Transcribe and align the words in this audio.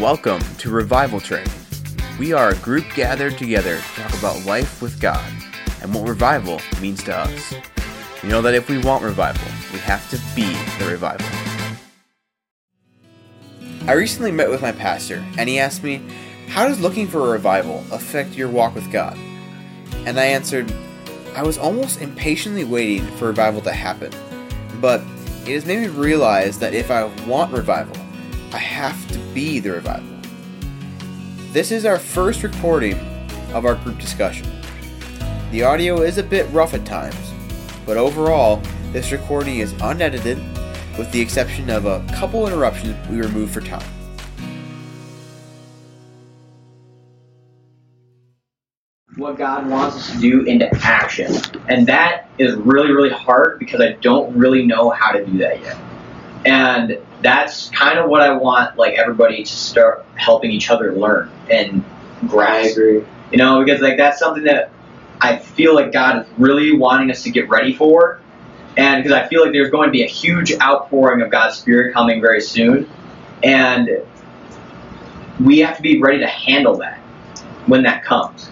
Welcome 0.00 0.40
to 0.56 0.70
Revival 0.70 1.20
Training. 1.20 1.52
We 2.18 2.32
are 2.32 2.48
a 2.48 2.56
group 2.56 2.86
gathered 2.94 3.36
together 3.36 3.76
to 3.76 4.00
talk 4.00 4.18
about 4.18 4.46
life 4.46 4.80
with 4.80 4.98
God 4.98 5.30
and 5.82 5.94
what 5.94 6.08
revival 6.08 6.58
means 6.80 7.02
to 7.02 7.14
us. 7.14 7.54
We 8.22 8.30
know 8.30 8.40
that 8.40 8.54
if 8.54 8.70
we 8.70 8.78
want 8.78 9.04
revival, 9.04 9.46
we 9.74 9.78
have 9.80 10.08
to 10.08 10.16
be 10.34 10.46
the 10.78 10.90
revival. 10.90 11.26
I 13.86 13.92
recently 13.92 14.32
met 14.32 14.48
with 14.48 14.62
my 14.62 14.72
pastor, 14.72 15.22
and 15.36 15.50
he 15.50 15.58
asked 15.58 15.82
me, 15.82 16.00
How 16.48 16.66
does 16.66 16.80
looking 16.80 17.06
for 17.06 17.28
a 17.28 17.32
revival 17.32 17.84
affect 17.92 18.32
your 18.32 18.48
walk 18.48 18.74
with 18.74 18.90
God? 18.90 19.18
And 20.06 20.18
I 20.18 20.24
answered, 20.24 20.72
I 21.34 21.42
was 21.42 21.58
almost 21.58 22.00
impatiently 22.00 22.64
waiting 22.64 23.06
for 23.18 23.26
revival 23.26 23.60
to 23.60 23.72
happen, 23.72 24.12
but 24.80 25.02
it 25.44 25.52
has 25.52 25.66
made 25.66 25.80
me 25.80 25.88
realize 25.88 26.58
that 26.60 26.72
if 26.72 26.90
I 26.90 27.04
want 27.26 27.52
revival, 27.52 27.99
I 28.52 28.58
have 28.58 29.06
to 29.12 29.18
be 29.32 29.60
the 29.60 29.70
revival. 29.70 30.16
This 31.52 31.70
is 31.70 31.84
our 31.84 32.00
first 32.00 32.42
recording 32.42 32.98
of 33.54 33.64
our 33.64 33.76
group 33.76 33.98
discussion. 33.98 34.46
The 35.52 35.62
audio 35.62 36.02
is 36.02 36.18
a 36.18 36.22
bit 36.22 36.50
rough 36.50 36.74
at 36.74 36.84
times, 36.84 37.14
but 37.86 37.96
overall, 37.96 38.60
this 38.90 39.12
recording 39.12 39.58
is 39.58 39.72
unedited 39.80 40.38
with 40.98 41.12
the 41.12 41.20
exception 41.20 41.70
of 41.70 41.86
a 41.86 42.04
couple 42.12 42.44
interruptions 42.44 42.96
we 43.08 43.20
removed 43.20 43.54
for 43.54 43.60
time. 43.60 43.86
what 49.16 49.36
God 49.36 49.68
wants 49.68 49.96
us 49.96 50.12
to 50.12 50.18
do 50.18 50.42
into 50.44 50.68
action. 50.82 51.34
And 51.68 51.86
that 51.86 52.28
is 52.38 52.56
really, 52.56 52.90
really 52.90 53.10
hard 53.10 53.58
because 53.58 53.80
I 53.80 53.92
don't 54.00 54.34
really 54.34 54.64
know 54.64 54.88
how 54.90 55.12
to 55.12 55.24
do 55.24 55.36
that 55.38 55.60
yet. 55.60 55.76
And 56.44 56.98
that's 57.22 57.68
kind 57.70 57.98
of 57.98 58.08
what 58.08 58.22
I 58.22 58.32
want 58.32 58.76
like 58.76 58.94
everybody 58.94 59.44
to 59.44 59.52
start 59.52 60.04
helping 60.14 60.50
each 60.50 60.70
other 60.70 60.94
learn 60.94 61.30
and 61.50 61.84
grasp. 62.28 62.76
You 63.30 63.38
know, 63.38 63.62
because 63.64 63.80
like 63.80 63.96
that's 63.96 64.18
something 64.18 64.44
that 64.44 64.72
I 65.20 65.36
feel 65.36 65.74
like 65.74 65.92
God 65.92 66.22
is 66.22 66.32
really 66.38 66.76
wanting 66.76 67.10
us 67.10 67.22
to 67.24 67.30
get 67.30 67.48
ready 67.48 67.74
for. 67.74 68.20
And 68.76 69.02
because 69.02 69.16
I 69.16 69.28
feel 69.28 69.42
like 69.42 69.52
there's 69.52 69.70
going 69.70 69.88
to 69.88 69.92
be 69.92 70.02
a 70.02 70.08
huge 70.08 70.52
outpouring 70.60 71.20
of 71.20 71.30
God's 71.30 71.58
Spirit 71.58 71.92
coming 71.92 72.20
very 72.20 72.40
soon. 72.40 72.88
And 73.42 74.02
we 75.44 75.58
have 75.60 75.76
to 75.76 75.82
be 75.82 76.00
ready 76.00 76.18
to 76.20 76.26
handle 76.26 76.76
that 76.78 76.98
when 77.66 77.82
that 77.82 78.04
comes. 78.04 78.50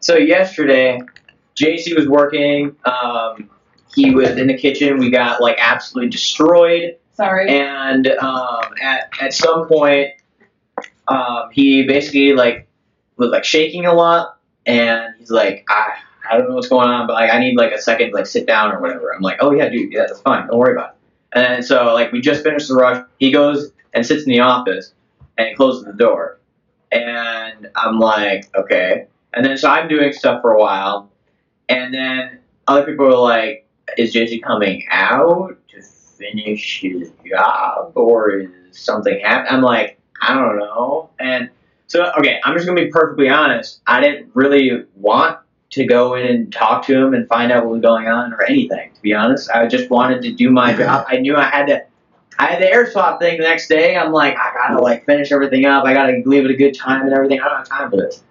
So 0.00 0.16
yesterday, 0.16 1.00
JC 1.56 1.96
was 1.96 2.08
working. 2.08 2.76
Um, 2.84 3.50
he 3.94 4.10
was 4.14 4.30
in 4.30 4.46
the 4.46 4.56
kitchen. 4.56 4.98
We 4.98 5.10
got 5.10 5.40
like 5.40 5.56
absolutely 5.58 6.10
destroyed. 6.10 6.96
Sorry. 7.18 7.48
And 7.48 8.06
um, 8.22 8.60
at 8.80 9.10
at 9.20 9.34
some 9.34 9.66
point, 9.66 10.10
um, 11.08 11.50
he 11.50 11.84
basically 11.84 12.32
like 12.32 12.68
was 13.16 13.30
like 13.30 13.42
shaking 13.42 13.86
a 13.86 13.92
lot, 13.92 14.38
and 14.66 15.16
he's 15.18 15.28
like, 15.28 15.66
I 15.68 15.94
I 16.30 16.38
don't 16.38 16.48
know 16.48 16.54
what's 16.54 16.68
going 16.68 16.88
on, 16.88 17.08
but 17.08 17.14
like 17.14 17.32
I 17.32 17.40
need 17.40 17.56
like 17.56 17.72
a 17.72 17.82
second, 17.82 18.12
like 18.12 18.26
sit 18.26 18.46
down 18.46 18.70
or 18.70 18.80
whatever. 18.80 19.12
I'm 19.12 19.20
like, 19.20 19.38
oh 19.40 19.50
yeah, 19.50 19.68
dude, 19.68 19.92
yeah, 19.92 20.04
that's 20.06 20.20
fine. 20.20 20.46
Don't 20.46 20.58
worry 20.58 20.74
about 20.74 20.90
it. 20.90 20.94
And 21.40 21.64
so 21.64 21.92
like 21.92 22.12
we 22.12 22.20
just 22.20 22.44
finished 22.44 22.68
the 22.68 22.76
rush. 22.76 23.04
He 23.18 23.32
goes 23.32 23.72
and 23.94 24.06
sits 24.06 24.22
in 24.22 24.30
the 24.30 24.38
office, 24.38 24.94
and 25.38 25.48
he 25.48 25.56
closes 25.56 25.86
the 25.86 25.94
door, 25.94 26.38
and 26.92 27.68
I'm 27.74 27.98
like, 27.98 28.48
okay. 28.56 29.08
And 29.34 29.44
then 29.44 29.58
so 29.58 29.68
I'm 29.68 29.88
doing 29.88 30.12
stuff 30.12 30.40
for 30.40 30.52
a 30.52 30.60
while, 30.60 31.10
and 31.68 31.92
then 31.92 32.38
other 32.68 32.86
people 32.86 33.06
are 33.06 33.20
like, 33.20 33.66
is 33.96 34.14
JC 34.14 34.40
coming 34.40 34.86
out 34.92 35.57
finish 36.18 36.80
his 36.80 37.12
job 37.26 37.92
or 37.94 38.40
is 38.40 38.50
something 38.72 39.20
happening? 39.20 39.52
I'm 39.52 39.62
like, 39.62 39.98
I 40.20 40.34
don't 40.34 40.58
know. 40.58 41.10
And 41.18 41.50
so, 41.86 42.12
okay, 42.18 42.40
I'm 42.44 42.54
just 42.54 42.66
gonna 42.66 42.80
be 42.80 42.90
perfectly 42.90 43.28
honest. 43.28 43.80
I 43.86 44.00
didn't 44.00 44.30
really 44.34 44.84
want 44.96 45.38
to 45.70 45.86
go 45.86 46.14
in 46.14 46.26
and 46.26 46.52
talk 46.52 46.86
to 46.86 46.96
him 46.96 47.14
and 47.14 47.28
find 47.28 47.52
out 47.52 47.64
what 47.64 47.74
was 47.74 47.82
going 47.82 48.08
on 48.08 48.32
or 48.32 48.42
anything. 48.42 48.92
To 48.94 49.02
be 49.02 49.14
honest, 49.14 49.50
I 49.50 49.66
just 49.66 49.90
wanted 49.90 50.22
to 50.22 50.32
do 50.32 50.50
my 50.50 50.72
job. 50.72 51.06
I 51.08 51.18
knew 51.18 51.36
I 51.36 51.44
had 51.44 51.66
to. 51.66 51.84
I 52.40 52.46
had 52.46 52.62
the 52.62 52.70
air 52.70 52.88
swap 52.88 53.20
thing 53.20 53.38
the 53.38 53.44
next 53.44 53.68
day. 53.68 53.96
I'm 53.96 54.12
like, 54.12 54.36
I 54.36 54.52
gotta 54.54 54.80
like 54.80 55.04
finish 55.06 55.32
everything 55.32 55.66
up. 55.66 55.84
I 55.84 55.92
gotta 55.92 56.22
leave 56.24 56.44
it 56.44 56.50
a 56.50 56.56
good 56.56 56.74
time 56.74 57.02
and 57.02 57.12
everything. 57.12 57.40
I 57.40 57.48
don't 57.48 57.58
have 57.58 57.68
time 57.68 57.90
for 57.90 57.96
this. 57.96 58.22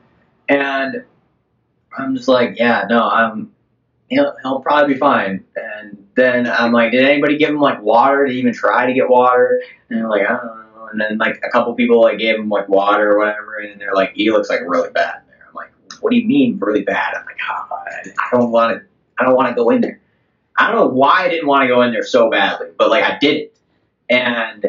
And 0.47 1.03
I'm 1.97 2.15
just 2.15 2.29
like, 2.29 2.57
yeah, 2.57 2.85
no, 2.89 3.09
I'm 3.09 3.51
he'll, 4.09 4.33
he'll 4.41 4.59
probably 4.61 4.93
be 4.93 4.99
fine. 4.99 5.43
And 5.55 6.06
then 6.17 6.47
I'm 6.47 6.71
like, 6.73 6.91
did 6.91 7.05
anybody 7.05 7.37
give 7.37 7.49
him 7.49 7.61
like 7.61 7.81
water 7.81 8.25
to 8.25 8.31
even 8.33 8.51
try 8.53 8.87
to 8.87 8.93
get 8.93 9.07
water? 9.07 9.61
And 9.89 9.99
they're 9.99 10.09
like, 10.09 10.23
I 10.23 10.35
don't 10.35 10.45
know. 10.45 10.89
And 10.91 10.99
then 10.99 11.17
like 11.17 11.39
a 11.43 11.49
couple 11.49 11.73
people 11.75 12.01
like 12.01 12.17
gave 12.17 12.35
him 12.35 12.49
like 12.49 12.67
water 12.67 13.13
or 13.13 13.19
whatever, 13.19 13.59
and 13.59 13.79
they're 13.79 13.93
like, 13.93 14.13
he 14.15 14.31
looks 14.31 14.49
like 14.49 14.61
really 14.65 14.89
bad 14.89 15.21
in 15.21 15.27
there. 15.29 15.47
I'm 15.47 15.53
like, 15.53 15.71
what 16.01 16.09
do 16.09 16.17
you 16.17 16.27
mean 16.27 16.57
really 16.59 16.81
bad? 16.81 17.13
I'm 17.15 17.25
like, 17.25 17.37
oh, 17.49 17.67
I 18.17 18.29
don't 18.31 18.51
want 18.51 18.77
to, 18.77 18.85
I 19.17 19.23
don't 19.23 19.35
want 19.35 19.49
to 19.49 19.55
go 19.55 19.69
in 19.69 19.81
there. 19.81 20.01
I 20.57 20.71
don't 20.71 20.75
know 20.75 20.87
why 20.87 21.25
I 21.25 21.29
didn't 21.29 21.47
want 21.47 21.61
to 21.61 21.67
go 21.67 21.81
in 21.83 21.91
there 21.91 22.03
so 22.03 22.31
badly, 22.31 22.69
but 22.77 22.89
like 22.89 23.03
I 23.03 23.19
did 23.19 23.35
it, 23.37 23.57
and 24.09 24.65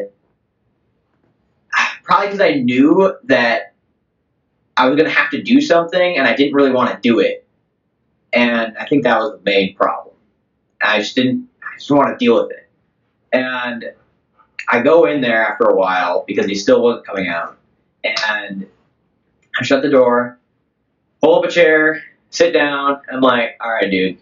probably 2.02 2.26
because 2.26 2.40
I 2.40 2.54
knew 2.54 3.16
that 3.24 3.74
I 4.76 4.86
was 4.86 4.96
gonna 4.96 5.08
have 5.08 5.30
to 5.30 5.42
do 5.42 5.60
something, 5.60 6.18
and 6.18 6.26
I 6.26 6.36
didn't 6.36 6.54
really 6.54 6.72
want 6.72 6.90
to 6.90 7.00
do 7.00 7.20
it 7.20 7.48
and 8.32 8.76
I 8.78 8.86
think 8.86 9.04
that 9.04 9.18
was 9.18 9.32
the 9.32 9.40
main 9.44 9.74
problem. 9.74 10.07
I 10.82 10.98
just 10.98 11.14
didn't, 11.14 11.48
I 11.62 11.76
just 11.78 11.90
want 11.90 12.08
to 12.08 12.24
deal 12.24 12.42
with 12.42 12.52
it. 12.52 12.68
And 13.32 13.92
I 14.68 14.82
go 14.82 15.06
in 15.06 15.20
there 15.20 15.44
after 15.44 15.64
a 15.64 15.74
while 15.74 16.24
because 16.26 16.46
he 16.46 16.54
still 16.54 16.82
wasn't 16.82 17.06
coming 17.06 17.28
out, 17.28 17.58
and 18.04 18.66
I 19.58 19.64
shut 19.64 19.82
the 19.82 19.90
door, 19.90 20.38
pull 21.22 21.38
up 21.38 21.44
a 21.44 21.50
chair, 21.50 22.02
sit 22.30 22.52
down. 22.52 23.00
I'm 23.10 23.20
like, 23.20 23.56
all 23.60 23.70
right, 23.70 23.90
dude, 23.90 24.18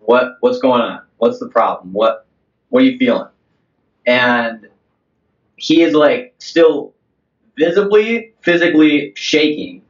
what 0.00 0.36
what's 0.40 0.58
going 0.58 0.80
on? 0.80 1.02
What's 1.18 1.38
the 1.38 1.48
problem? 1.48 1.92
What 1.92 2.26
what 2.68 2.82
are 2.82 2.86
you 2.86 2.98
feeling? 2.98 3.28
And 4.06 4.68
he 5.56 5.82
is 5.82 5.94
like 5.94 6.34
still 6.38 6.94
visibly, 7.56 8.32
physically 8.40 9.12
shaking, 9.16 9.82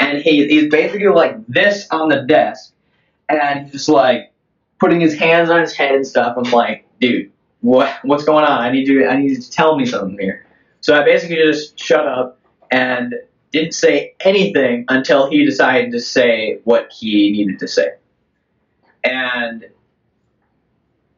and 0.00 0.18
he, 0.18 0.46
he's 0.48 0.70
basically 0.70 1.08
like 1.08 1.36
this 1.46 1.86
on 1.90 2.08
the 2.08 2.22
desk 2.22 2.72
and 3.28 3.64
he's 3.64 3.72
just 3.72 3.88
like 3.88 4.31
putting 4.82 5.00
his 5.00 5.14
hands 5.14 5.48
on 5.48 5.60
his 5.60 5.72
head 5.72 5.94
and 5.94 6.04
stuff. 6.04 6.36
I'm 6.36 6.50
like, 6.50 6.84
dude, 7.00 7.30
what 7.60 8.00
what's 8.02 8.24
going 8.24 8.44
on? 8.44 8.60
I 8.60 8.72
need 8.72 8.88
you 8.88 9.06
I 9.06 9.16
need 9.16 9.40
to 9.40 9.48
tell 9.50 9.76
me 9.76 9.86
something 9.86 10.18
here. 10.18 10.44
So 10.80 11.00
I 11.00 11.04
basically 11.04 11.36
just 11.36 11.78
shut 11.78 12.04
up 12.04 12.40
and 12.72 13.14
didn't 13.52 13.74
say 13.74 14.16
anything 14.20 14.84
until 14.88 15.30
he 15.30 15.46
decided 15.46 15.92
to 15.92 16.00
say 16.00 16.58
what 16.64 16.92
he 16.92 17.30
needed 17.30 17.60
to 17.60 17.68
say. 17.68 17.90
And 19.04 19.66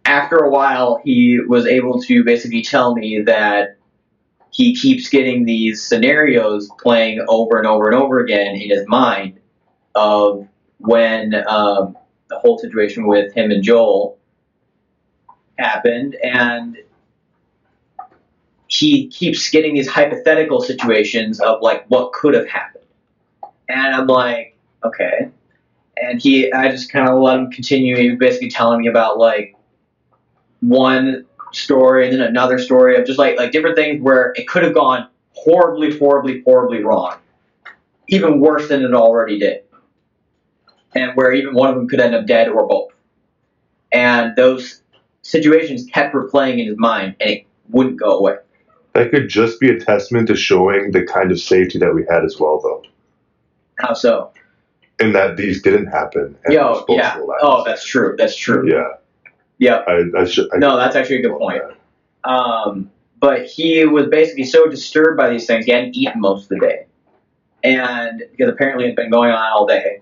after 0.05 0.37
a 0.37 0.51
while, 0.51 1.01
he 1.03 1.41
was 1.41 1.65
able 1.65 2.03
to 2.03 2.23
basically 2.23 2.63
tell 2.63 2.95
me 2.95 3.23
that 3.23 3.79
he 4.51 4.77
keeps 4.77 5.09
getting 5.09 5.47
these 5.47 5.83
scenarios 5.83 6.69
playing 6.83 7.25
over 7.29 7.57
and 7.57 7.67
over 7.67 7.87
and 7.87 7.95
over 7.95 8.21
again 8.21 8.57
in 8.57 8.69
his 8.69 8.87
mind 8.87 9.41
of 9.95 10.47
when 10.79 11.35
um, 11.49 11.97
the 12.29 12.39
whole 12.39 12.59
situation 12.59 13.07
with 13.07 13.33
him 13.35 13.51
and 13.51 13.63
Joel 13.63 14.19
happened, 15.59 16.17
and 16.23 16.79
he 18.67 19.09
keeps 19.09 19.49
getting 19.51 19.75
these 19.75 19.89
hypothetical 19.89 20.61
situations 20.61 21.41
of 21.41 21.61
like 21.63 21.85
what 21.89 22.13
could 22.13 22.35
have 22.35 22.49
happened, 22.49 22.85
and 23.69 23.95
I'm 23.95 24.07
like, 24.07 24.57
okay, 24.85 25.31
and 25.97 26.21
he, 26.21 26.53
I 26.53 26.71
just 26.71 26.91
kind 26.91 27.09
of 27.09 27.21
let 27.21 27.39
him 27.39 27.51
continue. 27.51 27.97
He 27.97 28.11
was 28.11 28.19
basically 28.19 28.51
telling 28.51 28.81
me 28.81 28.89
about 28.89 29.19
like 29.19 29.55
one 30.61 31.27
story 31.53 32.09
and 32.09 32.19
then 32.19 32.27
another 32.27 32.59
story 32.59 32.97
of 32.97 33.07
just 33.07 33.19
like 33.19 33.37
like 33.37 33.53
different 33.53 33.77
things 33.77 34.03
where 34.03 34.33
it 34.35 34.49
could 34.49 34.63
have 34.63 34.75
gone 34.75 35.09
horribly, 35.33 35.97
horribly, 35.97 36.43
horribly 36.43 36.83
wrong, 36.83 37.17
even 38.09 38.41
worse 38.41 38.69
than 38.69 38.83
it 38.83 38.95
already 38.95 39.39
did 39.39 39.63
and 40.95 41.13
where 41.17 41.33
even 41.33 41.55
one 41.55 41.69
of 41.71 41.77
them 41.77 41.89
could 41.89 42.01
end 42.01 42.15
up 42.15 42.27
dead 42.27 42.49
or 42.49 42.67
both. 42.67 42.93
And 43.93 44.35
those 44.37 44.83
situations 45.23 45.87
kept 45.93 46.15
replaying 46.15 46.61
in 46.61 46.67
his 46.67 46.79
mind, 46.79 47.17
and 47.21 47.31
it 47.31 47.47
wouldn't 47.69 47.99
go 47.99 48.19
away. 48.19 48.37
That 48.93 49.11
could 49.11 49.29
just 49.29 49.59
be 49.61 49.71
a 49.71 49.79
testament 49.79 50.29
to 50.29 50.37
showing 50.37 50.93
the 50.93 51.05
kind 51.05 51.33
of 51.33 51.41
safety 51.41 51.79
that 51.79 51.95
we 51.95 52.05
had 52.09 52.25
as 52.25 52.39
well, 52.39 52.61
though. 52.63 52.83
How 53.81 53.93
so? 53.93 54.31
And 55.01 55.15
that 55.15 55.37
these 55.37 55.63
didn't 55.63 55.87
happen. 55.87 56.37
and 56.45 56.55
Yo, 56.55 56.85
yeah. 56.89 57.19
Oh, 57.41 57.65
that's 57.65 57.85
true. 57.85 58.15
That's 58.17 58.37
true. 58.37 58.71
yeah. 58.71 58.93
Yeah. 59.59 59.83
I, 59.89 60.21
I 60.21 60.25
should. 60.25 60.49
I, 60.55 60.59
No, 60.59 60.77
that's 60.77 60.95
actually 60.95 61.19
a 61.19 61.23
good 61.23 61.39
point. 61.39 61.63
Um, 62.23 62.91
but 63.19 63.47
he 63.47 63.85
was 63.85 64.07
basically 64.07 64.45
so 64.45 64.69
disturbed 64.69 65.17
by 65.17 65.31
these 65.31 65.47
things, 65.47 65.65
he 65.65 65.73
hadn't 65.73 65.97
eaten 65.97 66.21
most 66.21 66.45
of 66.45 66.49
the 66.51 66.61
day. 66.61 66.87
And 67.65 68.23
because 68.31 68.53
apparently 68.53 68.87
it's 68.87 68.97
been 68.97 69.11
going 69.11 69.31
on 69.31 69.53
all 69.53 69.67
day. 69.67 70.01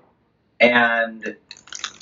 And 0.63 1.37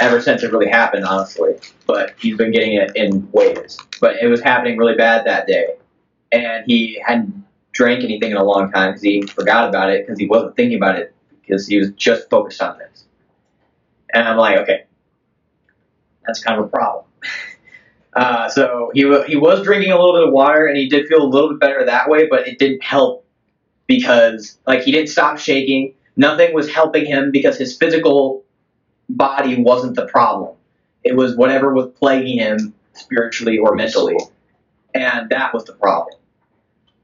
ever 0.01 0.21
since 0.21 0.43
it 0.43 0.53
really 0.53 0.71
happened, 0.71 1.05
honestly. 1.05 1.55
But 1.87 2.15
he's 2.19 2.37
been 2.37 2.53
getting 2.53 2.75
it 2.75 2.97
in 2.97 3.31
waves. 3.33 3.79
But 4.01 4.17
it 4.23 4.29
was 4.29 4.41
happening 4.43 4.79
really 4.79 4.97
bad 4.97 5.27
that 5.27 5.47
day. 5.47 5.75
And 6.33 6.65
he 6.67 7.03
hadn't 7.05 7.45
drank 7.73 8.05
anything 8.05 8.33
in 8.33 8.37
a 8.37 8.45
long 8.45 8.71
time 8.71 8.91
because 8.91 9.03
he 9.03 9.23
forgot 9.23 9.69
about 9.69 9.91
it 9.91 10.07
because 10.07 10.19
he 10.19 10.27
wasn't 10.27 10.57
thinking 10.57 10.77
about 10.77 10.99
it 10.99 11.15
because 11.41 11.67
he 11.67 11.79
was 11.79 11.91
just 11.93 12.31
focused 12.31 12.63
on 12.63 12.79
this. 12.79 13.05
And 14.15 14.29
I'm 14.29 14.37
like, 14.37 14.59
okay, 14.59 14.85
that's 16.27 16.43
kind 16.43 16.59
of 16.59 16.67
a 16.67 16.69
problem. 16.69 17.05
Uh, 18.13 18.49
so 18.49 18.91
he 18.93 19.05
wa- 19.05 19.23
he 19.23 19.37
was 19.37 19.63
drinking 19.63 19.93
a 19.93 19.97
little 19.97 20.13
bit 20.15 20.27
of 20.27 20.33
water 20.35 20.67
and 20.67 20.77
he 20.77 20.89
did 20.89 21.07
feel 21.07 21.23
a 21.23 21.29
little 21.29 21.51
bit 21.51 21.61
better 21.61 21.87
that 21.87 22.09
way, 22.09 22.27
but 22.27 22.49
it 22.49 22.59
didn't 22.59 22.83
help 22.83 23.25
because 23.87 24.59
like 24.67 24.83
he 24.83 24.93
didn't 24.93 25.09
stop 25.09 25.39
shaking. 25.39 25.95
Nothing 26.17 26.53
was 26.53 26.71
helping 26.73 27.07
him 27.07 27.31
because 27.31 27.57
his 27.57 27.77
physical 27.77 28.45
body 29.17 29.63
wasn't 29.63 29.97
the 29.97 30.07
problem. 30.07 30.57
It 31.05 31.17
was 31.17 31.37
whatever 31.37 31.73
was 31.73 31.91
plaguing 31.99 32.39
him 32.39 32.75
spiritually 32.93 33.59
or 33.59 33.75
mentally, 33.75 34.19
and 34.95 35.29
that 35.31 35.55
was 35.55 35.65
the 35.65 35.73
problem. 35.75 36.19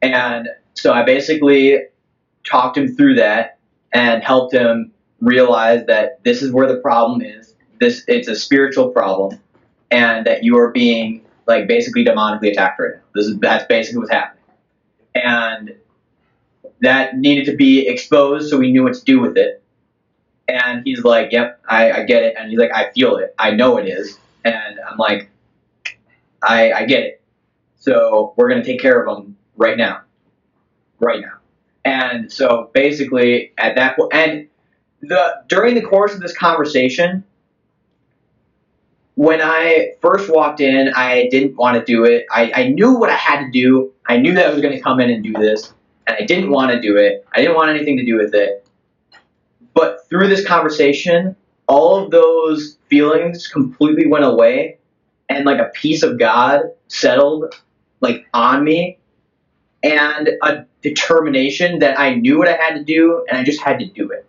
And 0.03 0.49
so 0.75 0.93
I 0.93 1.03
basically 1.03 1.79
talked 2.44 2.76
him 2.76 2.94
through 2.94 3.14
that 3.14 3.58
and 3.93 4.23
helped 4.23 4.55
him 4.55 4.93
realize 5.20 5.87
that 5.87 6.23
this 6.25 6.43
is 6.43 6.53
where 6.53 6.69
the 6.69 6.79
problem 6.81 7.23
is. 7.23 7.55
This 7.81 8.05
it's 8.06 8.29
a 8.29 8.37
spiritual 8.37 8.91
problem 8.91 9.38
and 9.91 10.26
that 10.26 10.44
you 10.44 10.58
are 10.58 10.70
being 10.70 11.23
like 11.47 11.67
basically 11.69 12.05
demonically 12.05 12.50
attacked 12.50 12.81
right 12.81 12.94
now. 12.94 13.03
This 13.14 13.26
is 13.26 13.38
that's 13.38 13.64
basically 13.67 13.99
what's 13.99 14.11
happening, 14.11 14.43
and 15.14 15.75
that 16.81 17.17
needed 17.17 17.47
to 17.47 17.56
be 17.56 17.87
exposed 17.87 18.50
so 18.50 18.58
we 18.58 18.73
knew 18.73 18.85
what 18.85 18.94
to 18.94 19.05
do 19.05 19.20
with 19.20 19.37
it. 19.37 19.62
And 20.48 20.82
he's 20.84 21.02
like, 21.02 21.32
"Yep, 21.32 21.60
I, 21.69 21.93
I 21.93 22.04
get 22.04 22.22
it," 22.22 22.34
and 22.38 22.50
he's 22.50 22.58
like, 22.58 22.72
"I 22.75 22.90
feel 22.93 23.16
it. 23.16 23.34
I 23.38 23.50
know 23.52 23.78
it 23.78 23.88
is," 23.88 24.19
and 24.44 24.78
I'm 24.88 24.96
like, 24.96 25.28
"I 26.43 26.72
I 26.72 26.84
get 26.87 27.00
it. 27.00 27.20
So 27.76 28.34
we're 28.37 28.48
gonna 28.48 28.64
take 28.64 28.81
care 28.81 29.02
of 29.02 29.16
him 29.16 29.37
right 29.56 29.76
now, 29.76 30.02
right 31.00 31.20
now." 31.20 31.38
And 31.84 32.31
so 32.31 32.70
basically, 32.75 33.52
at 33.58 33.76
that 33.76 33.96
point, 33.96 34.12
and 34.14 34.48
the 35.00 35.43
during 35.48 35.75
the 35.75 35.82
course 35.82 36.14
of 36.14 36.20
this 36.20 36.37
conversation, 36.37 37.25
when 39.14 39.40
I 39.40 39.93
first 40.02 40.31
walked 40.31 40.60
in, 40.60 40.93
I 40.94 41.28
didn't 41.31 41.56
want 41.56 41.78
to 41.78 41.84
do 41.84 42.04
it. 42.04 42.26
I, 42.31 42.52
I 42.54 42.69
knew 42.69 42.96
what 42.96 43.08
I 43.08 43.14
had 43.14 43.44
to 43.44 43.50
do. 43.50 43.93
I 44.06 44.19
knew 44.19 44.34
that 44.34 44.46
I 44.46 44.50
was 44.52 44.60
going 44.60 44.75
to 44.75 44.81
come 44.81 45.00
in 45.00 45.10
and 45.10 45.25
do 45.25 45.32
this, 45.32 45.72
and 46.06 46.16
I 46.20 46.25
didn't 46.25 46.50
want 46.50 46.72
to 46.72 46.81
do 46.81 46.96
it. 46.96 47.26
I 47.32 47.40
didn't 47.40 47.56
want 47.56 47.70
anything 47.70 47.96
to 47.96 48.04
do 48.04 48.16
with 48.16 48.34
it. 48.34 48.65
But 49.76 50.08
through 50.08 50.28
this 50.28 50.44
conversation, 50.44 51.37
all 51.69 52.02
of 52.02 52.11
those 52.11 52.78
feelings 52.88 53.46
completely 53.46 54.06
went 54.06 54.25
away, 54.25 54.78
and 55.28 55.44
like 55.44 55.58
a 55.58 55.70
peace 55.75 56.02
of 56.02 56.19
God 56.19 56.62
settled 56.88 57.55
like 58.00 58.26
on 58.32 58.64
me, 58.64 58.99
and 59.82 60.31
a 60.43 60.64
determination 60.81 61.81
that 61.81 62.00
I 62.00 62.14
knew 62.14 62.38
what 62.38 62.49
I 62.49 62.56
had 62.56 62.75
to 62.76 62.84
do, 62.84 63.26
and 63.28 63.37
I 63.37 63.44
just 63.44 63.61
had 63.61 63.78
to 63.81 63.87
do 63.87 64.08
it. 64.11 64.26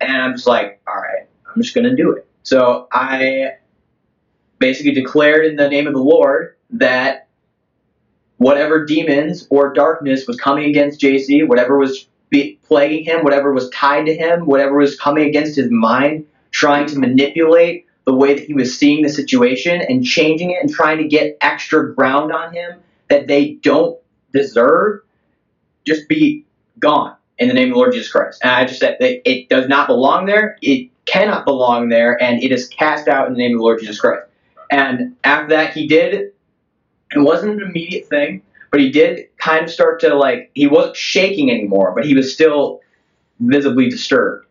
And 0.00 0.20
I'm 0.20 0.32
just 0.32 0.48
like, 0.48 0.80
all 0.88 0.96
right, 0.96 1.28
I'm 1.46 1.62
just 1.62 1.72
going 1.72 1.88
to 1.88 1.94
do 1.94 2.10
it. 2.10 2.26
So 2.42 2.88
I 2.92 3.52
basically 4.58 4.92
declared 4.92 5.46
in 5.46 5.54
the 5.54 5.68
name 5.68 5.86
of 5.86 5.92
the 5.92 6.02
Lord 6.02 6.56
that 6.70 7.28
whatever 8.38 8.84
demons 8.84 9.46
or 9.48 9.72
darkness 9.72 10.26
was 10.26 10.36
coming 10.40 10.64
against 10.64 11.00
JC, 11.00 11.46
whatever 11.46 11.78
was 11.78 12.08
be- 12.30 12.58
plaguing 12.64 13.04
him, 13.04 13.24
whatever 13.24 13.52
was 13.52 13.70
tied 13.70 14.06
to 14.06 14.14
him, 14.14 14.46
whatever 14.46 14.76
was 14.76 14.98
coming 14.98 15.28
against 15.28 15.56
his 15.56 15.70
mind, 15.70 16.26
trying 16.50 16.86
to 16.86 16.98
manipulate 16.98 17.86
the 18.06 18.14
way 18.14 18.34
that 18.34 18.44
he 18.44 18.54
was 18.54 18.78
seeing 18.78 19.02
the 19.02 19.08
situation 19.08 19.80
and 19.88 20.04
changing 20.04 20.50
it 20.50 20.58
and 20.60 20.72
trying 20.72 20.98
to 20.98 21.08
get 21.08 21.36
extra 21.40 21.94
ground 21.94 22.32
on 22.32 22.52
him 22.52 22.80
that 23.08 23.26
they 23.26 23.52
don't 23.62 23.98
deserve, 24.32 25.00
just 25.84 26.08
be 26.08 26.44
gone 26.78 27.16
in 27.38 27.48
the 27.48 27.54
name 27.54 27.68
of 27.68 27.74
the 27.74 27.78
Lord 27.78 27.92
Jesus 27.92 28.10
Christ. 28.10 28.40
And 28.42 28.50
I 28.50 28.64
just 28.64 28.80
said 28.80 28.96
that 29.00 29.28
it 29.28 29.48
does 29.48 29.68
not 29.68 29.88
belong 29.88 30.26
there. 30.26 30.56
It 30.62 30.90
cannot 31.06 31.44
belong 31.44 31.88
there, 31.88 32.20
and 32.22 32.42
it 32.42 32.52
is 32.52 32.68
cast 32.68 33.08
out 33.08 33.26
in 33.28 33.34
the 33.34 33.38
name 33.38 33.52
of 33.52 33.58
the 33.58 33.62
Lord 33.62 33.80
Jesus 33.80 34.00
Christ. 34.00 34.26
And 34.70 35.16
after 35.24 35.48
that, 35.50 35.72
he 35.72 35.86
did. 35.86 36.14
It 36.14 36.32
wasn't 37.18 37.60
an 37.60 37.68
immediate 37.68 38.08
thing, 38.08 38.42
but 38.70 38.80
he 38.80 38.90
did 38.90 39.26
kind 39.38 39.64
of 39.64 39.70
start 39.70 40.00
to 40.00 40.14
like. 40.14 40.50
He 40.54 40.66
wasn't 40.66 40.96
shaking 40.96 41.50
anymore, 41.50 41.92
but 41.94 42.04
he 42.04 42.14
was 42.14 42.32
still 42.32 42.80
visibly 43.40 43.88
disturbed. 43.88 44.46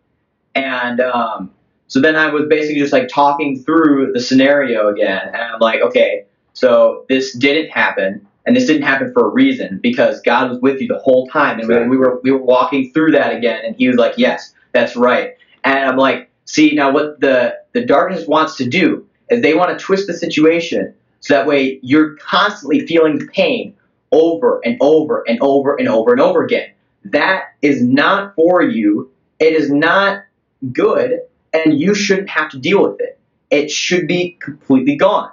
And 0.53 1.01
um, 1.01 1.51
so 1.87 1.99
then 1.99 2.15
I 2.15 2.31
was 2.31 2.45
basically 2.49 2.79
just 2.79 2.93
like 2.93 3.07
talking 3.07 3.59
through 3.63 4.13
the 4.13 4.19
scenario 4.19 4.87
again, 4.89 5.27
and 5.27 5.37
I'm 5.37 5.59
like, 5.59 5.81
okay, 5.81 6.25
so 6.53 7.05
this 7.09 7.35
didn't 7.35 7.69
happen, 7.69 8.25
and 8.45 8.55
this 8.55 8.65
didn't 8.65 8.83
happen 8.83 9.11
for 9.13 9.27
a 9.27 9.29
reason 9.29 9.79
because 9.83 10.21
God 10.21 10.49
was 10.49 10.59
with 10.59 10.81
you 10.81 10.87
the 10.87 10.99
whole 10.99 11.27
time, 11.27 11.59
and 11.59 11.67
we, 11.67 11.87
we 11.87 11.97
were 11.97 12.19
we 12.23 12.31
were 12.31 12.41
walking 12.41 12.91
through 12.91 13.11
that 13.11 13.35
again, 13.35 13.61
and 13.65 13.75
he 13.75 13.87
was 13.87 13.97
like, 13.97 14.13
yes, 14.17 14.53
that's 14.71 14.95
right, 14.95 15.35
and 15.63 15.77
I'm 15.89 15.97
like, 15.97 16.31
see 16.45 16.73
now 16.73 16.91
what 16.91 17.19
the 17.19 17.55
the 17.73 17.85
darkness 17.85 18.27
wants 18.27 18.55
to 18.57 18.67
do 18.67 19.05
is 19.29 19.41
they 19.41 19.53
want 19.53 19.77
to 19.77 19.83
twist 19.83 20.07
the 20.07 20.13
situation 20.13 20.93
so 21.19 21.33
that 21.33 21.47
way 21.47 21.79
you're 21.81 22.15
constantly 22.17 22.85
feeling 22.85 23.17
the 23.17 23.27
pain 23.27 23.74
over 24.15 24.61
and 24.63 24.77
over 24.79 25.23
and 25.27 25.39
over 25.41 25.75
and 25.75 25.87
over 25.89 26.11
and 26.13 26.21
over 26.21 26.43
again. 26.43 26.71
That 27.03 27.53
is 27.61 27.83
not 27.83 28.33
for 28.35 28.63
you. 28.63 29.11
It 29.39 29.53
is 29.53 29.69
not 29.69 30.23
good, 30.71 31.19
and 31.53 31.77
you 31.77 31.93
shouldn't 31.93 32.29
have 32.29 32.49
to 32.51 32.57
deal 32.57 32.81
with 32.89 33.01
it. 33.01 33.19
It 33.51 33.69
should 33.69 34.07
be 34.07 34.37
completely 34.39 34.95
gone. 34.95 35.29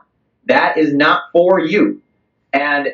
That 0.46 0.76
is 0.76 0.92
not 0.92 1.22
for 1.32 1.60
you. 1.60 2.02
And 2.52 2.88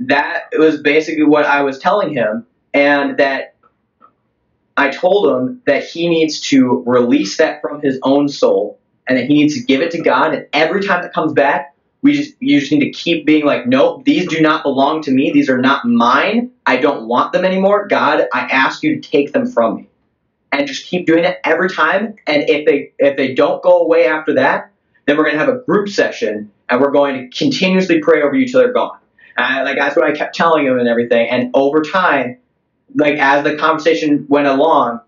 that 0.00 0.44
was 0.58 0.82
basically 0.82 1.24
what 1.24 1.46
I 1.46 1.62
was 1.62 1.78
telling 1.78 2.12
him, 2.12 2.44
and 2.74 3.16
that 3.18 3.54
I 4.76 4.90
told 4.90 5.30
him 5.30 5.62
that 5.66 5.84
he 5.84 6.08
needs 6.08 6.40
to 6.48 6.82
release 6.86 7.36
that 7.36 7.60
from 7.60 7.80
his 7.80 7.98
own 8.02 8.28
soul 8.28 8.78
and 9.06 9.16
that 9.16 9.26
he 9.26 9.34
needs 9.34 9.54
to 9.54 9.62
give 9.62 9.80
it 9.80 9.90
to 9.92 10.02
God. 10.02 10.34
And 10.34 10.46
every 10.52 10.82
time 10.82 11.04
it 11.04 11.12
comes 11.12 11.32
back, 11.32 11.74
we 12.02 12.14
just 12.14 12.34
you 12.40 12.60
just 12.60 12.72
need 12.72 12.80
to 12.80 12.90
keep 12.90 13.26
being 13.26 13.44
like, 13.44 13.66
nope, 13.66 14.04
these 14.04 14.26
do 14.26 14.40
not 14.40 14.62
belong 14.62 15.02
to 15.02 15.10
me. 15.10 15.30
These 15.32 15.50
are 15.50 15.58
not 15.58 15.84
mine. 15.84 16.50
I 16.66 16.78
don't 16.78 17.06
want 17.06 17.32
them 17.32 17.44
anymore. 17.44 17.86
God, 17.88 18.26
I 18.32 18.40
ask 18.40 18.82
you 18.82 19.00
to 19.00 19.08
take 19.08 19.32
them 19.32 19.46
from 19.46 19.76
me. 19.76 19.88
And 20.52 20.66
just 20.66 20.86
keep 20.86 21.06
doing 21.06 21.24
it 21.24 21.38
every 21.44 21.68
time. 21.68 22.16
And 22.26 22.48
if 22.48 22.66
they 22.66 22.92
if 22.98 23.16
they 23.16 23.34
don't 23.34 23.62
go 23.62 23.82
away 23.82 24.06
after 24.06 24.34
that, 24.34 24.72
then 25.06 25.16
we're 25.16 25.24
gonna 25.26 25.38
have 25.38 25.48
a 25.48 25.58
group 25.58 25.88
session 25.88 26.50
and 26.68 26.80
we're 26.80 26.90
going 26.90 27.30
to 27.30 27.36
continuously 27.36 28.00
pray 28.00 28.22
over 28.22 28.34
you 28.34 28.46
till 28.46 28.60
they're 28.60 28.72
gone. 28.72 28.98
And 29.36 29.64
like 29.64 29.76
that's 29.76 29.96
what 29.96 30.06
I 30.06 30.12
kept 30.12 30.34
telling 30.34 30.66
him 30.66 30.78
and 30.78 30.88
everything. 30.88 31.28
And 31.28 31.50
over 31.54 31.82
time, 31.82 32.38
like 32.94 33.18
as 33.18 33.44
the 33.44 33.56
conversation 33.56 34.26
went 34.28 34.46
along, 34.46 35.00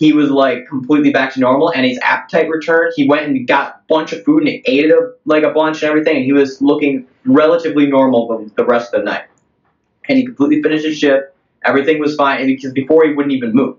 he 0.00 0.14
was 0.14 0.30
like 0.30 0.66
completely 0.66 1.12
back 1.12 1.34
to 1.34 1.40
normal 1.40 1.70
and 1.70 1.84
his 1.84 1.98
appetite 1.98 2.48
returned. 2.48 2.94
He 2.96 3.06
went 3.06 3.26
and 3.26 3.46
got 3.46 3.68
a 3.68 3.80
bunch 3.86 4.14
of 4.14 4.24
food 4.24 4.44
and 4.44 4.62
ate 4.64 4.86
it 4.86 4.90
a, 4.90 5.12
like 5.26 5.42
a 5.42 5.50
bunch 5.50 5.82
and 5.82 5.90
everything. 5.90 6.16
And 6.16 6.24
he 6.24 6.32
was 6.32 6.62
looking 6.62 7.06
relatively 7.26 7.86
normal 7.86 8.26
the, 8.26 8.50
the 8.54 8.64
rest 8.64 8.94
of 8.94 9.00
the 9.02 9.04
night. 9.04 9.24
And 10.08 10.16
he 10.16 10.24
completely 10.24 10.62
finished 10.62 10.86
his 10.86 10.98
shift. 10.98 11.26
Everything 11.66 12.00
was 12.00 12.16
fine 12.16 12.46
because 12.46 12.72
before 12.72 13.06
he 13.06 13.12
wouldn't 13.12 13.34
even 13.34 13.52
move. 13.52 13.76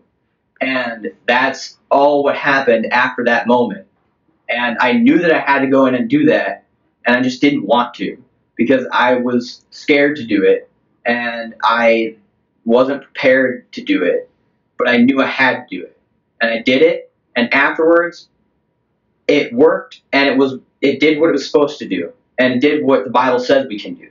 And 0.61 1.11
that's 1.27 1.79
all 1.89 2.23
what 2.23 2.37
happened 2.37 2.93
after 2.93 3.25
that 3.25 3.47
moment. 3.47 3.87
And 4.47 4.77
I 4.79 4.91
knew 4.93 5.17
that 5.17 5.31
I 5.31 5.39
had 5.39 5.61
to 5.61 5.67
go 5.67 5.87
in 5.87 5.95
and 5.95 6.07
do 6.07 6.25
that, 6.25 6.65
and 7.07 7.15
I 7.15 7.21
just 7.21 7.41
didn't 7.41 7.65
want 7.65 7.95
to 7.95 8.21
because 8.55 8.85
I 8.91 9.15
was 9.15 9.65
scared 9.71 10.17
to 10.17 10.25
do 10.25 10.43
it 10.43 10.69
and 11.03 11.55
I 11.63 12.17
wasn't 12.63 13.01
prepared 13.01 13.71
to 13.71 13.81
do 13.81 14.03
it, 14.03 14.29
but 14.77 14.87
I 14.87 14.97
knew 14.97 15.19
I 15.19 15.25
had 15.25 15.67
to 15.67 15.77
do 15.77 15.83
it. 15.83 15.97
And 16.41 16.51
I 16.51 16.61
did 16.61 16.81
it, 16.81 17.11
and 17.35 17.53
afterwards 17.53 18.29
it 19.27 19.53
worked 19.53 20.01
and 20.11 20.27
it 20.27 20.37
was 20.37 20.55
it 20.81 20.99
did 20.99 21.19
what 21.19 21.29
it 21.29 21.33
was 21.33 21.45
supposed 21.45 21.79
to 21.79 21.87
do 21.87 22.11
and 22.37 22.59
did 22.59 22.83
what 22.83 23.05
the 23.05 23.09
Bible 23.09 23.39
says 23.39 23.67
we 23.67 23.79
can 23.79 23.93
do. 23.93 24.09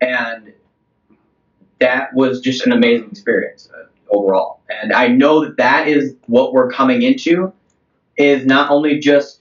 And 0.00 0.52
that 1.78 2.12
was 2.14 2.40
just 2.40 2.66
an 2.66 2.72
amazing 2.72 3.10
experience 3.10 3.68
uh, 3.74 3.84
overall. 4.10 4.60
And 4.68 4.92
I 4.92 5.08
know 5.08 5.44
that 5.44 5.56
that 5.56 5.88
is 5.88 6.14
what 6.26 6.52
we're 6.52 6.70
coming 6.70 7.02
into 7.02 7.52
is 8.16 8.44
not 8.44 8.70
only 8.70 8.98
just 8.98 9.40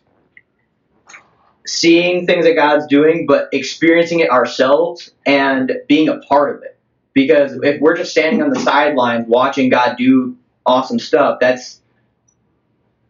seeing 1.65 2.25
things 2.25 2.45
that 2.45 2.55
God's 2.55 2.87
doing, 2.87 3.25
but 3.27 3.49
experiencing 3.51 4.19
it 4.19 4.29
ourselves 4.29 5.11
and 5.25 5.73
being 5.87 6.07
a 6.07 6.17
part 6.19 6.55
of 6.55 6.63
it. 6.63 6.77
Because 7.13 7.59
if 7.63 7.81
we're 7.81 7.97
just 7.97 8.11
standing 8.11 8.41
on 8.41 8.51
the 8.51 8.59
sidelines 8.59 9.25
watching 9.27 9.69
God 9.69 9.97
do 9.97 10.37
awesome 10.65 10.99
stuff, 10.99 11.39
that's 11.41 11.81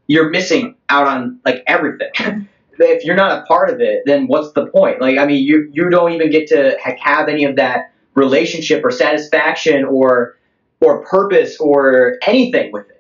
you're 0.10 0.30
missing 0.32 0.76
out 0.90 1.08
on 1.08 1.40
like 1.46 1.64
everything. 1.68 2.10
if 2.80 3.06
you're 3.06 3.16
not 3.16 3.40
a 3.40 3.46
part 3.46 3.70
of 3.70 3.80
it, 3.80 4.02
then 4.06 4.28
what's 4.28 4.52
the 4.54 4.66
point? 4.66 5.00
Like, 5.00 5.18
I 5.18 5.26
mean, 5.26 5.42
you 5.46 5.70
you 5.72 5.90
don't 5.90 6.12
even 6.12 6.30
get 6.30 6.48
to 6.48 6.76
ha- 6.84 6.98
have 7.00 7.30
any 7.30 7.46
of 7.46 7.56
that 7.56 7.94
relationship 8.16 8.84
or 8.84 8.92
satisfaction 8.92 9.86
or 9.86 10.36
or 10.82 11.06
purpose 11.06 11.58
or 11.60 12.18
anything 12.26 12.72
with 12.72 12.90
it. 12.90 12.96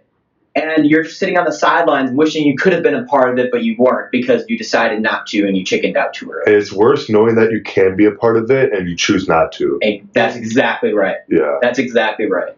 and 0.55 0.85
you're 0.85 1.03
just 1.03 1.17
sitting 1.17 1.37
on 1.37 1.45
the 1.45 1.51
sidelines 1.51 2.11
wishing 2.11 2.45
you 2.45 2.55
could 2.55 2.73
have 2.73 2.83
been 2.83 2.95
a 2.95 3.05
part 3.05 3.31
of 3.31 3.39
it, 3.43 3.49
but 3.51 3.63
you 3.63 3.75
weren't 3.79 4.11
because 4.11 4.43
you 4.47 4.57
decided 4.57 5.01
not 5.01 5.25
to 5.27 5.47
and 5.47 5.57
you 5.57 5.63
chickened 5.63 5.97
out 5.97 6.13
too 6.13 6.29
early. 6.29 6.53
It's 6.55 6.71
worse 6.71 7.09
knowing 7.09 7.35
that 7.35 7.51
you 7.51 7.61
can 7.63 7.95
be 7.95 8.05
a 8.05 8.11
part 8.11 8.37
of 8.37 8.51
it 8.51 8.71
and 8.73 8.87
you 8.87 8.95
choose 8.95 9.27
not 9.27 9.51
to. 9.53 9.79
And 9.81 10.09
that's 10.13 10.35
exactly 10.35 10.93
right. 10.93 11.17
Yeah. 11.29 11.57
That's 11.61 11.79
exactly 11.79 12.29
right. 12.29 12.55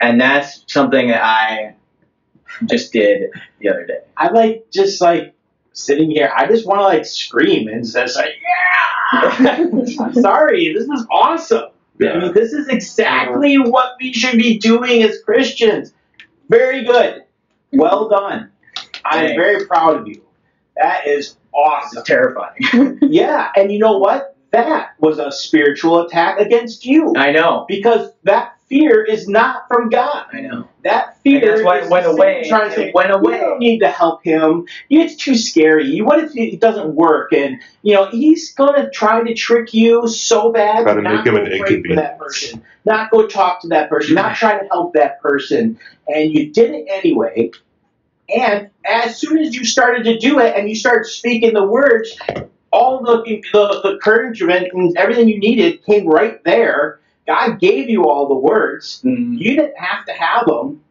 And 0.00 0.20
that's 0.20 0.64
something 0.68 1.08
that 1.08 1.22
I 1.24 1.74
just 2.66 2.92
did 2.92 3.30
the 3.60 3.68
other 3.68 3.86
day. 3.86 3.98
I 4.16 4.30
like 4.30 4.66
just 4.70 5.00
like 5.00 5.34
sitting 5.72 6.10
here. 6.10 6.32
I 6.34 6.46
just 6.46 6.66
want 6.66 6.80
to 6.80 6.84
like 6.84 7.04
scream 7.04 7.68
and 7.68 7.84
just 7.84 8.16
like, 8.16 8.34
yeah. 8.40 9.64
I'm 9.72 9.86
sorry, 10.14 10.72
this 10.72 10.88
is 10.88 11.06
awesome. 11.10 11.70
I 12.02 12.18
mean, 12.18 12.32
this 12.34 12.52
is 12.52 12.68
exactly 12.68 13.56
what 13.56 13.92
we 14.00 14.12
should 14.12 14.36
be 14.36 14.58
doing 14.58 15.02
as 15.04 15.22
Christians. 15.22 15.92
Very 16.48 16.84
good. 16.84 17.24
Well 17.72 18.08
done. 18.08 18.50
I'm 19.04 19.36
very 19.36 19.66
proud 19.66 20.00
of 20.00 20.08
you. 20.08 20.22
That 20.76 21.06
is 21.06 21.36
awesome. 21.52 21.98
is 21.98 22.04
terrifying. 22.04 22.98
Yeah, 23.02 23.50
and 23.56 23.70
you 23.70 23.78
know 23.78 23.98
what? 23.98 24.36
That 24.50 24.90
was 24.98 25.18
a 25.18 25.30
spiritual 25.30 26.00
attack 26.06 26.38
against 26.38 26.84
you 26.84 27.12
I 27.16 27.32
know. 27.32 27.64
because 27.68 28.10
that 28.24 28.53
fear 28.66 29.04
is 29.04 29.28
not 29.28 29.68
from 29.68 29.88
God. 29.88 30.26
I 30.32 30.40
know. 30.40 30.68
That 30.82 31.20
fear 31.22 31.40
And 31.40 31.48
that's 31.48 31.62
why 31.62 31.78
it 31.78 31.84
is 31.84 31.90
went 31.90 32.06
away. 32.06 32.44
Trying 32.48 32.70
to 32.70 32.72
It 32.72 32.76
say, 32.76 32.92
went 32.94 33.08
You 33.08 33.30
don't 33.40 33.58
need 33.58 33.78
to 33.80 33.88
help 33.90 34.24
him. 34.24 34.66
It's 34.90 35.16
too 35.16 35.34
scary. 35.34 35.98
What 36.00 36.22
if 36.22 36.36
it 36.36 36.60
doesn't 36.60 36.94
work? 36.94 37.32
And 37.32 37.60
you 37.82 37.94
know 37.94 38.06
he's 38.06 38.52
gonna 38.52 38.90
try 38.90 39.22
to 39.22 39.34
trick 39.34 39.72
you 39.74 40.08
so 40.08 40.52
bad. 40.52 40.82
Try 40.82 40.94
to 40.94 41.02
not 41.02 41.14
make 41.16 41.26
him 41.26 41.36
an 41.36 41.46
pray 41.46 41.58
inconvenience. 41.58 42.00
that 42.00 42.18
person, 42.18 42.62
not 42.84 43.10
go 43.10 43.26
talk 43.26 43.60
to 43.62 43.68
that 43.68 43.88
person, 43.88 44.14
not 44.14 44.36
try 44.36 44.58
to 44.58 44.66
help 44.68 44.94
that 44.94 45.20
person, 45.20 45.78
and 46.08 46.32
you 46.32 46.52
did 46.52 46.70
it 46.70 46.86
anyway. 46.88 47.50
And 48.34 48.70
as 48.86 49.18
soon 49.18 49.38
as 49.38 49.54
you 49.54 49.64
started 49.64 50.04
to 50.04 50.18
do 50.18 50.38
it, 50.40 50.56
and 50.56 50.68
you 50.68 50.74
started 50.74 51.06
speaking 51.06 51.52
the 51.52 51.64
words, 51.64 52.16
all 52.72 53.02
the 53.02 53.22
the, 53.52 53.80
the 53.82 53.92
encouragement 53.92 54.68
and 54.72 54.96
everything 54.96 55.28
you 55.28 55.38
needed 55.38 55.84
came 55.84 56.06
right 56.06 56.42
there. 56.44 57.00
God 57.26 57.58
gave 57.60 57.88
you 57.88 58.04
all 58.08 58.28
the 58.28 58.34
words. 58.34 59.00
Mm, 59.04 59.38
You 59.38 59.56
didn't 59.56 59.76
have 59.78 60.04
to 60.06 60.12
have 60.12 60.46
them. 60.46 60.82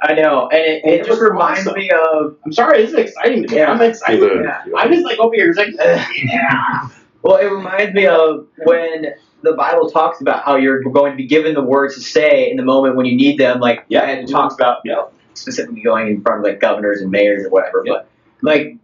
I 0.00 0.14
know. 0.14 0.48
And 0.48 0.60
it, 0.60 0.84
it 0.84 0.88
It's 1.00 1.08
just 1.08 1.20
just 1.20 1.30
reminds 1.30 1.60
awesome. 1.66 1.74
me 1.78 1.90
of 1.90 2.36
I'm 2.44 2.52
sorry, 2.52 2.82
this 2.82 2.90
is 2.92 2.96
exciting 2.98 3.44
to 3.46 3.48
me. 3.50 3.56
Yeah. 3.56 3.70
I'm 3.72 3.80
excited. 3.80 4.20
Yeah. 4.44 4.62
yeah. 4.66 4.76
I'm 4.76 4.92
just 4.92 5.04
like 5.04 5.18
over 5.18 5.34
here, 5.34 5.48
it's 5.48 5.58
like, 5.58 5.68
yeah. 6.24 6.88
Well, 7.22 7.36
it 7.36 7.46
reminds 7.46 7.94
me 7.94 8.06
of 8.06 8.46
when 8.64 9.06
the 9.42 9.52
Bible 9.54 9.88
talks 9.90 10.20
about 10.20 10.44
how 10.44 10.56
you're 10.56 10.82
going 10.82 11.12
to 11.12 11.16
be 11.16 11.26
given 11.26 11.54
the 11.54 11.62
words 11.62 11.94
to 11.94 12.00
say 12.00 12.50
in 12.50 12.56
the 12.56 12.62
moment 12.62 12.96
when 12.96 13.06
you 13.06 13.16
need 13.16 13.38
them. 13.38 13.58
Like, 13.60 13.84
Yeah, 13.88 14.02
and 14.02 14.28
it 14.28 14.30
talks 14.30 14.54
about 14.54 14.78
yeah. 14.84 15.04
specifically 15.34 15.80
going 15.82 16.08
in 16.08 16.20
front 16.22 16.40
of 16.40 16.44
like 16.44 16.60
governors 16.60 17.00
and 17.00 17.10
mayors 17.10 17.44
or 17.46 17.50
whatever. 17.50 17.82
Yeah. 17.86 17.92
But 17.92 18.08
like, 18.42 18.76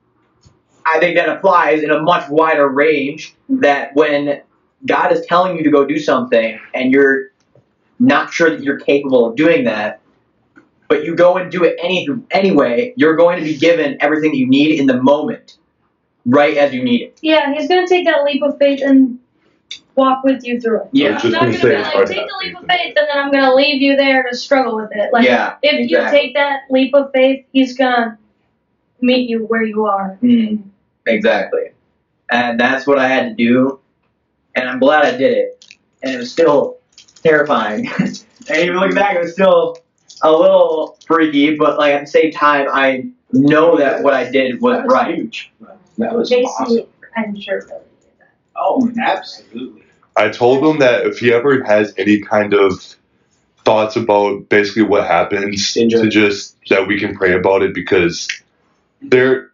I 0.86 0.98
think 0.98 1.16
that 1.16 1.28
applies 1.28 1.82
in 1.82 1.90
a 1.90 2.00
much 2.00 2.28
wider 2.30 2.68
range. 2.68 3.34
That 3.48 3.94
when 3.94 4.40
God 4.86 5.12
is 5.12 5.24
telling 5.26 5.56
you 5.56 5.62
to 5.62 5.70
go 5.70 5.84
do 5.84 5.98
something 5.98 6.58
and 6.74 6.92
you're 6.92 7.30
not 7.98 8.32
sure 8.32 8.50
that 8.50 8.62
you're 8.62 8.80
capable 8.80 9.24
of 9.24 9.36
doing 9.36 9.64
that, 9.64 10.00
but 10.88 11.04
you 11.04 11.14
go 11.14 11.36
and 11.36 11.50
do 11.50 11.64
it 11.64 11.76
any 11.78 12.06
anyway, 12.30 12.92
you're 12.96 13.16
going 13.16 13.38
to 13.38 13.44
be 13.44 13.56
given 13.56 13.96
everything 14.00 14.32
that 14.32 14.36
you 14.36 14.48
need 14.48 14.78
in 14.78 14.86
the 14.86 15.00
moment, 15.00 15.56
right 16.26 16.56
as 16.56 16.74
you 16.74 16.82
need 16.82 17.02
it. 17.02 17.18
Yeah, 17.22 17.54
he's 17.54 17.68
gonna 17.68 17.86
take 17.86 18.04
that 18.06 18.24
leap 18.24 18.42
of 18.42 18.58
faith 18.58 18.80
and 18.82 19.18
walk 19.94 20.24
with 20.24 20.44
you 20.44 20.60
through 20.60 20.82
it. 20.82 20.88
Yeah. 20.92 21.12
Just 21.12 21.24
He's 21.24 21.32
not 21.32 21.40
gonna 21.42 21.52
gonna 21.52 21.62
say 21.62 21.68
be 21.68 21.74
it's 21.76 21.84
like, 21.84 21.94
hard 21.94 22.06
to 22.08 22.14
take 22.14 22.26
the 22.26 22.46
leap 22.46 22.56
of 22.56 22.66
faith, 22.68 22.94
and 22.96 23.08
then 23.08 23.18
I'm 23.18 23.30
gonna 23.30 23.54
leave 23.54 23.80
you 23.80 23.96
there 23.96 24.24
to 24.28 24.36
struggle 24.36 24.76
with 24.76 24.90
it. 24.92 25.12
Like, 25.12 25.24
yeah. 25.24 25.56
if 25.62 25.90
you 25.90 25.98
take 26.10 26.34
that 26.34 26.62
leap 26.70 26.94
of 26.94 27.10
faith, 27.12 27.46
he's 27.52 27.76
gonna 27.76 28.18
meet 29.00 29.28
you 29.28 29.46
where 29.46 29.62
you 29.62 29.86
are. 29.86 30.18
Mm, 30.22 30.62
exactly. 31.06 31.70
And 32.30 32.58
that's 32.58 32.86
what 32.86 32.98
I 32.98 33.08
had 33.08 33.28
to 33.28 33.34
do. 33.34 33.80
And 34.54 34.68
I'm 34.68 34.78
glad 34.78 35.04
I 35.04 35.16
did 35.16 35.32
it. 35.32 35.76
And 36.02 36.14
it 36.14 36.18
was 36.18 36.30
still 36.32 36.78
terrifying. 37.22 37.88
and 37.98 38.18
even 38.50 38.76
looking 38.76 38.94
back, 38.94 39.16
it 39.16 39.20
was 39.20 39.32
still 39.32 39.78
a 40.22 40.30
little 40.30 40.98
freaky, 41.06 41.56
but 41.56 41.78
like 41.78 41.94
at 41.94 42.00
the 42.02 42.06
same 42.06 42.32
time, 42.32 42.68
I 42.72 43.06
know 43.32 43.76
that 43.78 44.02
what 44.02 44.14
I 44.14 44.30
did 44.30 44.60
was 44.60 44.76
That 44.78 44.84
was 44.86 44.92
right. 44.94 45.14
huge. 45.14 45.52
That 45.98 46.14
was 46.14 46.30
JC, 46.30 46.44
awesome. 46.44 46.86
I'm 47.16 47.38
sure 47.40 47.56
really 47.56 47.68
did 48.00 48.10
that. 48.18 48.30
Oh, 48.56 48.90
absolutely. 49.00 49.84
I 50.16 50.28
told 50.28 50.64
him 50.64 50.78
that 50.80 51.06
if 51.06 51.18
he 51.18 51.32
ever 51.32 51.62
has 51.64 51.94
any 51.96 52.20
kind 52.20 52.52
of 52.54 52.96
thoughts 53.64 53.96
about 53.96 54.48
basically 54.48 54.82
what 54.82 55.06
happens, 55.06 55.76
Enjoy. 55.76 56.02
to 56.02 56.08
just 56.08 56.56
that 56.68 56.86
we 56.86 56.98
can 56.98 57.14
pray 57.16 57.32
about 57.32 57.62
it 57.62 57.74
because 57.74 58.28
there 59.00 59.50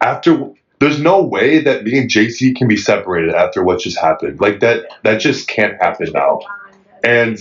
after 0.00 0.52
there's 0.84 1.00
no 1.00 1.22
way 1.22 1.60
that 1.60 1.82
me 1.84 1.98
and 1.98 2.10
JC 2.10 2.54
can 2.54 2.68
be 2.68 2.76
separated 2.76 3.34
after 3.34 3.64
what 3.64 3.80
just 3.80 3.98
happened. 3.98 4.38
Like 4.38 4.60
that 4.60 4.86
that 5.02 5.18
just 5.18 5.48
can't 5.48 5.80
happen 5.80 6.12
now. 6.12 6.40
And 7.02 7.38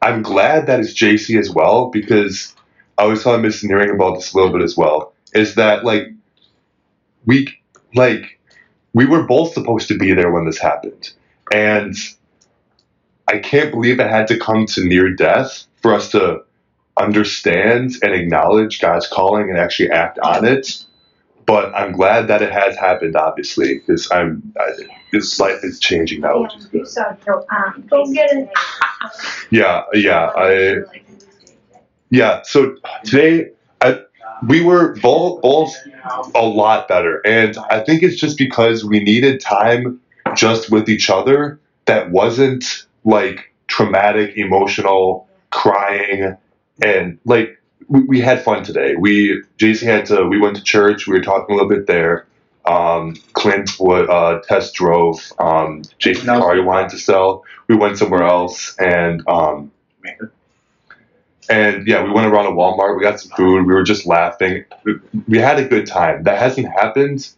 I'm 0.00 0.22
glad 0.22 0.66
that 0.68 0.80
it's 0.80 0.94
JC 0.94 1.38
as 1.38 1.50
well 1.50 1.90
because 1.90 2.54
I 2.96 3.04
was 3.04 3.22
telling 3.22 3.42
Miss 3.42 3.62
Nearing 3.62 3.90
about 3.90 4.14
this 4.14 4.32
a 4.32 4.36
little 4.36 4.52
bit 4.52 4.62
as 4.62 4.74
well. 4.74 5.12
Is 5.34 5.56
that 5.56 5.84
like 5.84 6.04
we 7.26 7.48
like 7.94 8.40
we 8.94 9.04
were 9.04 9.24
both 9.24 9.52
supposed 9.52 9.88
to 9.88 9.98
be 9.98 10.14
there 10.14 10.32
when 10.32 10.46
this 10.46 10.58
happened. 10.58 11.12
And 11.52 11.94
I 13.26 13.38
can't 13.38 13.70
believe 13.70 14.00
it 14.00 14.08
had 14.08 14.28
to 14.28 14.38
come 14.38 14.64
to 14.64 14.82
near 14.82 15.10
death 15.10 15.66
for 15.82 15.92
us 15.92 16.10
to 16.12 16.42
understand 16.96 17.96
and 18.02 18.14
acknowledge 18.14 18.80
God's 18.80 19.06
calling 19.06 19.50
and 19.50 19.58
actually 19.58 19.90
act 19.90 20.18
on 20.20 20.46
it. 20.46 20.84
But 21.48 21.74
I'm 21.74 21.92
glad 21.92 22.28
that 22.28 22.42
it 22.42 22.52
has 22.52 22.76
happened, 22.76 23.16
obviously, 23.16 23.78
because 23.78 24.10
I'm 24.12 24.52
I, 24.60 24.72
this 25.12 25.40
life 25.40 25.64
is 25.64 25.80
changing 25.80 26.20
now, 26.20 26.42
which 26.42 26.54
is 26.54 26.66
good. 26.66 26.86
Go 27.88 28.12
get 28.12 28.30
it. 28.32 28.50
Yeah, 29.50 29.84
yeah, 29.94 30.30
I 30.36 30.80
yeah. 32.10 32.42
So 32.44 32.76
today, 33.02 33.52
I 33.80 34.00
we 34.46 34.62
were 34.62 34.94
both 35.00 35.40
both 35.40 35.74
a 36.34 36.44
lot 36.44 36.86
better, 36.86 37.26
and 37.26 37.56
I 37.70 37.80
think 37.80 38.02
it's 38.02 38.16
just 38.16 38.36
because 38.36 38.84
we 38.84 39.00
needed 39.00 39.40
time 39.40 40.00
just 40.36 40.70
with 40.70 40.90
each 40.90 41.08
other 41.08 41.58
that 41.86 42.10
wasn't 42.10 42.86
like 43.04 43.54
traumatic, 43.68 44.36
emotional, 44.36 45.26
crying, 45.50 46.36
and 46.82 47.18
like 47.24 47.57
we, 47.88 48.00
we 48.02 48.20
had 48.20 48.42
fun 48.42 48.64
today. 48.64 48.94
We 48.98 49.42
JC 49.58 49.82
had 49.82 50.06
to. 50.06 50.24
We 50.26 50.38
went 50.40 50.56
to 50.56 50.62
church. 50.62 51.06
We 51.06 51.14
were 51.14 51.22
talking 51.22 51.54
a 51.54 51.58
little 51.58 51.70
bit 51.70 51.86
there. 51.86 52.26
Um, 52.66 53.16
Clint 53.32 53.70
would 53.80 54.10
uh, 54.10 54.40
test 54.46 54.74
drove. 54.74 55.32
Um, 55.38 55.82
JC's 55.98 56.24
car 56.24 56.54
he 56.54 56.60
wanted 56.60 56.90
to 56.90 56.98
sell. 56.98 57.44
We 57.68 57.76
went 57.76 57.98
somewhere 57.98 58.24
else, 58.24 58.76
and 58.78 59.26
um, 59.28 59.72
and 61.48 61.86
yeah, 61.86 62.02
we 62.04 62.10
went 62.10 62.26
around 62.26 62.44
to 62.44 62.50
Walmart. 62.50 62.96
We 62.96 63.02
got 63.02 63.20
some 63.20 63.32
food. 63.36 63.66
We 63.66 63.72
were 63.72 63.84
just 63.84 64.06
laughing. 64.06 64.64
We, 64.84 64.94
we 65.26 65.38
had 65.38 65.58
a 65.58 65.66
good 65.66 65.86
time. 65.86 66.24
That 66.24 66.38
hasn't 66.38 66.68
happened, 66.68 67.28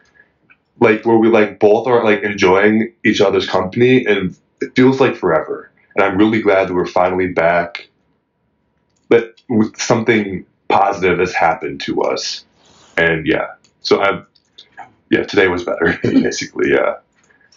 like 0.80 1.04
where 1.06 1.16
we 1.18 1.28
like 1.28 1.60
both 1.60 1.86
are 1.86 2.04
like 2.04 2.22
enjoying 2.22 2.94
each 3.04 3.20
other's 3.20 3.48
company, 3.48 4.04
and 4.06 4.36
it 4.60 4.74
feels 4.76 5.00
like 5.00 5.16
forever. 5.16 5.70
And 5.96 6.04
I'm 6.04 6.18
really 6.18 6.42
glad 6.42 6.68
that 6.68 6.74
we're 6.74 6.86
finally 6.86 7.28
back. 7.28 7.89
That 9.10 9.40
with 9.48 9.76
something 9.80 10.46
positive 10.68 11.18
has 11.18 11.34
happened 11.34 11.80
to 11.82 12.02
us, 12.02 12.44
and 12.96 13.26
yeah. 13.26 13.48
So 13.82 14.00
I'm, 14.00 14.26
yeah. 15.10 15.24
Today 15.24 15.48
was 15.48 15.64
better, 15.64 15.98
basically. 16.02 16.70
Yeah. 16.70 16.96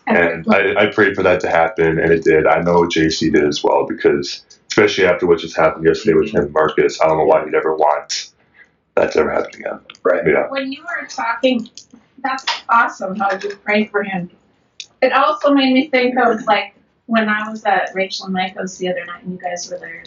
And 0.05 0.45
I, 0.53 0.83
I 0.83 0.85
prayed 0.87 1.15
for 1.15 1.23
that 1.23 1.39
to 1.41 1.49
happen, 1.49 1.97
and 1.97 2.11
it 2.11 2.25
did. 2.25 2.45
I 2.45 2.61
know 2.61 2.81
JC 2.83 3.31
did 3.31 3.45
as 3.45 3.63
well 3.63 3.85
because, 3.87 4.43
especially 4.67 5.05
after 5.05 5.25
what 5.25 5.39
just 5.39 5.55
happened 5.55 5.85
yesterday 5.85 6.15
with 6.15 6.33
him, 6.33 6.43
and 6.43 6.53
Marcus. 6.53 6.99
I 6.99 7.07
don't 7.07 7.17
know 7.17 7.25
why 7.25 7.45
he'd 7.45 7.55
ever 7.55 7.75
want 7.75 8.31
that 8.95 9.11
to 9.13 9.19
ever 9.19 9.31
happen 9.31 9.61
again. 9.61 9.79
Right. 10.03 10.23
Yeah. 10.27 10.47
when 10.49 10.71
you 10.71 10.83
were 10.83 11.07
talking, 11.07 11.69
that's 12.19 12.45
awesome 12.69 13.15
how 13.15 13.31
you 13.33 13.55
pray 13.63 13.87
for 13.87 14.03
him. 14.03 14.29
It 15.01 15.13
also 15.13 15.53
made 15.53 15.73
me 15.73 15.89
think 15.89 16.17
of 16.17 16.43
like 16.45 16.75
when 17.07 17.27
I 17.29 17.49
was 17.49 17.63
at 17.65 17.91
Rachel 17.93 18.25
and 18.25 18.33
Michael's 18.33 18.77
the 18.77 18.89
other 18.89 19.05
night 19.05 19.23
and 19.23 19.33
you 19.33 19.39
guys 19.39 19.69
were 19.69 19.77
there. 19.79 20.03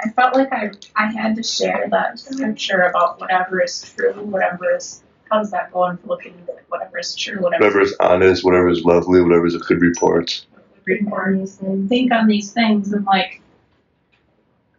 I 0.00 0.10
felt 0.10 0.34
like 0.34 0.52
I 0.52 0.70
I 0.96 1.06
had 1.06 1.36
to 1.36 1.42
share 1.42 1.86
that 1.90 2.18
scripture 2.18 2.82
about 2.82 3.20
whatever 3.20 3.62
is 3.62 3.80
true, 3.96 4.12
whatever 4.14 4.74
is 4.76 5.02
how 5.30 5.38
does 5.38 5.50
that 5.52 5.72
go 5.72 5.86
in 5.88 5.96
Philippians? 5.98 6.48
Like 6.48 6.64
whatever 6.68 6.98
is 6.98 7.14
true, 7.16 7.40
whatever, 7.40 7.64
Whatever 7.64 7.80
is 7.80 7.96
honest, 8.00 8.44
whatever 8.44 8.68
is 8.68 8.84
lovely, 8.84 9.20
whatever 9.22 9.46
is 9.46 9.54
a 9.54 9.58
good 9.58 9.80
report. 9.80 10.44
report. 10.84 11.48
Think 11.88 12.12
on 12.12 12.26
these 12.26 12.52
things 12.52 12.92
and 12.92 13.04
like 13.06 13.40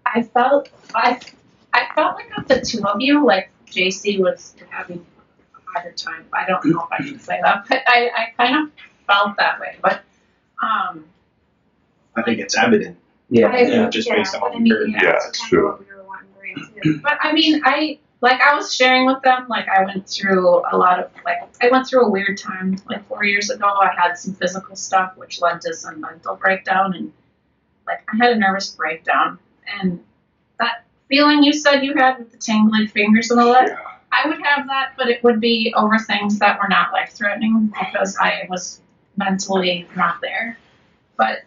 I 0.05 0.21
felt 0.23 0.69
I 0.93 1.19
I 1.73 1.87
felt 1.95 2.15
like 2.15 2.37
of 2.37 2.47
the 2.47 2.61
two 2.61 2.85
of 2.85 3.01
you, 3.01 3.25
like 3.25 3.49
JC 3.67 4.19
was 4.19 4.55
having 4.69 5.05
a 5.55 5.71
harder 5.71 5.91
time. 5.93 6.25
I 6.31 6.45
don't 6.45 6.63
know 6.65 6.81
if 6.83 6.91
I 6.91 6.97
can 7.03 7.19
say 7.19 7.39
that, 7.41 7.65
but 7.67 7.81
I, 7.87 8.09
I 8.15 8.43
kind 8.43 8.67
of 8.67 8.71
felt 9.07 9.37
that 9.37 9.59
way. 9.59 9.77
But 9.81 10.03
um 10.61 11.05
I 12.15 12.21
think 12.21 12.39
it's 12.39 12.55
evident. 12.57 12.97
Yeah. 13.29 13.47
I, 13.47 13.61
Yeah, 13.61 13.89
just 13.89 14.09
based 14.09 14.35
on 14.35 14.41
what 14.41 14.59
we 14.59 14.69
heard. 14.69 14.89
Yeah, 14.91 15.17
it's 15.27 15.47
true. 15.49 15.83
But 17.01 17.17
I 17.21 17.33
mean, 17.33 17.61
I 17.65 17.99
like 18.21 18.39
I 18.41 18.55
was 18.55 18.73
sharing 18.73 19.05
with 19.05 19.21
them, 19.23 19.47
like 19.49 19.67
I 19.67 19.83
went 19.83 20.07
through 20.07 20.63
a 20.71 20.77
lot 20.77 20.99
of 20.99 21.11
like 21.25 21.37
I 21.61 21.69
went 21.69 21.87
through 21.87 22.05
a 22.05 22.09
weird 22.09 22.37
time 22.37 22.77
like 22.89 23.07
four 23.07 23.23
years 23.23 23.49
ago. 23.49 23.65
I 23.65 23.91
had 23.95 24.13
some 24.13 24.33
physical 24.35 24.75
stuff 24.75 25.13
which 25.17 25.41
led 25.41 25.61
to 25.61 25.73
some 25.73 26.01
mental 26.01 26.35
breakdown 26.35 26.95
and 26.95 27.11
like 27.87 28.03
I 28.11 28.17
had 28.23 28.33
a 28.33 28.39
nervous 28.39 28.71
breakdown 28.71 29.39
and 29.79 30.03
that 30.59 30.85
feeling 31.07 31.43
you 31.43 31.53
said 31.53 31.83
you 31.83 31.93
had 31.95 32.19
with 32.19 32.31
the 32.31 32.37
tingling 32.37 32.87
fingers 32.87 33.31
and 33.31 33.39
all 33.39 33.53
that, 33.53 33.67
Yeah. 33.69 33.77
I 34.11 34.27
would 34.27 34.41
have 34.43 34.67
that, 34.67 34.93
but 34.97 35.07
it 35.09 35.23
would 35.23 35.41
be 35.41 35.73
over 35.75 35.99
things 35.99 36.39
that 36.39 36.57
were 36.59 36.69
not 36.69 36.93
life 36.93 37.11
threatening 37.11 37.73
because 37.77 38.17
I 38.17 38.45
was 38.49 38.81
mentally 39.17 39.87
not 39.95 40.21
there. 40.21 40.57
But 41.17 41.43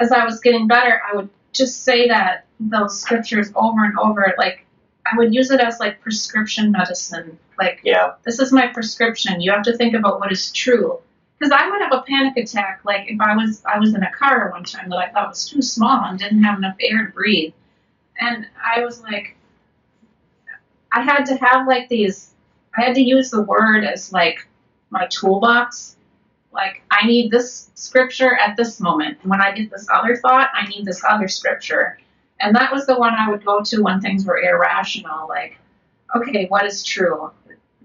as 0.00 0.12
I 0.12 0.24
was 0.24 0.40
getting 0.40 0.66
better, 0.66 1.00
I 1.10 1.16
would 1.16 1.28
just 1.52 1.84
say 1.84 2.08
that 2.08 2.44
those 2.60 3.00
scriptures 3.00 3.50
over 3.54 3.84
and 3.84 3.98
over. 3.98 4.34
Like 4.38 4.66
I 5.10 5.16
would 5.16 5.34
use 5.34 5.50
it 5.50 5.60
as 5.60 5.78
like 5.80 6.00
prescription 6.00 6.72
medicine. 6.72 7.38
Like 7.58 7.80
Yeah. 7.84 8.12
this 8.24 8.38
is 8.38 8.52
my 8.52 8.66
prescription. 8.68 9.40
You 9.40 9.50
have 9.52 9.62
to 9.64 9.76
think 9.76 9.94
about 9.94 10.20
what 10.20 10.32
is 10.32 10.52
true. 10.52 11.00
Because 11.38 11.52
I 11.52 11.68
would 11.68 11.82
have 11.82 11.92
a 11.92 12.02
panic 12.02 12.36
attack, 12.38 12.80
like 12.84 13.10
if 13.10 13.20
I 13.20 13.36
was 13.36 13.62
I 13.64 13.78
was 13.78 13.94
in 13.94 14.02
a 14.02 14.10
car 14.10 14.50
one 14.50 14.64
time 14.64 14.88
that 14.88 14.96
I 14.96 15.08
thought 15.10 15.28
was 15.28 15.48
too 15.48 15.60
small 15.60 16.04
and 16.04 16.18
didn't 16.18 16.42
have 16.42 16.58
enough 16.58 16.76
air 16.80 17.06
to 17.06 17.12
breathe, 17.12 17.52
and 18.18 18.46
I 18.64 18.82
was 18.82 19.02
like, 19.02 19.36
I 20.92 21.02
had 21.02 21.24
to 21.26 21.36
have 21.36 21.66
like 21.66 21.88
these. 21.90 22.32
I 22.76 22.82
had 22.82 22.94
to 22.94 23.02
use 23.02 23.30
the 23.30 23.42
word 23.42 23.84
as 23.84 24.12
like 24.14 24.46
my 24.88 25.06
toolbox. 25.08 25.95
Like 26.56 26.82
I 26.90 27.06
need 27.06 27.30
this 27.30 27.70
scripture 27.74 28.34
at 28.36 28.56
this 28.56 28.80
moment, 28.80 29.18
and 29.22 29.30
when 29.30 29.42
I 29.42 29.52
get 29.52 29.70
this 29.70 29.86
other 29.92 30.16
thought, 30.16 30.50
I 30.54 30.66
need 30.68 30.86
this 30.86 31.02
other 31.08 31.28
scripture, 31.28 31.98
and 32.40 32.56
that 32.56 32.72
was 32.72 32.86
the 32.86 32.98
one 32.98 33.14
I 33.14 33.30
would 33.30 33.44
go 33.44 33.62
to 33.62 33.82
when 33.82 34.00
things 34.00 34.24
were 34.26 34.38
irrational. 34.38 35.28
Like, 35.28 35.58
okay, 36.16 36.46
what 36.48 36.64
is 36.66 36.82
true? 36.84 37.30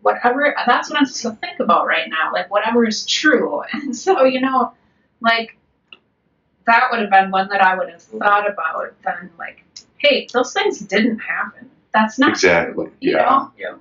Whatever. 0.01 0.55
That's 0.67 0.89
what 0.89 0.99
I'm 0.99 1.05
supposed 1.05 1.41
to 1.41 1.47
think 1.47 1.59
about 1.59 1.85
right 1.87 2.09
now. 2.09 2.31
Like 2.33 2.49
whatever 2.51 2.85
is 2.87 3.05
true. 3.05 3.63
And 3.73 3.95
so 3.95 4.23
you 4.25 4.41
know, 4.41 4.73
like 5.21 5.57
that 6.67 6.87
would 6.91 7.01
have 7.01 7.11
been 7.11 7.31
one 7.31 7.49
that 7.49 7.61
I 7.61 7.77
would 7.77 7.89
have 7.89 8.01
thought 8.01 8.49
about. 8.49 8.93
Then 9.05 9.31
like, 9.37 9.63
hey, 9.97 10.27
those 10.33 10.53
things 10.53 10.79
didn't 10.79 11.19
happen. 11.19 11.69
That's 11.93 12.19
not 12.19 12.29
Exactly, 12.29 12.85
true. 12.85 12.93
You 13.01 13.11
yeah. 13.17 13.25
know. 13.25 13.51
Yeah. 13.57 13.75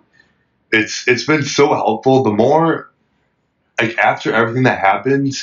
it's 0.72 1.06
it's 1.08 1.24
been 1.24 1.44
so 1.44 1.74
helpful. 1.74 2.22
The 2.24 2.32
more 2.32 2.89
like 3.80 3.98
after 3.98 4.34
everything 4.34 4.64
that 4.64 4.78
happened, 4.78 5.34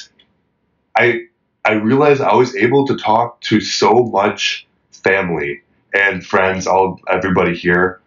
I 0.95 1.21
I 1.65 1.73
realized 1.73 2.21
I 2.21 2.35
was 2.35 2.55
able 2.55 2.87
to 2.87 2.97
talk 2.97 3.41
to 3.41 3.59
so 3.59 3.91
much 4.11 4.67
family 4.91 5.61
and 5.93 6.25
friends, 6.25 6.67
all 6.67 6.99
everybody 7.09 7.55
here. 7.55 8.01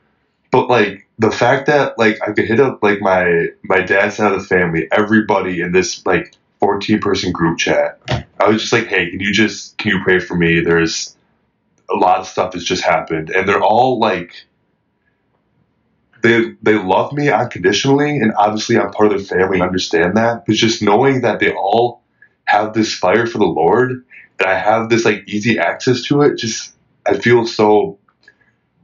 But 0.51 0.69
like 0.69 1.07
the 1.19 1.31
fact 1.31 1.67
that 1.67 1.99
like 1.99 2.19
I 2.27 2.33
could 2.33 2.47
hit 2.47 2.61
up 2.61 2.83
like 2.83 3.01
my 3.01 3.49
my 3.65 3.81
dad's 3.81 4.17
side 4.17 4.33
of 4.33 4.41
the 4.41 4.47
family, 4.47 4.89
everybody 4.93 5.61
in 5.61 5.73
this 5.73 6.05
like 6.07 6.35
14 6.61 7.01
person 7.01 7.33
group 7.33 7.59
chat. 7.59 7.99
I 8.41 8.49
was 8.49 8.61
just 8.61 8.73
like, 8.73 8.87
hey, 8.87 9.11
can 9.11 9.21
you 9.21 9.33
just 9.33 9.77
can 9.79 9.91
you 9.93 10.03
pray 10.03 10.19
for 10.19 10.37
me? 10.37 10.61
There's 10.61 11.17
a 11.91 11.97
lot 11.97 12.21
of 12.21 12.27
stuff 12.27 12.53
that's 12.53 12.65
just 12.65 12.85
happened, 12.85 13.31
and 13.31 13.49
they're 13.49 13.63
all 13.63 13.99
like 13.99 14.45
they 16.23 16.53
they 16.63 16.75
love 16.75 17.13
me 17.13 17.29
unconditionally, 17.31 18.19
and 18.19 18.33
obviously 18.37 18.79
I'm 18.79 18.91
part 18.93 19.13
of 19.13 19.19
their 19.27 19.39
family 19.39 19.59
and 19.59 19.67
understand 19.67 20.17
that. 20.17 20.47
But 20.47 20.57
just 20.57 20.83
knowing 20.83 21.23
that 21.23 21.41
they 21.41 21.53
all 21.53 22.03
have 22.45 22.75
this 22.75 22.95
fire 22.95 23.27
for 23.27 23.39
the 23.39 23.45
Lord, 23.45 24.05
and 24.39 24.49
I 24.49 24.59
have 24.59 24.89
this 24.89 25.05
like 25.05 25.25
easy 25.27 25.59
access 25.59 26.03
to 26.05 26.23
it, 26.23 26.37
just 26.37 26.75
I 27.07 27.19
feel 27.19 27.47
so 27.47 27.99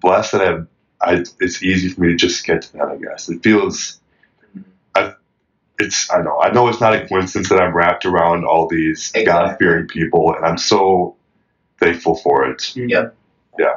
blessed 0.00 0.32
that 0.32 0.66
I, 1.00 1.12
I 1.12 1.24
it's 1.40 1.62
easy 1.62 1.88
for 1.88 2.02
me 2.02 2.08
to 2.08 2.16
just 2.16 2.44
get 2.44 2.62
to 2.62 2.72
that. 2.74 2.88
I 2.88 2.96
guess 2.96 3.28
it 3.28 3.42
feels. 3.42 4.00
I, 4.94 5.14
it's 5.78 6.10
I 6.10 6.22
know 6.22 6.40
I 6.40 6.52
know 6.52 6.68
it's 6.68 6.80
not 6.80 6.94
a 6.94 7.06
coincidence 7.06 7.48
that 7.50 7.60
I'm 7.60 7.76
wrapped 7.76 8.06
around 8.06 8.44
all 8.44 8.66
these 8.68 9.12
Exactly. 9.14 9.24
God 9.24 9.56
fearing 9.58 9.88
people, 9.88 10.34
and 10.34 10.44
I'm 10.44 10.58
so 10.58 11.16
thankful 11.78 12.16
for 12.16 12.48
it. 12.48 12.58
Mm-hmm. 12.58 12.88
Yep. 12.88 13.16
Yeah. 13.58 13.74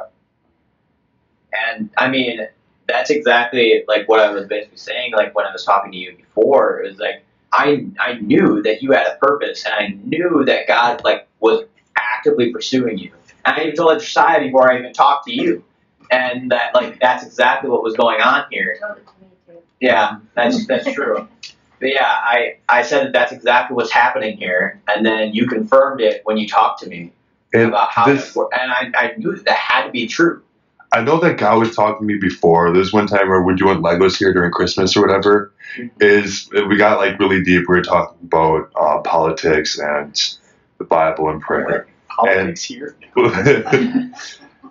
And 1.52 1.90
I 1.98 2.08
mean, 2.08 2.46
that's 2.90 3.10
exactly 3.10 3.84
like 3.88 4.08
what 4.08 4.20
I 4.20 4.30
was 4.30 4.46
basically 4.46 4.78
saying. 4.78 5.12
Like 5.14 5.34
when 5.34 5.46
I 5.46 5.52
was 5.52 5.64
talking 5.64 5.92
to 5.92 5.98
you 5.98 6.16
before, 6.16 6.80
it 6.82 6.88
was 6.90 6.98
like 6.98 7.24
I 7.52 7.86
I 8.00 8.14
knew 8.14 8.62
that 8.62 8.82
you 8.82 8.92
had 8.92 9.06
a 9.06 9.16
purpose, 9.16 9.64
and 9.64 9.74
I 9.74 9.88
knew 10.04 10.44
that 10.46 10.66
God 10.68 11.02
like 11.04 11.28
was 11.40 11.64
actively 11.96 12.52
pursuing 12.52 12.98
you. 12.98 13.12
And 13.44 13.56
I 13.56 13.62
even 13.64 13.76
told 13.76 14.00
Josiah 14.00 14.40
before 14.40 14.72
I 14.72 14.78
even 14.78 14.92
talked 14.92 15.26
to 15.26 15.34
you, 15.34 15.64
and 16.10 16.50
that 16.52 16.74
like 16.74 17.00
that's 17.00 17.24
exactly 17.24 17.70
what 17.70 17.82
was 17.82 17.96
going 17.96 18.20
on 18.20 18.44
here. 18.50 18.78
Yeah, 19.80 20.18
that's 20.34 20.66
that's 20.66 20.92
true. 20.92 21.28
But 21.80 21.90
yeah, 21.90 22.06
I 22.08 22.58
I 22.68 22.82
said 22.82 23.06
that 23.06 23.12
that's 23.12 23.32
exactly 23.32 23.74
what's 23.74 23.92
happening 23.92 24.36
here, 24.36 24.80
and 24.88 25.04
then 25.04 25.34
you 25.34 25.46
confirmed 25.46 26.00
it 26.00 26.22
when 26.24 26.36
you 26.38 26.48
talked 26.48 26.82
to 26.82 26.88
me 26.88 27.12
And 27.52 27.64
about 27.68 27.90
how 27.90 28.06
this, 28.06 28.34
that 28.34 28.48
and 28.60 28.72
I 28.72 28.92
I 29.06 29.14
knew 29.16 29.34
that, 29.36 29.44
that 29.46 29.56
had 29.56 29.86
to 29.86 29.90
be 29.90 30.06
true. 30.06 30.42
I 30.92 31.02
know 31.02 31.20
that 31.20 31.38
God 31.38 31.58
was 31.58 31.74
talking 31.74 32.06
to 32.06 32.14
me 32.14 32.18
before. 32.18 32.72
There's 32.72 32.92
one 32.92 33.06
time 33.06 33.28
where 33.28 33.42
we're 33.42 33.54
doing 33.54 33.78
Legos 33.78 34.18
here 34.18 34.32
during 34.32 34.50
Christmas 34.50 34.96
or 34.96 35.02
whatever. 35.02 35.52
Is 36.00 36.50
we 36.52 36.76
got 36.76 36.98
like 36.98 37.18
really 37.20 37.42
deep. 37.42 37.68
We 37.68 37.76
were 37.76 37.82
talking 37.82 38.18
about 38.24 38.72
uh, 38.74 39.00
politics 39.02 39.78
and 39.78 40.36
the 40.78 40.84
Bible 40.84 41.28
and 41.28 41.40
prayer. 41.40 41.86
Politics 42.08 42.64
here. 42.64 42.96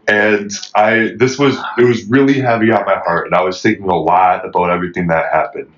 and 0.10 0.52
I 0.76 1.14
this 1.18 1.40
was 1.40 1.56
it 1.78 1.84
was 1.84 2.04
really 2.06 2.42
heavy 2.42 2.72
on 2.72 2.86
my 2.86 2.98
heart, 2.98 3.28
and 3.28 3.36
I 3.36 3.42
was 3.42 3.62
thinking 3.62 3.88
a 3.90 3.96
lot 3.96 4.46
about 4.46 4.72
everything 4.72 5.08
that 5.08 5.32
happened. 5.32 5.72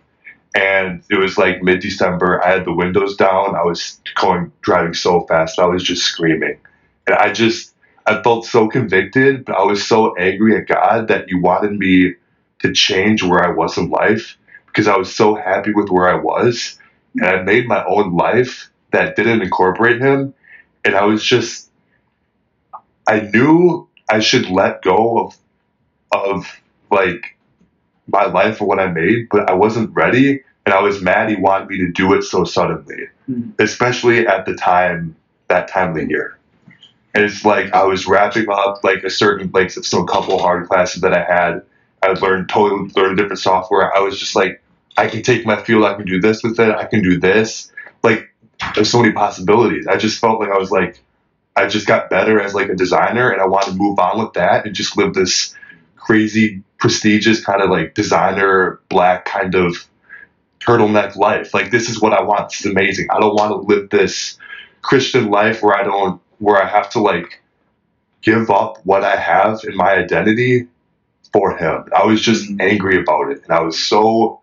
And 0.56 1.04
it 1.10 1.17
was 1.17 1.38
like 1.38 1.62
mid 1.62 1.82
December. 1.82 2.43
I 2.43 2.49
had 2.49 2.65
the 2.65 2.73
windows 2.73 3.15
down. 3.15 3.56
I 3.56 3.63
was 3.63 3.99
going 4.15 4.51
driving 4.62 4.95
so 4.95 5.21
fast. 5.27 5.60
I 5.60 5.65
was 5.65 5.84
just 5.84 6.04
screaming, 6.04 6.58
and 7.06 7.15
I 7.15 7.32
just 7.32 7.70
I 8.05 8.21
felt 8.23 8.45
so 8.45 8.67
convicted, 8.67 9.45
but 9.45 9.57
I 9.57 9.63
was 9.63 9.85
so 9.85 10.15
angry 10.15 10.55
at 10.57 10.67
God 10.67 11.07
that 11.07 11.27
He 11.27 11.35
wanted 11.35 11.77
me 11.77 12.15
to 12.59 12.73
change 12.73 13.23
where 13.23 13.43
I 13.43 13.51
was 13.51 13.77
in 13.77 13.89
life 13.89 14.37
because 14.67 14.87
I 14.87 14.97
was 14.97 15.13
so 15.13 15.35
happy 15.35 15.73
with 15.73 15.89
where 15.89 16.07
I 16.09 16.15
was, 16.15 16.79
and 17.15 17.25
I 17.25 17.41
made 17.43 17.67
my 17.67 17.83
own 17.85 18.15
life 18.15 18.69
that 18.91 19.15
didn't 19.15 19.41
incorporate 19.41 20.01
Him, 20.01 20.33
and 20.83 20.95
I 20.95 21.05
was 21.05 21.23
just 21.23 21.69
I 23.07 23.21
knew 23.33 23.87
I 24.09 24.19
should 24.19 24.49
let 24.49 24.81
go 24.81 25.17
of 25.19 25.37
of 26.11 26.45
like 26.91 27.37
my 28.07 28.25
life 28.25 28.59
and 28.59 28.67
what 28.67 28.79
I 28.79 28.87
made, 28.87 29.27
but 29.29 29.49
I 29.49 29.53
wasn't 29.53 29.93
ready, 29.93 30.43
and 30.65 30.73
I 30.73 30.81
was 30.81 31.01
mad 31.01 31.29
he 31.29 31.35
wanted 31.35 31.69
me 31.69 31.77
to 31.79 31.91
do 31.91 32.13
it 32.13 32.23
so 32.23 32.43
suddenly, 32.43 33.07
Mhm. 33.29 33.53
especially 33.59 34.27
at 34.27 34.45
the 34.45 34.55
time 34.55 35.15
that 35.47 35.67
time 35.67 35.89
of 35.91 35.95
the 35.95 36.07
year. 36.09 36.37
And 37.13 37.24
it's 37.24 37.43
like 37.43 37.74
I 37.74 37.84
was 37.84 38.08
wrapping 38.08 38.50
up 38.50 38.84
like 38.84 39.04
a 39.04 39.10
certain 39.10 39.52
like 39.54 39.71
some 39.71 40.08
couple 40.08 40.39
hard 40.39 40.67
classes 40.67 41.02
that 41.02 41.13
I 41.13 41.24
had. 41.24 41.62
I 42.02 42.13
learned 42.13 42.50
totally 42.50 42.91
learned 42.95 43.17
different 43.17 43.39
software. 43.39 43.95
I 43.95 44.00
was 44.00 44.19
just 44.19 44.36
like, 44.36 44.62
I 44.97 45.08
can 45.08 45.21
take 45.21 45.45
my 45.45 45.62
field, 45.62 45.84
I 45.84 45.93
can 45.95 46.06
do 46.06 46.19
this 46.19 46.41
with 46.43 46.60
it, 46.60 46.76
I 46.76 46.86
can 46.86 47.04
do 47.04 47.19
this. 47.19 47.71
Like 48.02 48.34
there's 48.76 48.89
so 48.89 49.02
many 49.02 49.13
possibilities. 49.13 49.88
I 49.88 49.97
just 49.97 50.19
felt 50.19 50.39
like 50.39 50.50
I 50.50 50.58
was 50.58 50.71
like 50.71 51.02
I 51.56 51.67
just 51.67 51.86
got 51.86 52.10
better 52.10 52.39
as 52.39 52.54
like 52.54 52.69
a 52.69 52.76
designer 52.76 53.30
and 53.30 53.41
I 53.41 53.47
wanted 53.47 53.71
to 53.71 53.78
move 53.78 54.00
on 54.00 54.19
with 54.19 54.34
that 54.34 54.65
and 54.65 54.74
just 54.74 54.97
live 54.97 55.13
this 55.13 55.56
crazy 55.97 56.63
prestigious 56.80 57.43
kind 57.43 57.62
of 57.62 57.69
like 57.69 57.93
designer 57.93 58.80
black 58.89 59.26
kind 59.26 59.54
of 59.54 59.76
turtleneck 60.60 61.15
life. 61.15 61.54
Like 61.54 61.71
this 61.71 61.89
is 61.89 62.02
what 62.02 62.13
I 62.13 62.24
want. 62.24 62.50
This 62.50 62.62
is 62.62 62.71
amazing. 62.71 63.08
I 63.12 63.19
don't 63.19 63.36
want 63.36 63.52
to 63.52 63.74
live 63.74 63.89
this 63.89 64.38
Christian 64.82 65.30
life 65.30 65.62
where 65.62 65.76
I 65.76 65.84
don't 65.84 66.21
where 66.41 66.62
I 66.62 66.67
have 66.67 66.89
to 66.91 66.99
like 66.99 67.41
give 68.21 68.49
up 68.49 68.80
what 68.84 69.04
I 69.04 69.15
have 69.15 69.62
in 69.63 69.75
my 69.75 69.91
identity 69.91 70.67
for 71.32 71.56
him. 71.56 71.86
I 71.95 72.06
was 72.06 72.21
just 72.21 72.45
mm-hmm. 72.45 72.62
angry 72.62 72.99
about 72.99 73.32
it 73.32 73.43
and 73.43 73.51
I 73.51 73.62
was 73.62 73.77
so 73.77 74.41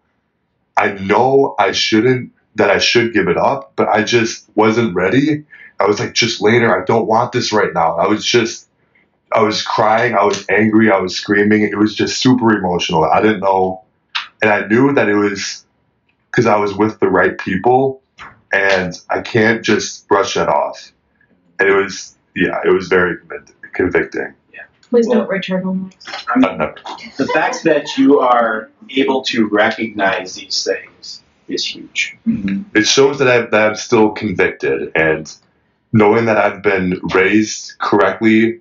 I 0.77 0.93
know 0.93 1.57
I 1.59 1.73
shouldn't 1.73 2.33
that 2.55 2.71
I 2.71 2.79
should 2.79 3.13
give 3.13 3.29
it 3.29 3.37
up, 3.37 3.73
but 3.77 3.89
I 3.89 4.03
just 4.05 4.49
wasn't 4.55 4.95
ready. 4.95 5.45
I 5.81 5.87
was 5.87 6.01
like 6.01 6.15
just 6.15 6.41
later, 6.41 6.81
I 6.81 6.85
don't 6.85 7.07
want 7.07 7.33
this 7.33 7.53
right 7.53 7.73
now. 7.75 7.97
I 7.97 8.07
was 8.07 8.25
just 8.25 8.69
I 9.33 9.43
was 9.43 9.63
crying, 9.63 10.15
I 10.15 10.25
was 10.25 10.47
angry, 10.49 10.91
I 10.91 10.99
was 10.99 11.17
screaming. 11.17 11.63
It 11.63 11.77
was 11.77 11.95
just 11.95 12.21
super 12.21 12.57
emotional. 12.57 13.05
I 13.05 13.21
didn't 13.21 13.41
know 13.41 13.85
and 14.41 14.53
I 14.53 14.67
knew 14.67 14.93
that 14.95 15.09
it 15.09 15.17
was 15.17 15.65
because 16.31 16.47
I 16.47 16.57
was 16.57 16.75
with 16.75 17.01
the 17.01 17.09
right 17.09 17.37
people 17.37 18.03
and 18.53 18.95
I 19.11 19.21
can't 19.21 19.65
just 19.65 20.07
brush 20.07 20.35
that 20.35 20.49
off. 20.49 20.93
And 21.59 21.69
it 21.69 21.75
was, 21.75 22.17
yeah, 22.37 22.61
it 22.65 22.73
was 22.73 22.89
very 22.89 23.17
convic- 23.17 23.53
convicting. 23.73 24.35
Please 24.91 25.07
Well- 25.07 25.19
don't 25.19 25.29
wear 25.29 25.39
turtlenecks. 25.39 26.25
I 26.29 26.39
mean, 26.39 26.59
the 27.19 27.27
fact 27.35 27.63
that 27.65 27.99
you 27.99 28.21
are 28.21 28.71
able 28.89 29.23
to 29.25 29.47
recognize 29.49 30.35
these 30.35 30.65
things 30.65 31.23
is 31.47 31.63
huge. 31.63 32.17
Mm-hmm. 32.27 32.63
It 32.75 32.87
shows 32.87 33.19
that, 33.19 33.29
I, 33.29 33.41
that 33.43 33.69
I'm 33.69 33.75
still 33.77 34.13
convicted 34.13 34.93
and 34.95 35.31
knowing 35.93 36.25
that 36.25 36.39
I've 36.39 36.63
been 36.63 36.99
raised 37.13 37.77
correctly 37.79 38.61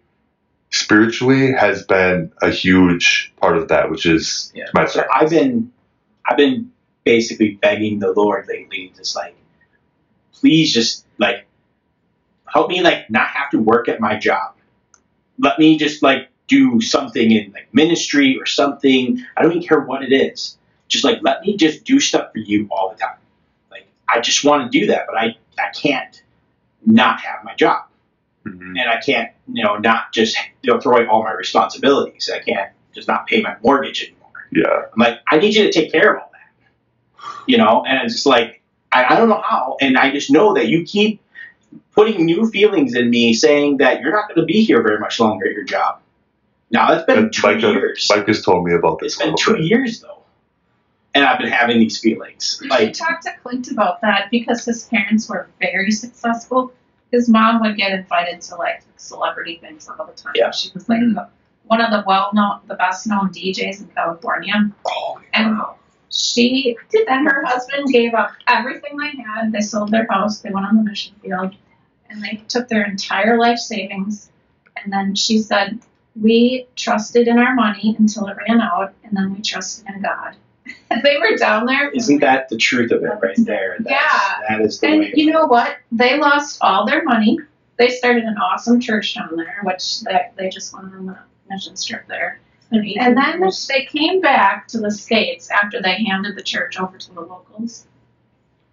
spiritually 0.70 1.54
has 1.54 1.84
been 1.86 2.34
a 2.42 2.50
huge 2.50 3.34
part 3.40 3.56
of 3.56 3.70
that, 3.70 3.90
which 3.90 4.06
is 4.06 4.52
Yeah. 4.54 4.66
my 4.74 4.86
So. 4.86 5.06
I've 5.14 5.30
been, 5.30 5.72
I've 6.30 6.36
been 6.36 6.74
basically 7.06 7.52
begging 7.62 8.00
the 8.00 8.12
Lord 8.12 8.50
lately, 8.50 8.92
just 8.98 9.16
like, 9.16 9.34
please, 10.34 10.74
just 10.74 11.06
like, 11.18 11.47
help 12.48 12.70
me 12.70 12.82
like 12.82 13.10
not 13.10 13.28
have 13.28 13.50
to 13.52 13.60
work 13.60 13.88
at 13.90 14.00
my 14.00 14.18
job. 14.18 14.54
Let 15.40 15.60
me 15.60 15.78
just 15.78 16.02
like 16.02 16.30
do 16.48 16.82
something 16.82 17.32
in 17.32 17.52
like 17.52 17.68
ministry 17.74 18.38
or 18.40 18.46
something. 18.46 19.24
I 19.36 19.42
don't 19.44 19.52
even 19.52 19.68
care 19.68 19.80
what 19.82 20.04
it 20.04 20.14
is. 20.14 20.58
Just 20.88 21.04
like 21.04 21.20
let 21.22 21.42
me 21.42 21.58
just 21.58 21.84
do 21.84 22.00
stuff 22.00 22.32
for 22.32 22.40
you 22.40 22.68
all 22.72 22.90
the 22.92 22.98
time. 22.98 23.18
Like 23.72 23.88
I 24.10 24.20
just 24.22 24.44
want 24.44 24.72
to 24.72 24.80
do 24.80 24.88
that, 24.88 25.06
but 25.08 25.18
I 25.18 25.36
I 25.60 25.70
can't 25.74 26.24
not 26.86 27.20
have 27.22 27.44
my 27.44 27.54
job 27.56 27.84
Mhm. 28.46 28.80
and 28.80 28.90
I 28.90 28.98
can't, 29.02 29.32
you 29.52 29.64
know, 29.64 29.76
not 29.78 30.14
just 30.14 30.38
you 30.62 30.72
know, 30.74 30.80
throw 30.80 30.96
away 30.98 31.08
all 31.08 31.24
my 31.24 31.34
responsibilities. 31.34 32.30
I 32.34 32.40
can't 32.40 32.72
just 32.94 33.08
not 33.08 33.28
pay 33.28 33.42
my 33.42 33.56
mortgage 33.64 34.04
anymore. 34.04 34.48
Yeah. 34.52 34.86
I'm 34.94 35.00
like, 35.00 35.20
I 35.30 35.38
need 35.38 35.54
you 35.56 35.64
to 35.64 35.72
take 35.72 35.92
care 35.92 36.16
of 36.16 36.22
all 36.24 36.32
that, 36.32 37.44
you 37.48 37.58
know. 37.58 37.84
And 37.86 38.04
it's 38.06 38.14
just 38.14 38.26
like, 38.26 38.62
I, 38.92 39.14
I 39.14 39.18
don't 39.18 39.28
know 39.30 39.42
how, 39.46 39.78
and 39.82 39.98
I 39.98 40.12
just 40.12 40.32
know 40.32 40.54
that 40.54 40.68
you 40.68 40.84
keep 40.86 41.22
putting 41.98 42.26
new 42.26 42.48
feelings 42.52 42.94
in 42.96 43.10
me, 43.10 43.34
saying 43.34 43.78
that 43.78 44.02
you're 44.02 44.12
not 44.12 44.28
going 44.30 44.40
to 44.40 44.46
be 44.46 44.64
here 44.64 44.82
very 44.84 45.00
much 45.00 45.20
longer 45.20 45.48
at 45.48 45.52
your 45.54 45.64
job. 45.64 46.00
Now 46.70 46.94
it's 46.94 47.06
been 47.06 47.18
And 47.18 47.34
two 47.34 47.48
Mike, 47.48 47.62
years. 47.62 48.08
Mike 48.14 48.28
has 48.28 48.44
told 48.44 48.66
me 48.66 48.74
about 48.74 49.00
this. 49.00 49.16
It's 49.16 49.22
a 49.24 49.26
been 49.26 49.36
two 49.38 49.54
bit. 49.54 49.64
years 49.64 50.00
though, 50.02 50.22
and 51.16 51.26
I've 51.26 51.40
been 51.40 51.50
having 51.50 51.80
these 51.80 52.00
feelings. 52.00 52.62
I 52.66 52.68
Like, 52.68 52.94
talked 52.94 53.24
to 53.24 53.32
Clint 53.42 53.72
about 53.72 54.02
that 54.02 54.30
because 54.30 54.64
his 54.64 54.84
parents 54.86 55.28
were 55.28 55.48
very 55.60 55.92
successful. 55.92 56.72
His 57.12 57.28
mom 57.30 57.62
would 57.62 57.78
get 57.78 57.94
invited 57.94 58.42
to 58.42 58.56
like 58.58 58.84
celebrity 58.98 59.58
things 59.62 59.88
all 59.90 60.06
the 60.06 60.14
time. 60.14 60.34
Yeah. 60.36 60.52
She 60.52 60.70
was 60.74 60.88
like 60.90 61.00
the, 61.00 61.28
one 61.64 61.82
of 61.82 61.90
the 61.90 62.04
well 62.06 62.30
known, 62.34 62.60
the 62.68 62.76
best 62.76 63.08
known 63.08 63.30
DJs 63.30 63.80
in 63.82 63.88
California. 63.96 64.54
oh, 64.86 65.20
And 65.34 65.60
she 66.12 66.76
and 67.08 67.28
her 67.28 67.44
husband 67.46 67.88
gave 67.92 68.14
up 68.14 68.32
everything 68.48 68.98
they 68.98 69.22
had. 69.24 69.52
They 69.52 69.62
sold 69.62 69.92
their 69.92 70.06
house. 70.10 70.40
They 70.40 70.50
went 70.52 70.66
on 70.66 70.76
the 70.78 70.84
mission 70.84 71.14
field, 71.24 71.56
and 72.10 72.22
they 72.24 72.42
took 72.48 72.68
their 72.68 72.86
entire 72.86 73.38
life 73.38 73.60
savings. 73.60 74.30
And 74.84 74.92
then 74.94 75.16
she 75.16 75.40
said, 75.40 75.80
"We 76.20 76.68
trusted 76.76 77.28
in 77.28 77.38
our 77.40 77.54
money 77.56 77.96
until 77.98 78.28
it 78.28 78.38
ran 78.48 78.62
out, 78.62 78.94
and 79.04 79.16
then 79.16 79.34
we 79.34 79.42
trusted 79.42 79.88
in 79.94 80.02
God." 80.02 80.36
They 81.04 81.18
were 81.18 81.36
down 81.38 81.66
there. 81.66 81.90
for 81.92 81.96
isn't 81.96 82.20
that 82.22 82.50
the 82.50 82.58
truth 82.58 82.92
of 82.92 83.04
it 83.04 83.08
right 83.22 83.36
there? 83.38 83.76
That's, 83.80 83.90
Yeah. 83.90 84.40
that 84.50 84.62
is 84.62 84.80
the 84.80 84.88
and 84.88 85.00
way. 85.02 85.14
you 85.16 85.32
know 85.32 85.46
what? 85.46 85.78
They 85.92 86.18
lost 86.18 86.58
all 86.62 86.86
their 86.86 87.04
money. 87.04 87.40
They 87.78 87.90
started 87.90 88.24
an 88.24 88.38
awesome 88.38 88.80
church 88.80 89.14
down 89.16 89.36
there, 89.36 89.60
which 89.64 90.02
they, 90.02 90.30
they 90.36 90.50
just 90.50 90.74
went 90.74 90.94
on 90.94 91.06
the 91.06 91.18
mission 91.50 91.76
trip 91.76 92.06
there. 92.08 92.40
And 92.72 93.16
then 93.18 93.42
they 93.70 93.86
came 93.86 94.20
back 94.20 94.68
to 94.70 94.80
the 94.80 94.92
States 94.92 95.50
after 95.52 95.82
they 95.82 96.04
handed 96.04 96.36
the 96.36 96.44
church 96.44 96.78
over 96.80 96.98
to 96.98 97.14
the 97.14 97.22
locals. 97.22 97.86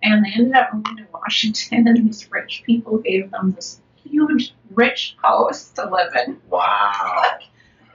And 0.04 0.24
they 0.24 0.30
ended 0.34 0.54
up 0.54 0.72
moving 0.72 0.98
to 0.98 1.06
Washington, 1.12 1.88
and 1.88 2.06
these 2.06 2.30
rich 2.30 2.62
people 2.66 2.98
gave 2.98 3.30
them 3.30 3.52
this 3.52 3.80
huge, 4.04 4.54
rich 4.74 5.16
house 5.22 5.70
to 5.70 5.88
live 5.88 6.12
in. 6.26 6.38
Wow. 6.50 7.38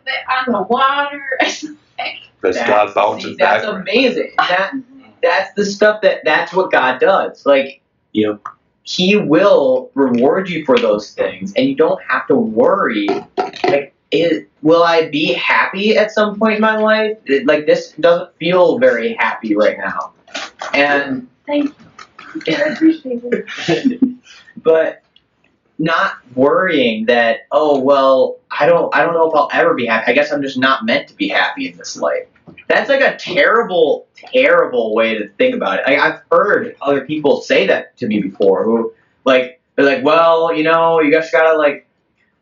They, 0.05 0.11
on 0.33 0.51
the 0.51 0.63
water. 0.63 1.23
like, 1.99 2.17
That's 2.41 2.57
God 2.57 2.93
bounces 2.95 3.31
see, 3.31 3.35
that's 3.37 3.65
amazing. 3.65 4.33
That 4.37 4.73
that's 5.21 5.53
the 5.53 5.65
stuff 5.65 6.01
that 6.01 6.21
that's 6.23 6.51
what 6.53 6.71
God 6.71 6.99
does. 6.99 7.45
Like 7.45 7.81
you 8.13 8.27
know, 8.27 8.39
He 8.83 9.15
will 9.15 9.91
reward 9.93 10.49
you 10.49 10.65
for 10.65 10.77
those 10.79 11.13
things, 11.13 11.53
and 11.55 11.67
you 11.67 11.75
don't 11.75 12.01
have 12.09 12.25
to 12.27 12.35
worry. 12.35 13.07
Like, 13.37 13.93
it, 14.11 14.49
will 14.63 14.81
I 14.81 15.09
be 15.09 15.33
happy 15.33 15.95
at 15.95 16.11
some 16.11 16.39
point 16.39 16.55
in 16.55 16.61
my 16.61 16.77
life? 16.77 17.17
It- 17.25 17.45
like 17.45 17.67
this 17.67 17.91
doesn't 17.99 18.35
feel 18.37 18.79
very 18.79 19.13
happy 19.13 19.55
right 19.55 19.77
now, 19.77 20.13
and 20.73 21.27
Thank 21.45 21.65
you. 21.65 21.88
I 22.47 23.99
but 24.63 25.03
not 25.77 26.17
worrying 26.35 27.05
that 27.05 27.47
oh 27.51 27.79
well 27.79 28.37
I 28.51 28.65
don't 28.65 28.93
I 28.95 29.03
don't 29.03 29.13
know 29.13 29.29
if 29.29 29.35
I'll 29.35 29.49
ever 29.53 29.73
be 29.73 29.85
happy. 29.85 30.11
I 30.11 30.13
guess 30.13 30.31
I'm 30.31 30.41
just 30.41 30.57
not 30.57 30.85
meant 30.85 31.07
to 31.09 31.15
be 31.15 31.29
happy 31.29 31.69
in 31.69 31.77
this 31.77 31.95
life. 31.97 32.27
That's 32.67 32.89
like 32.89 33.01
a 33.01 33.15
terrible, 33.15 34.07
terrible 34.15 34.93
way 34.93 35.17
to 35.17 35.29
think 35.29 35.55
about 35.55 35.79
it. 35.79 35.85
Like, 35.87 35.99
I've 35.99 36.21
heard 36.31 36.75
other 36.81 37.05
people 37.05 37.41
say 37.41 37.67
that 37.67 37.97
to 37.97 38.07
me 38.07 38.21
before, 38.21 38.63
who 38.63 38.93
like 39.25 39.61
they're 39.75 39.85
like, 39.85 40.03
well, 40.03 40.53
you 40.53 40.63
know, 40.63 40.99
you 41.01 41.11
just 41.11 41.31
gotta 41.31 41.57
like 41.57 41.87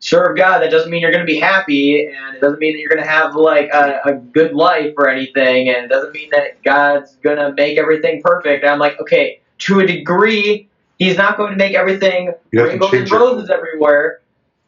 serve 0.00 0.36
God. 0.36 0.60
That 0.60 0.70
doesn't 0.70 0.90
mean 0.90 1.02
you're 1.02 1.12
gonna 1.12 1.24
be 1.24 1.38
happy, 1.38 2.06
and 2.06 2.36
it 2.36 2.40
doesn't 2.40 2.58
mean 2.58 2.74
that 2.74 2.80
you're 2.80 2.88
gonna 2.88 3.06
have 3.06 3.34
like 3.36 3.70
a, 3.72 4.00
a 4.04 4.14
good 4.14 4.54
life 4.54 4.94
or 4.96 5.08
anything, 5.08 5.68
and 5.68 5.84
it 5.84 5.88
doesn't 5.88 6.12
mean 6.12 6.30
that 6.30 6.62
God's 6.62 7.16
gonna 7.16 7.52
make 7.56 7.78
everything 7.78 8.22
perfect. 8.22 8.64
And 8.64 8.72
I'm 8.72 8.78
like, 8.78 9.00
okay, 9.00 9.40
to 9.58 9.80
a 9.80 9.86
degree, 9.86 10.68
He's 10.98 11.16
not 11.16 11.36
going 11.36 11.52
to 11.52 11.56
make 11.56 11.74
everything 11.76 12.32
You 12.50 12.58
have 12.60 12.68
to 12.70 12.72
rainbows 12.72 12.92
and 12.92 13.08
your- 13.08 13.20
roses 13.20 13.50
everywhere, 13.50 14.20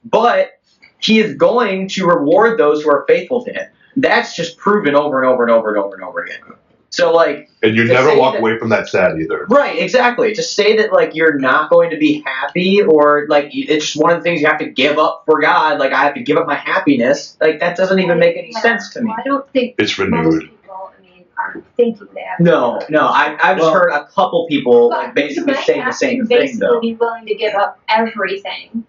but 0.05 0.61
he 1.01 1.19
is 1.19 1.35
going 1.35 1.89
to 1.89 2.07
reward 2.07 2.57
those 2.59 2.83
who 2.85 2.91
are 2.91 3.05
faithful 3.09 3.45
to 3.45 3.53
him. 3.53 3.67
That's 3.97 4.37
just 4.37 4.57
proven 4.57 4.95
over 4.95 5.21
and 5.21 5.29
over 5.29 5.43
and 5.43 5.51
over 5.51 5.71
and 5.75 5.79
over 5.79 5.95
and 5.97 6.05
over 6.05 6.21
again. 6.23 6.39
So 6.91 7.13
like 7.13 7.51
And 7.65 7.75
you 7.75 7.85
never 7.85 8.17
walk 8.17 8.35
that- 8.35 8.41
away 8.41 8.59
from 8.59 8.69
that 8.69 8.87
sad 8.89 9.19
either. 9.21 9.47
right, 9.49 9.77
exactly. 9.79 10.33
To 10.35 10.43
say 10.43 10.77
that 10.77 10.93
like 10.93 11.15
you're 11.17 11.39
not 11.39 11.69
going 11.71 11.91
to 11.91 11.97
be 11.97 12.23
happy 12.25 12.81
or 12.83 13.27
like 13.29 13.51
it's 13.53 13.87
just 13.87 13.97
one 14.01 14.13
of 14.13 14.19
the 14.19 14.23
things 14.23 14.41
you 14.41 14.47
have 14.47 14.59
to 14.59 14.69
give 14.71 14.99
up 14.99 15.23
for 15.27 15.41
God, 15.41 15.81
like 15.81 15.93
I 15.93 16.03
have 16.05 16.15
to 16.15 16.23
give 16.23 16.37
up 16.37 16.47
my 16.47 16.57
happiness, 16.57 17.37
like 17.41 17.59
that 17.61 17.77
doesn't 17.77 17.99
even 17.99 18.19
make 18.21 18.37
any 18.37 18.53
sense 18.53 18.91
to 18.95 19.03
me. 19.03 19.13
I 19.19 19.23
don't 19.25 19.49
think 19.53 19.75
It's 19.79 19.99
most 19.99 20.11
renewed. 20.11 20.51
People, 21.53 21.69
I 21.79 21.83
mean, 21.83 21.95
thinking 21.95 22.15
that. 22.15 22.41
No, 22.41 22.81
no, 22.89 23.07
I 23.07 23.37
I've 23.43 23.59
Well- 23.59 23.73
heard 23.73 23.91
a 23.91 24.07
couple 24.07 24.47
people 24.49 24.89
like 24.91 25.15
basically 25.15 25.53
you 25.53 25.57
might 25.59 25.65
saying 25.65 25.85
the 25.85 25.93
same 25.93 26.21
to 26.21 26.27
thing 26.27 26.39
basically 26.39 26.67
though. 26.69 26.81
be 26.81 26.95
willing 26.95 27.27
to 27.27 27.35
give 27.35 27.55
up 27.55 27.79
everything. 27.89 28.85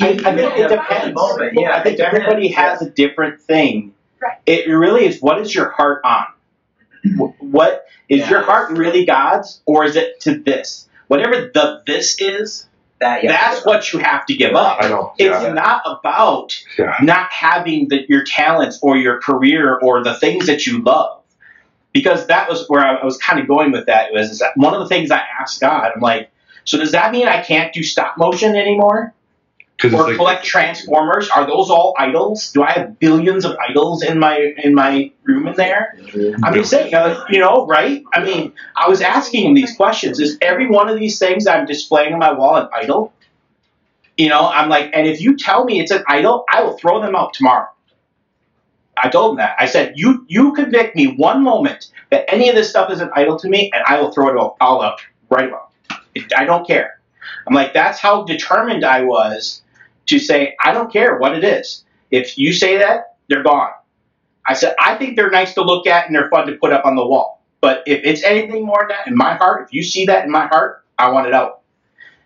I, 0.00 0.08
I 0.08 0.14
think 0.14 0.24
Yeah, 0.38 0.64
it 0.64 0.68
depends. 0.68 1.14
moment, 1.14 1.52
yeah, 1.58 1.76
I 1.76 1.82
think 1.82 1.98
it 1.98 2.02
everybody 2.02 2.48
has 2.48 2.80
a 2.80 2.88
different 2.90 3.40
thing. 3.40 3.94
Right. 4.22 4.38
It 4.46 4.68
really 4.68 5.06
is 5.06 5.20
what 5.20 5.40
is 5.40 5.54
your 5.54 5.70
heart 5.70 6.00
on? 6.04 6.26
Wh- 7.16 7.42
What 7.42 7.86
is 8.08 8.28
your 8.30 8.42
heart 8.42 8.70
really 8.72 9.04
God's 9.04 9.60
or 9.66 9.84
is 9.84 9.96
it 9.96 10.20
to 10.20 10.38
this? 10.38 10.88
Whatever 11.08 11.50
the 11.52 11.82
this 11.86 12.20
is, 12.20 12.66
That 13.00 13.24
yeah. 13.24 13.32
that's 13.32 13.64
what 13.64 13.92
you 13.92 13.98
have 13.98 14.26
to 14.26 14.34
give 14.34 14.54
up. 14.54 14.78
I 14.80 14.88
know. 14.88 15.12
It's 15.18 15.42
Yeah. 15.42 15.52
not 15.52 15.82
about 15.86 16.54
Yeah. 16.78 16.96
not 17.02 17.30
having 17.32 17.88
the, 17.88 18.04
your 18.08 18.24
talents 18.24 18.78
or 18.82 18.96
your 18.96 19.20
career 19.20 19.78
or 19.82 20.04
the 20.04 20.14
things 20.14 20.46
that 20.46 20.66
you 20.66 20.82
love. 20.82 21.19
Because 21.92 22.26
that 22.28 22.48
was 22.48 22.66
where 22.68 22.86
I, 22.86 23.04
was 23.04 23.18
kind 23.18 23.40
of 23.40 23.48
going 23.48 23.72
with 23.72 23.86
that. 23.86 24.12
Was 24.12 24.38
that 24.38 24.56
one 24.56 24.74
of 24.74 24.80
the 24.80 24.86
things 24.86 25.10
I 25.10 25.22
asked 25.40 25.60
God. 25.60 25.90
I'm 25.94 26.00
like, 26.00 26.30
so 26.64 26.78
does 26.78 26.92
that 26.92 27.10
mean 27.10 27.26
I 27.26 27.42
can't 27.42 27.72
do 27.72 27.82
stop 27.82 28.16
motion 28.16 28.54
anymore? 28.54 29.12
or 29.84 29.88
like- 29.88 30.16
collect 30.16 30.44
transformers? 30.44 31.28
Are 31.30 31.46
those 31.46 31.70
all 31.70 31.94
idols? 31.98 32.52
Do 32.52 32.62
I 32.62 32.72
have 32.72 32.98
billions 32.98 33.44
of 33.44 33.56
idols 33.56 34.02
in 34.02 34.18
my 34.18 34.54
in 34.58 34.74
my 34.74 35.10
room 35.24 35.46
in 35.48 35.54
there? 35.54 35.96
I'm 36.42 36.54
just 36.54 36.70
saying, 36.70 36.94
uh, 36.94 37.24
you 37.28 37.38
know, 37.38 37.66
right? 37.66 38.02
I 38.12 38.22
mean, 38.22 38.52
I 38.76 38.88
was 38.88 39.00
asking 39.00 39.46
him 39.46 39.54
these 39.54 39.74
questions. 39.74 40.20
Is 40.20 40.38
every 40.40 40.68
one 40.68 40.88
of 40.88 40.98
these 40.98 41.18
things 41.18 41.46
I'm 41.46 41.66
displaying 41.66 42.12
on 42.12 42.18
my 42.18 42.32
wall 42.32 42.56
an 42.56 42.68
idol? 42.72 43.12
You 44.16 44.28
know, 44.28 44.46
I'm 44.48 44.68
like, 44.68 44.90
and 44.92 45.06
if 45.06 45.20
you 45.20 45.36
tell 45.36 45.64
me 45.64 45.80
it's 45.80 45.90
an 45.90 46.04
idol, 46.06 46.44
I 46.52 46.62
will 46.62 46.76
throw 46.76 47.00
them 47.00 47.16
out 47.16 47.32
tomorrow. 47.32 47.68
I 49.02 49.08
told 49.08 49.32
him 49.32 49.36
that. 49.38 49.56
I 49.58 49.66
said, 49.66 49.94
you 49.96 50.24
you 50.28 50.52
convict 50.52 50.96
me 50.96 51.14
one 51.16 51.42
moment 51.42 51.90
that 52.10 52.24
any 52.32 52.48
of 52.48 52.54
this 52.54 52.68
stuff 52.70 52.90
isn't 52.90 53.10
idol 53.14 53.38
to 53.38 53.48
me, 53.48 53.70
and 53.72 53.82
I 53.86 54.00
will 54.00 54.10
throw 54.12 54.28
it 54.28 54.36
all, 54.36 54.56
all 54.60 54.82
up 54.82 54.98
right 55.30 55.48
away. 55.48 56.26
I 56.36 56.44
don't 56.44 56.66
care. 56.66 57.00
I'm 57.46 57.54
like, 57.54 57.72
that's 57.72 57.98
how 58.00 58.24
determined 58.24 58.84
I 58.84 59.02
was 59.02 59.62
to 60.06 60.18
say, 60.18 60.56
I 60.60 60.72
don't 60.72 60.92
care 60.92 61.18
what 61.18 61.36
it 61.36 61.44
is. 61.44 61.84
If 62.10 62.36
you 62.36 62.52
say 62.52 62.78
that, 62.78 63.16
they're 63.28 63.42
gone. 63.42 63.70
I 64.46 64.54
said, 64.54 64.74
I 64.80 64.96
think 64.96 65.16
they're 65.16 65.30
nice 65.30 65.54
to 65.54 65.62
look 65.62 65.86
at 65.86 66.06
and 66.06 66.14
they're 66.14 66.28
fun 66.30 66.46
to 66.46 66.54
put 66.54 66.72
up 66.72 66.84
on 66.84 66.96
the 66.96 67.06
wall. 67.06 67.42
But 67.60 67.82
if 67.86 68.00
it's 68.04 68.24
anything 68.24 68.64
more 68.64 68.80
than 68.80 68.88
that 68.88 69.06
in 69.06 69.16
my 69.16 69.34
heart, 69.34 69.66
if 69.66 69.72
you 69.72 69.82
see 69.82 70.06
that 70.06 70.24
in 70.24 70.30
my 70.30 70.46
heart, 70.46 70.84
I 70.98 71.10
want 71.10 71.26
it 71.26 71.34
out. 71.34 71.60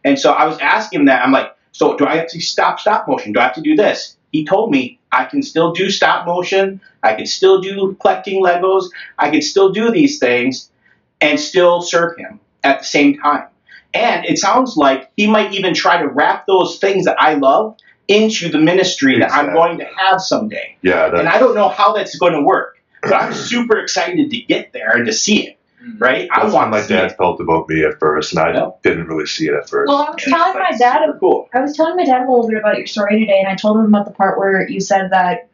And 0.04 0.18
so 0.18 0.32
I 0.32 0.46
was 0.46 0.58
asking 0.58 1.00
him 1.00 1.06
that. 1.06 1.24
I'm 1.24 1.32
like, 1.32 1.54
so 1.72 1.96
do 1.96 2.06
I 2.06 2.16
have 2.16 2.28
to 2.28 2.40
stop 2.40 2.78
stop 2.80 3.08
motion? 3.08 3.32
Do 3.32 3.40
I 3.40 3.44
have 3.44 3.54
to 3.54 3.60
do 3.60 3.74
this? 3.74 4.16
He 4.34 4.44
told 4.44 4.72
me 4.72 4.98
I 5.12 5.26
can 5.26 5.44
still 5.44 5.70
do 5.70 5.88
stop 5.90 6.26
motion. 6.26 6.80
I 7.04 7.14
can 7.14 7.24
still 7.24 7.60
do 7.60 7.96
collecting 8.00 8.42
Legos. 8.42 8.86
I 9.16 9.30
can 9.30 9.42
still 9.42 9.70
do 9.70 9.92
these 9.92 10.18
things 10.18 10.72
and 11.20 11.38
still 11.38 11.80
serve 11.80 12.18
him 12.18 12.40
at 12.64 12.80
the 12.80 12.84
same 12.84 13.16
time. 13.16 13.46
And 13.94 14.24
it 14.24 14.38
sounds 14.38 14.76
like 14.76 15.12
he 15.16 15.28
might 15.28 15.52
even 15.52 15.72
try 15.72 16.02
to 16.02 16.08
wrap 16.08 16.48
those 16.48 16.80
things 16.80 17.04
that 17.04 17.14
I 17.22 17.34
love 17.34 17.76
into 18.08 18.48
the 18.48 18.58
ministry 18.58 19.20
that 19.20 19.30
I'm 19.30 19.52
going 19.52 19.78
to 19.78 19.86
have 19.98 20.20
someday. 20.20 20.78
Yeah, 20.82 21.16
And 21.16 21.28
I 21.28 21.38
don't 21.38 21.54
know 21.54 21.68
how 21.68 21.92
that's 21.92 22.18
going 22.18 22.32
to 22.32 22.42
work, 22.42 22.76
but 23.02 23.14
I'm 23.14 23.32
super 23.32 23.78
excited 23.78 24.30
to 24.32 24.40
get 24.40 24.72
there 24.72 24.96
and 24.96 25.06
to 25.06 25.12
see 25.12 25.46
it. 25.46 25.58
Right? 25.98 26.28
I 26.32 26.40
That's 26.42 26.52
how 26.52 26.58
want 26.60 26.70
my 26.70 26.78
to 26.78 26.84
see 26.84 26.94
dad 26.94 27.10
it. 27.12 27.16
felt 27.16 27.40
about 27.40 27.68
me 27.68 27.84
at 27.84 27.98
first, 27.98 28.32
and 28.32 28.40
I 28.40 28.52
Yeah. 28.54 28.70
didn't 28.82 29.06
really 29.06 29.26
see 29.26 29.46
it 29.48 29.54
at 29.54 29.68
first. 29.68 29.88
Well, 29.88 29.98
I 30.02 30.10
was 30.10 30.24
Yeah, 30.26 30.36
telling 30.36 30.58
my 30.58 30.76
dad. 30.76 31.00
cool. 31.20 31.48
I 31.54 31.60
was 31.60 31.76
telling 31.76 31.96
my 31.96 32.04
dad 32.04 32.22
a 32.22 32.30
little 32.30 32.48
bit 32.48 32.58
about 32.58 32.76
your 32.78 32.86
story 32.86 33.20
today, 33.20 33.38
and 33.38 33.48
I 33.48 33.54
told 33.54 33.78
him 33.78 33.86
about 33.86 34.06
the 34.06 34.12
part 34.12 34.38
where 34.38 34.68
you 34.68 34.80
said 34.80 35.10
that, 35.10 35.48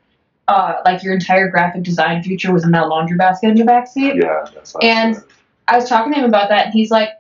uh, 0.49 0.75
like 0.85 1.03
your 1.03 1.15
entire 1.15 1.49
graphic 1.49 1.83
design 1.83 2.23
future 2.23 2.53
was 2.53 2.65
in 2.65 2.71
that 2.73 2.89
laundry 2.89 3.17
basket 3.17 3.51
in 3.51 3.55
the 3.57 3.65
backseat. 3.65 4.17
yeah, 4.21 4.45
that's 4.55 4.75
And 4.83 5.15
good. 5.15 5.25
I 5.69 5.77
was 5.77 5.89
talking 5.89 6.13
to 6.13 6.19
him 6.19 6.25
about 6.25 6.49
that, 6.49 6.67
and 6.67 6.75
he's 6.75 6.91
like, 6.91 7.11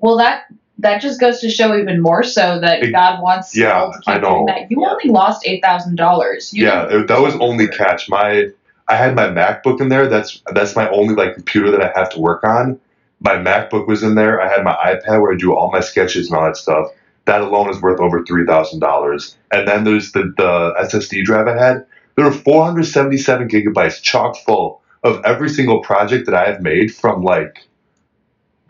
"Well, 0.00 0.16
that 0.18 0.44
that 0.78 1.00
just 1.00 1.20
goes 1.20 1.38
to 1.40 1.48
show 1.48 1.76
even 1.76 2.00
more 2.00 2.24
so 2.24 2.58
that 2.58 2.82
It- 2.82 2.90
God 2.90 3.22
wants 3.22 3.56
yeah, 3.56 3.90
to 3.92 3.98
keep 4.00 4.16
I 4.16 4.18
know. 4.18 4.30
doing 4.30 4.46
that. 4.46 4.70
You 4.70 4.84
only 4.84 5.10
lost 5.10 5.46
eight 5.46 5.62
thousand 5.62 5.94
dollars. 5.96 6.52
yeah, 6.52 6.86
it, 6.90 7.06
that 7.06 7.20
was 7.20 7.36
only 7.36 7.68
catch. 7.68 8.08
My 8.08 8.48
I 8.92 8.96
had 8.96 9.14
my 9.14 9.28
MacBook 9.28 9.80
in 9.80 9.88
there. 9.88 10.06
That's 10.06 10.42
that's 10.52 10.76
my 10.76 10.86
only 10.90 11.14
like 11.14 11.34
computer 11.34 11.70
that 11.70 11.80
I 11.80 11.98
have 11.98 12.10
to 12.10 12.20
work 12.20 12.44
on. 12.44 12.78
My 13.20 13.36
MacBook 13.36 13.88
was 13.88 14.02
in 14.02 14.16
there. 14.16 14.38
I 14.38 14.48
had 14.48 14.64
my 14.64 14.74
iPad 14.74 15.22
where 15.22 15.32
I 15.32 15.36
do 15.36 15.54
all 15.54 15.72
my 15.72 15.80
sketches 15.80 16.28
and 16.28 16.36
all 16.36 16.44
that 16.44 16.58
stuff. 16.58 16.88
That 17.24 17.40
alone 17.40 17.70
is 17.70 17.80
worth 17.80 18.00
over 18.00 18.22
three 18.22 18.44
thousand 18.44 18.80
dollars. 18.80 19.34
And 19.50 19.66
then 19.66 19.84
there's 19.84 20.12
the 20.12 20.34
the 20.36 20.74
SSD 20.78 21.24
drive 21.24 21.48
I 21.48 21.56
had. 21.56 21.86
There 22.16 22.26
were 22.26 22.32
477 22.32 23.48
gigabytes, 23.48 24.02
chock 24.02 24.36
full 24.36 24.82
of 25.02 25.22
every 25.24 25.48
single 25.48 25.80
project 25.80 26.26
that 26.26 26.34
I 26.34 26.44
have 26.44 26.60
made 26.60 26.94
from 26.94 27.22
like 27.22 27.66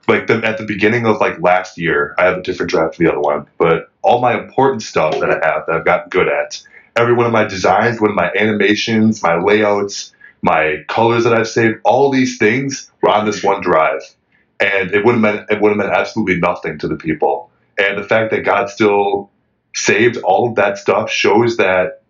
like 0.06 0.28
the, 0.28 0.34
at 0.46 0.56
the 0.56 0.64
beginning 0.64 1.04
of 1.04 1.20
like 1.20 1.40
last 1.40 1.76
year. 1.78 2.14
I 2.16 2.26
have 2.26 2.38
a 2.38 2.42
different 2.42 2.70
drive 2.70 2.94
for 2.94 3.02
the 3.02 3.10
other 3.10 3.20
one, 3.20 3.48
but 3.58 3.90
all 4.02 4.20
my 4.20 4.40
important 4.40 4.84
stuff 4.84 5.18
that 5.18 5.30
I 5.30 5.44
have 5.44 5.66
that 5.66 5.74
I've 5.74 5.84
gotten 5.84 6.10
good 6.10 6.28
at 6.28 6.62
every 6.96 7.14
one 7.14 7.26
of 7.26 7.32
my 7.32 7.44
designs, 7.44 8.00
one 8.00 8.10
of 8.10 8.16
my 8.16 8.30
animations, 8.32 9.22
my 9.22 9.36
layouts, 9.36 10.12
my 10.42 10.84
colors 10.88 11.24
that 11.24 11.32
I've 11.32 11.48
saved, 11.48 11.76
all 11.84 12.10
these 12.10 12.38
things 12.38 12.90
were 13.00 13.10
on 13.10 13.26
this 13.26 13.42
one 13.42 13.62
drive. 13.62 14.02
And 14.60 14.92
it 14.92 15.04
would 15.04 15.12
have 15.12 15.20
meant 15.20 15.50
it 15.50 15.60
would 15.60 15.70
have 15.70 15.78
meant 15.78 15.92
absolutely 15.92 16.38
nothing 16.38 16.78
to 16.78 16.88
the 16.88 16.96
people. 16.96 17.50
And 17.78 17.98
the 17.98 18.06
fact 18.06 18.30
that 18.32 18.44
God 18.44 18.68
still 18.68 19.30
saved 19.74 20.18
all 20.18 20.48
of 20.48 20.56
that 20.56 20.78
stuff 20.78 21.10
shows 21.10 21.56
that 21.56 22.02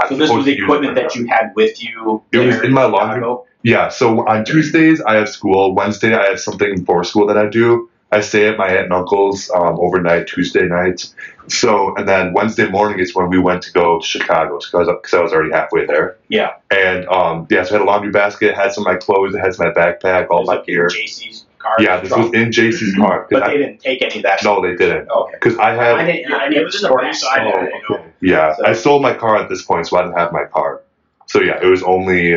I'm 0.00 0.08
So 0.08 0.16
this 0.16 0.30
was 0.30 0.44
the 0.44 0.52
equipment 0.52 0.96
that 0.96 1.14
you 1.14 1.26
had 1.26 1.52
with 1.54 1.82
you. 1.82 2.22
It 2.32 2.38
was 2.38 2.60
in 2.60 2.72
my 2.72 2.84
laundry. 2.84 3.20
Chicago? 3.20 3.46
Yeah, 3.62 3.88
so 3.88 4.26
on 4.26 4.44
Tuesdays 4.44 5.00
I 5.00 5.14
have 5.14 5.28
school. 5.28 5.74
Wednesday 5.74 6.14
I 6.14 6.28
have 6.28 6.40
something 6.40 6.84
for 6.84 7.02
school 7.04 7.26
that 7.28 7.38
I 7.38 7.46
do. 7.46 7.88
I 8.14 8.20
stay 8.20 8.46
at 8.48 8.56
my 8.56 8.68
aunt 8.68 8.84
and 8.84 8.92
uncle's 8.92 9.50
um, 9.50 9.76
overnight 9.80 10.28
Tuesday 10.28 10.66
nights. 10.66 11.14
So 11.48 11.94
and 11.96 12.08
then 12.08 12.32
Wednesday 12.32 12.68
morning 12.70 12.98
is 13.00 13.14
when 13.14 13.28
we 13.28 13.38
went 13.38 13.62
to 13.62 13.72
go 13.72 13.98
to 14.00 14.06
Chicago 14.06 14.58
because 14.58 15.12
I 15.12 15.20
was 15.20 15.32
already 15.32 15.52
halfway 15.52 15.84
there. 15.84 16.16
Yeah. 16.28 16.54
And 16.70 17.06
um, 17.08 17.46
yeah, 17.50 17.64
so 17.64 17.70
I 17.74 17.78
had 17.78 17.82
a 17.82 17.90
laundry 17.90 18.12
basket, 18.12 18.54
had 18.54 18.72
some 18.72 18.86
of 18.86 18.92
my 18.92 18.96
clothes, 18.98 19.34
it 19.34 19.40
had 19.40 19.52
my 19.58 19.70
backpack, 19.70 20.28
all 20.30 20.44
my 20.44 20.62
gear. 20.62 20.88
JC's 20.88 21.44
car. 21.58 21.74
Yeah, 21.80 22.00
this 22.00 22.10
was 22.12 22.32
in 22.32 22.50
JC's 22.50 22.94
car. 22.96 23.20
'cause 23.22 23.28
But 23.32 23.42
I- 23.42 23.48
they 23.52 23.58
didn't 23.58 23.80
take 23.80 24.00
any 24.02 24.16
of 24.18 24.22
that. 24.22 24.44
no, 24.44 24.62
they 24.62 24.74
didn't. 24.76 25.10
Okay. 25.10 25.32
Because 25.34 25.58
I 25.58 25.70
had. 25.74 25.96
I 25.96 26.04
didn't. 26.06 26.32
I 26.32 26.46
It 26.46 26.64
was 26.64 26.76
in 26.76 26.82
the 26.82 26.88
story, 26.88 27.04
back, 27.06 27.14
so 27.14 27.28
I 27.28 27.70
so- 27.88 28.04
Yeah, 28.20 28.54
So- 28.54 28.64
I 28.66 28.72
sold 28.74 29.02
my 29.02 29.12
car 29.14 29.36
at 29.36 29.48
this 29.48 29.62
point, 29.62 29.86
so 29.88 29.98
I 29.98 30.02
didn't 30.02 30.16
have 30.18 30.32
my 30.32 30.44
car. 30.44 30.80
So 31.26 31.40
yeah, 31.42 31.58
it 31.60 31.66
was 31.66 31.82
only 31.82 32.36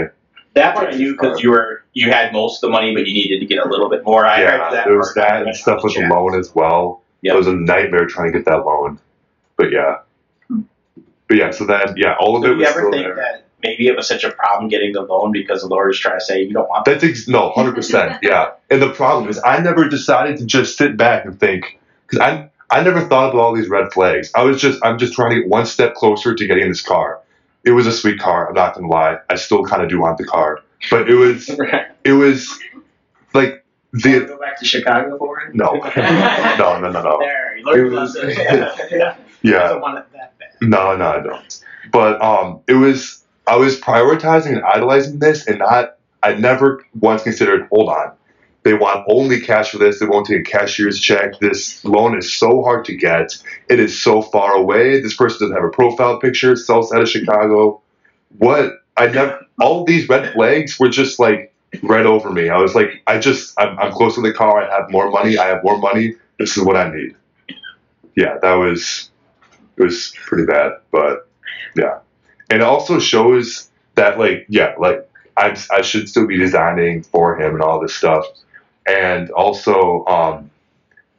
That 0.57 0.75
part 0.75 0.93
I 0.93 0.97
knew 0.97 1.13
because 1.13 1.41
you 1.41 1.51
were 1.51 1.83
you 1.93 2.11
had 2.11 2.33
most 2.33 2.63
of 2.63 2.67
the 2.67 2.71
money, 2.71 2.93
but 2.93 3.05
you 3.07 3.13
needed 3.13 3.39
to 3.39 3.45
get 3.45 3.65
a 3.65 3.69
little 3.69 3.89
bit 3.89 4.03
more. 4.05 4.25
I 4.25 4.41
yeah, 4.41 4.69
that. 4.71 4.85
there 4.85 4.97
was 4.97 5.13
that 5.15 5.43
and 5.43 5.55
stuff 5.55 5.83
with 5.83 5.95
the 5.95 6.01
loan 6.01 6.37
as 6.37 6.53
well. 6.53 7.03
Yeah. 7.21 7.33
It 7.33 7.37
was 7.37 7.47
a 7.47 7.53
nightmare 7.53 8.05
trying 8.05 8.31
to 8.31 8.37
get 8.37 8.45
that 8.45 8.65
loan. 8.65 8.99
But 9.55 9.71
yeah. 9.71 9.97
But 11.27 11.37
yeah, 11.37 11.51
so 11.51 11.65
then 11.65 11.93
yeah, 11.97 12.15
all 12.19 12.37
of 12.37 12.43
So 12.43 12.51
it 12.51 12.55
do 12.55 12.59
you 12.61 12.65
ever 12.65 12.79
still 12.79 12.91
think 12.91 13.05
there. 13.05 13.15
that 13.15 13.45
maybe 13.63 13.87
it 13.87 13.95
was 13.95 14.07
such 14.07 14.23
a 14.23 14.31
problem 14.31 14.69
getting 14.69 14.93
the 14.93 15.01
loan 15.01 15.31
because 15.31 15.61
the 15.61 15.67
Lord 15.67 15.91
is 15.91 15.99
trying 15.99 16.19
to 16.19 16.25
say 16.25 16.41
you 16.43 16.53
don't 16.53 16.69
want 16.69 16.85
That's 16.85 17.03
ex- 17.03 17.27
no, 17.27 17.49
hundred 17.51 17.75
percent. 17.75 18.19
Yeah, 18.23 18.51
and 18.69 18.81
the 18.81 18.91
problem 18.91 19.29
is, 19.29 19.39
I 19.43 19.59
never 19.59 19.89
decided 19.89 20.37
to 20.37 20.45
just 20.45 20.77
sit 20.77 20.95
back 20.97 21.25
and 21.25 21.39
think 21.39 21.79
because 22.07 22.19
I 22.19 22.49
I 22.69 22.83
never 22.83 23.01
thought 23.01 23.29
about 23.31 23.41
all 23.41 23.55
these 23.55 23.69
red 23.69 23.91
flags. 23.91 24.31
I 24.35 24.43
was 24.43 24.61
just 24.61 24.79
I'm 24.83 24.97
just 24.97 25.13
trying 25.13 25.31
to 25.31 25.41
get 25.41 25.49
one 25.49 25.65
step 25.65 25.95
closer 25.95 26.33
to 26.35 26.47
getting 26.47 26.69
this 26.69 26.81
car. 26.81 27.19
It 27.63 27.71
was 27.71 27.85
a 27.87 27.91
sweet 27.91 28.19
car. 28.19 28.47
I'm 28.47 28.53
not 28.55 28.75
gonna 28.75 28.87
lie. 28.87 29.17
I 29.29 29.35
still 29.35 29.63
kind 29.63 29.81
of 29.83 29.89
do 29.89 29.99
want 29.99 30.17
the 30.17 30.25
car, 30.25 30.59
but 30.89 31.09
it 31.09 31.15
was 31.15 31.49
it 32.05 32.13
was 32.13 32.59
like 33.33 33.63
the 33.93 34.19
go 34.25 34.37
back 34.39 34.59
to 34.59 34.65
Chicago 34.65 35.17
for 35.17 35.39
it? 35.41 35.55
no 35.55 35.73
no 36.57 36.79
no 36.79 36.89
no 36.91 37.01
no 37.01 37.19
There, 37.19 37.57
you 37.57 37.65
learned 37.65 37.87
It 37.87 37.89
was- 37.97 38.15
lesson. 38.15 38.29
yeah. 38.91 39.15
yeah 39.41 39.51
Doesn't 39.59 39.81
want 39.81 39.97
it 39.99 40.05
that 40.13 40.37
bad. 40.39 40.49
No, 40.61 40.95
no, 40.95 41.05
I 41.07 41.19
don't. 41.21 41.63
But 41.91 42.21
um, 42.21 42.61
it 42.67 42.73
was 42.73 43.23
I 43.47 43.55
was 43.55 43.79
prioritizing 43.79 44.53
and 44.53 44.63
idolizing 44.63 45.19
this, 45.19 45.47
and 45.47 45.59
not 45.59 45.97
I 46.23 46.33
never 46.33 46.83
once 46.99 47.23
considered. 47.23 47.67
Hold 47.71 47.89
on, 47.89 48.11
they 48.67 48.73
want 48.73 49.05
only 49.09 49.39
cash 49.39 49.71
for 49.71 49.77
this. 49.77 49.97
They 49.97 50.05
won't 50.05 50.27
take 50.27 50.41
a 50.41 50.43
cashier's 50.43 50.99
check. 50.99 51.39
This 51.39 51.83
loan 51.85 52.17
is 52.17 52.35
so 52.35 52.61
hard 52.63 52.83
to 52.85 52.97
get. 52.97 53.31
It 53.69 53.79
is 53.79 53.97
so 53.97 54.21
far 54.21 54.55
away. 54.55 54.99
This 54.99 55.15
person 55.15 55.47
doesn't 55.47 55.55
have 55.55 55.63
a 55.63 55.73
profile 55.73 56.19
picture. 56.19 56.51
It's 56.51 56.69
outside 56.69 57.01
of 57.01 57.07
Chicago. 57.07 57.81
What 58.39 58.73
I 58.97 59.07
never. 59.07 59.39
All 59.61 59.85
these 59.85 60.09
red 60.09 60.33
flags 60.33 60.77
were 60.77 60.89
just 60.89 61.17
like 61.17 61.53
right 61.81 62.05
over 62.05 62.29
me. 62.29 62.49
I 62.49 62.57
was 62.57 62.75
like, 62.75 63.01
I 63.07 63.19
just 63.19 63.53
I'm, 63.57 63.79
I'm 63.79 63.93
close 63.93 64.15
to 64.15 64.21
the 64.21 64.33
car. 64.33 64.61
I 64.61 64.69
have 64.69 64.91
more 64.91 65.09
money. 65.09 65.37
I 65.37 65.47
have 65.47 65.63
more 65.63 65.77
money. 65.77 66.15
This 66.37 66.57
is 66.57 66.63
what 66.65 66.75
I 66.75 66.93
need. 66.93 67.15
Yeah, 68.17 68.37
that 68.41 68.55
was 68.55 69.09
it 69.77 69.83
was 69.83 70.13
pretty 70.25 70.45
bad, 70.45 70.73
but 70.91 71.29
yeah. 71.77 71.99
And 72.49 72.61
it 72.61 72.65
also 72.67 72.99
shows 72.99 73.69
that 73.95 74.19
like 74.19 74.45
yeah, 74.49 74.75
like 74.77 75.09
I'm 75.37 75.55
I 75.71 75.81
should 75.83 76.09
still 76.09 76.27
be 76.27 76.37
designing 76.37 77.03
for 77.03 77.39
him 77.39 77.53
and 77.53 77.61
all 77.61 77.79
this 77.79 77.95
stuff. 77.95 78.25
And 78.87 79.29
also 79.31 80.05
um 80.05 80.49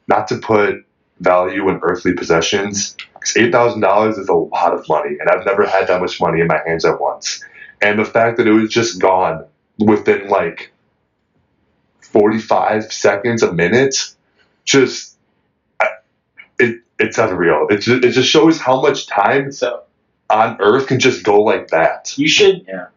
not 0.07 0.27
to 0.29 0.37
put 0.37 0.85
value 1.19 1.69
in 1.69 1.79
earthly 1.83 2.13
possessions. 2.13 2.97
Eight 3.37 3.51
thousand 3.51 3.81
dollars 3.81 4.17
is 4.17 4.29
a 4.29 4.33
lot 4.33 4.73
of 4.73 4.87
money, 4.87 5.17
and 5.19 5.29
I've 5.29 5.45
never 5.45 5.65
had 5.67 5.87
that 5.87 6.01
much 6.01 6.19
money 6.21 6.41
in 6.41 6.47
my 6.47 6.59
hands 6.65 6.85
at 6.85 6.99
once. 6.99 7.43
And 7.81 7.99
the 7.99 8.05
fact 8.05 8.37
that 8.37 8.47
it 8.47 8.51
was 8.53 8.69
just 8.69 8.99
gone 8.99 9.45
within 9.77 10.29
like 10.29 10.71
forty-five 12.01 12.91
seconds, 12.91 13.43
a 13.43 13.51
minute, 13.53 14.13
just 14.65 15.17
it 16.59 16.81
it's 16.97 17.17
unreal. 17.17 17.67
It 17.69 17.77
just, 17.81 18.03
it 18.03 18.11
just 18.11 18.29
shows 18.29 18.59
how 18.59 18.81
much 18.81 19.07
time 19.07 19.51
So 19.51 19.83
on 20.29 20.57
Earth 20.59 20.87
can 20.87 20.99
just 20.99 21.23
go 21.23 21.41
like 21.41 21.69
that. 21.69 22.17
you 22.17 22.27
should. 22.27 22.65
Yeah. 22.67 22.87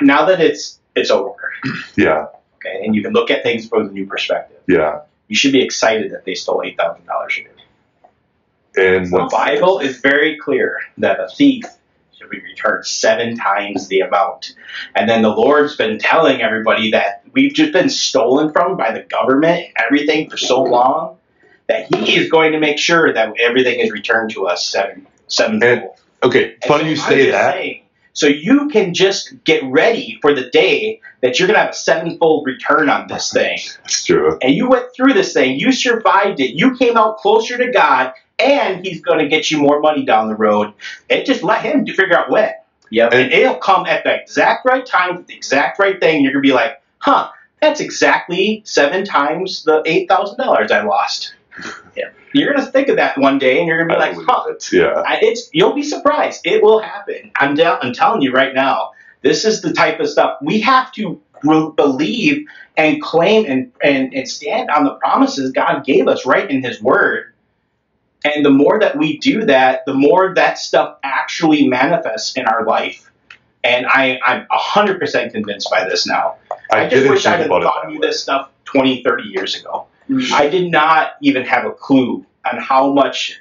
Now 0.00 0.26
that 0.26 0.40
it's 0.40 0.78
it's 0.94 1.10
over, 1.10 1.52
Yeah, 1.96 2.26
okay, 2.58 2.84
and 2.84 2.94
you 2.94 3.02
can 3.02 3.12
look 3.12 3.30
at 3.30 3.42
things 3.42 3.68
from 3.68 3.88
a 3.88 3.90
new 3.90 4.06
perspective. 4.06 4.58
yeah. 4.68 5.00
You 5.28 5.36
should 5.36 5.52
be 5.52 5.60
excited 5.62 6.12
that 6.12 6.24
they 6.24 6.34
stole 6.34 6.62
eight 6.64 6.76
thousand 6.78 7.04
dollars 7.06 7.34
from 7.34 7.44
you. 7.44 7.50
And 8.76 9.06
The 9.10 9.28
Bible 9.30 9.80
is 9.80 9.98
very 9.98 10.38
clear 10.38 10.80
that 10.98 11.18
a 11.20 11.28
thief 11.28 11.64
should 12.16 12.30
be 12.30 12.40
returned 12.40 12.86
seven 12.86 13.36
times 13.36 13.88
the 13.88 14.00
amount. 14.00 14.54
And 14.94 15.08
then 15.08 15.22
the 15.22 15.30
Lord's 15.30 15.76
been 15.76 15.98
telling 15.98 16.40
everybody 16.42 16.92
that 16.92 17.24
we've 17.32 17.52
just 17.52 17.72
been 17.72 17.90
stolen 17.90 18.52
from 18.52 18.76
by 18.76 18.92
the 18.92 19.00
government, 19.02 19.66
everything 19.76 20.30
for 20.30 20.36
so 20.36 20.62
long, 20.62 21.16
that 21.66 21.92
He 21.94 22.16
is 22.16 22.30
going 22.30 22.52
to 22.52 22.60
make 22.60 22.78
sure 22.78 23.12
that 23.12 23.34
everything 23.40 23.80
is 23.80 23.90
returned 23.90 24.30
to 24.30 24.46
us 24.46 24.66
seven 24.68 25.06
sevenfold. 25.26 25.96
okay, 26.22 26.56
funny 26.66 26.84
so 26.84 26.88
you 26.90 26.96
say 26.96 27.30
that. 27.32 27.54
saying, 27.54 27.82
so 28.18 28.26
you 28.26 28.68
can 28.68 28.92
just 28.94 29.32
get 29.44 29.62
ready 29.64 30.18
for 30.20 30.34
the 30.34 30.50
day 30.50 31.00
that 31.22 31.38
you're 31.38 31.46
going 31.46 31.54
to 31.56 31.60
have 31.60 31.70
a 31.70 31.76
sevenfold 31.76 32.44
return 32.46 32.88
on 32.88 33.06
this 33.06 33.32
thing 33.32 33.58
It's 33.84 34.04
true. 34.04 34.36
and 34.42 34.52
you 34.54 34.68
went 34.68 34.86
through 34.94 35.12
this 35.12 35.32
thing, 35.32 35.58
you 35.58 35.70
survived 35.70 36.40
it, 36.40 36.50
you 36.58 36.76
came 36.76 36.96
out 36.96 37.18
closer 37.18 37.56
to 37.56 37.70
God, 37.70 38.12
and 38.40 38.84
He's 38.84 39.00
going 39.00 39.20
to 39.20 39.28
get 39.28 39.50
you 39.52 39.58
more 39.58 39.78
money 39.80 40.04
down 40.04 40.28
the 40.28 40.34
road. 40.34 40.72
And 41.08 41.24
just 41.24 41.42
let 41.44 41.62
Him 41.62 41.86
figure 41.86 42.18
out 42.18 42.28
when. 42.30 42.50
Yep. 42.90 43.12
And, 43.12 43.22
And- 43.22 43.32
it'll 43.32 43.54
come 43.56 43.86
at 43.86 44.02
the 44.04 44.14
exact 44.20 44.64
right 44.64 44.84
time, 44.84 45.16
with 45.16 45.26
the 45.28 45.36
exact 45.36 45.78
right 45.78 45.98
thing. 46.00 46.16
And 46.16 46.24
you're 46.24 46.32
going 46.32 46.42
to 46.42 46.48
be 46.48 46.52
like, 46.54 46.80
huh, 46.98 47.30
that's 47.62 47.80
exactly 47.80 48.62
seven 48.64 49.04
times 49.04 49.62
the 49.64 49.82
$8,000 49.82 50.70
I 50.70 50.82
lost. 50.84 51.34
Yeah. 51.96 52.10
You're 52.32 52.52
going 52.52 52.64
to 52.64 52.70
think 52.70 52.88
of 52.88 52.96
that 52.96 53.18
one 53.18 53.38
day, 53.38 53.58
and 53.58 53.66
you're 53.66 53.78
going 53.78 53.88
to 53.88 53.94
be 53.94 54.00
I 54.00 54.10
like, 54.12 54.26
huh. 54.28 54.50
it. 54.50 54.72
Yeah. 54.72 55.02
I, 55.06 55.18
it's 55.22 55.48
you'll 55.52 55.74
be 55.74 55.82
surprised. 55.82 56.42
It 56.44 56.62
will 56.62 56.80
happen. 56.80 57.30
I'm 57.36 57.54
down, 57.54 57.78
I'm 57.82 57.92
telling 57.92 58.22
you 58.22 58.32
right 58.32 58.54
now. 58.54 58.92
This 59.22 59.44
is 59.44 59.62
the 59.62 59.72
type 59.72 59.98
of 59.98 60.08
stuff 60.08 60.38
we 60.40 60.60
have 60.60 60.92
to 60.92 61.20
believe 61.42 62.46
and 62.76 63.02
claim 63.02 63.46
and, 63.46 63.72
and 63.82 64.14
and 64.14 64.28
stand 64.28 64.70
on 64.70 64.84
the 64.84 64.94
promises 64.94 65.50
God 65.52 65.84
gave 65.84 66.06
us 66.08 66.24
right 66.24 66.48
in 66.48 66.62
His 66.62 66.80
Word. 66.80 67.34
And 68.24 68.44
the 68.44 68.50
more 68.50 68.78
that 68.80 68.96
we 68.96 69.18
do 69.18 69.44
that, 69.44 69.84
the 69.86 69.94
more 69.94 70.34
that 70.34 70.58
stuff 70.58 70.98
actually 71.02 71.68
manifests 71.68 72.36
in 72.36 72.46
our 72.46 72.64
life. 72.64 73.10
And 73.64 73.86
I, 73.86 74.18
I'm 74.24 74.46
100% 74.46 75.32
convinced 75.32 75.70
by 75.70 75.88
this 75.88 76.06
now. 76.06 76.36
I, 76.70 76.84
just 76.84 76.94
didn't 76.94 77.10
wish 77.10 77.26
I 77.26 77.36
had 77.36 77.48
thought 77.48 77.92
of 77.92 78.00
this 78.00 78.22
stuff 78.22 78.50
20, 78.64 79.02
30 79.02 79.22
years 79.24 79.56
ago. 79.56 79.86
I 80.32 80.48
did 80.48 80.70
not 80.70 81.12
even 81.22 81.44
have 81.44 81.64
a 81.66 81.72
clue 81.72 82.24
on 82.50 82.58
how 82.60 82.92
much 82.92 83.38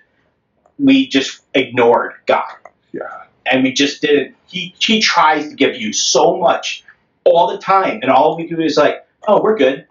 we 0.79 1.07
just 1.07 1.41
ignored 1.53 2.13
God. 2.25 2.51
Yeah. 2.91 3.01
And 3.45 3.63
we 3.63 3.71
just 3.71 4.01
didn't. 4.01 4.35
He 4.47 4.73
he 4.79 5.01
tries 5.01 5.49
to 5.49 5.55
give 5.55 5.75
you 5.75 5.93
so 5.93 6.37
much 6.37 6.83
all 7.23 7.51
the 7.51 7.57
time, 7.57 7.99
and 8.01 8.11
all 8.11 8.37
we 8.37 8.47
do 8.47 8.59
is 8.61 8.77
like, 8.77 9.05
oh, 9.27 9.41
we're 9.41 9.57
good. 9.57 9.85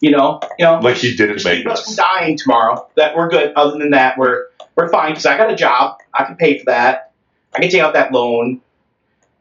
You 0.00 0.10
know, 0.12 0.40
you 0.58 0.64
know, 0.64 0.78
Like 0.80 0.96
he 0.96 1.14
didn't 1.14 1.44
make 1.44 1.58
keep 1.58 1.66
us 1.68 1.84
from 1.84 1.92
us. 1.92 1.96
dying 1.96 2.36
tomorrow. 2.38 2.88
That 2.96 3.14
we're 3.16 3.28
good. 3.28 3.52
Other 3.54 3.78
than 3.78 3.90
that, 3.90 4.16
we're 4.16 4.46
we're 4.74 4.88
fine 4.88 5.10
because 5.12 5.26
I 5.26 5.36
got 5.36 5.50
a 5.52 5.56
job. 5.56 5.98
I 6.14 6.24
can 6.24 6.36
pay 6.36 6.58
for 6.58 6.64
that. 6.66 7.12
I 7.54 7.60
can 7.60 7.70
take 7.70 7.82
out 7.82 7.92
that 7.94 8.12
loan. 8.12 8.60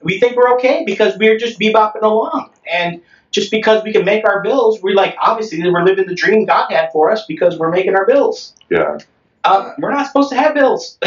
We 0.02 0.20
think 0.20 0.36
we're 0.36 0.54
okay 0.56 0.84
because 0.86 1.18
we're 1.18 1.38
just 1.38 1.60
bebopping 1.60 2.02
along, 2.04 2.52
and 2.72 3.02
just 3.32 3.52
because 3.52 3.84
we 3.84 3.92
can 3.94 4.06
make 4.06 4.26
our 4.26 4.42
bills, 4.42 4.82
we're 4.82 4.96
like 4.96 5.16
obviously 5.22 5.60
we're 5.70 5.84
living 5.84 6.08
the 6.08 6.16
dream 6.16 6.46
God 6.46 6.72
had 6.72 6.92
for 6.92 7.12
us 7.12 7.26
because 7.28 7.58
we're 7.60 7.70
making 7.72 7.96
our 7.96 8.06
bills. 8.06 8.54
Yeah. 8.70 8.98
Uh, 9.44 9.74
we're 9.80 9.92
not 9.92 10.08
supposed 10.08 10.30
to 10.30 10.36
have 10.36 10.54
bills. 10.54 10.98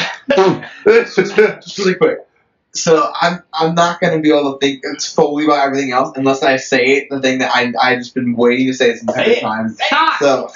Just 0.85 1.78
really 1.78 1.94
quick. 1.94 2.18
So 2.74 3.12
I'm 3.20 3.42
I'm 3.52 3.74
not 3.74 4.00
gonna 4.00 4.20
be 4.20 4.30
able 4.30 4.54
to 4.54 4.58
think 4.58 4.80
it's 4.85 5.12
fully 5.12 5.44
about 5.44 5.66
everything 5.66 5.92
else 5.92 6.16
unless 6.16 6.42
I 6.42 6.56
say 6.56 6.85
it, 6.96 7.08
the 7.11 7.20
thing 7.20 7.38
that 7.40 7.50
I 7.54 7.72
I 7.80 7.96
just 7.96 8.14
been 8.14 8.35
waiting 8.35 8.66
to 8.68 8.72
say 8.72 8.92
this 8.92 9.02
entire 9.02 9.24
Say 9.26 9.32
it. 9.37 9.40
time. 9.42 9.76
So 10.18 10.48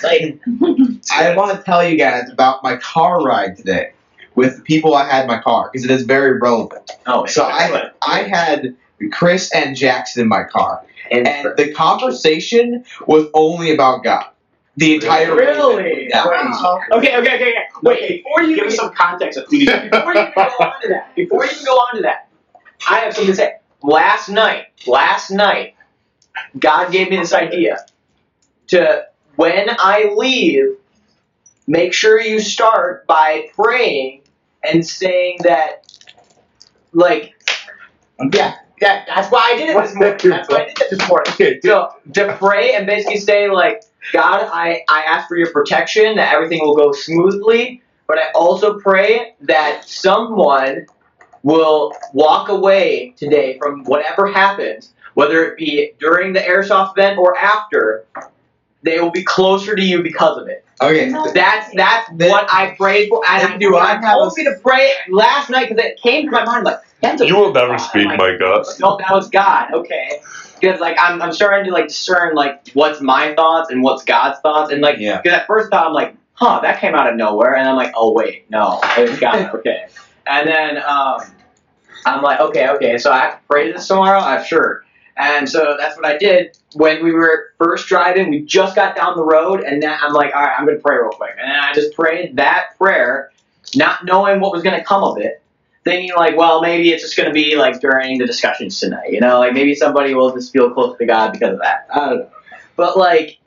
I 1.13 1.35
want 1.37 1.57
to 1.59 1.63
tell 1.63 1.87
you 1.87 1.99
guys 1.99 2.31
about 2.31 2.63
my 2.63 2.77
car 2.77 3.23
ride 3.23 3.57
today 3.59 3.93
with 4.35 4.57
the 4.57 4.63
people 4.63 4.95
I 4.95 5.05
had 5.07 5.23
in 5.23 5.27
my 5.29 5.41
car 5.43 5.69
because 5.71 5.85
it 5.85 5.91
is 5.91 6.03
very 6.05 6.39
relevant. 6.39 6.91
Oh, 7.07 7.27
So 7.27 7.45
I 7.45 7.91
I 8.01 8.23
had 8.23 8.75
Chris 9.13 9.53
and 9.55 9.77
Jackson 9.77 10.23
in 10.23 10.29
my 10.29 10.45
car, 10.45 10.85
and, 11.11 11.27
and 11.27 11.57
the 11.57 11.73
conversation 11.73 12.85
was 13.07 13.27
only 13.35 13.73
about 13.73 14.03
God. 14.03 14.27
The 14.77 14.97
entire 14.97 15.35
Really? 15.35 16.09
Yeah. 16.11 16.27
Wow. 16.27 16.81
okay, 16.93 17.17
okay, 17.17 17.35
okay, 17.37 17.37
okay. 17.37 17.55
Wait, 17.83 18.25
before 18.25 18.43
you 18.43 18.57
give 18.57 18.67
us 18.67 18.77
some 18.77 18.93
context 18.93 19.39
of 19.39 19.47
who 19.47 19.59
before 19.61 20.15
you 20.15 20.21
even 20.21 20.31
go 20.31 20.57
on 20.61 20.83
to 20.83 20.89
that, 20.89 21.15
before 21.15 21.45
you 21.45 21.51
even 21.51 21.65
go 21.65 21.73
on 21.73 21.97
to 21.97 22.03
that, 22.03 22.29
I 22.89 22.99
have 22.99 23.15
something 23.15 23.33
to 23.33 23.37
say. 23.37 23.53
Last 23.83 24.29
night, 24.29 24.67
last 24.87 25.31
night, 25.31 25.77
God 26.59 26.93
gave 26.93 27.09
me 27.11 27.17
this 27.17 27.33
idea 27.33 27.79
to 28.69 29.07
when 29.37 29.69
I 29.71 30.13
leave, 30.15 30.77
make 31.67 31.93
sure 31.93 32.21
you 32.21 32.41
start 32.41 33.07
by 33.07 33.49
praying 33.55 34.23
and 34.63 34.87
saying 34.87 35.39
that, 35.45 35.87
like, 36.93 37.35
yeah, 38.33 38.57
that, 38.81 39.07
that's 39.07 39.31
why 39.31 39.53
I 39.53 39.57
did 39.57 39.71
it 39.71 39.81
this 39.83 39.95
morning. 39.95 40.19
That's 40.31 40.49
why 40.49 40.63
I 40.63 40.65
did 40.67 40.81
it 40.81 40.91
this 40.91 41.09
morning. 41.09 41.33
Okay, 41.33 41.61
So 41.63 41.91
to 42.15 42.37
pray 42.39 42.75
and 42.75 42.87
basically 42.87 43.19
say 43.19 43.49
like, 43.49 43.83
God, 44.13 44.49
I, 44.53 44.83
I 44.89 45.03
ask 45.03 45.29
for 45.29 45.37
your 45.37 45.51
protection, 45.51 46.17
that 46.17 46.33
everything 46.35 46.61
will 46.61 46.77
go 46.77 46.93
smoothly, 46.93 47.83
but 48.07 48.19
I 48.19 48.31
also 48.35 48.79
pray 48.79 49.35
that 49.41 49.89
someone 49.89 50.87
will 51.43 51.93
walk 52.13 52.49
away 52.49 53.15
today 53.17 53.59
from 53.59 53.85
whatever 53.85 54.27
happens, 54.27 54.93
whether 55.15 55.45
it 55.45 55.57
be 55.57 55.93
during 55.99 56.33
the 56.33 56.41
airsoft 56.41 56.93
event 56.93 57.19
or 57.19 57.37
after, 57.37 58.05
they 58.83 59.01
will 59.01 59.11
be 59.11 59.25
closer 59.25 59.75
to 59.75 59.83
you 59.83 60.03
because 60.03 60.39
of 60.39 60.49
it. 60.49 60.65
Okay. 60.81 61.11
That's 61.33 61.75
that's 61.75 62.11
Then- 62.15 62.31
what 62.31 62.53
I 62.53 62.75
prayed 62.77 63.09
for, 63.09 63.23
and 63.27 63.59
do. 63.59 63.77
I 63.77 63.97
have 63.97 64.37
me 64.37 64.45
to 64.45 64.57
pray 64.63 64.93
last 65.09 65.49
night 65.49 65.69
because 65.71 65.83
it 65.83 66.01
came 66.01 66.27
to 66.27 66.31
my 66.31 66.45
mind 66.45 66.65
like 66.65 66.81
You 67.03 67.37
will 67.37 67.53
never 67.53 67.79
speak, 67.79 68.07
Like, 68.07 68.19
Micah. 68.19 68.65
no, 68.81 68.97
that 68.99 69.11
was 69.13 69.29
God. 69.31 69.73
Okay. 69.73 70.21
Because 70.61 70.81
like 70.81 70.97
I'm, 71.01 71.21
I'm 71.21 71.33
starting 71.33 71.67
to 71.67 71.73
like 71.73 71.89
discern 71.89 72.35
like 72.35 72.69
what's 72.73 73.01
my 73.01 73.35
thoughts 73.35 73.71
and 73.71 73.83
what's 73.83 74.05
God's 74.05 74.41
thoughts. 74.41 74.73
And 74.73 74.81
like 74.81 74.99
Yeah. 74.99 75.21
because 75.21 75.39
at 75.39 75.47
first 75.47 75.71
thought 75.71 75.87
I'm 75.87 75.93
like 75.93 76.17
huh 76.33 76.61
that 76.63 76.81
came 76.81 76.95
out 76.95 77.09
of 77.09 77.17
nowhere. 77.17 77.55
And 77.57 77.69
I'm 77.69 77.77
like 77.77 77.93
oh 77.95 78.13
wait 78.13 78.51
no. 78.51 78.81
It's 78.97 79.19
God. 79.21 79.51
Okay. 79.55 79.87
And 80.27 80.49
then 80.49 80.79
um 80.79 81.21
I'm 82.07 82.23
like 82.23 82.41
okay 82.41 82.69
okay. 82.71 82.99
So 82.99 83.13
I 83.13 83.19
have 83.21 83.33
to 83.41 83.47
pray 83.49 83.71
this 83.73 83.87
tomorrow? 83.87 84.19
I'm 84.21 84.45
sure. 84.45 84.83
And 85.19 85.49
so 85.49 85.77
that's 85.79 85.97
what 85.97 86.07
I 86.07 86.17
did. 86.19 86.57
When 86.75 87.05
we 87.05 87.13
were 87.13 87.51
first 87.59 87.87
driving 87.89 88.31
we 88.31 88.41
just 88.43 88.75
got 88.75 88.97
down 88.97 89.17
the 89.17 89.25
road. 89.25 89.61
And 89.61 89.83
then 89.83 89.97
I'm 90.03 90.15
like 90.15 90.35
all 90.35 90.43
right 90.43 90.55
I'm 90.59 90.65
gonna 90.67 90.79
pray 90.79 90.97
real 90.97 91.11
quick. 91.11 91.33
And 91.39 91.51
then 91.51 91.61
I 91.61 91.75
just 91.75 91.95
prayed 91.95 92.37
that 92.37 92.77
prayer 92.79 93.31
not 93.75 94.05
knowing 94.07 94.41
what 94.41 94.53
was 94.53 94.63
gonna 94.63 94.83
come 94.85 95.05
of 95.05 95.19
it 95.19 95.43
thinking 95.87 96.11
like, 96.17 96.37
well, 96.37 96.61
maybe 96.61 96.91
it's 96.91 97.03
just 97.03 97.17
going 97.17 97.29
to 97.29 97.33
be 97.33 97.57
like 97.57 97.81
during 97.81 98.19
the 98.19 98.27
discussions 98.27 98.79
tonight, 98.81 99.11
you 99.13 99.21
know, 99.21 99.39
like 99.39 99.55
maybe 99.55 99.75
somebody 99.75 100.13
will 100.15 100.35
just 100.35 100.53
feel 100.53 100.69
close 100.75 100.99
to 100.99 101.07
God 101.07 101.33
because 101.33 101.55
of 101.55 101.61
that. 101.61 101.87
I 101.95 101.99
don't 102.01 102.19
know, 102.19 102.31
but 102.77 102.99
like, 102.99 103.39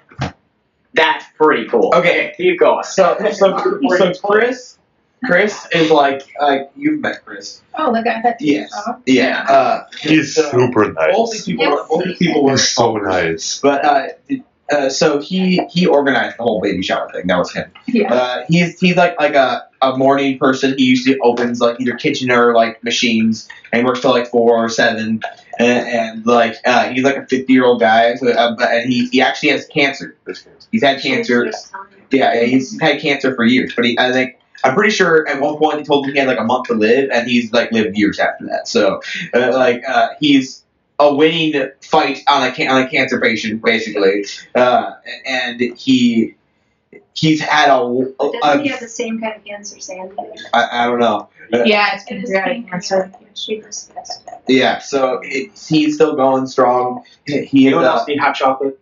that's 0.94 1.26
pretty 1.38 1.68
cool. 1.68 1.94
Okay. 1.94 2.34
keep 2.36 2.60
going. 2.60 2.84
So 2.84 3.16
so 3.32 3.58
so 3.58 4.18
Chris 4.24 4.78
Chris 5.26 5.68
is 5.74 5.92
like 5.92 6.24
uh, 6.40 6.60
you've 6.76 7.02
met 7.02 7.24
Chris. 7.26 7.62
Oh, 7.78 7.94
the 7.94 8.02
guy 8.02 8.22
that 8.24 8.38
Yes. 8.40 8.72
Yeah. 9.06 9.44
Uh, 9.44 9.86
He's 10.02 10.34
so 10.36 10.50
super 10.50 10.94
Both 10.94 11.32
these 11.34 11.46
people 11.46 11.70
were, 11.70 11.86
both 11.88 12.04
these 12.06 12.18
people 12.18 12.44
were 12.44 12.52
He's 12.52 12.70
so 12.70 12.96
nice. 12.96 13.60
But 13.60 13.86
uh, 13.86 14.08
it- 14.30 14.44
uh, 14.72 14.90
so 14.90 15.20
he 15.20 15.62
he 15.72 15.86
organized 15.86 16.38
the 16.38 16.44
whole 16.44 16.62
baby 16.62 16.82
shower 16.82 17.10
thing. 17.12 17.28
That 17.28 17.38
was 17.38 17.52
him. 17.52 17.72
Yeah. 17.88 18.14
Uh, 18.14 18.46
he's 18.48 18.80
he's 18.80 18.96
like 18.96 19.20
like 19.20 19.36
a, 19.36 19.68
a 19.82 19.98
morning 19.98 20.38
person. 20.38 20.78
He 20.78 20.86
usually 20.86 21.18
opens 21.20 21.60
like 21.62 21.80
either 21.80 21.96
kitchen 21.96 22.32
or 22.32 22.54
like 22.54 22.84
machines, 22.84 23.48
and 23.72 23.82
he 23.82 23.86
works 23.86 24.02
till 24.02 24.12
like 24.12 24.28
four 24.28 24.58
or 24.58 24.70
seven. 24.70 25.22
And, 25.60 25.88
and 25.88 26.26
like 26.26 26.56
uh, 26.66 26.90
he's 26.90 27.04
like 27.04 27.18
a 27.18 27.26
fifty 27.28 27.52
year 27.54 27.66
old 27.66 27.80
guy, 27.82 28.16
so, 28.16 28.30
uh, 28.30 28.56
but- 28.58 28.72
and 28.72 28.90
he 28.92 29.08
he 29.08 29.22
actually 29.22 29.50
has 29.50 29.66
cancer. 29.68 30.16
He's 30.72 30.84
had 30.84 31.02
cancer. 31.02 31.52
Yeah, 32.12 32.44
he's 32.44 32.80
had 32.82 33.02
cancer 33.02 33.36
for 33.36 33.44
years. 33.46 33.74
But 33.76 33.86
he 33.86 33.98
I 34.00 34.12
think. 34.12 34.36
I'm 34.62 34.76
pretty 34.76 34.92
sure 34.92 35.26
at 35.30 35.40
one 35.40 35.56
point 35.58 35.78
he 35.80 35.86
told 35.86 36.06
me 36.06 36.12
he 36.12 36.20
had 36.20 36.28
like 36.28 36.38
a 36.38 36.44
month 36.44 36.68
to 36.68 36.74
live, 36.74 37.10
and 37.14 37.30
he's 37.30 37.54
like 37.54 37.72
lived 37.72 37.98
years 37.98 38.20
after 38.20 38.46
that. 38.48 38.68
So, 38.68 39.00
uh, 39.34 39.52
like, 39.54 39.82
uh, 39.88 40.10
he's 40.20 40.66
a 41.00 41.14
winning 41.14 41.70
fight 41.82 42.22
on 42.28 42.44
a 42.44 42.52
can- 42.52 42.70
on 42.70 42.82
a 42.84 42.90
cancer 42.90 43.20
patient, 43.20 43.64
basically. 43.64 44.26
Uh, 44.54 44.92
and 45.26 45.60
he 45.78 46.36
he's 47.14 47.42
had 47.42 47.70
a, 47.70 47.82
a, 47.82 48.32
Doesn't 48.42 48.64
he 48.64 48.70
have 48.70 48.80
the 48.80 48.88
same 48.88 49.20
kind 49.20 49.36
of 49.36 49.44
cancer 49.46 49.80
Sandy? 49.80 50.16
I, 50.54 50.84
I 50.84 50.88
don't 50.88 51.00
know. 51.00 51.30
Uh, 51.54 51.64
Yeah, 51.64 51.96
it's 51.96 52.10
It 52.10 52.24
is 52.24 52.30
pancreatic 52.30 52.70
cancer. 52.70 53.12
She 53.34 53.62
discussed 53.62 54.30
yeah, 54.50 54.80
so 54.80 55.20
it, 55.24 55.52
he's 55.68 55.96
still 55.96 56.16
going 56.16 56.48
strong. 56.48 57.04
He 57.26 57.46
he 57.46 57.62
you 57.62 57.68
is, 57.68 57.72
know 57.72 57.78
what 57.78 57.86
else 57.86 58.08
need 58.08 58.20
hot 58.20 58.36
chocolate? 58.36 58.80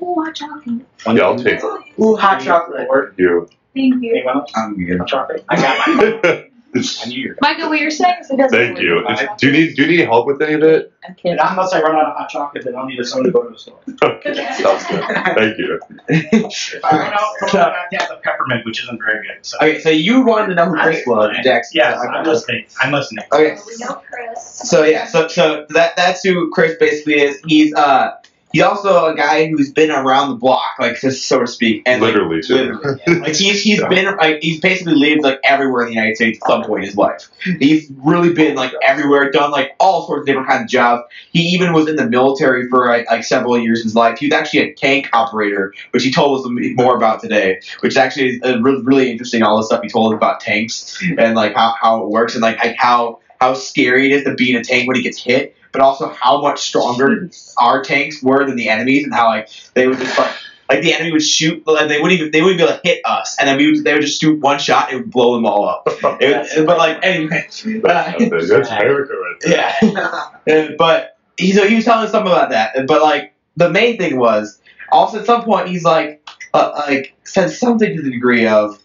Oh, 0.00 0.12
watch 0.12 0.42
out. 0.42 0.62
Yeah, 0.66 1.22
I'll 1.22 1.36
take 1.36 1.60
it. 1.62 1.64
Ooh, 1.98 2.16
hot 2.16 2.40
chocolate. 2.40 2.88
Thank 2.90 3.18
you. 3.18 3.48
Thank 3.74 4.02
you. 4.02 4.14
Anyone 4.16 4.36
else? 4.38 4.52
I'm 4.56 4.84
good. 4.84 4.98
Hot 4.98 5.08
chocolate? 5.08 5.44
I 5.48 5.56
got 5.56 6.24
mine. 6.24 6.50
I 6.72 6.80
Thank 6.82 7.08
knew 7.08 7.20
you 7.20 7.34
Michael, 7.40 7.68
what 7.68 7.80
you're 7.80 7.90
saying 7.90 8.18
is 8.20 8.30
it 8.30 8.36
doesn't. 8.36 8.56
Thank 8.56 8.78
you. 8.80 9.04
Do 9.38 9.46
you 9.46 9.52
need 9.52 9.74
Do 9.74 9.82
you 9.82 9.88
need 9.88 10.00
help 10.00 10.26
with 10.26 10.40
any 10.40 10.54
of 10.54 10.62
it? 10.62 10.92
I'm 11.06 11.14
kidding. 11.16 11.32
And 11.32 11.40
unless 11.40 11.72
I 11.72 11.80
run 11.82 11.96
out 11.96 12.06
of 12.12 12.16
hot 12.16 12.28
chocolate, 12.28 12.64
then 12.64 12.76
I'll 12.76 12.86
need 12.86 13.04
someone 13.04 13.26
to 13.26 13.32
go 13.32 13.42
to 13.42 13.50
the 13.50 13.58
store. 13.58 13.78
Okay, 14.02 14.34
sounds 14.54 14.86
good. 14.86 15.02
Thank 15.34 15.58
you. 15.58 15.80
If 16.08 16.84
I 16.84 16.96
run 16.96 17.12
out, 17.12 17.52
then 17.52 17.60
I 17.60 17.76
have 17.80 17.90
to 17.90 17.96
have 17.98 18.08
the 18.10 18.16
peppermint, 18.22 18.64
which 18.64 18.82
isn't 18.84 19.00
very 19.04 19.26
good. 19.26 19.44
So. 19.44 19.56
Okay, 19.58 19.80
so 19.80 19.90
you 19.90 20.24
wanted 20.24 20.48
to 20.48 20.54
know 20.54 20.66
who 20.66 20.78
Chris 20.80 21.04
was, 21.06 21.36
Jackson. 21.42 21.72
Yes, 21.76 22.00
So 22.00 22.08
I- 22.08 22.12
I'm 22.12 22.24
listening. 22.24 22.64
I'm 22.80 22.92
listening. 22.92 23.24
Okay, 23.32 23.56
We 23.66 23.76
know 23.84 24.00
Chris. 24.10 24.60
So 24.70 24.84
yeah, 24.84 25.06
so 25.06 25.26
so 25.28 25.66
that 25.70 25.96
that's 25.96 26.22
who 26.22 26.50
Chris 26.50 26.76
basically 26.78 27.20
is. 27.20 27.40
He's 27.46 27.74
uh 27.74 28.12
he's 28.52 28.62
also 28.62 29.06
a 29.06 29.16
guy 29.16 29.46
who's 29.46 29.72
been 29.72 29.90
around 29.90 30.30
the 30.30 30.36
block, 30.36 30.78
like 30.78 30.96
so, 30.96 31.40
to 31.40 31.46
speak, 31.46 31.82
and 31.86 32.02
like, 32.02 32.14
Literally, 32.14 32.42
too. 32.42 32.54
literally, 32.54 33.00
yeah. 33.06 33.14
like 33.14 33.36
he's 33.36 33.62
he's 33.62 33.82
been 33.84 34.16
like 34.16 34.42
he's 34.42 34.60
basically 34.60 34.94
lived 34.94 35.22
like 35.22 35.40
everywhere 35.44 35.82
in 35.82 35.88
the 35.88 35.94
United 35.94 36.16
States 36.16 36.38
at 36.42 36.48
some 36.48 36.64
point 36.64 36.82
in 36.82 36.88
his 36.88 36.96
life. 36.96 37.28
He's 37.58 37.90
really 37.96 38.32
been 38.32 38.56
like 38.56 38.72
everywhere, 38.82 39.30
done 39.30 39.50
like 39.50 39.74
all 39.78 40.06
sorts 40.06 40.22
of 40.22 40.26
different 40.26 40.48
kinds 40.48 40.62
of 40.64 40.68
jobs. 40.68 41.02
He 41.32 41.40
even 41.50 41.72
was 41.72 41.88
in 41.88 41.96
the 41.96 42.08
military 42.08 42.68
for 42.68 42.86
like, 42.86 43.10
like 43.10 43.24
several 43.24 43.58
years 43.58 43.80
in 43.80 43.84
his 43.84 43.94
life. 43.94 44.18
He 44.18 44.26
was 44.26 44.34
actually 44.34 44.60
a 44.60 44.74
tank 44.74 45.08
operator, 45.12 45.74
which 45.90 46.02
he 46.02 46.12
told 46.12 46.40
us 46.40 46.46
more 46.76 46.96
about 46.96 47.20
today. 47.20 47.60
Which 47.80 47.96
actually 47.96 48.36
is 48.36 48.62
really, 48.62 48.82
really 48.82 49.10
interesting. 49.10 49.42
All 49.42 49.56
the 49.56 49.64
stuff 49.64 49.82
he 49.82 49.88
told 49.88 50.12
us 50.12 50.16
about 50.16 50.40
tanks 50.40 51.02
and 51.18 51.34
like 51.34 51.54
how, 51.54 51.74
how 51.80 52.02
it 52.02 52.08
works 52.08 52.34
and 52.34 52.42
like, 52.42 52.58
like 52.58 52.76
how 52.76 53.20
how 53.40 53.54
scary 53.54 54.06
it 54.06 54.12
is 54.14 54.24
to 54.24 54.34
be 54.34 54.50
in 54.50 54.56
a 54.60 54.64
tank 54.64 54.86
when 54.86 54.96
he 54.96 55.02
gets 55.02 55.22
hit, 55.22 55.56
but 55.72 55.80
also 55.80 56.08
how 56.08 56.40
much 56.40 56.60
stronger 56.60 57.30
our 57.58 57.82
tanks 57.82 58.22
were 58.22 58.44
than 58.46 58.56
the 58.56 58.68
enemies, 58.68 59.04
and 59.04 59.14
how 59.14 59.28
like 59.28 59.48
they 59.74 59.86
would 59.86 59.98
just 59.98 60.18
like 60.18 60.34
like 60.70 60.82
the 60.82 60.92
enemy 60.92 61.10
would 61.12 61.22
shoot, 61.22 61.66
like 61.66 61.88
they 61.88 62.00
wouldn't 62.00 62.20
even 62.20 62.30
they 62.30 62.42
wouldn't 62.42 62.58
be 62.58 62.64
able 62.64 62.74
to 62.74 62.80
hit 62.84 63.00
us, 63.04 63.36
and 63.38 63.48
then 63.48 63.56
we 63.56 63.72
would, 63.72 63.84
they 63.84 63.92
would 63.92 64.02
just 64.02 64.20
shoot 64.20 64.38
one 64.40 64.58
shot, 64.58 64.90
and 64.90 64.98
it 64.98 65.02
would 65.02 65.10
blow 65.10 65.34
them 65.34 65.46
all 65.46 65.68
up. 65.68 65.86
It 66.20 66.66
but 66.66 66.78
like 66.78 67.04
anyway, 67.04 67.46
uh, 67.48 68.12
That's 68.18 68.70
America 68.70 69.14
right 69.16 69.36
there. 69.40 70.30
yeah. 70.46 70.70
But 70.78 71.18
he 71.36 71.52
so 71.52 71.66
he 71.66 71.76
was 71.76 71.84
telling 71.84 72.04
us 72.04 72.12
something 72.12 72.30
about 72.30 72.50
that. 72.50 72.86
But 72.86 73.02
like 73.02 73.34
the 73.56 73.70
main 73.70 73.98
thing 73.98 74.18
was 74.18 74.60
also 74.92 75.20
at 75.20 75.26
some 75.26 75.42
point 75.42 75.68
he's 75.68 75.84
like 75.84 76.28
uh, 76.54 76.72
like 76.86 77.14
said 77.24 77.50
something 77.50 77.96
to 77.96 78.02
the 78.02 78.10
degree 78.10 78.46
of 78.46 78.78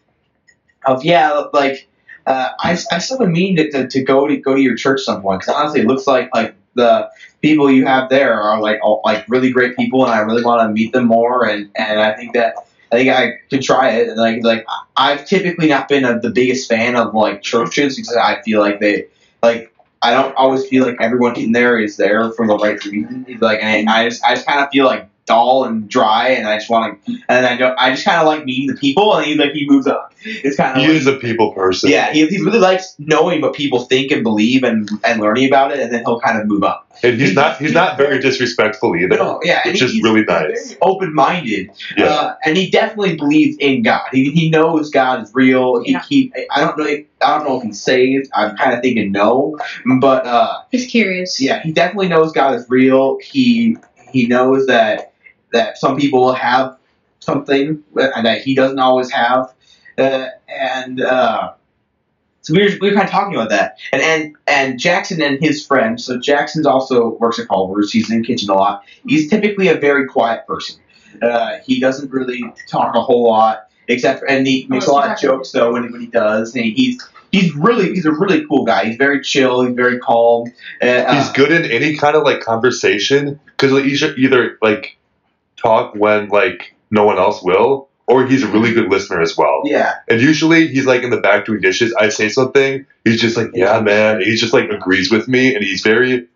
of 0.85 1.03
yeah 1.03 1.45
like 1.53 1.87
uh, 2.25 2.49
I 2.59 2.77
I 2.91 2.97
still 2.99 3.19
been 3.19 3.31
meaning 3.31 3.57
to, 3.57 3.71
to, 3.71 3.87
to 3.87 4.03
go 4.03 4.27
to 4.27 4.37
go 4.37 4.55
to 4.55 4.61
your 4.61 4.75
church 4.75 5.01
some 5.01 5.21
point 5.21 5.41
because 5.41 5.53
honestly 5.55 5.81
it 5.81 5.87
looks 5.87 6.07
like 6.07 6.29
like 6.33 6.55
the 6.75 7.09
people 7.41 7.71
you 7.71 7.85
have 7.85 8.09
there 8.09 8.39
are 8.39 8.61
like 8.61 8.79
all, 8.83 9.01
like 9.03 9.25
really 9.27 9.51
great 9.51 9.75
people 9.75 10.03
and 10.05 10.13
I 10.13 10.19
really 10.19 10.43
want 10.43 10.61
to 10.61 10.69
meet 10.69 10.93
them 10.93 11.07
more 11.07 11.47
and 11.47 11.69
and 11.75 11.99
I 11.99 12.13
think 12.13 12.33
that. 12.33 12.55
I 12.91 12.97
think 12.97 13.09
I 13.09 13.31
could 13.49 13.63
try 13.63 13.89
it, 13.89 14.09
and 14.09 14.17
like 14.17 14.43
like 14.43 14.65
I've 14.95 15.25
typically 15.25 15.67
not 15.67 15.89
been 15.89 16.05
a, 16.05 16.19
the 16.19 16.29
biggest 16.29 16.69
fan 16.69 16.95
of 16.95 17.15
like 17.15 17.41
churches 17.41 17.95
because 17.95 18.15
I 18.15 18.41
feel 18.43 18.59
like 18.61 18.79
they 18.79 19.07
like 19.41 19.73
I 20.05 20.11
don't 20.11 20.35
always 20.35 20.67
feel 20.67 20.85
like 20.85 20.97
everyone 21.01 21.35
in 21.35 21.51
there 21.51 21.79
is 21.79 21.97
there 21.97 22.31
for 22.33 22.45
the 22.45 22.55
right 22.57 22.83
reason. 22.85 23.25
Like, 23.41 23.61
and 23.63 23.89
I 23.89 24.07
just, 24.07 24.23
I 24.23 24.35
just 24.35 24.45
kind 24.45 24.59
of 24.59 24.69
feel 24.69 24.85
like 24.85 25.09
dull 25.25 25.63
and 25.65 25.89
dry, 25.89 26.29
and 26.29 26.47
I 26.47 26.57
just 26.57 26.69
want 26.69 27.03
to, 27.05 27.17
and 27.29 27.45
I 27.45 27.57
don't, 27.57 27.75
I 27.79 27.91
just 27.91 28.05
kind 28.05 28.19
of 28.21 28.27
like 28.27 28.45
meeting 28.45 28.67
the 28.67 28.75
people, 28.75 29.15
and 29.15 29.25
he 29.25 29.35
like 29.35 29.51
he 29.51 29.65
moves 29.67 29.87
up. 29.87 30.13
It's 30.23 30.55
kind 30.57 30.75
of 30.77 30.81
He 30.83 30.87
like, 30.87 30.97
is 30.97 31.07
a 31.07 31.17
people 31.17 31.51
person. 31.53 31.89
yeah, 31.91 32.11
he, 32.11 32.25
he 32.27 32.41
really 32.41 32.59
likes 32.59 32.95
knowing 32.99 33.41
what 33.41 33.53
people 33.53 33.81
think 33.85 34.11
and 34.11 34.23
believe 34.23 34.63
and 34.63 34.89
and 35.03 35.19
learning 35.21 35.47
about 35.47 35.71
it, 35.71 35.79
and 35.79 35.91
then 35.93 36.03
he'll 36.05 36.19
kind 36.19 36.39
of 36.39 36.47
move 36.47 36.63
up. 36.63 36.81
and 37.03 37.19
he's 37.19 37.33
not 37.35 37.57
he's 37.57 37.73
not 37.73 37.97
very 37.97 38.19
disrespectful 38.19 38.95
either. 38.95 39.17
No, 39.17 39.39
yeah, 39.43 39.61
which 39.65 39.79
he- 39.79 39.85
is 39.85 39.91
he's 39.93 40.03
really 40.03 40.23
nice. 40.23 40.75
Open 40.81 41.13
minded, 41.13 41.69
Yeah. 41.97 42.05
uh, 42.05 42.35
and 42.45 42.55
he 42.57 42.69
definitely 42.69 43.15
believes 43.17 43.57
in 43.59 43.81
God. 43.83 44.01
He, 44.11 44.31
he 44.31 44.49
knows 44.49 44.89
God 44.89 45.21
is 45.23 45.31
real. 45.33 45.81
He, 45.83 45.91
Yeah. 45.93 46.03
he 46.09 46.31
I 46.55 46.61
don't 46.61 46.77
know. 46.77 46.85
If, 46.85 47.05
I 47.21 47.37
don't 47.37 47.47
know 47.47 47.57
if 47.57 47.63
he's 47.63 47.81
saved. 47.81 48.29
I'm 48.35 48.55
kind 48.57 48.73
of 48.73 48.81
thinking 48.81 49.11
no, 49.11 49.57
but 49.99 50.25
uh, 50.27 50.61
He's 50.71 50.85
curious. 50.85 51.41
yeah, 51.41 51.61
he 51.63 51.71
definitely 51.71 52.07
knows 52.09 52.31
God 52.31 52.55
is 52.55 52.65
real. 52.69 53.17
He 53.23 53.77
he 54.11 54.27
knows 54.27 54.65
that 54.67 55.11
that 55.55 55.77
some 55.77 55.97
people 55.97 56.33
have 56.33 56.77
something 57.19 57.83
that 57.95 58.41
he 58.41 58.53
doesn't 58.53 58.79
always 58.79 59.11
have, 59.11 59.53
uh, 59.97 60.27
and 60.47 61.01
uh, 61.01 61.53
so 62.45 62.53
we 62.53 62.63
were, 62.63 62.69
we 62.79 62.89
were 62.89 62.95
kind 62.95 63.07
of 63.07 63.11
talking 63.11 63.33
about 63.33 63.49
that. 63.49 63.79
And 63.91 64.01
and 64.03 64.35
and 64.45 64.79
Jackson 64.79 65.19
and 65.19 65.39
his 65.41 65.65
friend. 65.65 65.99
So 65.99 66.19
Jackson's 66.19 66.67
also 66.67 67.15
works 67.15 67.39
at 67.39 67.47
Culver's. 67.47 67.91
He's 67.91 68.11
in 68.11 68.21
the 68.21 68.27
kitchen 68.27 68.51
a 68.51 68.53
lot. 68.53 68.83
He's 69.07 69.29
typically 69.29 69.67
a 69.67 69.75
very 69.75 70.05
quiet 70.05 70.45
person. 70.45 70.79
Uh, 71.23 71.57
he 71.65 71.79
doesn't 71.79 72.11
really 72.11 72.43
talk 72.69 72.95
a 72.95 73.01
whole 73.01 73.27
lot, 73.27 73.69
except 73.87 74.19
for, 74.19 74.29
and 74.29 74.45
he 74.45 74.67
makes 74.69 74.85
a 74.85 74.91
lot 74.91 75.09
of 75.09 75.19
jokes 75.19 75.51
though 75.53 75.73
when, 75.73 75.91
when 75.91 76.01
he 76.01 76.07
does. 76.07 76.55
And 76.55 76.65
he's 76.65 77.01
he's 77.31 77.55
really 77.55 77.93
he's 77.95 78.05
a 78.05 78.11
really 78.11 78.45
cool 78.45 78.63
guy. 78.63 78.85
He's 78.85 78.97
very 78.97 79.21
chill. 79.21 79.63
He's 79.63 79.75
very 79.75 79.97
calm. 79.97 80.51
Uh, 80.83 81.15
He's 81.15 81.31
good 81.31 81.51
in 81.51 81.65
any 81.71 81.95
kind 81.97 82.15
of 82.15 82.23
like 82.23 82.41
conversation 82.41 83.39
because 83.45 83.71
like, 83.71 83.85
he 83.85 83.95
either 84.17 84.59
like 84.61 84.97
talk 85.57 85.95
when 85.95 86.29
like 86.29 86.75
no 86.91 87.05
one 87.05 87.17
else 87.17 87.41
will, 87.43 87.89
or 88.07 88.25
he's 88.27 88.43
a 88.43 88.47
really 88.47 88.73
good 88.73 88.89
listener 88.89 89.21
as 89.21 89.35
well. 89.37 89.63
Yeah, 89.65 89.95
And 90.07 90.21
usually 90.21 90.67
he's 90.67 90.85
like 90.85 91.03
in 91.03 91.09
the 91.09 91.19
back 91.21 91.45
doing 91.45 91.61
dishes. 91.61 91.93
I 91.93 92.09
say 92.09 92.29
something, 92.29 92.85
he's 93.03 93.19
just 93.19 93.35
like, 93.37 93.49
"Yeah, 93.53 93.79
man." 93.81 94.17
And 94.17 94.23
he 94.25 94.35
just 94.35 94.53
like 94.53 94.69
agrees 94.69 95.11
with 95.11 95.27
me, 95.27 95.55
and 95.55 95.63
he's 95.63 95.81
very, 95.81 96.27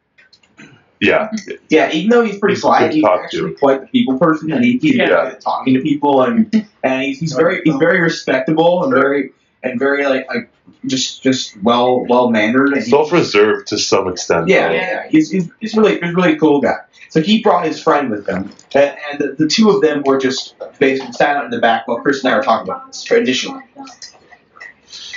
yeah, 0.99 1.29
yeah. 1.69 1.91
Even 1.91 2.09
though 2.09 2.23
he's 2.23 2.37
pretty 2.39 2.55
He's 2.55 2.63
quiet, 2.63 2.93
he's 2.93 3.03
talk 3.03 3.21
actually 3.23 3.53
quite 3.53 3.81
the 3.81 3.87
people 3.87 4.17
person, 4.17 4.51
and 4.51 4.63
he, 4.63 4.77
he's 4.77 4.95
Yeah. 4.95 5.35
talking 5.39 5.73
to 5.75 5.81
people, 5.81 6.23
and 6.23 6.65
and 6.83 7.03
he's, 7.03 7.19
he's 7.19 7.33
very 7.33 7.61
he's 7.63 7.75
very 7.75 8.01
respectable 8.01 8.83
and 8.83 8.93
very 8.93 9.31
and 9.63 9.79
very 9.79 10.05
like 10.05 10.27
like 10.27 10.49
just 10.85 11.21
just 11.23 11.61
well 11.63 12.05
well 12.05 12.29
mannered. 12.29 12.73
And 12.73 12.83
self-reserved 12.83 13.67
to 13.67 13.77
some 13.77 14.07
extent. 14.07 14.47
Yeah, 14.47 14.67
though. 14.67 14.73
yeah, 14.73 14.81
yeah. 14.81 15.07
He's, 15.09 15.29
he's, 15.31 15.49
he's 15.59 15.75
really 15.75 15.99
he's 15.99 16.11
a 16.11 16.15
really 16.15 16.37
cool 16.37 16.61
guy. 16.61 16.77
So 17.09 17.21
he 17.21 17.41
brought 17.41 17.65
his 17.65 17.81
friend 17.81 18.11
with 18.11 18.27
him, 18.27 18.51
and, 18.75 18.95
and 19.09 19.19
the, 19.19 19.35
the 19.37 19.47
two 19.47 19.69
of 19.71 19.81
them 19.81 20.03
were 20.05 20.19
just 20.19 20.55
basically 20.77 21.11
sat 21.13 21.37
out 21.37 21.45
in 21.45 21.51
the 21.51 21.59
back 21.59 21.87
while 21.87 21.99
Chris 22.01 22.23
and 22.23 22.31
I 22.33 22.37
were 22.37 22.43
talking 22.43 22.69
about 22.69 22.87
this 22.87 23.03
traditionally. 23.03 23.63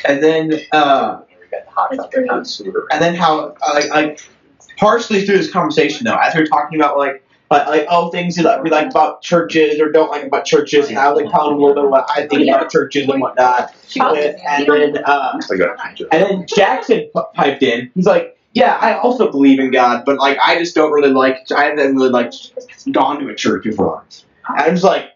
And 0.06 0.22
then 0.22 0.60
uh, 0.72 1.20
and 2.90 3.02
then 3.02 3.14
how 3.14 3.54
like 3.74 3.90
like 3.90 4.20
partially 4.78 5.24
through 5.24 5.38
this 5.38 5.50
conversation 5.50 6.04
though, 6.04 6.16
as 6.16 6.34
we 6.34 6.40
were 6.40 6.46
talking 6.46 6.80
about 6.80 6.96
like 6.96 7.21
like, 7.52 7.66
like 7.68 7.86
oh 7.90 8.10
things 8.10 8.36
we 8.36 8.44
like, 8.44 8.62
we 8.62 8.70
like 8.70 8.90
about 8.90 9.22
churches 9.22 9.78
or 9.80 9.90
don't 9.92 10.10
like 10.10 10.24
about 10.24 10.44
churches, 10.44 10.88
and 10.88 10.98
I 10.98 11.10
was 11.10 11.22
like 11.22 11.32
telling 11.32 11.52
him 11.52 11.62
a 11.62 11.66
little 11.66 11.84
bit 11.84 11.90
what 11.90 12.10
I 12.10 12.26
think 12.26 12.48
about 12.48 12.70
churches 12.70 13.08
and 13.08 13.20
whatnot. 13.20 13.74
And, 13.96 14.36
and 14.46 14.66
then 14.94 15.04
uh, 15.04 15.38
I 15.50 15.56
got 15.56 16.00
you. 16.00 16.08
and 16.10 16.22
then 16.22 16.46
Jackson 16.46 17.08
p- 17.14 17.22
piped 17.34 17.62
in. 17.62 17.90
He's 17.94 18.06
like, 18.06 18.38
"Yeah, 18.54 18.78
I 18.80 18.98
also 18.98 19.30
believe 19.30 19.60
in 19.60 19.70
God, 19.70 20.04
but 20.06 20.16
like, 20.18 20.38
I 20.44 20.58
just 20.58 20.74
don't 20.74 20.92
really 20.92 21.10
like. 21.12 21.36
I 21.54 21.64
haven't 21.64 21.94
really 21.94 22.08
like 22.08 22.32
gone 22.90 23.20
to 23.20 23.28
a 23.28 23.34
church 23.34 23.64
before." 23.64 24.04
And 24.48 24.58
I'm 24.58 24.72
just 24.72 24.84
like, 24.84 25.10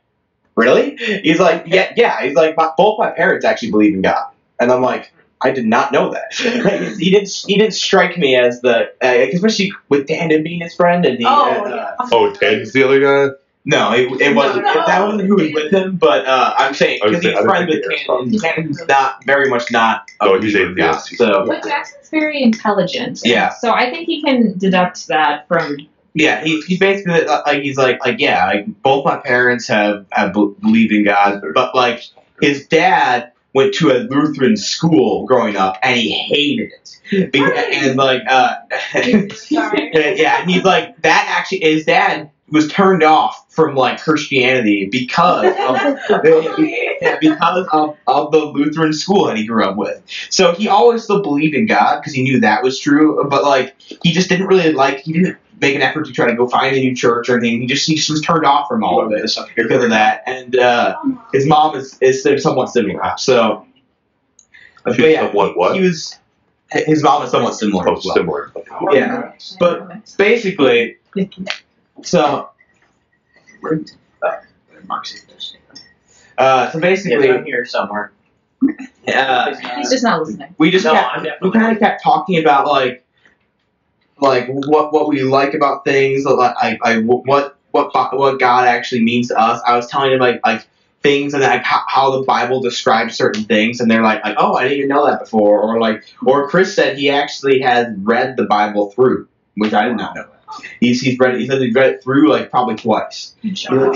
"Really?" 0.55 0.97
He's 0.97 1.41
like, 1.41 1.64
"Yeah, 1.66 1.93
yeah." 1.97 2.22
He's 2.22 2.34
like, 2.34 2.55
"Both 2.55 2.99
my 2.99 3.11
parents 3.11 3.45
actually 3.45 3.70
believe 3.70 3.95
in 3.95 4.03
God," 4.03 4.30
and 4.61 4.70
I'm 4.70 4.82
like. 4.82 5.12
I 5.43 5.51
did 5.51 5.66
not 5.66 5.93
know 5.93 6.12
that. 6.12 6.32
he 6.99 7.11
didn't. 7.11 7.30
He 7.47 7.59
didn't 7.59 7.74
strike 7.74 8.16
me 8.16 8.37
as 8.37 8.61
the, 8.62 8.91
uh, 9.03 9.07
especially 9.34 9.72
with 9.89 10.07
Dan 10.07 10.28
being 10.43 10.61
his 10.62 10.74
friend, 10.74 11.05
and 11.05 11.18
he. 11.18 11.24
Oh, 11.26 11.64
uh, 11.64 11.68
yeah. 11.68 12.07
Oh, 12.11 12.32
Tan's 12.32 12.72
the 12.72 12.82
other 12.84 13.01
guy. 13.01 13.34
no, 13.66 13.93
it, 13.93 14.20
it 14.20 14.34
wasn't. 14.34 14.64
No, 14.64 14.74
no. 14.74 14.87
That 14.87 15.05
wasn't 15.05 15.28
who 15.28 15.34
was 15.37 15.53
with 15.53 15.72
him. 15.72 15.97
But 15.97 16.24
uh, 16.26 16.55
I'm 16.57 16.72
saying 16.72 17.01
because 17.05 17.22
he's 17.22 17.39
friends 17.39 17.68
with 17.68 17.82
didn't 17.82 17.89
think 17.89 18.07
Tan, 18.07 18.30
he 18.30 18.37
and 18.37 18.43
Tan's 18.43 18.87
not 18.89 19.24
very 19.24 19.51
much 19.51 19.70
not. 19.70 20.09
a 20.22 20.24
Oh, 20.24 20.41
he's 20.41 20.55
believer 20.55 20.70
in 20.70 20.76
God, 20.76 20.95
atheist. 20.95 21.18
So 21.18 21.45
But 21.47 21.64
Jackson's 21.64 22.09
very 22.09 22.43
intelligent. 22.43 23.20
Yeah. 23.22 23.51
So 23.51 23.72
I 23.72 23.91
think 23.91 24.07
he 24.07 24.22
can 24.22 24.57
deduct 24.57 25.07
that 25.09 25.47
from. 25.49 25.76
Yeah, 26.14 26.43
he, 26.43 26.62
he's 26.62 26.78
basically 26.78 27.26
uh, 27.26 27.43
like 27.45 27.62
he's 27.62 27.76
like 27.76 28.03
like 28.03 28.18
yeah, 28.20 28.47
like 28.47 28.82
both 28.82 29.05
my 29.05 29.18
parents 29.18 29.68
have 29.68 30.07
have 30.12 30.32
be- 30.32 30.55
believed 30.62 30.93
in 30.93 31.05
God, 31.05 31.43
but 31.53 31.74
like 31.74 32.05
his 32.41 32.66
dad 32.68 33.32
went 33.57 33.72
to 33.72 33.90
a 33.90 34.04
Lutheran 34.11 34.54
school 34.54 35.24
growing 35.24 35.57
up 35.57 35.78
and 35.82 35.96
he 35.96 36.11
hated 36.11 36.72
it, 37.11 37.32
Be- 37.32 37.40
and 37.42 37.96
like 37.96 38.20
uh, 38.28 38.57
yeah, 38.94 40.40
and 40.42 40.50
he's 40.50 40.62
like 40.62 41.00
that 41.00 41.24
actually 41.38 41.61
his 41.61 41.86
dad 41.86 42.30
was 42.50 42.68
turned 42.68 43.02
off 43.02 43.50
from 43.50 43.74
like 43.74 43.98
Christianity 44.02 44.90
because 44.92 45.46
of 45.46 45.98
yeah, 46.61 47.16
because 47.18 47.66
of, 47.72 47.96
of 48.07 48.30
the 48.30 48.44
Lutheran 48.44 48.92
school 48.92 49.26
that 49.28 49.38
he 49.38 49.46
grew 49.46 49.64
up 49.64 49.78
with. 49.78 50.02
So 50.28 50.52
he 50.52 50.68
always 50.68 51.04
still 51.04 51.22
believed 51.22 51.54
in 51.54 51.64
God 51.64 52.00
because 52.00 52.12
he 52.12 52.22
knew 52.22 52.40
that 52.40 52.62
was 52.62 52.78
true, 52.78 53.26
but 53.30 53.42
like 53.42 53.74
he 53.80 54.12
just 54.12 54.28
didn't 54.28 54.48
really 54.48 54.74
like 54.74 54.98
he 54.98 55.14
didn't 55.14 55.38
make 55.61 55.74
an 55.74 55.82
effort 55.82 56.07
to 56.07 56.12
try 56.12 56.26
to 56.26 56.34
go 56.34 56.46
find 56.48 56.74
a 56.76 56.80
new 56.80 56.94
church 56.94 57.28
or 57.28 57.38
anything. 57.38 57.61
He 57.62 57.66
just 57.66 57.86
he 57.86 57.94
just 57.96 58.11
was 58.11 58.20
turned 58.20 58.44
off 58.44 58.68
from 58.68 58.84
all 58.84 59.00
of 59.04 59.12
it 59.12 59.30
because 59.57 59.84
of 59.84 59.90
that. 59.90 60.22
And 60.26 60.57
uh, 60.57 60.96
his 61.32 61.46
mom 61.46 61.76
is 61.76 61.98
is 62.00 62.22
somewhat 62.42 62.66
similar. 62.70 63.02
So, 63.18 63.66
but 64.84 64.98
yeah, 64.98 65.26
somewhat 65.26 65.57
what? 65.57 65.74
he 65.76 65.82
was 65.82 66.18
his 66.72 67.02
mom 67.02 67.22
is 67.22 67.30
somewhat 67.30 67.54
similar. 67.54 67.88
Oh, 67.88 67.96
as 67.96 68.04
well. 68.04 68.14
similar. 68.14 68.52
Yeah, 68.92 69.32
but 69.59 70.16
basically, 70.18 70.96
so. 72.02 72.50
Uh, 76.38 76.70
so 76.70 76.80
basically, 76.80 77.30
I'm 77.30 77.44
here 77.44 77.64
somewhere. 77.64 78.12
uh, 79.09 79.54
He's 79.76 79.90
just 79.90 80.02
not 80.04 80.20
listening. 80.20 80.54
we 80.59 80.70
just 80.70 80.84
No, 80.84 80.92
kept, 80.92 81.42
we 81.42 81.50
kind 81.50 81.72
of 81.72 81.78
kept 81.78 82.02
talking 82.02 82.38
about 82.38 82.66
like 82.66 83.05
like 84.20 84.46
what 84.48 84.92
what 84.92 85.08
we 85.08 85.22
like 85.22 85.54
about 85.54 85.84
things 85.84 86.24
like 86.24 86.54
I, 86.58 86.78
I 86.82 86.98
what 86.98 87.56
what 87.70 88.12
what 88.14 88.40
God 88.40 88.66
actually 88.66 89.02
means 89.02 89.28
to 89.28 89.38
us. 89.38 89.60
I 89.66 89.76
was 89.76 89.86
telling 89.88 90.12
him 90.12 90.18
like 90.20 90.40
like 90.44 90.66
things 91.02 91.34
and 91.34 91.42
like 91.42 91.62
how, 91.62 91.82
how 91.86 92.10
the 92.18 92.22
Bible 92.24 92.60
describes 92.60 93.16
certain 93.16 93.44
things, 93.44 93.80
and 93.80 93.90
they're 93.90 94.02
like 94.02 94.24
like 94.24 94.36
oh 94.38 94.54
I 94.54 94.62
didn't 94.64 94.78
even 94.78 94.88
know 94.88 95.06
that 95.06 95.20
before, 95.20 95.60
or 95.60 95.78
like 95.80 96.04
or 96.24 96.48
Chris 96.48 96.74
said 96.74 96.96
he 96.98 97.10
actually 97.10 97.60
has 97.60 97.86
read 97.98 98.36
the 98.36 98.44
Bible 98.44 98.90
through, 98.92 99.28
which 99.56 99.72
I 99.74 99.88
did 99.88 99.96
not 99.96 100.14
know. 100.16 100.26
He's 100.80 101.02
he's 101.02 101.18
read 101.18 101.34
it, 101.34 101.40
he 101.40 101.46
said 101.48 101.60
he's 101.60 101.74
read 101.74 101.90
it 101.94 102.02
through 102.02 102.30
like 102.30 102.50
probably 102.50 102.76
twice. 102.76 103.34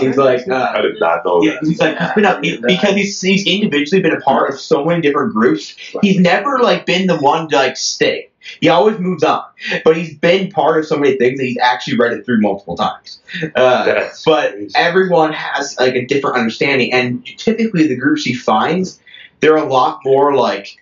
He's 0.01 0.17
like 0.19 0.47
uh, 0.49 0.73
I 0.75 0.83
did 0.83 1.01
not 1.01 1.25
know 1.25 1.43
yeah, 1.43 1.59
he's 1.63 1.79
like 1.81 1.97
he's 1.99 2.13
been 2.15 2.25
a, 2.27 2.41
he- 2.43 2.57
because 2.59 2.95
he's 2.95 3.21
he's 3.21 3.47
individually 3.47 4.03
been 4.03 4.13
a 4.13 4.21
part 4.21 4.51
of 4.53 4.61
so 4.61 4.85
many 4.85 5.01
different 5.01 5.33
groups. 5.33 5.75
He's 6.03 6.19
never 6.21 6.59
like 6.59 6.85
been 6.87 7.07
the 7.07 7.17
one 7.17 7.49
to 7.49 7.57
like 7.57 7.77
stay. 7.79 8.30
He 8.61 8.69
always 8.69 8.99
moves 8.99 9.23
on, 9.23 9.45
but 9.85 9.97
he's 9.97 10.17
been 10.17 10.51
part 10.51 10.79
of 10.79 10.87
so 10.87 10.97
many 10.97 11.17
things 11.17 11.39
that 11.39 11.45
he's 11.45 11.59
actually 11.59 11.99
read 11.99 12.13
it 12.13 12.25
through 12.25 12.41
multiple 12.41 12.77
times. 12.77 13.21
Uh, 13.55 14.09
but 14.25 14.55
everyone 14.75 15.33
has 15.33 15.77
like 15.79 15.95
a 15.95 16.07
different 16.07 16.37
understanding, 16.37 16.93
and 16.93 17.25
typically 17.37 17.87
the 17.87 17.97
groups 17.97 18.25
he 18.25 18.35
finds, 18.35 19.01
they're 19.41 19.57
a 19.57 19.65
lot 19.65 20.01
more 20.05 20.35
like 20.35 20.79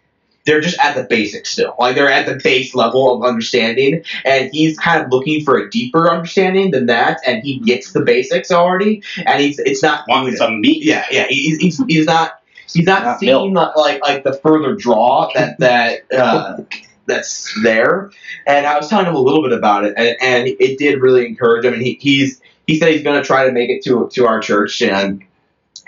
they're 0.49 0.61
just 0.61 0.79
at 0.79 0.97
the 0.97 1.03
basics 1.03 1.51
still. 1.51 1.75
Like 1.79 1.95
they're 1.95 2.11
at 2.11 2.27
the 2.27 2.41
base 2.43 2.75
level 2.75 3.15
of 3.15 3.29
understanding, 3.29 4.03
and 4.25 4.51
he's 4.53 4.79
kind 4.79 5.05
of 5.05 5.11
looking 5.11 5.45
for 5.45 5.59
a 5.59 5.71
deeper 5.71 6.11
understanding 6.11 6.71
than 6.71 6.87
that, 6.87 7.21
and 7.27 7.43
he 7.43 7.59
gets 7.59 7.93
the 7.93 8.01
basics 8.01 8.51
already, 8.51 9.03
and 9.27 9.41
he's 9.43 9.59
it's 9.59 9.83
not 9.83 10.05
Want 10.09 10.37
some 10.39 10.61
meat? 10.61 10.85
yeah, 10.85 11.05
yeah. 11.11 11.27
He's, 11.29 11.59
he's, 11.59 11.85
he's 11.87 12.07
not 12.07 12.41
he's 12.73 12.87
not, 12.87 13.03
Not 13.03 13.21
seeing 13.21 13.55
the, 13.55 13.73
like 13.77 14.01
like 14.03 14.25
the 14.25 14.33
further 14.33 14.75
draw 14.75 15.31
that 15.35 15.59
that 15.59 16.01
uh, 16.13 16.63
that's 17.09 17.53
there. 17.63 18.13
And 18.47 18.67
I 18.67 18.77
was 18.77 18.89
telling 18.89 19.07
him 19.07 19.15
a 19.15 19.21
little 19.21 19.43
bit 19.43 19.53
about 19.53 19.85
it, 19.85 19.95
and, 19.97 20.17
and 20.21 20.49
it 20.49 20.79
did 20.79 21.01
really 21.01 21.27
encourage 21.27 21.65
him. 21.65 21.75
And 21.75 21.83
he, 21.83 21.99
he's 22.01 22.41
he 22.67 22.79
said 22.79 22.93
he's 22.93 23.03
going 23.03 23.21
to 23.21 23.27
try 23.27 23.47
to 23.47 23.53
make 23.53 23.71
it 23.71 23.83
to 23.85 24.09
to 24.13 24.27
our 24.27 24.41
church, 24.41 24.81
and 24.83 25.25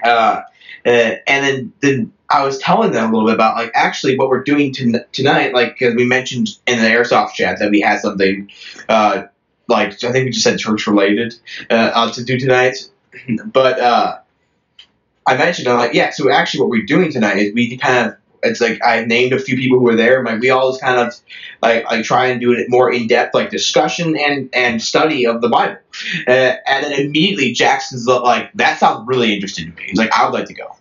uh, 0.02 0.42
and 0.84 1.20
then 1.26 1.72
then 1.80 2.12
I 2.28 2.44
was 2.44 2.58
telling 2.58 2.92
them 2.92 3.10
a 3.10 3.12
little 3.12 3.28
bit 3.28 3.34
about 3.34 3.56
like 3.56 3.72
actually 3.74 4.16
what 4.16 4.28
we're 4.28 4.44
doing 4.44 4.72
ton- 4.72 5.04
tonight, 5.12 5.52
like 5.52 5.78
because 5.78 5.94
we 5.94 6.06
mentioned 6.06 6.48
in 6.66 6.78
the 6.78 6.88
airsoft 6.88 7.34
chat 7.34 7.58
that 7.58 7.70
we 7.70 7.80
had 7.80 8.00
something. 8.00 8.50
Uh, 8.88 9.24
like 9.68 10.02
I 10.02 10.10
think 10.10 10.24
we 10.24 10.30
just 10.30 10.44
said 10.44 10.58
church 10.58 10.86
related 10.86 11.34
uh, 11.70 11.92
uh, 11.94 12.12
to 12.12 12.24
do 12.24 12.38
tonight, 12.38 12.90
but 13.46 13.78
uh, 13.78 14.18
I 15.26 15.36
mentioned 15.36 15.68
I'm 15.68 15.78
like 15.78 15.94
yeah. 15.94 16.10
So 16.10 16.30
actually, 16.30 16.60
what 16.60 16.70
we're 16.70 16.86
doing 16.86 17.12
tonight 17.12 17.36
is 17.38 17.54
we 17.54 17.76
kind 17.76 18.08
of 18.08 18.16
It's 18.42 18.60
like 18.60 18.80
I 18.84 19.04
named 19.04 19.32
a 19.32 19.38
few 19.38 19.56
people 19.56 19.78
who 19.78 19.84
were 19.84 19.96
there. 19.96 20.24
Like 20.24 20.40
we 20.40 20.50
all 20.50 20.70
just 20.70 20.80
kind 20.82 20.98
of 20.98 21.14
like 21.62 21.84
like 21.90 22.04
try 22.04 22.26
and 22.26 22.40
do 22.40 22.52
it 22.52 22.66
more 22.68 22.92
in 22.92 23.06
depth, 23.06 23.34
like 23.34 23.50
discussion 23.50 24.16
and 24.16 24.48
and 24.52 24.80
study 24.82 25.26
of 25.26 25.40
the 25.40 25.48
Bible. 25.48 25.76
Uh, 26.26 26.54
and 26.66 26.84
then 26.84 26.92
immediately 26.92 27.52
Jackson's 27.52 28.06
like, 28.06 28.52
that 28.54 28.78
sounds 28.78 29.06
really 29.06 29.34
interesting 29.34 29.70
to 29.70 29.76
me. 29.76 29.84
He's 29.88 29.98
like, 29.98 30.12
I 30.12 30.24
would 30.24 30.32
like 30.34 30.46
to 30.46 30.54
go. 30.54 30.76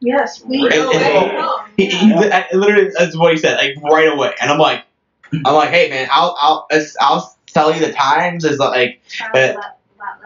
Yes, 0.00 0.44
we 0.44 0.62
And- 0.64 0.72
and- 0.72 1.50
He, 1.76 1.86
he, 1.86 2.12
I- 2.14 2.46
literally, 2.52 2.90
that's 2.96 3.16
what 3.16 3.32
he 3.32 3.38
said, 3.38 3.56
like 3.56 3.76
right 3.82 4.12
away. 4.12 4.32
And 4.40 4.50
I'm 4.50 4.58
like, 4.58 4.84
I'm 5.32 5.54
like, 5.54 5.70
hey 5.70 5.88
man, 5.90 6.08
I'll 6.10 6.36
I'll 6.40 6.68
I'll 7.00 7.36
tell 7.46 7.74
you 7.74 7.84
the 7.84 7.92
times 7.92 8.44
is 8.44 8.58
like 8.58 9.00
Sounds 9.08 9.30
a 9.34 9.46
lot, 9.46 9.54
lot 9.56 9.73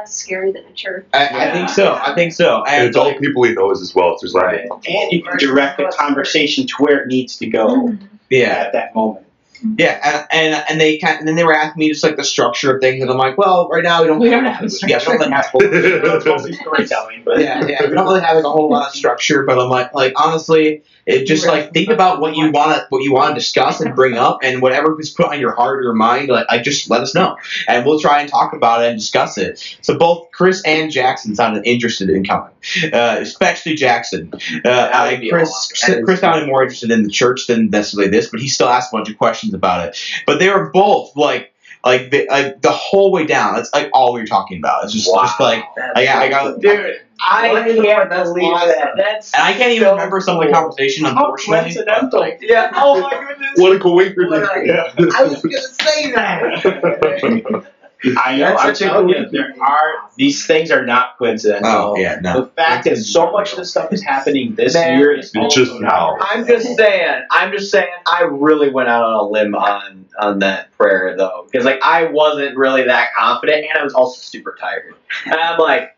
less 0.09 0.17
scary 0.17 0.53
than 0.53 0.65
a 0.65 0.73
church. 0.73 1.07
I, 1.13 1.49
I 1.49 1.53
think 1.53 1.69
so. 1.69 1.95
I 1.95 2.15
think 2.15 2.33
so. 2.33 2.63
And 2.65 2.75
And 2.77 2.89
it's 2.89 2.97
all 2.97 3.15
people 3.19 3.43
he 3.45 3.53
knows 3.53 3.81
as 3.83 3.95
well. 3.95 4.17
So 4.19 4.27
there's 4.27 4.35
like, 4.35 4.69
And 4.89 5.13
you 5.13 5.23
can 5.23 5.37
direct 5.39 5.79
the 5.79 5.93
conversation 5.97 6.67
to 6.67 6.75
where 6.79 7.01
it 7.03 7.09
needs 7.09 7.37
to 7.39 7.47
go 7.47 7.69
Mm-hmm. 7.69 8.05
yeah, 8.31 8.65
at 8.67 8.73
that 8.73 8.95
moment. 8.95 9.27
yeah, 9.77 10.27
and, 10.31 10.55
and 10.55 10.65
and 10.71 10.81
they 10.81 10.99
kind 10.99 11.19
and 11.19 11.27
then 11.27 11.35
they 11.35 11.43
were 11.45 11.53
asking 11.55 11.81
me 11.81 11.89
just 11.89 12.05
like 12.05 12.15
the 12.17 12.23
structure 12.23 12.75
of 12.77 12.81
things, 12.81 13.03
and 13.03 13.11
I'm 13.11 13.19
like, 13.19 13.37
well, 13.37 13.69
right 13.69 13.83
now 13.83 14.03
we 14.03 14.07
don't 14.07 14.21
We 14.21 14.31
don't 14.31 14.45
have 14.45 14.63
a 14.65 14.69
yeah, 14.87 14.99
we 14.99 15.05
don't 15.05 15.19
really 15.19 15.33
have 15.33 15.47
It's 15.55 16.61
storytelling, 16.61 17.23
but 17.25 17.41
yeah, 17.41 17.67
yeah, 17.67 17.83
we 17.89 17.95
don't 17.95 18.07
really 18.07 18.21
have 18.21 18.37
like 18.37 18.45
a 18.45 18.51
whole 18.51 18.71
lot 18.71 18.89
of 18.89 18.95
structure, 18.95 19.43
but 19.43 19.59
I'm 19.59 19.69
like, 19.69 19.93
like 19.95 20.13
honestly, 20.17 20.83
it 21.09 21.27
just 21.27 21.47
like 21.47 21.73
think 21.73 21.89
about 21.89 22.21
what 22.21 22.37
you 22.37 22.53
want 22.53 22.77
to 22.77 22.87
what 22.91 23.03
you 23.03 23.13
want 23.13 23.31
to 23.31 23.41
discuss 23.41 23.81
and 23.81 23.97
bring 23.97 24.17
up, 24.17 24.41
and 24.43 24.61
whatever 24.63 25.01
is 25.01 25.11
put 25.11 25.27
on 25.27 25.41
your 25.41 25.55
heart 25.55 25.79
or 25.79 25.83
your 25.83 25.95
mind, 25.95 26.29
like, 26.29 26.47
like 26.49 26.63
just 26.63 26.91
let 26.91 27.01
us 27.01 27.15
know, 27.15 27.37
and 27.67 27.87
we'll 27.87 27.99
try 27.99 28.21
and 28.21 28.29
talk 28.29 28.53
about 28.53 28.83
it 28.83 28.91
and 28.91 28.99
discuss 28.99 29.39
it. 29.39 29.77
So 29.81 29.97
both 29.97 30.31
Chris 30.33 30.63
and 30.65 30.91
Jackson 30.91 31.35
sounded 31.35 31.67
interested 31.67 32.11
in 32.11 32.25
coming, 32.25 32.53
uh, 32.93 33.17
especially 33.21 33.75
Jackson. 33.75 34.33
Uh, 34.65 34.91
I, 34.93 35.27
Chris. 35.31 35.73
Chris 36.05 36.21
sounded 36.21 36.47
more 36.47 36.63
interested 36.63 36.91
in 36.91 37.03
the 37.03 37.11
church 37.11 37.47
than 37.47 37.71
necessarily 37.71 38.11
this, 38.11 38.29
but 38.29 38.41
he 38.41 38.49
still 38.49 38.69
asked 38.69 38.93
a 38.93 38.97
bunch 38.97 39.09
of 39.09 39.17
questions 39.17 39.55
about 39.55 39.89
it. 39.89 39.99
But 40.27 40.39
they 40.39 40.49
were 40.51 40.71
both 40.71 41.17
like. 41.17 41.53
Like 41.89 42.11
the, 42.11 42.26
like 42.28 42.61
the 42.61 42.70
whole 42.70 43.11
way 43.12 43.24
down, 43.26 43.55
that's 43.55 43.72
like 43.72 43.89
all 43.95 44.12
we 44.12 44.20
were 44.20 44.26
talking 44.26 44.59
about. 44.59 44.84
It's 44.84 44.93
just, 44.93 45.07
just 45.07 45.41
like 45.41 45.64
I 45.95 46.05
got, 46.05 46.22
I 46.22 46.28
got, 46.28 46.61
Dude, 46.61 46.97
I 47.20 47.53
What? 47.53 47.64
can't 47.84 48.11
That's 48.11 48.28
believe 48.28 48.53
awesome. 48.53 48.68
that. 48.68 48.91
That's 48.97 49.34
and 49.34 49.43
I 49.43 49.53
can't 49.55 49.72
even 49.72 49.86
so 49.89 49.93
remember 49.93 50.20
some 50.20 50.36
of 50.36 50.43
the 50.47 50.53
cool. 50.53 50.61
conversation, 50.62 51.05
How 51.05 51.12
unfortunately. 51.12 51.61
coincidental. 51.74 52.32
Yeah. 52.41 52.70
Oh 52.74 53.01
my 53.01 53.26
goodness. 53.26 53.51
what 53.57 53.74
a 53.74 53.78
coincidence. 53.78 54.49
Yeah. 54.64 54.93
I 55.16 55.24
was 55.24 55.43
gonna 55.43 55.59
say 55.59 56.12
that. 56.12 57.64
I 58.16 58.36
know. 58.36 58.55
I'm 58.55 58.74
telling 58.74 59.09
you, 59.09 59.28
there 59.30 59.55
are 59.61 59.95
these 60.16 60.47
things 60.47 60.70
are 60.70 60.84
not 60.86 61.18
coincidental. 61.18 61.70
Oh 61.70 61.97
yeah, 61.97 62.20
no. 62.22 62.43
The 62.43 62.47
fact 62.51 62.84
that 62.84 62.97
so 62.97 63.32
much 63.32 63.53
of 63.53 63.59
this 63.59 63.70
stuff 63.72 63.93
is 63.93 64.03
happening 64.05 64.55
this 64.55 64.74
Man. 64.74 64.99
year 64.99 65.12
is 65.16 65.32
just 65.51 65.80
now. 65.80 66.16
I'm 66.20 66.47
just 66.47 66.76
saying. 66.76 67.24
I'm 67.32 67.51
just 67.51 67.72
saying. 67.72 67.89
I 68.07 68.22
really 68.22 68.70
went 68.70 68.89
out 68.89 69.03
on 69.03 69.14
a 69.14 69.22
limb 69.22 69.57
on 69.57 70.07
on 70.19 70.41
that 70.41 70.73
prayer 70.77 71.14
though, 71.16 71.47
because 71.51 71.64
like 71.64 71.81
I 71.83 72.05
wasn't 72.05 72.57
really 72.57 72.85
that 72.85 73.14
confident, 73.16 73.66
and 73.71 73.79
I 73.79 73.85
was 73.85 73.95
also 73.95 74.21
super 74.21 74.57
tired. 74.61 74.95
And 75.27 75.35
I'm 75.35 75.59
like, 75.59 75.97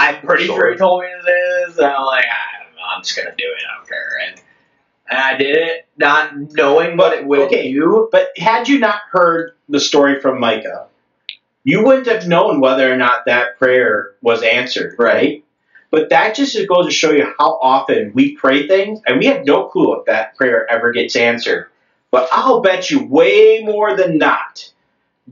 I'm 0.00 0.20
pretty 0.22 0.46
sure 0.46 0.72
he 0.72 0.78
told 0.78 1.02
me 1.02 1.08
this, 1.24 1.78
and 1.78 1.86
I'm 1.86 2.04
like, 2.04 2.24
I 2.24 2.64
don't 2.64 2.74
know. 2.76 2.82
I'm 2.96 3.02
just 3.02 3.16
gonna 3.16 3.34
do 3.36 3.44
it. 3.44 3.62
I 3.72 3.76
don't 3.78 3.88
care. 3.88 4.20
And 4.26 4.40
and 5.10 5.18
I 5.18 5.36
did 5.36 5.56
it, 5.56 5.86
not 5.98 6.32
knowing 6.54 6.96
what 6.96 7.12
it 7.16 7.26
would 7.26 7.40
Okay. 7.40 7.72
do. 7.72 8.08
But 8.12 8.30
had 8.38 8.68
you 8.68 8.78
not 8.78 9.00
heard 9.10 9.52
the 9.68 9.80
story 9.80 10.20
from 10.20 10.40
Micah, 10.40 10.86
you 11.64 11.84
wouldn't 11.84 12.06
have 12.06 12.28
known 12.28 12.60
whether 12.60 12.92
or 12.92 12.96
not 12.96 13.26
that 13.26 13.58
prayer 13.58 14.14
was 14.22 14.42
answered, 14.42 14.96
right? 14.98 15.44
But 15.90 16.10
that 16.10 16.36
just 16.36 16.56
goes 16.68 16.86
to 16.86 16.92
show 16.92 17.10
you 17.12 17.26
how 17.38 17.58
often 17.60 18.12
we 18.14 18.36
pray 18.36 18.68
things 18.68 19.00
and 19.06 19.18
we 19.18 19.26
have 19.26 19.44
no 19.44 19.66
clue 19.68 19.98
if 19.98 20.06
that 20.06 20.36
prayer 20.36 20.70
ever 20.70 20.92
gets 20.92 21.16
answered. 21.16 21.69
But 22.10 22.28
I'll 22.32 22.60
bet 22.60 22.90
you 22.90 23.04
way 23.04 23.60
more 23.64 23.96
than 23.96 24.18
not, 24.18 24.70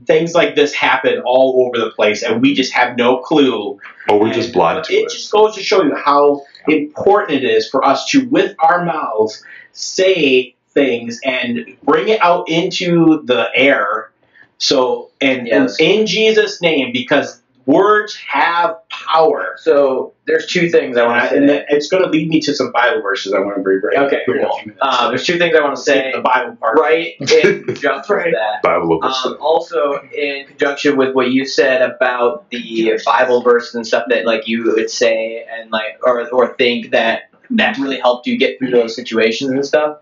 things 0.05 0.33
like 0.33 0.55
this 0.55 0.73
happen 0.73 1.19
all 1.25 1.65
over 1.67 1.83
the 1.83 1.91
place 1.91 2.23
and 2.23 2.41
we 2.41 2.53
just 2.53 2.71
have 2.73 2.95
no 2.97 3.17
clue 3.17 3.79
But 4.07 4.19
we're 4.21 4.31
just 4.33 4.53
blind 4.53 4.85
to 4.85 4.93
it 4.93 5.03
it. 5.03 5.09
just 5.09 5.29
goes 5.31 5.55
to 5.55 5.63
show 5.63 5.83
you 5.83 5.93
how 5.95 6.43
important 6.69 7.43
it 7.43 7.49
is 7.49 7.67
for 7.69 7.83
us 7.83 8.09
to, 8.11 8.25
with 8.29 8.55
our 8.59 8.85
mouths, 8.85 9.43
say 9.73 10.55
things 10.69 11.19
and 11.25 11.75
bring 11.83 12.07
it 12.07 12.21
out 12.21 12.47
into 12.49 13.23
the 13.25 13.49
air. 13.53 14.11
So, 14.57 15.09
and, 15.19 15.47
Yes. 15.47 15.77
and 15.79 15.89
in 15.89 16.05
Jesus' 16.05 16.61
name, 16.61 16.93
because 16.93 17.41
words 17.65 18.15
have 18.15 18.75
power. 18.89 19.55
So 19.57 20.13
there's 20.25 20.47
two 20.47 20.69
things 20.69 20.97
I 20.97 21.05
want 21.05 21.21
I, 21.21 21.29
to 21.29 21.35
and 21.35 21.49
say. 21.49 21.55
that- 21.57 21.65
it's 21.69 21.87
going 21.87 22.03
to 22.03 22.09
lead 22.09 22.29
me 22.29 22.39
to 22.41 22.53
some 22.55 22.71
Bible 22.71 23.01
verses 23.01 23.33
I 23.33 23.39
want 23.39 23.57
to 23.57 23.61
bring. 23.61 23.81
right 23.81 23.97
Okay, 24.07 24.21
quick 24.25 24.37
in 24.37 24.43
a 24.43 24.47
cool. 24.47 24.57
few 24.57 24.65
minutes. 24.67 24.79
Uh, 24.81 25.09
there's 25.09 25.25
two 25.25 25.37
things 25.37 25.55
I 25.55 25.61
want 25.63 25.75
to 25.75 25.81
say. 25.81 26.11
the 26.15 26.21
Bible 26.21 26.55
part. 26.55 26.79
Right 26.79 27.15
in 27.19 27.63
conjunction 27.65 28.15
with 28.15 28.33
that. 28.33 28.61
Bible 28.63 29.03
of 29.03 29.11
Um, 29.25 29.37
also, 29.39 30.01
in 30.13 30.47
conjunction 30.47 30.97
with 30.97 31.13
what 31.15 31.31
you 31.31 31.45
said 31.45 31.81
about 31.81 32.49
the 32.49 32.99
Bible 33.05 33.41
verses 33.41 33.75
and 33.75 33.85
stuff 33.85 34.05
that 34.09 34.25
like 34.25 34.47
you 34.47 34.63
would 34.75 34.89
say 34.89 35.45
and 35.51 35.69
like 35.71 35.99
or 36.03 36.27
or 36.31 36.55
think 36.55 36.91
that 36.91 37.23
that 37.51 37.77
really 37.77 37.99
helped 37.99 38.25
you 38.27 38.37
get 38.37 38.57
through 38.59 38.71
those 38.71 38.95
situations 38.95 39.51
and 39.51 39.65
stuff. 39.65 39.97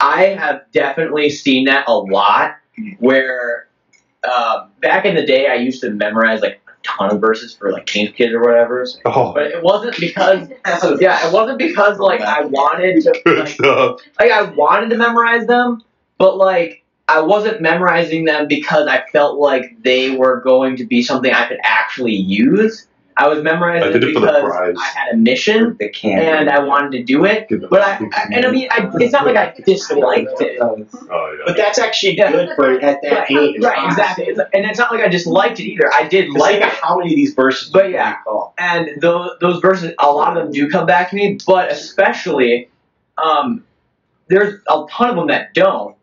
I 0.00 0.24
have 0.26 0.62
definitely 0.72 1.30
seen 1.30 1.64
that 1.66 1.88
a 1.88 1.94
lot. 1.98 2.56
Where 2.98 3.65
um, 4.26 4.70
back 4.80 5.04
in 5.04 5.14
the 5.14 5.24
day, 5.24 5.48
I 5.48 5.54
used 5.54 5.80
to 5.82 5.90
memorize 5.90 6.40
like 6.40 6.60
a 6.68 6.72
ton 6.82 7.10
of 7.10 7.20
verses 7.20 7.54
for 7.54 7.72
like 7.72 7.86
King's 7.86 8.14
Kids 8.14 8.32
or 8.32 8.40
whatever. 8.40 8.86
Oh, 9.04 9.32
But 9.32 9.46
it 9.46 9.62
wasn't 9.62 9.96
because 9.98 10.48
yeah, 11.00 11.26
it 11.26 11.32
wasn't 11.32 11.58
because 11.58 11.98
like 11.98 12.20
I 12.20 12.44
wanted 12.44 13.02
to 13.02 13.10
like, 13.26 13.60
like 14.20 14.30
I 14.30 14.42
wanted 14.42 14.90
to 14.90 14.96
memorize 14.96 15.46
them, 15.46 15.82
but 16.18 16.36
like 16.36 16.84
I 17.08 17.20
wasn't 17.20 17.60
memorizing 17.60 18.24
them 18.24 18.48
because 18.48 18.88
I 18.88 19.04
felt 19.12 19.38
like 19.38 19.82
they 19.82 20.16
were 20.16 20.40
going 20.40 20.76
to 20.76 20.84
be 20.84 21.02
something 21.02 21.32
I 21.32 21.46
could 21.46 21.60
actually 21.62 22.16
use. 22.16 22.86
I 23.18 23.28
was 23.28 23.42
memorizing 23.42 23.88
I 23.88 23.92
did 23.92 24.02
them 24.02 24.10
it 24.10 24.14
because 24.14 24.40
prize. 24.42 24.74
I 24.78 24.84
had 24.98 25.14
a 25.14 25.16
mission 25.16 25.76
The 25.80 25.88
can. 25.88 26.18
and 26.18 26.50
I 26.50 26.58
wanted 26.62 26.92
to 26.98 27.02
do 27.02 27.24
it. 27.24 27.46
But 27.70 27.80
I, 27.80 27.92
I 28.12 28.26
and 28.30 28.44
I 28.44 28.50
mean, 28.50 28.68
I, 28.70 28.90
it's 29.00 29.12
not 29.12 29.24
like 29.24 29.36
I 29.36 29.54
disliked 29.64 30.40
it. 30.40 30.58
Oh, 30.60 30.76
yeah. 30.76 31.42
But 31.46 31.56
that's 31.56 31.78
actually 31.78 32.18
Yeah. 32.18 32.30
good 32.30 32.50
for 32.56 32.72
at 32.72 33.00
that 33.02 33.10
Right, 33.10 33.30
age. 33.30 33.56
right, 33.62 33.86
exactly. 33.86 34.26
It's- 34.26 34.46
And 34.52 34.66
it's 34.66 34.78
not 34.78 34.92
like 34.92 35.02
I 35.02 35.08
disliked 35.08 35.60
it 35.60 35.64
either. 35.64 35.90
I 35.94 36.06
did 36.08 36.28
Like 36.30 36.60
like 36.60 36.72
it. 36.72 36.78
how 36.82 36.98
many 36.98 37.12
of 37.12 37.16
these 37.16 37.32
verses? 37.34 37.70
But 37.70 37.90
yeah. 37.90 38.16
and 38.58 39.00
those 39.00 39.30
those 39.40 39.60
verses, 39.60 39.94
a 39.98 40.10
lot 40.10 40.36
of 40.36 40.44
them 40.44 40.52
do 40.52 40.68
come 40.70 40.84
back 40.86 41.08
to 41.10 41.16
me, 41.16 41.38
but 41.46 41.70
especially, 41.72 42.68
um, 43.22 43.64
there's 44.28 44.60
a 44.68 44.84
ton 44.90 45.10
of 45.10 45.16
them 45.16 45.26
that 45.28 45.54
don't. 45.54 45.96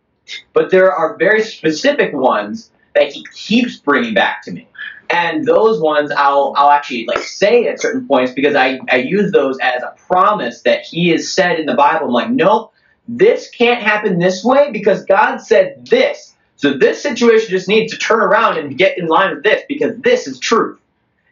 But 0.54 0.72
there 0.72 0.92
are 0.92 1.16
very 1.18 1.44
specific 1.44 2.14
ones 2.14 2.72
that 2.96 3.12
he 3.12 3.26
keeps 3.34 3.78
bringing 3.78 4.14
back 4.14 4.42
to 4.44 4.52
me, 4.52 4.68
and 5.10 5.46
those 5.46 5.80
ones 5.82 6.12
I'll 6.12 6.54
I'll 6.58 6.72
actually 6.72 7.06
like 7.08 7.20
say 7.20 7.68
at 7.68 7.82
certain 7.82 8.08
points 8.08 8.32
because 8.32 8.56
I 8.56 8.80
I 8.90 8.98
use 8.98 9.32
those 9.32 9.58
as 9.60 9.84
a 9.84 9.96
promise 10.08 10.62
that 10.62 10.84
he 10.84 11.10
has 11.10 11.32
said 11.32 11.60
in 11.60 11.66
the 11.66 11.76
Bible. 11.76 12.08
I'm 12.08 12.14
like, 12.14 12.30
nope, 12.30 12.74
this 13.08 13.50
can't 13.50 13.82
happen 13.84 14.20
this 14.20 14.44
way 14.44 14.72
because 14.72 15.06
God 15.06 15.38
said 15.38 15.86
this. 15.90 16.36
So 16.56 16.78
this 16.78 17.02
situation 17.02 17.50
just 17.50 17.68
needs 17.68 17.92
to 17.94 18.00
turn 18.00 18.22
around 18.22 18.58
and 18.58 18.78
get 18.78 18.98
in 18.98 19.08
line 19.08 19.36
with 19.36 19.44
this 19.44 19.64
because 19.68 19.98
this 19.98 20.28
is 20.28 20.40
truth. 20.40 20.80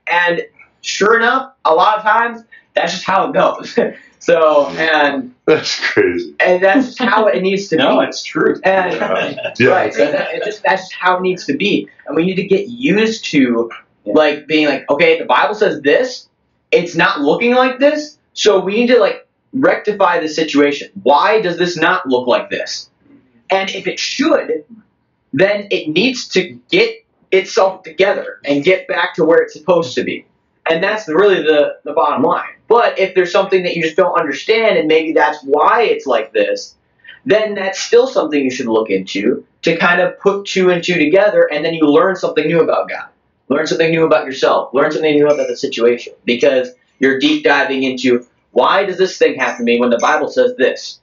And 0.08 0.42
sure 0.82 1.16
enough, 1.18 1.54
a 1.64 1.74
lot 1.74 1.98
of 1.98 2.04
times 2.04 2.44
that's 2.76 2.92
just 2.92 3.06
how 3.06 3.30
it 3.30 3.34
goes. 3.34 3.78
so 4.22 4.68
and 4.70 5.34
That's 5.46 5.80
crazy. 5.92 6.34
and 6.40 6.64
that's 6.64 6.96
just 6.96 7.00
how 7.00 7.28
it 7.28 7.42
needs 7.42 7.68
to 7.70 7.76
No, 7.84 8.00
be. 8.00 8.06
it's 8.06 8.24
true. 8.24 8.56
And 8.64 8.94
Yeah. 9.60 9.68
right, 9.72 9.94
so 9.94 10.10
that, 10.12 10.34
it 10.36 10.44
just 10.46 10.64
that's 10.64 10.84
just 10.84 10.94
how 10.94 11.18
it 11.18 11.22
needs 11.22 11.46
to 11.48 11.58
be. 11.58 11.90
And 12.08 12.16
we 12.16 12.26
need 12.26 12.36
to 12.36 12.48
get 12.48 12.68
used 12.70 13.26
to 13.32 13.70
like 14.06 14.48
being 14.48 14.68
like, 14.68 14.90
okay, 14.90 15.20
the 15.20 15.26
Bible 15.26 15.56
says 15.56 15.82
this, 15.82 16.30
it's 16.72 16.96
not 16.96 17.20
looking 17.22 17.54
like 17.56 17.80
this, 17.80 18.18
so 18.34 18.60
we 18.60 18.76
need 18.76 18.88
to 18.88 19.00
like 19.00 19.28
rectify 19.54 20.20
the 20.22 20.30
situation. 20.30 20.90
Why 21.04 21.42
does 21.42 21.58
this 21.58 21.76
not 21.76 22.08
look 22.08 22.28
like 22.28 22.50
this? 22.50 22.90
And 23.50 23.70
if 23.72 23.86
it 23.88 24.00
should, 24.00 24.64
then 25.34 25.68
it 25.72 25.90
needs 25.90 26.28
to 26.30 26.58
get 26.70 26.96
itself 27.32 27.84
together 27.84 28.40
and 28.46 28.64
get 28.64 28.88
back 28.88 29.16
to 29.16 29.26
where 29.26 29.40
it's 29.40 29.54
supposed 29.54 29.96
to 29.96 30.04
be. 30.04 30.26
And 30.70 30.84
that's 30.84 31.08
really 31.08 31.42
the, 31.42 31.78
the 31.84 31.92
bottom 31.94 32.24
line. 32.24 32.54
But 32.72 32.98
if 32.98 33.16
there's 33.16 33.34
something 33.34 33.64
that 33.64 33.76
you 33.76 33.84
just 33.84 33.98
don't 33.98 34.18
understand 34.18 34.78
and 34.78 34.88
maybe 34.88 35.12
that's 35.12 35.44
why 35.44 35.82
it's 35.82 36.06
like 36.06 36.32
this, 36.32 36.74
then 37.26 37.54
that's 37.54 37.78
still 37.78 38.08
something 38.08 38.42
you 38.42 38.50
should 38.50 38.68
look 38.68 38.90
into 38.90 39.46
to 39.64 39.76
kind 39.76 40.00
of 40.00 40.18
put 40.22 40.46
two 40.46 40.70
and 40.70 40.82
two 40.82 40.98
together 40.98 41.50
and 41.52 41.66
then 41.66 41.74
you 41.74 41.86
learn 41.86 42.16
something 42.16 42.48
new 42.48 42.62
about 42.62 42.88
God. 42.88 43.10
Learn 43.50 43.68
something 43.68 43.92
new 43.92 44.06
about 44.06 44.26
yourself. 44.26 44.74
Learn 44.74 44.90
something 44.90 45.14
new 45.14 45.28
about 45.28 45.50
the 45.50 45.58
situation 45.58 46.14
because 46.24 46.70
you're 47.00 47.20
deep 47.20 47.44
diving 47.44 47.84
into 47.84 48.26
why 48.52 48.86
does 48.86 48.98
this 48.98 49.18
thing 49.18 49.38
happen 49.38 49.58
to 49.58 49.64
me 49.64 49.78
when 49.78 49.90
the 49.90 50.00
Bible 50.02 50.30
says 50.30 50.56
this? 50.58 51.02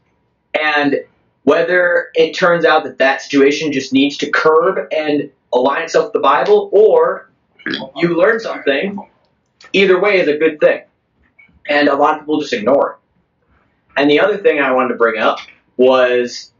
And 0.58 1.04
whether 1.42 2.08
it 2.14 2.32
turns 2.32 2.64
out 2.64 2.84
that 2.84 2.96
that 2.96 3.20
situation 3.20 3.72
just 3.72 3.92
needs 3.92 4.16
to 4.16 4.30
curb 4.30 4.88
and 4.90 5.30
align 5.52 5.82
itself 5.82 6.06
with 6.06 6.12
the 6.14 6.20
Bible 6.20 6.70
or 6.72 7.30
you 7.94 8.16
learn 8.16 8.40
something, 8.40 8.98
either 9.74 10.00
way 10.00 10.18
is 10.18 10.28
a 10.28 10.38
good 10.38 10.58
thing. 10.60 10.84
And 11.68 11.88
a 11.88 11.94
lot 11.96 12.14
of 12.14 12.20
people 12.20 12.40
just 12.40 12.52
ignore 12.52 12.92
it. 12.92 14.00
And 14.00 14.10
the 14.10 14.20
other 14.20 14.38
thing 14.38 14.60
I 14.60 14.72
wanted 14.72 14.90
to 14.90 14.94
bring 14.96 15.20
up 15.20 15.38
was 15.76 16.52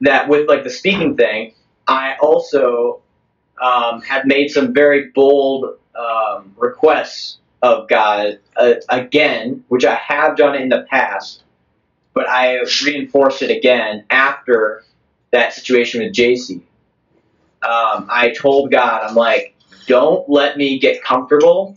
that 0.00 0.28
with 0.28 0.48
like 0.48 0.64
the 0.64 0.70
speaking 0.70 1.16
thing, 1.16 1.54
I 1.86 2.16
also 2.20 3.02
um, 3.62 4.02
have 4.02 4.26
made 4.26 4.48
some 4.48 4.72
very 4.72 5.08
bold 5.14 5.78
um, 5.94 6.54
requests 6.56 7.38
of 7.62 7.88
God 7.88 8.38
uh, 8.56 8.74
again, 8.88 9.64
which 9.68 9.84
I 9.84 9.94
have 9.96 10.36
done 10.36 10.54
in 10.54 10.68
the 10.68 10.86
past, 10.90 11.42
but 12.14 12.28
I 12.28 12.60
reinforced 12.84 13.42
it 13.42 13.50
again 13.54 14.04
after 14.10 14.84
that 15.32 15.52
situation 15.52 16.02
with 16.02 16.12
JC. 16.14 16.62
Um, 17.62 18.06
I 18.10 18.32
told 18.36 18.70
God, 18.72 19.02
I'm 19.04 19.14
like, 19.14 19.54
don't 19.86 20.28
let 20.28 20.56
me 20.56 20.78
get 20.78 21.02
comfortable 21.04 21.76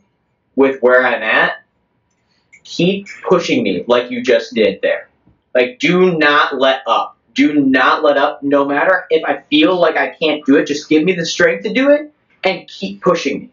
with 0.56 0.80
where 0.82 1.06
I'm 1.06 1.24
at. 1.24 1.63
Keep 2.64 3.08
pushing 3.28 3.64
me 3.64 3.84
like 3.88 4.12
you 4.12 4.24
just 4.24 4.54
did 4.54 4.82
there. 4.82 5.10
Like, 5.54 5.80
do 5.80 6.18
not 6.18 6.60
let 6.60 6.82
up. 6.88 7.18
Do 7.36 7.54
not 7.60 8.04
let 8.04 8.18
up. 8.18 8.44
No 8.44 8.66
matter 8.66 9.06
if 9.10 9.24
I 9.26 9.42
feel 9.50 9.80
like 9.80 9.98
I 9.98 10.10
can't 10.10 10.46
do 10.46 10.58
it, 10.58 10.66
just 10.68 10.90
give 10.90 11.04
me 11.04 11.14
the 11.14 11.26
strength 11.26 11.64
to 11.64 11.74
do 11.74 11.90
it 11.92 12.12
and 12.44 12.68
keep 12.68 13.02
pushing 13.02 13.40
me. 13.40 13.50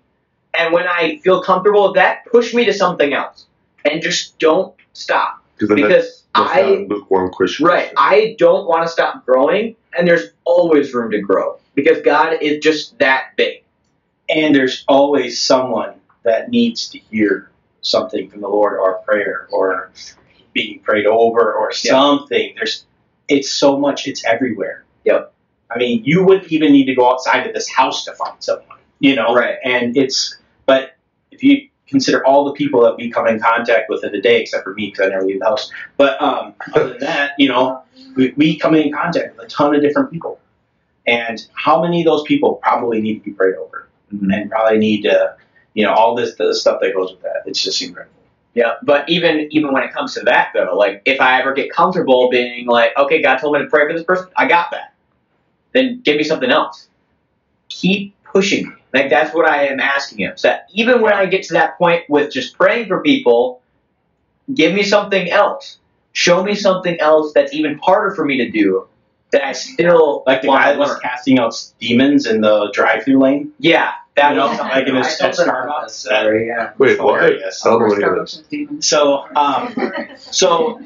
And 0.54 0.72
when 0.72 0.86
I 0.86 1.18
feel 1.18 1.42
comfortable 1.42 1.84
with 1.88 1.94
that, 1.96 2.24
push 2.26 2.54
me 2.54 2.64
to 2.66 2.72
something 2.72 3.12
else. 3.14 3.46
And 3.84 4.02
just 4.02 4.38
don't 4.38 4.74
stop. 4.92 5.42
Because 5.58 5.68
that's, 5.68 5.90
that's 5.90 6.24
I 6.34 6.62
lukewarm 6.88 7.32
Christian. 7.32 7.66
Right. 7.66 7.92
I 7.96 8.36
don't 8.38 8.66
want 8.66 8.84
to 8.84 8.88
stop 8.88 9.24
growing, 9.26 9.76
and 9.96 10.06
there's 10.08 10.30
always 10.44 10.92
room 10.94 11.11
to 11.12 11.20
grow 11.20 11.58
because 11.74 12.00
God 12.02 12.38
is 12.42 12.62
just 12.62 12.98
that 12.98 13.36
big. 13.36 13.62
and 14.28 14.54
there's 14.54 14.84
always 14.88 15.40
someone 15.40 15.94
that 16.22 16.50
needs 16.50 16.88
to 16.90 16.98
hear 17.11 17.50
something 17.83 18.28
from 18.28 18.41
the 18.41 18.49
Lord 18.49 18.78
or 18.78 18.93
a 18.93 19.03
prayer 19.03 19.49
or 19.51 19.91
being 20.53 20.81
prayed 20.81 21.07
over 21.07 21.53
or 21.53 21.72
something. 21.72 22.55
There's 22.57 22.85
it's 23.28 23.51
so 23.51 23.78
much, 23.78 24.07
it's 24.09 24.24
everywhere. 24.24 24.85
Yep. 25.05 25.33
I 25.70 25.78
mean, 25.78 26.03
you 26.05 26.24
wouldn't 26.24 26.51
even 26.51 26.72
need 26.72 26.87
to 26.87 26.95
go 26.95 27.11
outside 27.11 27.47
of 27.47 27.55
this 27.55 27.70
house 27.70 28.05
to 28.05 28.12
find 28.12 28.35
someone, 28.41 28.78
you 28.99 29.14
know? 29.14 29.35
Right. 29.35 29.57
And 29.64 29.97
it's, 29.97 30.37
but 30.66 30.97
if 31.31 31.45
you 31.45 31.68
consider 31.87 32.26
all 32.26 32.45
the 32.45 32.53
people 32.53 32.83
that 32.83 32.97
we 32.97 33.09
come 33.09 33.28
in 33.28 33.39
contact 33.39 33.89
with 33.89 34.03
in 34.03 34.14
a 34.14 34.20
day, 34.20 34.41
except 34.41 34.64
for 34.64 34.74
me 34.74 34.87
because 34.87 35.07
I 35.07 35.11
never 35.11 35.24
leave 35.24 35.39
the 35.39 35.47
house, 35.47 35.70
but 35.97 36.20
um, 36.20 36.55
other 36.74 36.91
than 36.91 36.99
that, 37.01 37.33
you 37.39 37.49
know, 37.49 37.83
we, 38.16 38.33
we 38.37 38.59
come 38.59 38.74
in 38.74 38.93
contact 38.93 39.37
with 39.37 39.47
a 39.47 39.49
ton 39.49 39.74
of 39.74 39.81
different 39.81 40.11
people. 40.11 40.41
And 41.07 41.45
how 41.55 41.81
many 41.83 42.01
of 42.01 42.07
those 42.07 42.24
people 42.24 42.57
probably 42.57 43.01
need 43.01 43.20
to 43.20 43.24
be 43.24 43.31
prayed 43.31 43.55
over? 43.55 43.89
and 44.11 44.51
probably 44.51 44.78
need 44.78 45.03
to, 45.03 45.37
you 45.75 45.85
know, 45.85 45.93
all 45.93 46.14
this 46.14 46.35
the 46.37 46.55
stuff 46.55 46.81
that 46.81 46.95
goes 46.95 47.12
with 47.12 47.23
that. 47.23 47.43
It's 47.47 47.62
just 47.62 47.81
incredible. 47.83 48.14
Yeah, 48.55 48.75
but 48.83 49.09
even 49.09 49.49
even 49.53 49.73
when 49.73 49.85
it 49.85 49.93
comes 49.93 50.14
to 50.14 50.21
that 50.21 50.51
though, 50.55 50.77
like 50.77 51.03
if 51.05 51.21
I 51.21 51.41
ever 51.41 51.53
get 51.53 51.73
comfortable 51.73 52.29
being 52.31 52.66
like, 52.66 52.97
okay, 52.97 53.23
God 53.23 53.39
told 53.39 53.55
me 53.55 53.61
to 53.61 53.66
pray 53.66 53.87
for 53.87 53.93
this 53.93 54.05
person, 54.05 54.29
I 54.37 54.49
got 54.49 54.73
that. 54.73 54.95
Then 55.73 56.01
give 56.05 56.16
me 56.16 56.25
something 56.25 56.51
else. 56.51 56.89
Keep 57.68 58.14
pushing 58.25 58.68
me. 58.68 58.75
Like 58.93 59.09
that's 59.09 59.33
what 59.33 59.49
I 59.49 59.66
am 59.66 59.79
asking 59.79 60.18
him. 60.18 60.33
So 60.37 60.57
even 60.73 61.01
when 61.01 61.12
I 61.12 61.27
get 61.27 61.45
to 61.45 61.55
that 61.55 61.79
point 61.79 62.05
with 62.09 62.33
just 62.33 62.57
praying 62.57 62.89
for 62.89 63.03
people, 63.03 63.62
give 64.53 64.75
me 64.75 64.83
something 64.83 65.31
else. 65.31 65.79
Show 66.12 66.43
me 66.43 66.57
something 66.57 66.99
else 67.01 67.33
that's 67.33 67.55
even 67.55 67.79
harder 67.79 68.16
for 68.16 68.25
me 68.25 68.37
to 68.39 68.51
do 68.51 68.89
that 69.31 69.45
I 69.45 69.53
still 69.53 70.25
Like 70.27 70.43
the 70.43 70.49
guy 70.49 70.73
that 70.73 70.79
was 70.79 70.99
casting 70.99 71.39
out 71.39 71.55
demons 71.79 72.27
in 72.27 72.41
the 72.41 72.71
drive-through 72.73 73.21
lane. 73.21 73.53
Yeah, 73.59 73.93
that 74.21 74.31
You 74.31 74.37
know, 74.37 74.49
was 74.49 74.57
something 74.59 74.77
like 74.77 74.87
in 74.89 74.97
I 74.97 75.07
his 75.07 75.18
told 75.18 75.33
at 75.33 75.55
Starbucks. 75.55 75.81
that. 75.81 75.91
Sorry, 75.91 76.47
yeah. 76.47 76.73
Wait, 76.79 77.01
what? 77.01 77.23
Hilarious. 77.23 77.61
Tell 77.62 77.79
me 77.81 77.87
what 77.87 78.03
it 78.03 78.68
is. 78.79 78.87
So, 78.87 79.27
um, 79.37 79.75
so 80.18 80.81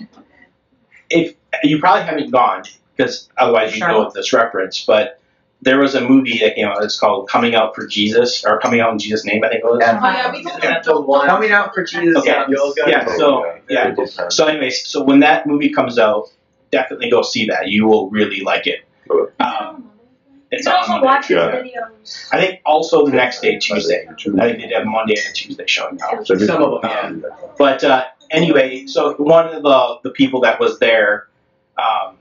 if 1.11 1.35
you 1.63 1.79
probably 1.79 2.03
haven't 2.05 2.31
gone 2.31 2.65
because 2.97 3.29
otherwise 3.37 3.75
you 3.75 3.81
know 3.81 4.11
this 4.15 4.33
reference, 4.33 4.85
but 4.85 5.21
there 5.63 5.79
was 5.79 5.95
a 5.95 6.01
movie 6.01 6.39
that 6.41 6.55
came 6.57 6.67
out. 6.67 6.83
It's 6.85 6.99
called 6.99 7.29
"Coming 7.29 7.55
Out 7.55 7.75
for 7.75 7.87
Jesus" 7.87 8.45
or 8.45 8.61
"Coming 8.61 8.81
Out 8.81 8.93
in 8.93 8.99
Jesus' 8.99 9.25
Name." 9.25 9.43
I 9.45 9.49
think 9.49 9.65
it 9.65 9.67
was. 9.67 9.79
Yeah. 9.81 9.99
Oh, 10.03 10.11
yeah, 10.11 10.33
we 10.33 10.45
can 10.45 10.61
That's 10.61 10.87
the 10.87 11.01
one. 11.01 11.27
Coming 11.27 11.53
out 11.53 11.75
for 11.75 11.85
Jesus. 11.85 12.17
Okay. 12.19 12.31
yeah. 12.31 12.47
Yeah. 12.87 13.17
So 13.17 13.59
yeah. 13.69 13.95
So, 14.29 14.47
anyways, 14.47 14.87
so 14.87 15.03
when 15.03 15.21
that 15.21 15.47
movie 15.47 15.71
comes 15.71 15.99
out, 15.99 16.29
definitely 16.71 17.09
go 17.11 17.23
see 17.23 17.47
that. 17.47 17.69
You 17.69 17.87
will 17.87 18.11
really 18.11 18.41
like 18.43 18.67
it. 18.67 18.81
Um, 19.41 19.91
You 20.59 20.65
can 20.65 20.73
on 20.73 20.79
also 20.79 20.93
Monday. 20.93 21.07
watch 21.07 21.27
his 21.27 21.37
Yeah. 21.37 21.51
videos. 21.51 22.29
I 22.33 22.41
think 22.41 22.61
also 22.65 23.07
the 23.07 23.13
next 23.13 23.41
day, 23.41 23.59
Tuesday. 23.59 24.07
I 24.09 24.15
think 24.15 24.37
they 24.37 24.57
did 24.57 24.73
have 24.73 24.85
Monday 24.87 25.15
and 25.25 25.35
Tuesday 25.35 25.65
showing 25.67 25.97
now. 25.97 26.23
Some 26.25 26.63
of 26.63 26.83
them, 26.83 27.25
yeah. 27.25 27.37
But 27.59 27.83
uh, 27.85 28.05
anyway, 28.31 28.87
so 28.87 29.15
one 29.15 29.47
of 29.55 29.63
the 29.63 29.99
the 30.03 30.11
people 30.11 30.41
that 30.43 30.61
was 30.61 30.79
there, 30.79 31.29
um, 31.79 32.17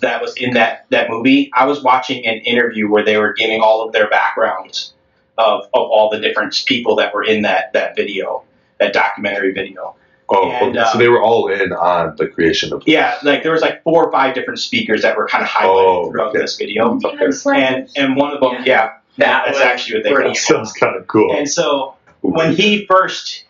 that 0.00 0.20
was 0.22 0.36
in 0.36 0.54
that 0.54 0.86
that 0.90 1.08
movie, 1.10 1.50
I 1.54 1.66
was 1.66 1.82
watching 1.82 2.26
an 2.26 2.38
interview 2.38 2.90
where 2.90 3.04
they 3.04 3.16
were 3.16 3.32
giving 3.32 3.60
all 3.60 3.86
of 3.86 3.92
their 3.92 4.08
backgrounds 4.08 4.94
of 5.36 5.62
of 5.74 5.90
all 5.90 6.10
the 6.10 6.18
different 6.20 6.60
people 6.66 6.96
that 6.96 7.14
were 7.14 7.22
in 7.24 7.42
that 7.42 7.72
that 7.74 7.94
video, 7.96 8.44
that 8.80 8.92
documentary 8.92 9.52
video. 9.52 9.94
Oh, 10.30 10.50
And, 10.50 10.76
okay, 10.76 10.90
so 10.92 10.98
they 10.98 11.06
um, 11.06 11.12
were 11.12 11.22
all 11.22 11.48
in 11.48 11.72
on 11.72 12.14
the 12.16 12.28
creation 12.28 12.72
of. 12.72 12.82
Yeah, 12.86 13.18
like 13.22 13.42
there 13.42 13.52
was 13.52 13.62
like 13.62 13.82
four 13.82 14.04
or 14.06 14.12
five 14.12 14.34
different 14.34 14.60
speakers 14.60 15.02
that 15.02 15.16
were 15.16 15.26
kind 15.26 15.42
of 15.42 15.48
highlighted 15.48 15.64
Oh, 15.86 16.10
throughout 16.10 16.28
okay. 16.30 16.38
this 16.40 16.56
video, 16.56 16.98
Demon 16.98 17.32
and 17.54 17.90
and 17.96 18.16
one 18.16 18.32
of 18.34 18.40
them, 18.40 18.62
yeah, 18.64 18.96
That 19.16 19.44
that's 19.46 19.50
was 19.50 19.60
actually 19.60 19.96
what 19.98 20.04
they 20.04 20.12
pretty 20.12 20.28
call 20.28 20.32
it. 20.32 20.36
Sounds 20.38 20.72
kind 20.72 20.96
of 20.96 21.06
cool. 21.06 21.34
And 21.34 21.48
so 21.48 21.94
when 22.20 22.54
he 22.54 22.84
first 22.86 23.44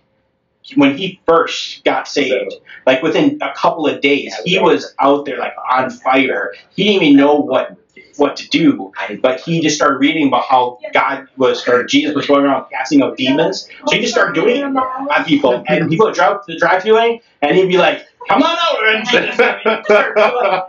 when 0.77 0.97
he 0.97 1.21
first 1.27 1.83
got 1.85 2.07
saved, 2.07 2.55
like 2.87 3.03
within 3.03 3.39
a 3.41 3.53
couple 3.55 3.87
of 3.87 4.01
days, 4.01 4.35
he 4.45 4.59
was 4.59 4.95
out 5.01 5.25
there 5.25 5.39
like 5.39 5.55
on 5.73 5.91
fire. 5.91 6.55
He 6.77 6.85
didn't 6.85 7.03
even 7.03 7.17
know 7.17 7.37
what 7.37 7.77
what 8.19 8.37
to 8.37 8.49
do, 8.49 8.93
but 9.23 9.41
he 9.41 9.61
just 9.61 9.77
started 9.77 9.99
reading 9.99 10.29
about 10.29 10.45
how 10.45 10.79
God 10.93 11.29
was 11.37 11.67
or 11.69 11.85
Jesus 11.85 12.15
was 12.15 12.27
going 12.27 12.45
around 12.45 12.67
casting 12.71 13.03
out 13.03 13.17
demons. 13.17 13.69
So 13.87 13.95
he 13.97 14.01
just 14.03 14.13
started 14.13 14.35
doing 14.35 14.57
it 14.57 14.65
on 14.65 15.25
people, 15.25 15.63
and 15.69 15.89
people 15.89 16.07
would 16.07 16.15
drive 16.15 16.45
to 16.47 16.53
the 16.53 16.59
drive 16.59 16.83
through 16.83 16.95
lane, 16.95 17.21
and 17.43 17.57
he'd 17.57 17.69
be 17.69 17.79
like, 17.79 18.07
"Come 18.29 18.43
on 18.43 18.57
over," 18.73 18.87
and, 18.87 19.07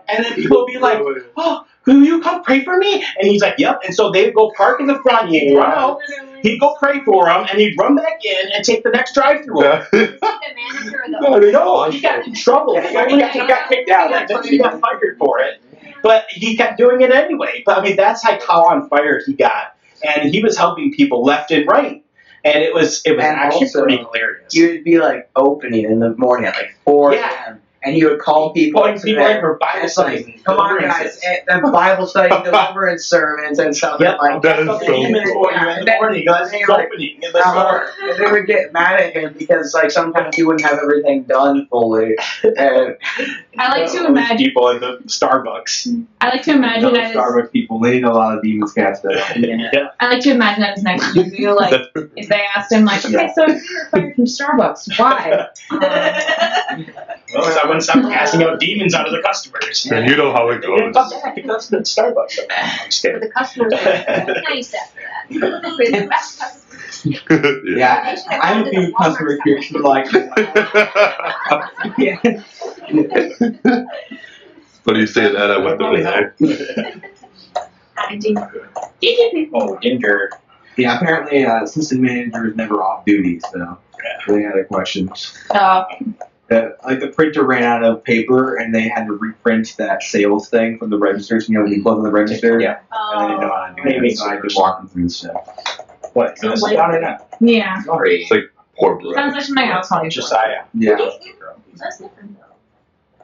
and 0.08 0.26
then 0.26 0.34
people 0.36 0.60
would 0.62 0.68
be 0.74 0.80
like, 0.80 1.00
"Oh, 1.38 1.66
will 1.86 2.04
you 2.04 2.22
come 2.22 2.44
pray 2.44 2.64
for 2.64 2.78
me?" 2.78 3.04
And 3.20 3.28
he's 3.28 3.42
like, 3.42 3.56
"Yep." 3.58 3.82
And 3.86 3.96
so 3.96 4.12
they'd 4.12 4.34
go 4.34 4.52
park 4.56 4.80
in 4.80 4.88
the 4.88 5.00
front, 5.02 5.30
he'd 5.30 5.56
run 5.56 5.72
out, 5.72 6.00
he'd 6.42 6.60
go 6.60 6.76
pray 6.80 7.02
for 7.04 7.26
them, 7.26 7.46
and 7.50 7.60
he'd 7.60 7.76
run 7.80 7.96
back 7.96 8.24
in 8.24 8.52
and 8.54 8.64
take 8.64 8.84
the 8.84 8.90
next 8.92 9.14
drive 9.14 9.44
through. 9.44 9.62
the 9.62 10.20
manager 10.56 11.04
No, 11.52 11.90
he 11.90 12.00
got 12.00 12.26
in 12.26 12.34
trouble. 12.36 12.80
He 12.80 12.94
got, 12.94 13.10
he 13.10 13.40
got 13.48 13.70
kicked 13.70 13.90
out. 13.90 14.14
and 14.14 14.28
then 14.28 14.44
He 14.44 14.58
got 14.58 14.80
fired 14.80 15.18
for 15.18 15.40
it. 15.40 15.62
But 16.04 16.26
he 16.30 16.56
kept 16.58 16.78
doing 16.78 17.02
it 17.02 17.12
anyway. 17.12 17.64
But 17.66 17.80
I 17.80 17.84
mean, 17.84 17.96
that's 17.96 18.24
like 18.24 18.42
how 18.46 18.66
on 18.68 18.88
fire 18.90 19.22
he 19.26 19.34
got, 19.34 19.76
and 20.04 20.34
he 20.34 20.42
was 20.44 20.58
helping 20.58 20.92
people 20.94 21.24
left 21.24 21.52
and 21.52 21.68
right, 21.68 22.04
and 22.44 22.64
it 22.64 22.74
was 22.74 23.02
it 23.06 23.16
was 23.16 23.26
And 23.26 23.38
actually 23.38 23.68
also, 23.68 23.84
pretty 23.84 23.98
hilarious. 23.98 24.54
You 24.54 24.70
would 24.70 24.84
be 24.84 25.00
like 25.00 25.30
opening 25.36 25.86
in 25.86 26.00
the 26.00 26.16
morning 26.18 26.48
at 26.48 26.56
like 26.56 26.76
4 26.86 27.14
Yeah. 27.14 27.56
a.m. 27.84 27.90
And 27.90 27.96
he 27.96 28.04
would 28.06 28.20
call 28.20 28.54
people. 28.54 28.82
Pulling 28.82 29.00
people 29.00 29.26
in 29.26 29.40
for 29.40 29.58
Bible 29.58 29.80
it's 29.86 29.98
like, 29.98 30.44
Come 30.44 30.58
on, 30.60 30.76
deliverances. 30.80 31.22
guys. 31.22 31.44
And 31.48 31.66
the 31.66 31.72
Bible 31.72 32.08
study, 32.08 32.30
deliverance 32.44 33.06
sermons, 33.06 33.60
and 33.60 33.76
stuff. 33.76 34.00
Yep, 34.02 34.18
like 34.22 34.42
That 34.42 34.60
is 34.60 34.68
That's 34.68 34.80
so 34.86 34.86
cool. 34.86 34.96
for 34.96 35.02
you 35.02 35.08
in 35.08 35.14
the 35.14 35.34
morning. 35.34 35.60
That's 35.86 36.52
They 36.52 36.66
like, 36.68 36.90
in 36.94 37.22
the 37.22 37.42
uh, 37.46 37.88
and 38.02 38.18
they 38.26 38.32
would 38.32 38.48
get 38.48 38.74
mad 38.74 39.00
at 39.00 39.14
him 39.14 39.34
because, 39.38 39.74
like, 39.74 39.92
sometimes 39.92 40.36
he 40.36 40.44
wouldn't 40.44 40.64
have 40.66 40.80
everything 40.80 41.24
done 41.24 41.68
fully. 41.68 42.16
And 42.44 42.98
I 43.58 43.70
like 43.80 43.92
to 43.92 44.00
Those 44.00 44.08
imagine. 44.08 44.38
people 44.38 44.70
in 44.70 44.80
the 44.82 44.98
Starbucks. 45.06 46.06
I 46.22 46.30
like 46.30 46.44
to 46.44 46.52
imagine 46.52 46.94
that. 46.94 47.12
As, 47.12 47.16
Starbucks 47.16 47.52
people, 47.52 47.80
they 47.80 47.92
need 47.94 48.04
a 48.04 48.12
lot 48.14 48.38
of 48.38 48.44
demons 48.44 48.74
cast 48.74 49.06
out. 49.06 49.38
Yeah. 49.40 49.90
I 50.00 50.08
like 50.10 50.22
to 50.24 50.32
imagine 50.32 50.62
that 50.62 50.76
his 50.76 50.84
next 50.84 51.16
interview, 51.16 51.52
like 51.52 51.74
if 52.16 52.30
they 52.30 52.42
asked 52.56 52.72
him, 52.72 52.86
like, 52.86 53.04
okay, 53.06 53.30
so 53.36 53.44
if 53.48 53.70
you're 53.70 53.86
fired 53.90 54.16
from 54.16 54.26
Starbucks, 54.26 55.00
why? 55.00 55.48
Um, 56.72 56.86
Well, 57.34 57.44
so 57.70 57.70
I 57.70 57.70
wouldn't 57.70 57.84
stop 57.84 58.04
casting 58.12 58.44
out 58.44 58.60
demons 58.60 58.94
out 58.94 59.08
of 59.08 59.14
the 59.14 59.22
customers. 59.22 59.86
and 59.92 60.10
you 60.10 60.16
know 60.16 60.32
how 60.34 60.50
it 60.50 60.62
They 60.62 60.68
didn't 60.68 60.92
goes. 60.94 61.12
come 61.12 61.22
back 61.22 61.36
because 61.36 61.72
of 61.74 61.82
Starbucks. 61.84 62.40
I'm 62.50 62.90
just 62.90 63.02
for 63.02 63.08
kidding. 63.08 63.22
the 63.22 63.30
customers 63.32 63.74
are 63.74 64.42
nice 64.50 64.74
after 64.74 65.02
that. 65.02 65.26
We're 65.30 65.62
the 66.02 66.08
best 66.10 66.40
customers. 66.40 66.66
Yeah, 67.78 68.16
I 68.30 68.54
have 68.54 68.68
a 68.68 68.70
few 68.70 68.94
customer 68.96 69.32
experience 69.34 69.68
for 69.68 69.80
like. 69.80 70.08
What 74.84 74.94
do 74.94 75.00
you 75.02 75.08
say 75.08 75.24
to 75.28 75.34
that? 75.34 75.52
I 75.52 75.58
went 75.60 75.78
the 75.78 75.86
other 75.86 76.34
day. 78.10 79.50
Oh, 79.54 79.78
Ginger. 79.82 80.32
Yeah, 80.78 80.98
apparently, 80.98 81.46
uh, 81.46 81.64
assistant 81.64 82.02
manager 82.02 82.48
is 82.48 82.56
never 82.56 82.82
off 82.82 83.04
duty, 83.06 83.40
so 83.42 83.78
they 84.28 84.42
had 84.44 84.56
a 84.58 84.64
question. 84.64 85.12
uh, 85.52 85.84
The, 86.50 86.76
like 86.84 87.00
the 87.00 87.10
printer 87.10 87.44
ran 87.46 87.62
out 87.64 87.84
of 87.84 88.04
paper, 88.04 88.56
and 88.56 88.74
they 88.74 88.88
had 88.88 89.06
to 89.06 89.14
reprint 89.14 89.76
that 89.78 90.02
sales 90.02 90.50
thing 90.50 90.78
from 90.80 90.90
the 90.90 90.98
registers. 90.98 91.48
You 91.48 91.56
know, 91.56 91.64
when 91.64 91.72
you 91.72 91.84
close 91.84 92.04
the 92.04 92.12
register. 92.12 92.60
Yeah. 92.60 92.80
And 92.92 93.22
they 93.22 93.28
didn't 93.28 93.42
know 93.42 93.54
how 93.56 93.68
to 93.68 93.76
do 93.76 93.82
oh. 93.82 93.86
Maybe 93.86 94.08
it, 94.08 94.18
so 94.18 94.26
I 94.26 94.34
had 94.36 94.42
to 94.44 94.56
walk 94.56 94.80
them 94.80 94.88
through 94.90 95.10
stuff. 95.10 95.86
What? 96.14 96.40
Sounds 96.40 96.56
This 96.56 96.64
like- 96.64 96.78
down 96.78 96.96
or 96.96 97.02
not? 97.02 97.28
yeah, 97.40 97.82
Sorry. 97.84 98.28
Poor 98.80 98.96
blood. 98.98 99.16
sounds 99.16 99.34
like 99.36 99.44
something 99.44 99.68
else. 99.68 99.88
Funny. 99.90 100.10
Josiah. 100.10 100.64
Yeah. 100.74 100.96
That's 101.76 101.98
different 102.00 102.38
though. 102.39 102.39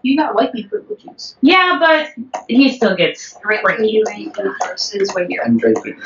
You 0.05 0.15
got 0.15 0.35
white 0.35 0.51
privileges. 0.69 1.35
Yeah, 1.41 1.77
but 1.79 2.09
he 2.47 2.71
still 2.71 2.95
gets 2.95 3.35
Right 3.43 3.63
when 3.63 3.83
you 3.83 4.03
ain't 4.13 4.37
versus 4.63 5.11
when 5.15 5.31
you're. 5.31 5.43
I'm 5.43 5.57
drinking. 5.57 5.99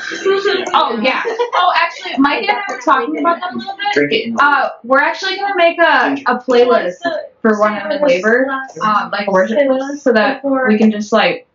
Oh 0.72 0.98
yeah. 1.02 1.22
Oh, 1.26 1.72
actually, 1.76 2.16
Mike 2.16 2.48
and 2.48 2.56
I 2.56 2.62
were 2.72 2.80
talking 2.80 3.18
about 3.18 3.40
that 3.40 3.52
a 3.52 3.56
little 3.58 3.76
bit. 3.76 3.92
Drink 3.92 4.12
it. 4.12 4.34
Uh, 4.40 4.70
we're 4.84 5.00
actually 5.00 5.36
gonna 5.36 5.54
make 5.54 5.78
a, 5.78 6.16
a 6.26 6.38
playlist 6.38 6.94
for 7.42 7.60
one 7.60 7.76
of 7.76 7.90
the 7.90 8.06
labor, 8.06 8.46
um, 8.82 9.10
like 9.10 9.28
a 9.28 9.30
worship 9.30 9.58
playlist, 9.58 9.98
so 9.98 10.12
that 10.14 10.42
we 10.44 10.78
can 10.78 10.90
just 10.90 11.12
like, 11.12 11.46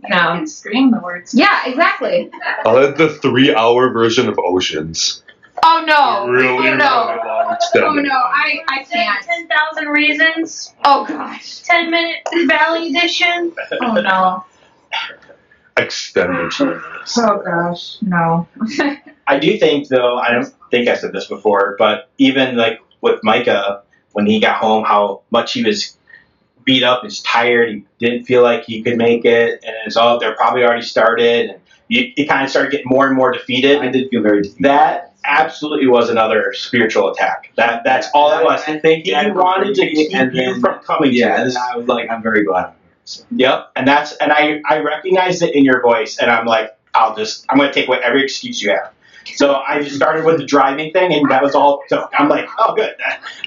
you 0.00 0.08
You 0.10 0.14
know. 0.14 0.36
can 0.36 0.46
scream 0.46 0.90
the 0.90 1.00
words. 1.00 1.32
Yeah, 1.34 1.62
exactly. 1.66 2.30
I'll 2.66 2.76
have 2.76 2.98
the 2.98 3.08
three-hour 3.08 3.92
version 3.94 4.28
of 4.28 4.38
Oceans. 4.38 5.23
Oh 5.66 5.82
no. 5.86 6.28
really, 6.28 6.48
oh 6.48 6.62
really 6.62 6.76
no. 6.76 6.84
long 7.24 7.56
Oh 7.76 7.94
no, 7.94 8.12
I, 8.12 8.60
I 8.68 8.84
can't. 8.84 9.24
Ten 9.24 9.48
thousand 9.48 9.88
reasons. 9.88 10.74
Oh 10.84 11.06
gosh. 11.06 11.60
Ten 11.60 11.90
minute 11.90 12.18
Valley 12.46 12.90
edition. 12.90 13.54
Oh 13.80 13.94
no. 13.94 14.44
Extended. 15.78 16.52
Oh 16.60 17.42
gosh. 17.44 17.96
No. 18.02 18.46
I 19.26 19.38
do 19.38 19.58
think, 19.58 19.88
though, 19.88 20.18
I 20.18 20.32
don't 20.32 20.52
think 20.70 20.88
I 20.88 20.96
said 20.96 21.12
this 21.14 21.26
before, 21.28 21.76
but 21.78 22.10
even 22.18 22.56
like 22.56 22.80
with 23.00 23.20
Micah, 23.22 23.82
when 24.12 24.26
he 24.26 24.40
got 24.40 24.56
home, 24.56 24.84
how 24.84 25.22
much 25.30 25.54
he 25.54 25.64
was 25.64 25.96
beat 26.64 26.82
up, 26.82 27.02
he's 27.02 27.20
tired, 27.20 27.70
he 27.70 27.84
didn't 27.98 28.24
feel 28.24 28.42
like 28.42 28.64
he 28.64 28.82
could 28.82 28.98
make 28.98 29.24
it, 29.24 29.64
and 29.64 29.74
it's 29.86 29.96
all 29.96 30.18
they're 30.18 30.36
probably 30.36 30.62
already 30.62 30.82
started, 30.82 31.50
and 31.50 31.60
you, 31.88 32.12
you 32.16 32.26
kind 32.26 32.44
of 32.44 32.50
started 32.50 32.70
getting 32.70 32.88
more 32.88 33.06
and 33.06 33.16
more 33.16 33.32
defeated. 33.32 33.78
I 33.78 33.88
did 33.88 34.10
feel 34.10 34.22
very 34.22 34.42
defeated. 34.42 34.64
That 34.64 35.13
absolutely 35.24 35.86
was 35.86 36.10
another 36.10 36.52
spiritual 36.54 37.10
attack. 37.10 37.50
That 37.56 37.82
that's 37.84 38.08
all 38.14 38.38
it 38.38 38.44
was. 38.44 38.62
I 38.66 38.78
think 38.78 39.04
He 39.04 39.12
that 39.12 39.34
wanted 39.34 39.74
to 39.74 39.90
keep 39.90 40.14
and 40.14 40.34
you 40.34 40.52
then, 40.52 40.60
from 40.60 40.80
coming 40.80 41.12
yeah, 41.12 41.28
to 41.28 41.34
and 41.36 41.46
this. 41.46 41.54
then 41.54 41.62
I 41.72 41.76
was 41.76 41.86
like, 41.88 42.10
I'm 42.10 42.22
very 42.22 42.44
glad. 42.44 42.72
So, 43.04 43.24
Yep, 43.36 43.72
and 43.76 43.86
that's 43.86 44.12
and 44.16 44.32
I 44.32 44.60
I 44.68 44.78
recognized 44.78 45.42
it 45.42 45.54
in 45.54 45.64
your 45.64 45.82
voice, 45.82 46.18
and 46.18 46.30
I'm 46.30 46.46
like, 46.46 46.76
I'll 46.94 47.14
just 47.16 47.44
I'm 47.50 47.58
gonna 47.58 47.72
take 47.72 47.88
whatever 47.88 48.16
excuse 48.18 48.62
you 48.62 48.70
have. 48.70 48.92
So 49.36 49.54
I 49.66 49.82
just 49.82 49.96
started 49.96 50.24
with 50.24 50.38
the 50.38 50.44
driving 50.44 50.92
thing, 50.92 51.12
and 51.12 51.30
that 51.30 51.42
was 51.42 51.54
all. 51.54 51.82
So 51.88 52.08
I'm 52.18 52.28
like, 52.28 52.46
oh, 52.58 52.74
good. 52.74 52.94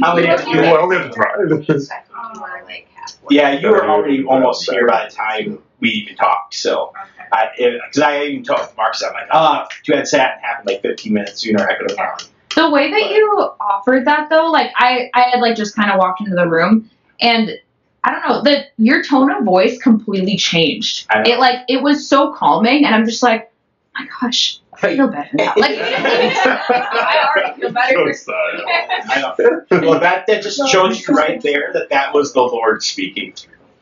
I 0.01 0.09
only 0.09 0.25
have 0.25 0.39
to 0.39 0.45
do 0.45 0.51
You 0.51 0.61
that. 0.61 0.79
only 0.79 0.97
have 0.97 1.09
to 1.09 1.13
drive. 1.15 1.35
You 1.67 2.41
were 2.41 2.63
like 2.65 2.87
halfway. 2.93 3.35
Yeah, 3.35 3.51
you 3.59 3.69
were 3.69 3.87
already 3.87 4.23
almost 4.23 4.69
here 4.69 4.87
by 4.87 5.05
the 5.07 5.15
time 5.15 5.59
we 5.79 5.89
even 5.89 6.15
talked. 6.15 6.53
So 6.55 6.93
I 7.31 7.49
because 7.57 7.99
I 7.99 8.23
even 8.23 8.43
talked 8.43 8.71
to 8.71 8.77
Mark, 8.77 8.95
I'm 9.05 9.13
like, 9.13 9.27
oh, 9.31 9.65
if 9.69 9.87
you 9.87 9.95
had 9.95 10.07
sat 10.07 10.35
and 10.35 10.41
happened 10.41 10.67
like 10.67 10.81
15 10.81 11.13
minutes 11.13 11.41
sooner, 11.41 11.67
I 11.67 11.75
could 11.75 11.91
have 11.91 11.97
found. 11.97 12.27
The 12.55 12.69
way 12.71 12.89
that 12.89 13.11
you 13.11 13.51
offered 13.59 14.05
that 14.05 14.29
though, 14.29 14.49
like 14.49 14.71
I, 14.75 15.11
I 15.13 15.21
had 15.29 15.41
like 15.41 15.55
just 15.55 15.75
kind 15.75 15.91
of 15.91 15.99
walked 15.99 16.21
into 16.21 16.35
the 16.35 16.47
room 16.47 16.89
and 17.21 17.51
I 18.03 18.11
don't 18.11 18.27
know, 18.27 18.41
that 18.43 18.67
your 18.77 19.03
tone 19.03 19.31
of 19.31 19.43
voice 19.43 19.77
completely 19.81 20.37
changed. 20.37 21.07
It 21.13 21.39
like 21.39 21.65
it 21.67 21.83
was 21.83 22.07
so 22.07 22.33
calming 22.33 22.85
and 22.85 22.95
I'm 22.95 23.05
just 23.05 23.21
like, 23.21 23.51
oh 23.97 24.01
my 24.01 24.07
gosh, 24.21 24.59
I 24.73 24.95
feel 24.95 25.07
better 25.07 25.29
now. 25.33 25.53
Like 25.57 25.71
I 25.77 27.29
already 27.35 27.61
feel 27.61 27.71
better. 27.71 28.13
So 28.13 28.31
sad. 28.31 29.01
I 29.09 29.21
know. 29.21 29.35
Well, 29.89 29.99
that 29.99 30.25
that 30.27 30.41
just 30.41 30.57
shows 30.69 31.05
you 31.07 31.13
right 31.13 31.41
there 31.41 31.71
that 31.73 31.89
that 31.89 32.13
was 32.13 32.33
the 32.33 32.41
Lord 32.41 32.81
speaking. 32.81 33.33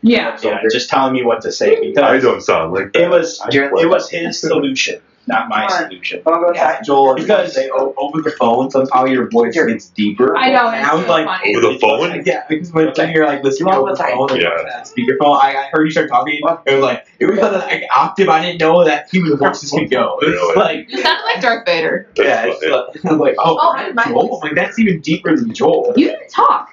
Yeah. 0.05 0.37
Yeah, 0.43 0.59
just 0.71 0.89
telling 0.89 1.13
me 1.13 1.23
what 1.23 1.41
to 1.41 1.51
say 1.51 1.77
I 1.77 1.79
because 1.81 2.21
don't 2.23 2.41
sound 2.41 2.73
like 2.73 2.93
that. 2.93 3.01
it 3.01 3.09
was 3.09 3.41
I 3.41 3.49
it 3.51 3.89
was 3.89 4.07
his 4.09 4.39
solution, 4.39 5.01
not 5.25 5.49
my 5.49 5.67
solution. 5.67 6.21
I'll 6.27 6.39
go 6.39 6.51
Yeah. 6.53 6.79
Joel, 6.83 7.15
Because- 7.15 7.25
because 7.27 7.55
they 7.55 7.69
o- 7.71 7.95
over 7.97 8.21
the 8.21 8.29
phone, 8.29 8.69
somehow 8.69 9.05
your 9.05 9.27
voice 9.31 9.55
gets 9.55 9.87
deeper. 9.89 10.37
I 10.37 10.51
know, 10.51 10.67
And 10.69 10.81
it's 10.81 10.87
I 10.89 10.93
was 10.95 11.05
so 11.05 11.11
like, 11.11 11.25
funny. 11.25 11.55
Over 11.55 11.73
the 11.73 11.79
phone? 11.79 12.23
Yeah, 12.23 12.43
because 12.47 12.71
when, 12.71 12.93
when 12.95 13.11
you're 13.13 13.25
like 13.25 13.43
listening 13.43 13.73
You 13.73 13.79
over 13.79 13.95
the 13.95 14.03
want 14.03 14.11
phone, 14.11 14.37
like, 14.37 14.41
Yeah. 14.43 14.49
on 14.59 14.65
that 14.67 14.85
speakerphone, 14.87 15.39
I, 15.41 15.55
I 15.63 15.69
heard 15.71 15.85
you 15.85 15.91
start 15.91 16.09
talking. 16.09 16.35
It 16.35 16.73
was 16.75 16.83
like 16.83 17.07
it 17.19 17.25
was 17.25 17.39
like 17.39 17.71
an 17.81 17.87
octave. 17.95 18.29
I 18.29 18.41
didn't 18.43 18.59
know 18.61 18.83
that 18.85 19.09
human 19.09 19.37
voices 19.37 19.71
could 19.71 19.89
go. 19.89 20.19
It 20.21 20.27
was 20.27 20.35
Really? 20.55 20.55
like 20.55 20.89
You 20.91 21.01
sounded 21.01 21.23
like 21.23 21.41
Darth 21.41 21.65
Vader. 21.65 22.07
That's 22.15 22.27
yeah, 22.29 22.45
it's 22.47 22.61
like, 22.63 23.05
I 23.11 23.11
was 23.13 23.19
like 23.21 23.35
oh, 23.39 23.57
Oh, 23.59 23.73
that's 23.75 23.95
my 23.95 24.03
Joel. 24.03 24.35
I'm 24.43 24.49
like 24.49 24.55
that's 24.55 24.77
even 24.77 24.99
deeper 25.01 25.35
than 25.35 25.51
Joel. 25.51 25.93
You 25.97 26.09
didn't 26.11 26.29
talk. 26.29 26.69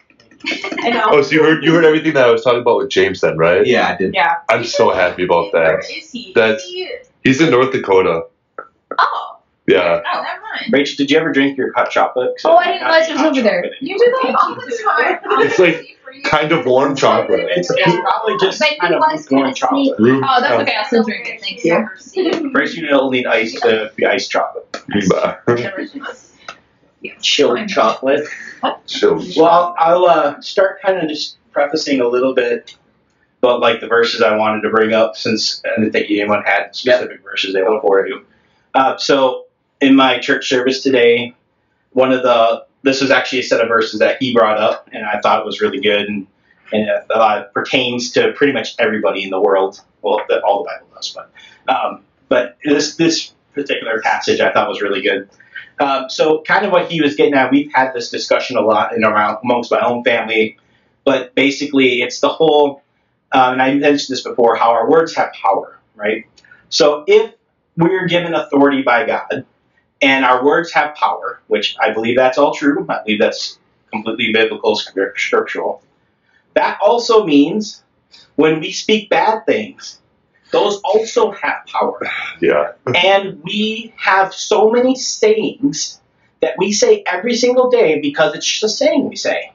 I 0.81 0.91
know. 0.91 1.05
Oh, 1.07 1.23
so 1.23 1.33
you 1.33 1.43
heard 1.43 1.65
you 1.65 1.73
heard 1.73 1.85
everything 1.85 2.15
that 2.15 2.29
I 2.29 2.31
was 2.31 2.43
talking 2.43 2.61
about 2.61 2.79
with 2.79 2.91
James 2.91 3.21
then, 3.21 3.37
right? 3.37 3.67
Yeah, 3.67 3.89
I 3.89 3.97
did. 3.97 4.15
Yeah. 4.15 4.37
I'm 4.49 4.65
so 4.65 4.91
happy 4.91 5.25
about 5.25 5.53
that. 5.53 5.83
that. 5.83 5.97
is 5.97 6.11
he? 6.11 6.33
That's- 6.35 6.65
he? 6.65 6.91
He's 7.25 7.41
in 7.41 7.51
North 7.51 7.73
Dakota. 7.73 8.25
Oh. 8.99 9.39
Yeah. 9.69 10.03
Oh, 10.13 10.23
never 10.23 10.43
mind. 10.43 10.73
Rachel, 10.73 10.97
did 10.97 11.11
you 11.11 11.19
ever 11.19 11.33
drink 11.33 11.57
your 11.57 11.73
hot 11.75 11.91
chocolate? 11.91 12.33
Oh, 12.45 12.57
I 12.57 12.65
didn't 12.65 12.83
might 12.83 12.89
realize 12.89 13.09
it 13.09 13.13
was 13.13 13.23
over 13.23 13.43
there. 13.43 13.65
You 13.81 13.97
do 13.97 14.17
that 14.23 14.35
All 14.35 14.55
the 14.57 14.83
time. 14.85 15.41
It's 15.47 15.59
like 15.59 15.93
Kind 16.25 16.53
of 16.53 16.67
warm 16.67 16.95
chocolate. 16.95 17.49
It's, 17.57 17.71
it's 17.71 17.97
probably 18.01 18.37
just 18.39 18.59
But 18.59 18.69
he 18.69 18.79
kind 18.79 18.95
of 18.95 19.01
was 19.01 19.27
warm 19.31 19.45
kinda 19.45 19.55
chocolate. 19.55 19.99
Room. 19.99 20.23
Oh, 20.27 20.41
that's 20.41 20.63
okay. 20.63 20.75
I'll 20.77 20.85
still 20.85 21.05
drink 21.05 21.27
it. 21.27 21.41
Thank 21.41 21.65
you. 21.65 22.51
First, 22.53 22.77
you 22.77 22.87
don't 22.87 23.11
need 23.11 23.27
ice 23.27 23.57
uh, 23.63 23.69
to 23.69 23.93
be 23.97 24.05
iced 24.05 24.31
chocolate. 24.31 24.67
Bah. 27.03 27.11
Chilled 27.21 27.69
chocolate. 27.69 28.27
Chill. 28.87 29.23
Well, 29.37 29.75
I'll 29.79 30.05
uh, 30.07 30.41
start 30.41 30.81
kind 30.83 30.99
of 30.99 31.09
just 31.09 31.37
prefacing 31.53 32.01
a 32.01 32.09
little 32.09 32.35
bit 32.35 32.77
about 33.43 33.61
like 33.61 33.81
the 33.81 33.89
verses 33.89 34.23
I 34.23 34.37
wanted 34.37 34.63
to 34.63 34.71
bring 34.71 34.93
up 34.93 35.17
since 35.17 35.61
I 35.65 35.77
didn't 35.77 35.93
think 35.93 36.11
anyone 36.11 36.43
had 36.45 36.75
specific 36.75 37.23
verses 37.23 37.55
they 37.55 37.63
look 37.63 37.83
forward 37.83 38.09
to. 38.09 38.25
Uh, 38.75 38.97
so 38.97 39.47
in 39.81 39.97
my 39.97 40.19
church 40.19 40.49
service 40.49 40.83
today, 40.83 41.35
one 41.93 42.13
of 42.13 42.23
the 42.23 42.65
this 42.83 43.01
was 43.01 43.11
actually 43.11 43.41
a 43.41 43.43
set 43.45 43.61
of 43.61 43.69
verses 43.69 44.01
that 44.01 44.17
he 44.21 44.33
brought 44.33 44.59
up, 44.59 44.89
and 44.93 45.05
I 45.05 45.21
thought 45.21 45.41
it 45.41 45.47
was 45.47 45.61
really 45.61 45.81
good, 45.81 46.09
and 46.09 46.27
and 46.73 46.91
I 46.91 47.01
thought 47.03 47.43
it 47.43 47.53
pertains 47.53 48.13
to 48.13 48.33
pretty 48.33 48.53
much 48.53 48.75
everybody 48.79 49.25
in 49.25 49.31
the 49.31 49.41
world. 49.41 49.81
Well, 50.03 50.21
that 50.29 50.43
all 50.43 50.63
the 50.63 50.71
Bible 50.71 50.87
does, 50.95 51.15
but 51.15 51.31
um, 51.75 52.03
but 52.29 52.59
this 52.65 52.97
this 52.97 53.33
particular 53.55 54.01
passage 54.01 54.41
I 54.41 54.53
thought 54.53 54.69
was 54.69 54.81
really 54.81 55.03
good. 55.03 55.29
Um, 55.83 56.09
so, 56.09 56.43
kind 56.43 56.65
of 56.65 56.71
what 56.71 56.91
he 56.91 57.03
was 57.03 57.17
getting 57.17 57.35
at, 57.35 57.51
we've 57.51 57.73
had 57.73 57.93
this 57.93 58.09
discussion 58.09 58.57
a 58.57 58.61
lot 58.61 58.95
in 58.95 59.05
around 59.05 59.39
amongst 59.43 59.73
my 59.73 59.81
own 59.81 60.05
family, 60.05 60.57
but 61.05 61.35
basically, 61.35 62.03
it's 62.03 62.21
the 62.21 62.29
whole, 62.29 62.83
um, 63.33 63.55
and 63.55 63.63
I 63.63 63.75
mentioned 63.75 64.15
this 64.15 64.23
before, 64.23 64.55
how 64.55 64.71
our 64.71 64.89
words 64.89 65.13
have 65.17 65.33
power, 65.33 65.81
right? 65.97 66.25
So, 66.69 67.03
if 67.09 67.35
we're 67.77 68.07
given 68.07 68.33
authority 68.33 68.83
by 68.83 69.07
God, 69.07 69.45
and 70.01 70.25
our 70.25 70.45
words 70.45 70.73
have 70.73 70.95
power, 70.95 71.41
which 71.49 71.75
I 71.81 71.93
believe 71.93 72.17
that's 72.17 72.39
all 72.39 72.55
true, 72.55 72.87
I 72.89 73.03
believe 73.03 73.19
that's 73.19 73.59
completely 73.91 74.33
biblical, 74.33 74.77
scriptural. 74.77 75.83
That 76.55 76.79
also 76.81 77.27
means 77.27 77.83
when 78.37 78.61
we 78.61 78.71
speak 78.71 79.11
bad 79.11 79.47
things, 79.47 79.99
those 80.53 80.81
also 80.85 81.33
have 81.33 81.67
power. 81.67 82.01
Yeah. 82.41 82.73
And 82.95 83.43
we 83.43 83.93
have 83.97 84.33
so 84.33 84.71
many 84.71 84.95
sayings 84.95 86.01
that 86.41 86.55
we 86.59 86.73
say 86.73 87.03
every 87.07 87.35
single 87.35 87.71
day 87.71 88.01
because 88.01 88.35
it's 88.35 88.47
just 88.47 88.63
a 88.63 88.69
saying 88.69 89.09
we 89.09 89.17
say. 89.17 89.53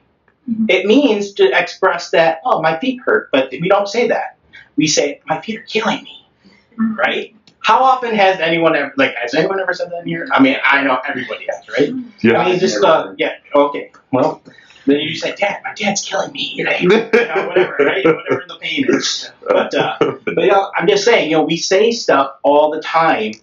Mm-hmm. 0.50 0.66
It 0.70 0.86
means 0.86 1.34
to 1.34 1.52
express 1.58 2.12
that, 2.12 2.42
oh, 2.46 2.62
my 2.62 2.80
feet 2.80 3.02
hurt, 3.06 3.30
but 3.32 3.52
we 3.52 3.68
don't 3.70 3.88
say 3.88 4.08
that. 4.08 4.38
We 4.76 4.88
say, 4.88 5.22
my 5.26 5.42
feet 5.42 5.60
are 5.60 5.64
killing 5.64 6.04
me, 6.04 6.26
mm-hmm. 6.46 6.96
right? 6.96 7.36
How 7.60 7.84
often 7.84 8.16
has 8.16 8.40
anyone 8.40 8.76
ever, 8.76 8.94
like, 8.96 9.14
has 9.16 9.34
anyone 9.34 9.60
ever 9.60 9.74
said 9.74 9.92
that 9.92 10.04
in 10.04 10.08
here? 10.08 10.30
I 10.32 10.42
mean, 10.42 10.56
I 10.64 10.84
know 10.84 11.00
everybody 11.06 11.48
has, 11.50 11.68
right? 11.68 11.90
Mm-hmm. 11.90 12.28
Yeah. 12.28 12.40
I 12.40 12.50
mean, 12.50 12.60
just, 12.60 12.82
uh, 12.84 13.14
yeah, 13.18 13.34
okay, 13.54 13.92
well, 14.14 14.42
then 14.88 15.02
you 15.02 15.16
say, 15.16 15.36
Dad, 15.36 15.62
my 15.64 15.74
dad's 15.74 16.02
killing 16.02 16.32
me, 16.32 16.54
you 16.56 16.64
know, 16.64 16.72
whatever, 16.72 17.76
right? 17.80 18.06
Whatever 18.06 18.46
the 18.48 18.58
pain 18.60 18.86
is. 18.88 19.30
But, 19.48 19.74
uh, 19.76 19.98
but 20.00 20.38
you 20.38 20.48
know, 20.48 20.72
I'm 20.76 20.88
just 20.88 21.04
saying, 21.04 21.30
you 21.30 21.38
know, 21.38 21.44
we 21.44 21.58
say 21.58 21.92
stuff 21.92 22.38
all 22.44 22.72
the 22.72 22.82
time, 22.82 23.34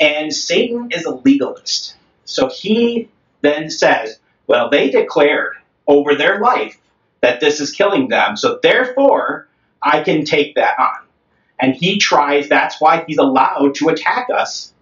and 0.00 0.32
Satan 0.32 0.90
is 0.92 1.04
a 1.04 1.10
legalist. 1.10 1.96
So 2.24 2.48
he 2.48 3.08
then 3.42 3.70
says, 3.70 4.18
well, 4.46 4.70
they 4.70 4.90
declared 4.90 5.56
over 5.86 6.14
their 6.14 6.40
life 6.40 6.78
that 7.20 7.40
this 7.40 7.60
is 7.60 7.72
killing 7.72 8.08
them, 8.08 8.36
so 8.36 8.60
therefore 8.62 9.48
I 9.82 10.02
can 10.02 10.24
take 10.24 10.54
that 10.54 10.78
on. 10.78 11.06
And 11.60 11.74
he 11.74 11.98
tries, 11.98 12.48
that's 12.48 12.80
why 12.80 13.04
he's 13.06 13.18
allowed 13.18 13.74
to 13.76 13.88
attack 13.88 14.28
us, 14.34 14.72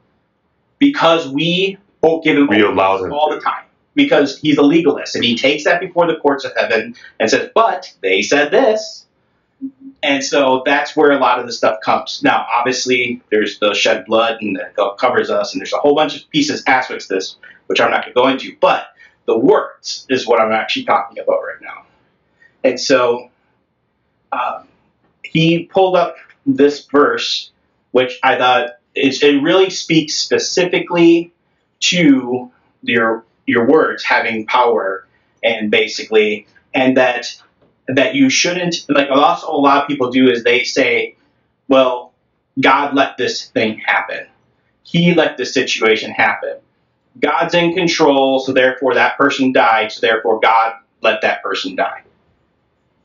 because 0.79 1.29
we 1.29 1.79
won't 2.03 2.25
give 2.25 2.37
him 2.37 2.49
We 2.49 2.63
over 2.63 2.73
allow 2.73 3.03
him 3.03 3.13
all 3.13 3.31
the 3.31 3.41
time. 3.41 3.65
Because 3.95 4.39
he's 4.39 4.57
a 4.57 4.63
legalist, 4.63 5.15
and 5.15 5.25
he 5.25 5.37
takes 5.37 5.65
that 5.65 5.81
before 5.81 6.07
the 6.07 6.17
courts 6.17 6.45
of 6.45 6.53
heaven 6.57 6.95
and 7.21 7.29
says, 7.29 7.51
but 7.55 7.93
they 8.01 8.23
said 8.23 8.51
this, 8.51 9.07
and 10.03 10.25
so 10.25 10.63
that's 10.65 10.97
where 10.97 11.13
a 11.13 11.19
lot 11.19 11.39
of 11.39 11.47
the 11.47 11.53
stuff 11.53 11.79
comes. 11.85 12.23
Now, 12.23 12.47
obviously, 12.53 13.23
there's 13.31 13.59
the 13.59 13.75
shed 13.75 14.05
blood 14.07 14.39
and 14.41 14.57
that 14.57 14.75
covers 14.99 15.31
us, 15.31 15.53
and 15.53 15.61
there's 15.61 15.73
a 15.73 15.79
whole 15.79 15.95
bunch 15.95 16.17
of 16.17 16.29
pieces, 16.31 16.65
aspects 16.67 17.07
to 17.07 17.15
this, 17.15 17.37
which 17.67 17.81
I'm 17.81 17.91
not 17.91 18.03
going 18.03 18.15
to 18.15 18.21
go 18.21 18.29
into. 18.29 18.57
But 18.61 18.87
the 19.27 19.39
words 19.39 20.07
is 20.09 20.27
what 20.27 20.41
I'm 20.41 20.53
actually 20.53 20.85
talking 20.85 21.19
about 21.23 21.41
right 21.43 21.61
now. 21.61 21.85
And 22.65 22.81
so 22.81 23.31
um, 24.33 24.67
he 25.23 25.65
pulled 25.65 25.97
up 25.97 26.17
this 26.47 26.87
verse, 26.87 27.51
which 27.93 28.19
I 28.23 28.37
thought 28.37 28.71
is, 28.95 29.23
it 29.23 29.43
really 29.43 29.71
speaks 29.71 30.15
specifically 30.15 31.33
to 31.81 32.51
your 32.83 33.25
your 33.47 33.67
words 33.67 34.05
having 34.05 34.47
power, 34.47 35.07
and 35.43 35.71
basically, 35.71 36.47
and 36.75 36.97
that 36.97 37.27
that 37.89 38.15
you 38.15 38.31
shouldn't 38.31 38.87
like 38.89 39.11
also 39.11 39.49
a 39.49 39.57
lot 39.57 39.83
of 39.83 39.89
people 39.89 40.11
do 40.11 40.31
is 40.31 40.45
they 40.45 40.65
say, 40.65 41.17
well, 41.69 42.13
God 42.61 42.95
let 42.95 43.17
this 43.17 43.49
thing 43.51 43.79
happen. 43.79 44.27
He 44.85 45.15
let 45.15 45.37
this 45.37 45.55
situation 45.55 46.11
happen. 46.11 46.57
God's 47.21 47.55
in 47.55 47.75
control, 47.75 48.41
so 48.41 48.53
therefore 48.53 48.95
that 48.95 49.19
person 49.19 49.53
died, 49.53 49.93
so 49.93 50.01
therefore 50.01 50.41
God 50.41 50.75
let 51.03 51.21
that 51.23 51.43
person 51.43 51.77
die. 51.77 52.03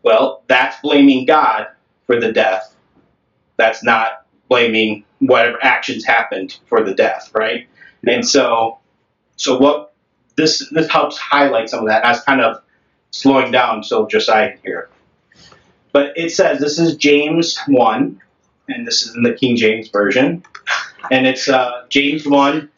Well, 0.04 0.44
that's 0.48 0.80
blaming 0.82 1.26
God 1.26 1.68
for 2.06 2.20
the 2.20 2.32
death. 2.32 2.74
That's 3.58 3.84
not 3.84 4.26
blaming 4.48 5.04
whatever 5.20 5.58
actions 5.62 6.06
happened 6.06 6.58
for 6.68 6.84
the 6.84 6.94
death, 6.94 7.32
right? 7.34 7.68
And 8.08 8.26
so 8.26 8.80
so 9.36 9.58
what 9.58 9.94
this 10.38 10.70
this 10.70 10.90
helps 10.90 11.18
highlight 11.18 11.70
some 11.70 11.82
of 11.82 11.88
that. 11.88 12.06
I 12.06 12.12
was 12.12 12.22
kind 12.22 12.42
of 12.42 12.62
slowing 13.12 13.52
down 13.52 13.84
so 13.84 14.08
Josiah 14.08 14.52
can 14.52 14.60
hear. 14.64 14.90
But 15.92 16.14
it 16.16 16.32
says 16.32 16.60
this 16.60 16.80
is 16.80 16.96
James 16.96 17.58
one, 17.68 18.22
and 18.70 18.88
this 18.88 19.04
is 19.06 19.16
in 19.16 19.24
the 19.24 19.34
King 19.34 19.58
James 19.58 19.90
version, 19.90 20.44
and 21.12 21.28
it's 21.28 21.50
uh, 21.50 21.86
James 21.90 22.26
one. 22.26 22.70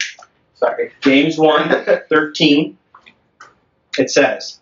Sorry, 0.54 0.92
James 1.00 1.38
1, 1.38 1.86
13. 2.10 2.76
It 3.98 4.10
says, 4.10 4.60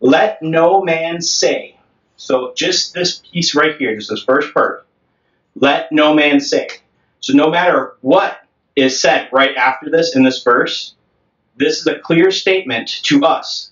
"Let 0.00 0.42
no 0.42 0.82
man 0.82 1.20
say." 1.20 1.76
So 2.16 2.52
just 2.56 2.94
this 2.94 3.22
piece 3.32 3.54
right 3.54 3.76
here, 3.76 3.94
just 3.94 4.10
this 4.10 4.24
first 4.24 4.52
part. 4.52 4.86
Let 5.54 5.92
no 5.92 6.14
man 6.14 6.40
say. 6.40 6.68
So 7.20 7.32
no 7.32 7.48
matter 7.48 7.94
what 8.00 8.40
is 8.74 9.00
said 9.00 9.28
right 9.32 9.56
after 9.56 9.88
this 9.88 10.16
in 10.16 10.24
this 10.24 10.42
verse, 10.42 10.94
this 11.60 11.78
is 11.80 11.86
a 11.86 11.98
clear 11.98 12.30
statement 12.30 12.88
to 13.04 13.24
us 13.24 13.70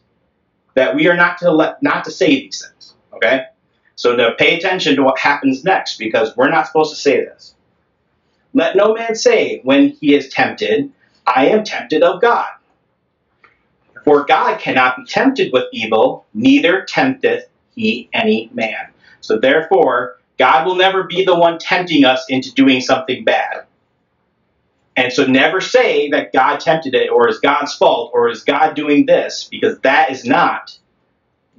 that 0.75 0.95
we 0.95 1.09
are 1.09 1.17
not 1.17 1.39
to 1.39 1.51
let 1.51 1.83
not 1.83 2.05
to 2.05 2.11
say 2.11 2.29
these 2.29 2.65
things. 2.65 2.95
Okay? 3.15 3.47
So 3.97 4.15
to 4.15 4.35
pay 4.39 4.57
attention 4.57 4.95
to 4.97 5.03
what 5.03 5.19
happens 5.19 5.65
next, 5.65 5.99
because 5.99 6.37
we're 6.37 6.51
not 6.51 6.67
supposed 6.69 6.95
to 6.95 7.01
say 7.01 7.25
this. 7.25 7.55
Let 8.55 8.77
no 8.77 8.95
man 8.95 9.15
say 9.15 9.61
when 9.65 9.89
he 9.89 10.15
is 10.15 10.29
tempted, 10.29 10.93
I 11.27 11.49
am 11.49 11.65
tempted 11.65 12.03
of 12.03 12.21
God. 12.21 12.49
For 14.05 14.25
God 14.25 14.61
cannot 14.61 14.97
be 14.97 15.05
tempted 15.05 15.53
with 15.53 15.65
evil, 15.73 16.27
neither 16.33 16.85
tempteth 16.85 17.45
he 17.75 18.09
any 18.13 18.51
man. 18.53 18.93
So 19.21 19.39
therefore, 19.39 20.19
God 20.39 20.67
will 20.67 20.77
never 20.77 21.05
be 21.05 21.25
the 21.25 21.35
one 21.35 21.59
tempting 21.59 22.05
us 22.05 22.25
into 22.29 22.55
doing 22.55 22.81
something 22.81 23.25
bad. 23.25 23.65
And 24.99 25.13
so 25.13 25.25
never 25.27 25.61
say 25.61 26.11
that 26.11 26.33
God 26.33 26.59
tempted 26.59 26.93
it 26.93 27.09
or 27.09 27.29
is 27.29 27.39
God's 27.39 27.73
fault 27.73 28.11
or 28.13 28.29
is 28.29 28.43
God 28.43 28.75
doing 28.75 29.07
this 29.07 29.47
because 29.49 29.79
that 29.81 30.11
is 30.11 30.25
not 30.25 30.77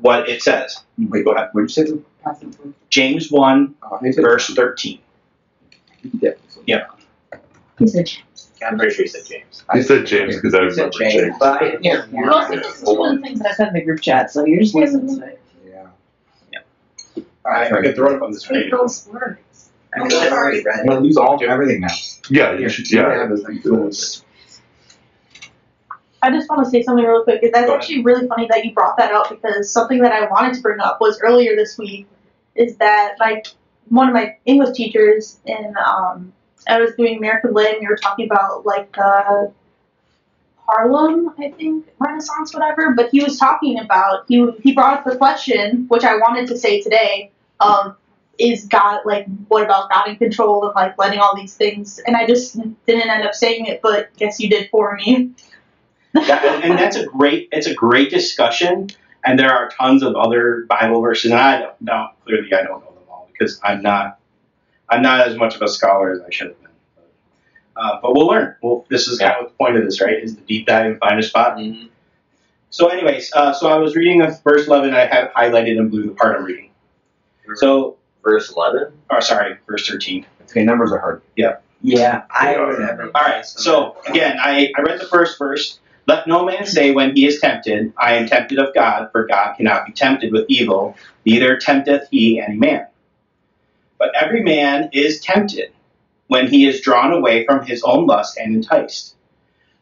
what 0.02 0.28
it 0.28 0.44
says. 0.44 0.76
Wait, 0.98 1.24
go 1.24 1.32
ahead. 1.32 1.48
What 1.54 1.62
did 1.68 1.78
you 1.78 1.86
say? 1.86 1.92
the? 1.92 2.74
James 2.90 3.32
1, 3.32 3.76
Oh, 3.82 3.96
I 3.96 4.00
think 4.00 4.18
it- 4.18 4.22
verse 4.22 4.48
13. 4.54 5.00
Yeah. 6.20 6.32
Yeah. 6.66 6.88
He 7.78 7.88
said, 7.88 8.10
I'm 8.68 8.78
pretty 8.78 8.94
sure 8.94 9.06
he 9.06 9.10
said 9.10 9.26
James. 9.26 9.64
I 9.70 9.80
said 9.82 10.06
James 10.06 10.36
because 10.36 10.54
I 10.54 10.66
He 10.66 10.70
said 10.72 10.78
remember 10.92 10.98
James, 11.00 11.14
James. 11.14 11.36
but 11.40 11.62
I 11.62 11.70
didn't. 11.78 12.12
Well, 12.14 12.50
see, 12.50 12.56
this 12.58 12.76
is 12.82 12.84
one 12.84 13.16
of 13.16 13.22
the 13.22 13.28
things 13.28 13.40
that 13.40 13.52
I 13.52 13.54
said 13.54 13.68
in 13.70 13.74
the 13.76 13.82
group 13.86 14.02
chat, 14.02 14.32
so 14.32 14.46
you're 14.46 14.60
just 14.60 14.76
listening 14.76 15.18
to 15.18 15.26
it. 15.28 15.42
Yeah. 15.66 15.86
All 17.46 17.52
right, 17.54 17.72
I 17.72 17.82
can 17.82 17.94
throw 17.96 18.12
it 18.12 18.16
up 18.18 18.22
on 18.22 18.32
the 18.32 18.36
Read 18.36 18.42
screen. 18.42 18.70
Those 19.98 20.04
words. 20.04 20.14
I 20.14 20.18
mean, 20.18 20.28
I've 20.28 20.34
already 20.34 20.64
read 20.64 20.80
I'm 20.80 20.86
gonna 20.88 21.00
lose 21.02 21.18
all 21.18 21.40
everything 21.44 21.82
now. 21.82 21.94
Yeah, 22.30 22.58
you 22.58 22.70
should. 22.70 22.92
Yeah. 22.92 23.14
have 23.14 23.30
those 23.30 23.44
things. 23.44 24.24
I 26.22 26.32
just 26.32 26.50
want 26.50 26.66
to 26.66 26.70
say 26.70 26.84
something 26.84 27.06
real 27.06 27.24
quick. 27.24 27.42
That's 27.54 27.70
actually 27.70 28.04
really 28.04 28.28
funny 28.28 28.48
that 28.50 28.66
you 28.66 28.74
brought 28.74 28.98
that 28.98 29.14
up 29.14 29.30
because 29.30 29.72
something 29.72 30.00
that 30.00 30.12
I 30.12 30.28
wanted 30.28 30.54
to 30.56 30.62
bring 30.62 30.80
up 30.80 31.00
was 31.00 31.20
earlier 31.22 31.56
this 31.56 31.78
week 31.78 32.08
is 32.56 32.76
that 32.78 33.16
like 33.20 33.48
one 33.88 34.08
of 34.08 34.14
my 34.14 34.36
English 34.46 34.76
teachers 34.76 35.40
in 35.46 35.74
um 35.86 36.34
I 36.68 36.80
was 36.80 36.94
doing 36.96 37.18
American 37.18 37.54
Lit 37.54 37.76
and 37.76 37.82
we 37.82 37.88
were 37.88 37.96
talking 37.96 38.26
about 38.26 38.66
like 38.66 38.92
the 38.94 39.52
Harlem, 40.68 41.34
I 41.40 41.50
think, 41.52 41.88
Renaissance, 41.98 42.54
whatever. 42.54 42.94
But 42.94 43.10
he 43.12 43.24
was 43.24 43.40
talking 43.40 43.80
about 43.80 44.26
he 44.28 44.52
he 44.62 44.74
brought 44.74 45.00
up 45.00 45.06
the 45.06 45.16
question, 45.16 45.86
which 45.88 46.04
I 46.04 46.18
wanted 46.18 46.48
to 46.48 46.58
say 46.58 46.82
today, 46.82 47.32
um, 47.60 47.96
is 48.40 48.66
God 48.66 49.02
like 49.06 49.28
what 49.50 49.64
about 49.64 49.90
God 49.92 50.08
in 50.10 50.16
control 50.18 50.66
and 50.66 50.76
like 50.76 50.98
letting 50.98 51.20
all 51.20 51.36
these 51.36 51.56
things? 51.56 52.00
And 52.08 52.16
I 52.16 52.26
just 52.26 52.58
didn't 52.86 53.10
end 53.10 53.24
up 53.24 53.34
saying 53.36 53.66
it, 53.68 53.82
but 53.82 54.16
guess 54.18 54.40
you 54.40 54.50
did 54.50 54.70
for 54.70 54.96
me. 54.96 55.32
That- 56.14 56.64
and 56.64 56.78
that's 56.78 56.96
a 56.98 57.06
great 57.06 57.50
it's 57.52 57.68
a 57.68 57.74
great 57.76 58.10
discussion 58.10 58.90
and 59.26 59.38
there 59.38 59.54
are 59.54 59.70
tons 59.70 60.02
of 60.02 60.16
other 60.16 60.66
bible 60.68 61.02
verses 61.02 61.30
and 61.30 61.40
i 61.40 61.60
don't 61.60 61.80
no, 61.82 62.10
clearly 62.26 62.52
i 62.52 62.64
don't 62.64 62.84
know 62.84 62.92
them 62.94 63.04
all 63.12 63.30
because 63.32 63.60
i'm 63.64 63.84
not 63.84 64.18
i'm 64.90 65.04
not 65.04 65.28
as 65.28 65.36
much 65.38 65.56
of 65.56 65.62
a 65.62 65.68
scholar 65.68 66.12
as 66.14 66.22
i 66.22 66.30
should 66.32 66.48
have 66.48 66.60
been. 66.62 66.72
Uh, 67.78 68.00
but 68.02 68.16
we'll 68.16 68.26
learn. 68.28 68.56
Well 68.64 68.88
this 68.90 69.08
is 69.08 69.20
kind 69.20 69.36
of 69.40 69.50
the 69.52 69.56
point 69.56 69.78
of 69.78 69.86
this 69.86 70.02
right 70.02 70.18
is 70.22 70.36
the 70.36 70.42
deep 70.42 70.66
dive 70.66 70.88
and 70.88 71.00
find 71.00 71.20
a 71.20 71.24
spot. 71.24 71.58
Mhm. 71.58 71.90
so 72.72 72.88
anyways 72.88 73.32
uh, 73.34 73.54
so 73.54 73.70
i 73.70 73.78
was 73.78 73.96
reading 73.96 74.24
of 74.24 74.42
verse 74.44 74.66
11 74.66 74.96
i 74.96 75.06
have 75.06 75.32
highlighted 75.34 75.78
in 75.78 75.90
blue 75.90 76.08
the 76.08 76.14
part 76.16 76.36
i'm 76.36 76.44
reading. 76.44 76.72
So 77.58 77.99
Verse 78.24 78.52
11? 78.56 78.92
or 79.10 79.22
sorry 79.22 79.58
verse 79.68 79.88
13 79.88 80.26
Okay, 80.44 80.64
numbers 80.64 80.92
are 80.92 81.00
hard. 81.00 81.22
Yeah, 81.36 81.58
Yeah, 81.82 82.24
I 82.32 82.56
remember. 82.56 83.12
All 83.16 83.22
right. 83.22 83.46
So 83.46 83.96
again, 84.08 84.38
I, 84.42 84.72
I 84.78 84.82
read 84.82 85.00
the 85.00 85.06
first 85.06 85.38
verse. 85.38 85.80
Let 86.08 86.28
no 86.28 86.44
man 86.44 86.66
say 86.66 86.92
when 86.92 87.16
he 87.16 87.28
is 87.28 87.40
tempted, 87.40 87.94
I 87.96 88.16
am 88.16 88.28
tempted 88.28 88.58
of 88.58 88.74
God, 88.74 89.10
for 89.12 89.28
God 89.28 89.54
cannot 89.56 89.86
be 89.86 89.92
tempted 89.92 90.34
with 90.34 90.46
evil, 90.50 90.96
neither 91.24 91.58
tempteth 91.58 92.08
he 92.10 92.42
any 92.42 92.58
man. 92.58 92.88
But 94.00 94.10
every 94.20 94.42
man 94.42 94.90
is 94.92 95.20
tempted 95.22 95.72
when 96.28 96.48
he 96.48 96.66
is 96.68 96.82
drawn 96.82 97.12
away 97.14 97.46
from 97.46 97.66
his 97.66 97.84
own 97.84 98.08
lust 98.08 98.38
and 98.38 98.56
enticed. 98.56 99.16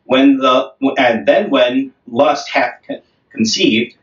When 0.03 0.37
the 0.37 0.73
and 0.97 1.25
then 1.25 1.49
when 1.49 1.93
lust 2.07 2.49
hath 2.49 2.81
conceived, 3.31 3.95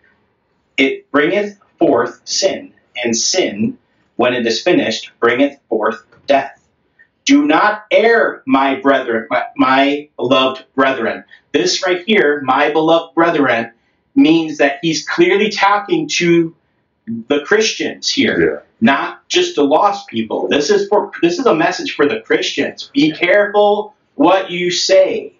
it 0.79 1.11
bringeth 1.11 1.59
forth 1.79 2.21
sin, 2.25 2.73
and 3.03 3.17
sin, 3.17 3.79
when 4.17 4.35
it 4.35 4.47
is 4.47 4.63
finished, 4.63 5.11
bringeth 5.21 5.59
forth 5.69 6.05
death. 6.27 6.61
Do 7.25 7.47
not 7.47 7.85
err, 7.91 8.43
my 8.47 8.77
brethren, 8.81 9.27
my, 9.31 9.45
my 9.57 10.09
beloved 10.17 10.65
brethren. 10.75 11.25
This 11.53 11.85
right 11.87 12.05
here, 12.07 12.43
my 12.45 12.71
beloved 12.71 13.15
brethren, 13.15 13.73
means 14.15 14.59
that 14.59 14.79
he's 14.83 15.07
clearly 15.09 15.51
talking 15.51 16.09
to 16.09 16.55
the 17.29 17.41
Christians 17.41 18.11
here, 18.11 18.41
Yeah. 18.41 18.61
not 18.81 19.29
just 19.29 19.57
the 19.57 19.65
lost 19.65 20.09
people. 20.09 20.49
This 20.49 20.71
is 20.71 20.89
for 20.89 21.11
this 21.23 21.39
is 21.39 21.47
a 21.47 21.55
message 21.55 21.95
for 21.95 22.07
the 22.07 22.21
Christians. 22.21 22.91
Be 22.95 23.13
careful 23.13 23.95
what 24.15 24.51
you 24.51 24.71
say. 24.71 25.35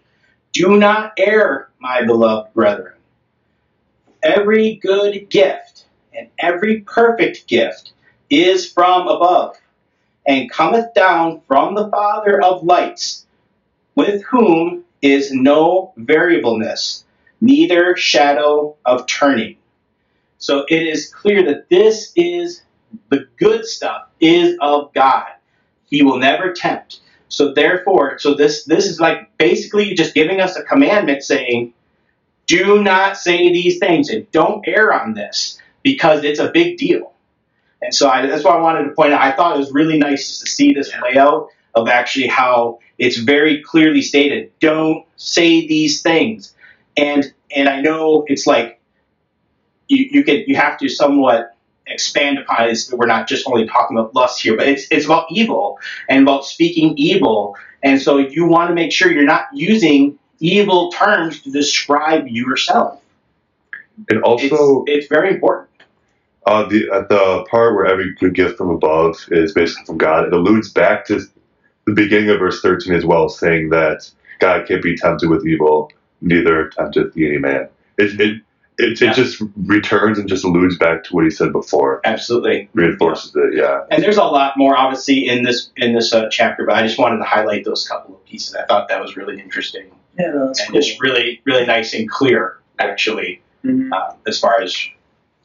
Do 0.53 0.77
not 0.77 1.13
err, 1.19 1.71
my 1.81 2.05
beloved 2.05 2.53
brethren. 2.55 2.95
Every 4.23 4.77
good 4.77 5.29
gift 5.31 5.87
and 6.13 6.29
every 6.39 6.81
perfect 6.81 7.47
gift 7.47 7.93
is 8.31 8.71
from 8.71 9.09
above 9.09 9.57
and 10.27 10.51
cometh 10.51 10.95
down 10.95 11.43
from 11.47 11.75
the 11.75 11.89
Father 11.91 12.43
of 12.43 12.65
lights, 12.65 13.27
with 13.95 14.23
whom 14.25 14.85
is 15.03 15.33
no 15.33 15.93
variableness, 15.97 17.05
neither 17.41 17.97
shadow 17.97 18.77
of 18.85 19.07
turning. 19.07 19.57
So 20.39 20.65
it 20.69 20.83
is 20.83 21.13
clear 21.13 21.45
that 21.47 21.69
this 21.69 22.13
is 22.17 22.63
the 23.11 23.27
good 23.39 23.65
stuff 23.67 24.09
is 24.21 24.57
of 24.61 24.93
God. 24.95 25.27
He 25.87 26.03
will 26.03 26.19
never 26.19 26.53
tempt. 26.53 27.01
So 27.29 27.53
therefore, 27.53 28.19
so 28.19 28.35
this 28.35 28.65
this 28.65 28.87
is 28.87 29.01
like 29.01 29.37
basically 29.39 29.95
just 29.95 30.15
giving 30.15 30.41
us 30.41 30.57
a 30.57 30.63
commandment 30.63 31.23
saying, 31.23 31.73
do 32.47 32.83
not 32.83 33.17
say 33.17 33.53
these 33.53 33.79
things 33.79 34.11
and 34.11 34.31
don't 34.33 34.67
err 34.69 34.93
on 34.93 35.15
this 35.15 35.59
because 35.83 36.25
it's 36.25 36.41
a 36.41 36.51
big 36.51 36.77
deal. 36.77 37.14
And 37.85 37.95
so 37.95 38.09
I, 38.09 38.27
that's 38.27 38.43
why 38.43 38.53
I 38.53 38.61
wanted 38.61 38.85
to 38.85 38.93
point 38.93 39.13
out. 39.13 39.21
I 39.21 39.33
thought 39.33 39.57
it 39.57 39.59
was 39.59 39.71
really 39.71 39.99
nice 39.99 40.27
just 40.27 40.41
to 40.41 40.47
see 40.47 40.73
this 40.73 40.91
layout 41.03 41.49
of 41.75 41.87
actually 41.87 42.29
how 42.29 42.79
it's 42.99 43.19
very 43.19 43.63
clearly 43.63 44.01
stated. 44.01 44.53
Don't 44.59 45.05
say 45.17 45.67
these 45.67 46.01
things. 46.01 46.55
And 46.97 47.31
and 47.55 47.69
I 47.69 47.83
know 47.83 48.25
it's 48.27 48.47
like 48.47 48.81
you 49.89 50.09
you 50.11 50.25
can 50.25 50.45
you 50.47 50.57
have 50.57 50.79
to 50.79 50.89
somewhat 50.89 51.55
expand 51.87 52.39
upon 52.39 52.71
it. 52.71 52.79
We're 52.91 53.07
not 53.07 53.29
just 53.29 53.47
only 53.47 53.67
talking 53.67 53.99
about 53.99 54.15
lust 54.15 54.41
here, 54.41 54.57
but 54.57 54.67
it's 54.67 54.87
it's 54.91 55.05
about 55.05 55.27
evil 55.31 55.79
and 56.09 56.23
about 56.23 56.47
speaking 56.47 56.97
evil. 56.97 57.55
And 57.83 58.01
so 58.01 58.17
you 58.17 58.47
want 58.47 58.71
to 58.71 58.75
make 58.75 58.93
sure 58.93 59.13
you're 59.13 59.25
not 59.25 59.49
using 59.53 60.19
evil 60.41 60.91
terms 60.91 61.43
to 61.43 61.51
describe 61.51 62.29
yourself. 62.29 63.03
And 64.09 64.19
It's, 64.19 64.27
also, 64.27 64.85
it's 64.87 65.07
very 65.07 65.35
important. 65.35 65.69
Uh, 66.47 66.65
the 66.69 66.89
at 66.93 67.09
the 67.09 67.45
part 67.51 67.75
where 67.75 67.87
every 67.87 68.15
good 68.15 68.35
gift 68.35 68.59
from 68.59 68.71
above 68.71 69.17
is 69.31 69.53
basically 69.53 69.85
from 69.87 69.99
God, 69.99 70.27
it 70.27 70.33
alludes 70.33 70.71
back 70.71 71.07
to 71.07 71.21
the 71.87 71.93
beginning 71.93 72.31
of 72.31 72.39
verse 72.39 72.61
13 72.63 72.95
as 72.95 73.05
well, 73.05 73.29
saying 73.29 73.71
that 73.71 74.11
God 74.41 74.67
can't 74.67 74.83
be 74.83 74.97
tempted 74.97 75.29
with 75.29 75.47
evil, 75.47 75.91
neither 76.21 76.69
tempteth 76.71 77.15
he 77.15 77.27
any 77.27 77.39
man. 77.39 77.69
It, 77.99 78.21
it 78.21 78.43
it, 78.77 79.01
Yeah. 79.01 79.11
it 79.11 79.15
just 79.15 79.41
returns 79.67 80.19
and 80.19 80.29
just 80.29 80.45
alludes 80.45 80.77
back 80.77 81.05
to 81.05 81.15
what 81.15 81.23
he 81.23 81.31
said 81.31 81.53
before, 81.53 82.01
Absolutely. 82.05 82.69
reinforces 82.75 83.33
it. 83.37 83.55
Yeah. 83.55 83.85
And 83.89 84.03
there's 84.03 84.17
a 84.17 84.25
lot 84.25 84.57
more, 84.57 84.77
obviously, 84.77 85.29
in 85.29 85.45
this 85.45 85.71
in 85.77 85.95
this 85.95 86.13
uh, 86.13 86.29
chapter, 86.29 86.67
but 86.67 86.75
I 86.75 86.83
just 86.85 86.99
wanted 86.99 87.19
to 87.19 87.25
highlight 87.25 87.65
those 87.65 87.87
couple 87.87 88.17
of 88.17 88.25
pieces. 88.25 88.57
I 88.57 88.65
thought 88.67 88.89
that 88.89 89.01
was 89.01 89.17
really 89.17 89.41
interesting 89.41 89.93
Yeah, 90.19 90.33
that's 90.35 90.61
and 90.61 90.75
just 90.75 91.01
really, 91.01 91.41
really 91.45 91.65
nice 91.67 91.95
and 91.95 92.11
clear, 92.11 92.59
actually, 92.81 93.43
Mhm. 93.65 93.91
uh, 93.93 94.15
as 94.27 94.41
far 94.41 94.61
as 94.61 94.77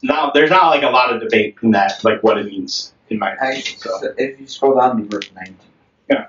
now. 0.02 0.32
There's 0.34 0.50
not 0.50 0.68
like 0.70 0.84
a 0.84 0.89
lot 0.89 1.14
of 1.14 1.22
debate 1.22 1.58
in 1.62 1.72
that, 1.72 2.04
like 2.04 2.22
what 2.24 2.38
it 2.38 2.45
means, 2.45 2.93
in 3.10 3.20
my 3.20 3.32
I, 3.41 3.52
opinion. 3.52 3.64
So. 3.80 4.14
if 4.18 4.39
you 4.39 4.47
scroll 4.47 4.80
down 4.80 4.97
to 4.97 5.04
verse 5.10 5.30
19. 5.36 5.56
Yeah. 6.10 6.28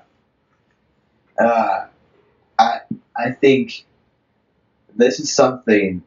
Uh, 1.39 1.87
I 2.59 2.79
I 3.17 3.31
think 3.31 3.85
this 4.95 5.19
is 5.19 5.33
something 5.33 6.03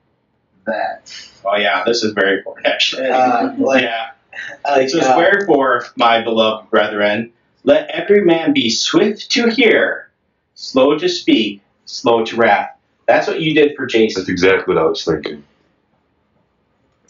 that 0.67 1.11
Oh 1.45 1.57
yeah, 1.57 1.85
this 1.85 2.03
is 2.03 2.13
very 2.13 2.39
important, 2.39 2.67
actually. 2.67 3.09
uh, 3.09 3.53
like 3.59 3.83
yeah. 3.83 4.11
like 4.65 4.85
It 4.87 4.91
says, 4.91 5.07
uh, 5.07 5.15
Wherefore, 5.17 5.85
my 5.97 6.23
beloved 6.23 6.71
brethren, 6.71 7.33
let 7.65 7.89
every 7.91 8.25
man 8.25 8.53
be 8.53 8.69
swift 8.71 9.31
to 9.33 9.49
hear, 9.49 10.11
slow 10.55 10.99
to 10.99 11.09
speak, 11.09 11.63
slow 11.85 12.25
to 12.25 12.37
wrath. 12.37 12.71
That's 13.07 13.27
what 13.27 13.41
you 13.41 13.55
did 13.55 13.77
for 13.77 13.87
Jason. 13.87 14.23
That's 14.23 14.31
exactly 14.31 14.75
what 14.75 14.83
I 14.83 14.87
was 14.87 15.05
thinking. 15.05 15.45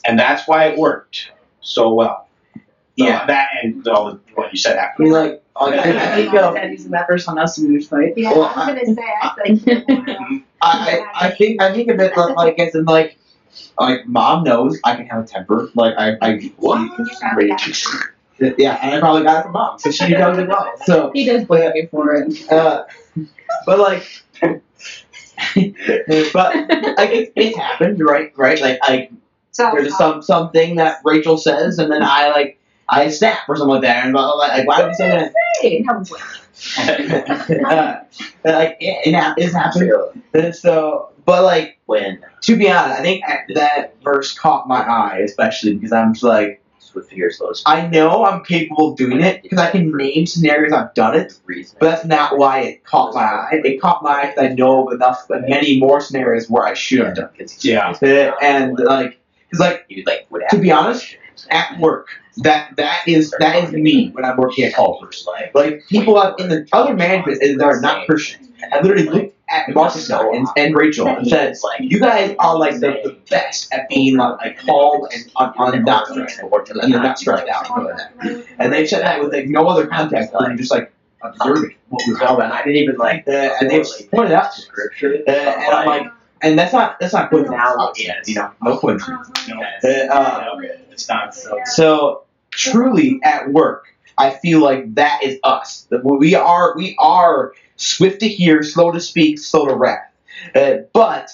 And 0.06 0.18
that's 0.18 0.46
why 0.46 0.66
it 0.66 0.78
worked 0.78 1.30
so 1.60 1.94
well. 1.94 2.28
So 2.98 3.06
Yeah. 3.06 3.26
That 3.26 3.48
and 3.62 3.86
all 3.88 4.18
what 4.34 4.52
you 4.52 4.58
said 4.58 4.76
after. 4.76 4.78
I 4.78 4.86
after. 4.86 5.02
mean 5.02 5.12
like 5.12 5.40
like, 5.60 5.86
I, 5.86 6.12
I 6.12 6.16
think 6.16 6.34
uh, 6.34 6.52
Dad 6.52 6.70
using 6.72 6.90
that 6.92 7.06
verse 7.06 7.28
on 7.28 7.38
us 7.38 7.58
when 7.58 7.72
we 7.72 7.82
fight. 7.82 8.14
Yeah, 8.16 8.32
Well, 8.32 8.44
I 8.44 8.56
was 8.56 8.66
gonna 8.66 8.94
say 8.94 9.14
I 9.22 9.34
think 9.44 9.62
I, 10.62 10.62
I 10.62 11.26
I 11.26 11.30
think 11.30 11.62
I 11.62 11.72
think 11.72 11.90
of 11.90 12.00
it 12.00 12.16
li- 12.16 12.34
like 12.36 12.58
as 12.58 12.74
in 12.74 12.84
like 12.84 13.16
like 13.78 14.06
mom 14.06 14.44
knows 14.44 14.78
I 14.84 14.96
can 14.96 15.06
have 15.06 15.24
a 15.24 15.26
temper. 15.26 15.70
Like 15.74 15.94
I 15.96 16.16
I 16.20 16.52
What? 16.56 16.90
rage. 17.36 17.86
yeah, 18.58 18.78
and 18.82 18.96
I 18.96 19.00
probably 19.00 19.22
got 19.22 19.40
it 19.40 19.42
from 19.44 19.52
mom, 19.52 19.78
so 19.78 19.90
she 19.92 20.08
knows 20.08 20.38
it 20.38 20.48
well. 20.48 20.72
So 20.84 21.10
He 21.14 21.24
does 21.24 21.44
blame 21.44 21.70
me 21.72 21.86
for 21.86 22.14
it. 22.14 22.50
Uh, 22.50 22.84
but 23.64 23.78
like, 23.78 24.04
but 24.40 24.60
like 26.56 27.10
it, 27.10 27.32
it's 27.36 27.56
happened, 27.56 28.00
right? 28.00 28.32
Right? 28.36 28.60
Like, 28.60 28.78
like 28.88 29.12
so 29.54 29.70
there's 29.72 29.86
just 29.86 29.98
some 29.98 30.20
something 30.20 30.76
that 30.76 30.98
Rachel 31.04 31.38
says, 31.38 31.78
and 31.78 31.90
then 31.90 32.02
I 32.02 32.28
like 32.30 32.58
I 32.88 33.08
snap 33.08 33.48
or 33.48 33.56
something 33.56 33.74
like 33.74 33.82
that, 33.82 34.04
and 34.04 34.12
blah, 34.12 34.24
blah, 34.24 34.34
blah, 34.34 34.56
like 34.56 34.66
why 34.66 34.82
would 34.82 34.88
you 34.88 34.94
say 34.94 35.08
that? 35.10 35.32
Hey, 35.60 35.84
how 35.86 35.98
was 35.98 36.12
uh, 36.78 38.00
like 38.44 38.76
it, 38.80 39.08
it 39.08 39.14
hap- 39.14 39.38
it's 39.38 39.54
happened. 39.54 40.22
And 40.34 40.54
so, 40.54 41.10
but 41.24 41.44
like 41.44 41.78
when 41.86 42.20
to 42.42 42.56
be 42.56 42.68
honest, 42.68 42.98
I 42.98 43.02
think 43.02 43.24
that 43.54 43.94
verse 44.02 44.36
caught 44.36 44.66
my 44.66 44.80
eye, 44.80 45.20
especially 45.24 45.74
because 45.74 45.92
I'm 45.92 46.14
just 46.14 46.24
like. 46.24 46.60
Swift 46.80 47.08
to 47.10 47.16
hear, 47.16 47.30
slow 47.30 47.50
I 47.66 47.88
know 47.88 48.24
I'm 48.24 48.44
capable 48.44 48.92
of 48.92 48.96
doing 48.96 49.20
it 49.20 49.42
because 49.42 49.58
I 49.58 49.70
can 49.72 49.90
name 49.96 50.26
scenarios 50.26 50.72
I've 50.72 50.94
done 50.94 51.16
it, 51.16 51.32
reason. 51.44 51.76
but 51.80 51.90
that's 51.90 52.04
not 52.04 52.38
why 52.38 52.60
it 52.60 52.84
caught 52.84 53.14
my 53.14 53.22
eye. 53.22 53.60
It 53.64 53.80
caught 53.80 54.04
my 54.04 54.10
eye 54.10 54.26
because 54.28 54.44
I 54.44 54.54
know 54.54 54.86
of 54.86 54.92
enough, 54.92 55.26
many 55.28 55.80
more 55.80 56.00
scenarios 56.00 56.48
where 56.48 56.64
I 56.64 56.74
should 56.74 57.00
have 57.00 57.16
done 57.16 57.30
it. 57.36 57.64
Yeah. 57.64 57.94
And 58.40 58.78
like, 58.78 59.18
like 59.58 59.84
you 59.88 60.04
like 60.06 60.26
would 60.30 60.42
to 60.50 60.58
be 60.58 60.70
honest, 60.70 61.16
at 61.50 61.78
work, 61.78 62.08
that 62.38 62.76
that 62.76 63.02
is 63.06 63.34
that 63.38 63.64
is 63.64 63.72
me 63.72 64.10
when 64.10 64.24
I'm 64.24 64.36
working 64.36 64.64
at 64.64 64.74
Culver's. 64.74 65.26
Like 65.54 65.86
people 65.88 66.18
out 66.18 66.40
in 66.40 66.48
the 66.48 66.66
other 66.72 66.94
management 66.94 67.40
that 67.40 67.62
are 67.62 67.80
not 67.80 68.06
Christians. 68.06 68.48
I 68.72 68.80
literally 68.80 69.08
looked 69.08 69.36
at 69.50 69.74
Marcus 69.74 70.08
and, 70.10 70.46
and 70.56 70.74
Rachel 70.74 71.06
and 71.06 71.26
said, 71.28 71.54
"You 71.80 72.00
guys 72.00 72.34
are 72.38 72.58
like 72.58 72.74
the, 72.74 73.00
the 73.04 73.18
best 73.30 73.72
at 73.72 73.88
being 73.88 74.16
like, 74.16 74.38
like 74.38 74.58
calm 74.58 75.06
and 75.12 75.30
on, 75.36 75.52
on 75.56 75.84
not 75.84 76.06
stressful, 76.06 76.50
and 76.80 76.92
they're 76.92 77.02
not 77.02 77.18
stressed 77.18 77.48
out." 77.48 77.68
and 77.68 77.88
all 77.88 77.96
that. 78.58 78.70
They 78.70 78.86
said 78.86 79.02
that 79.02 79.22
with 79.22 79.32
like 79.32 79.46
no 79.46 79.66
other 79.66 79.86
context, 79.86 80.32
than 80.32 80.56
just 80.56 80.70
like 80.70 80.92
observing 81.22 81.74
what 81.88 82.02
was 82.06 82.18
going 82.18 82.38
man. 82.38 82.52
I 82.52 82.62
didn't 82.62 82.76
even 82.76 82.96
like 82.96 83.26
Uh, 83.26 83.56
and 83.60 83.70
they 83.70 83.82
pointed 84.10 84.32
out 84.32 84.54
scripture. 84.54 85.22
Uh, 85.26 85.30
and 85.30 85.74
I'm 85.74 85.86
like, 85.86 86.12
and 86.44 86.58
that's 86.58 86.72
not 86.72 86.98
that's 87.00 87.12
not 87.12 87.30
coincidence. 87.30 87.58
Now, 87.60 87.74
obviously, 87.78 88.32
you 88.34 88.38
know, 88.38 88.50
no 88.62 88.78
coincidence. 88.78 89.30
No, 89.48 89.60
Uh, 89.60 90.14
uh, 90.14 90.50
it's 90.90 91.08
not 91.08 91.34
so. 91.34 91.58
so 91.64 92.22
truly 92.50 93.20
at 93.24 93.50
work, 93.50 93.86
I 94.18 94.30
feel 94.30 94.60
like 94.60 94.94
that 94.94 95.22
is 95.22 95.38
us. 95.42 95.86
That 95.90 96.04
we 96.04 96.34
are 96.34 96.74
we 96.76 96.96
are 96.98 97.52
swift 97.76 98.20
to 98.20 98.28
hear, 98.28 98.62
slow 98.62 98.92
to 98.92 99.00
speak, 99.00 99.38
slow 99.38 99.66
to 99.66 99.74
wrath. 99.74 100.10
Uh, 100.54 100.78
but 100.92 101.30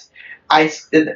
I 0.49 0.69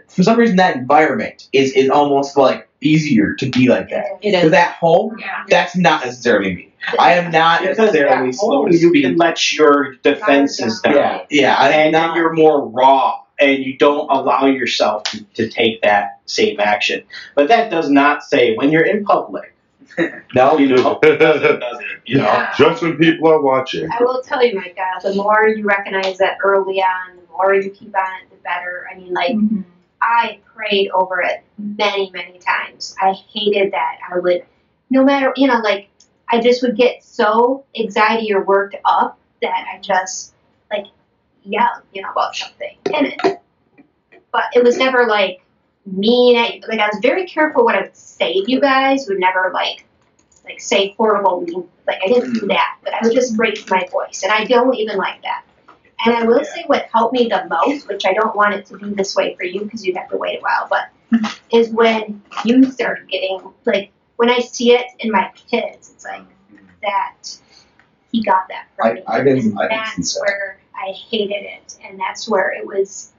for 0.08 0.24
some 0.24 0.38
reason 0.38 0.58
that 0.58 0.76
environment 0.76 1.48
is 1.54 1.72
is 1.74 1.90
almost 1.90 2.38
like 2.38 2.68
easier 2.82 3.34
to 3.36 3.50
be 3.50 3.68
like 3.68 3.90
that. 3.90 4.06
It 4.22 4.32
Because 4.32 4.54
at 4.54 4.74
home, 4.76 5.18
Yeah. 5.20 5.44
that's 5.50 5.76
not 5.76 6.06
necessarily 6.06 6.56
me. 6.56 6.72
I 7.00 7.14
am 7.14 7.32
not 7.32 7.62
Because 7.62 7.78
necessarily 7.80 8.32
slow 8.32 8.64
home, 8.64 8.72
to 8.72 8.78
you 8.78 8.90
speak. 8.90 9.04
can 9.06 9.18
let 9.18 9.54
your 9.54 9.96
defenses 10.04 10.82
down. 10.82 10.94
Yeah, 10.94 11.22
yeah. 11.32 11.56
I 11.58 11.70
am 11.70 11.74
and 11.88 11.96
then 11.96 12.16
you're 12.16 12.34
more 12.34 12.68
raw 12.70 13.22
and 13.40 13.64
you 13.64 13.78
don't 13.78 14.10
allow 14.10 14.46
yourself 14.46 15.04
to, 15.04 15.24
to 15.36 15.50
take 15.50 15.82
that 15.82 16.20
same 16.26 16.60
action. 16.60 17.04
But 17.36 17.48
that 17.50 17.70
does 17.70 17.90
not 17.90 18.24
say 18.24 18.56
when 18.56 18.72
you're 18.72 18.86
in 18.86 19.04
public, 19.04 19.54
No, 20.34 20.58
you 20.58 20.76
know, 20.76 21.00
doesn't, 21.02 21.20
does 21.60 21.80
it? 21.80 22.02
You 22.06 22.18
know? 22.18 22.24
Yeah. 22.26 22.54
Just 22.58 22.82
when 22.82 22.98
people 22.98 23.30
are 23.30 23.42
watching. 23.42 23.90
I 23.92 24.02
will 24.04 24.22
tell 24.22 24.46
you, 24.46 24.56
Micah, 24.56 25.00
the 25.04 25.16
more 25.16 25.48
you 25.48 25.64
recognize 25.64 26.18
that 26.18 26.38
early 26.44 26.82
on, 26.82 27.18
the 27.18 27.32
more 27.32 27.54
you 27.54 27.70
keep 27.70 27.96
on 27.96 28.22
it, 28.24 28.30
the 28.30 28.38
better. 28.38 28.88
I 28.92 28.98
mean, 28.98 29.14
like, 29.14 29.36
Mhm. 29.36 29.64
I 30.02 30.40
prayed 30.56 30.90
over 30.92 31.22
it 31.22 31.44
many, 31.58 32.12
many 32.12 32.40
times. 32.40 32.96
I 33.02 33.14
hated 33.14 33.72
that. 33.72 33.98
I 34.12 34.20
would, 34.20 34.46
no 34.90 35.04
matter, 35.04 35.34
you 35.36 35.48
know, 35.48 35.60
like, 35.60 35.90
I 36.30 36.42
just 36.42 36.62
would 36.62 36.76
get 36.76 37.04
so 37.04 37.64
anxiety 37.78 38.34
or 38.34 38.44
worked 38.44 38.76
up 38.86 39.18
that 39.42 39.66
I 39.74 39.80
just, 39.80 40.34
like, 40.72 40.86
yell, 41.46 41.82
you 41.94 42.02
know, 42.02 42.12
about 42.12 42.36
something. 42.36 42.76
And 42.94 43.08
it, 43.08 43.42
but 44.32 44.44
it 44.54 44.64
was 44.64 44.78
never, 44.78 45.06
like, 45.08 45.42
mean. 45.86 46.36
Like, 46.68 46.80
I 46.80 46.88
was 46.88 47.00
very 47.02 47.26
careful 47.28 47.64
what 47.64 47.76
I 47.76 47.82
would 47.82 47.96
say 47.96 48.34
to 48.44 48.52
you 48.52 48.60
guys. 48.60 49.06
Would 49.08 49.20
never, 49.20 49.52
like, 49.54 49.86
like 50.46 50.60
say 50.62 50.94
horrible 50.98 51.42
mean 51.42 51.68
like 51.88 52.00
I 52.04 52.08
didn't 52.08 52.34
do 52.34 52.48
that, 52.48 52.78
but 52.84 52.94
I 52.94 53.00
would 53.04 53.14
just 53.14 53.38
raise 53.38 53.68
my 53.70 53.88
voice 53.92 54.22
and 54.24 54.32
I 54.32 54.44
don't 54.46 54.76
even 54.76 54.98
like 54.98 55.22
that. 55.24 55.44
And 56.06 56.16
I 56.16 56.24
will 56.24 56.44
say 56.44 56.64
what 56.68 56.86
helped 56.94 57.14
me 57.14 57.28
the 57.28 57.46
most, 57.50 57.88
which 57.88 58.06
I 58.06 58.14
don't 58.14 58.36
want 58.36 58.54
it 58.54 58.66
to 58.68 58.78
be 58.78 58.94
this 58.94 59.16
way 59.16 59.36
for 59.36 59.44
you 59.44 59.62
because 59.62 59.84
you'd 59.86 59.98
have 59.98 60.10
to 60.10 60.18
wait 60.18 60.38
a 60.40 60.42
while, 60.42 60.68
but 60.70 61.32
is 61.52 61.70
when 61.70 62.22
you 62.44 62.70
start 62.72 63.08
getting 63.10 63.40
like 63.66 63.92
when 64.18 64.30
I 64.30 64.40
see 64.40 64.74
it 64.74 64.86
in 65.00 65.12
my 65.12 65.32
kids, 65.50 65.92
it's 65.94 66.04
like 66.06 66.24
that 66.82 67.38
he 68.12 68.22
got 68.24 68.48
that 68.50 68.68
from 68.76 68.88
I- 68.88 68.94
me. 68.94 69.04
I 69.08 69.18
can- 69.24 69.28
and 69.28 69.60
I 69.60 69.68
can 69.68 70.04
see 70.04 70.12
that's 70.12 70.14
that. 70.14 70.22
where 70.22 70.60
I 70.76 70.92
hated 70.92 71.44
it 71.44 71.78
and 71.84 72.00
that's 72.00 72.28
where 72.30 72.52
it 72.52 72.66
was 72.66 73.12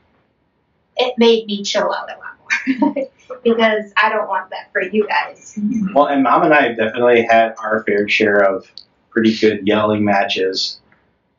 it 0.96 1.14
made 1.18 1.46
me 1.46 1.62
chill 1.62 1.92
out 1.92 2.08
a 2.10 2.18
lot 2.18 2.94
more. 2.94 3.08
because 3.44 3.92
I 3.96 4.08
don't 4.08 4.28
want 4.28 4.50
that 4.50 4.72
for 4.72 4.82
you 4.82 5.06
guys. 5.06 5.56
Mm-hmm. 5.58 5.92
Well, 5.94 6.06
and 6.06 6.22
mom 6.22 6.44
and 6.44 6.54
I 6.54 6.68
have 6.68 6.76
definitely 6.76 7.22
had 7.22 7.54
our 7.58 7.82
fair 7.84 8.08
share 8.08 8.38
of 8.38 8.70
pretty 9.10 9.36
good 9.36 9.66
yelling 9.66 10.04
matches, 10.04 10.80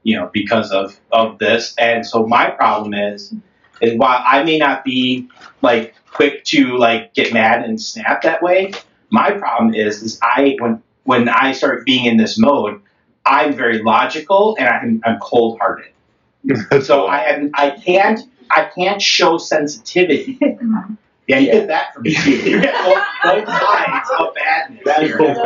you 0.04 0.16
know, 0.16 0.30
because 0.34 0.72
of 0.72 1.00
of 1.12 1.40
this. 1.40 1.76
And 1.78 2.06
so 2.06 2.26
my 2.26 2.50
problem 2.50 2.94
is, 2.94 3.34
is 3.82 3.98
while 3.98 4.22
I 4.26 4.44
may 4.44 4.58
not 4.58 4.84
be 4.84 5.30
like 5.62 5.96
quick 6.12 6.44
to 6.46 6.78
like 6.78 7.14
get 7.14 7.34
mad 7.34 7.64
and 7.64 7.82
snap 7.82 8.22
that 8.24 8.42
way, 8.42 8.74
my 9.10 9.32
problem 9.32 9.74
is 9.74 10.02
is 10.02 10.20
I 10.22 10.56
when 10.60 10.82
when 11.04 11.30
I 11.30 11.54
start 11.54 11.86
being 11.86 12.06
in 12.06 12.18
this 12.18 12.38
mode, 12.38 12.82
I'm 13.26 13.54
very 13.54 13.82
logical 13.82 14.58
and 14.60 14.68
I'm, 14.68 15.02
I'm 15.06 15.20
cold 15.20 15.58
hearted. 15.60 15.92
So 16.82 17.06
I 17.06 17.24
am 17.24 17.52
I 17.54 17.72
can't 17.72 18.20
I 18.50 18.70
can't 18.74 19.02
show 19.02 19.38
sensitivity. 19.38 20.40
Uh-huh. 20.48 20.94
Yeah, 21.28 21.40
you 21.40 21.52
get 21.52 21.68
that 21.68 21.94
from 21.94 22.04
me 22.04 22.16
too. 22.16 22.32
You 22.38 22.62
get 22.62 22.74
both, 22.86 23.04
both 23.22 23.48
sides 23.50 24.10
of 24.18 24.34
badness. 24.34 24.82
That 24.86 25.04
is 25.04 25.10
here. 25.10 25.18
both 25.18 25.38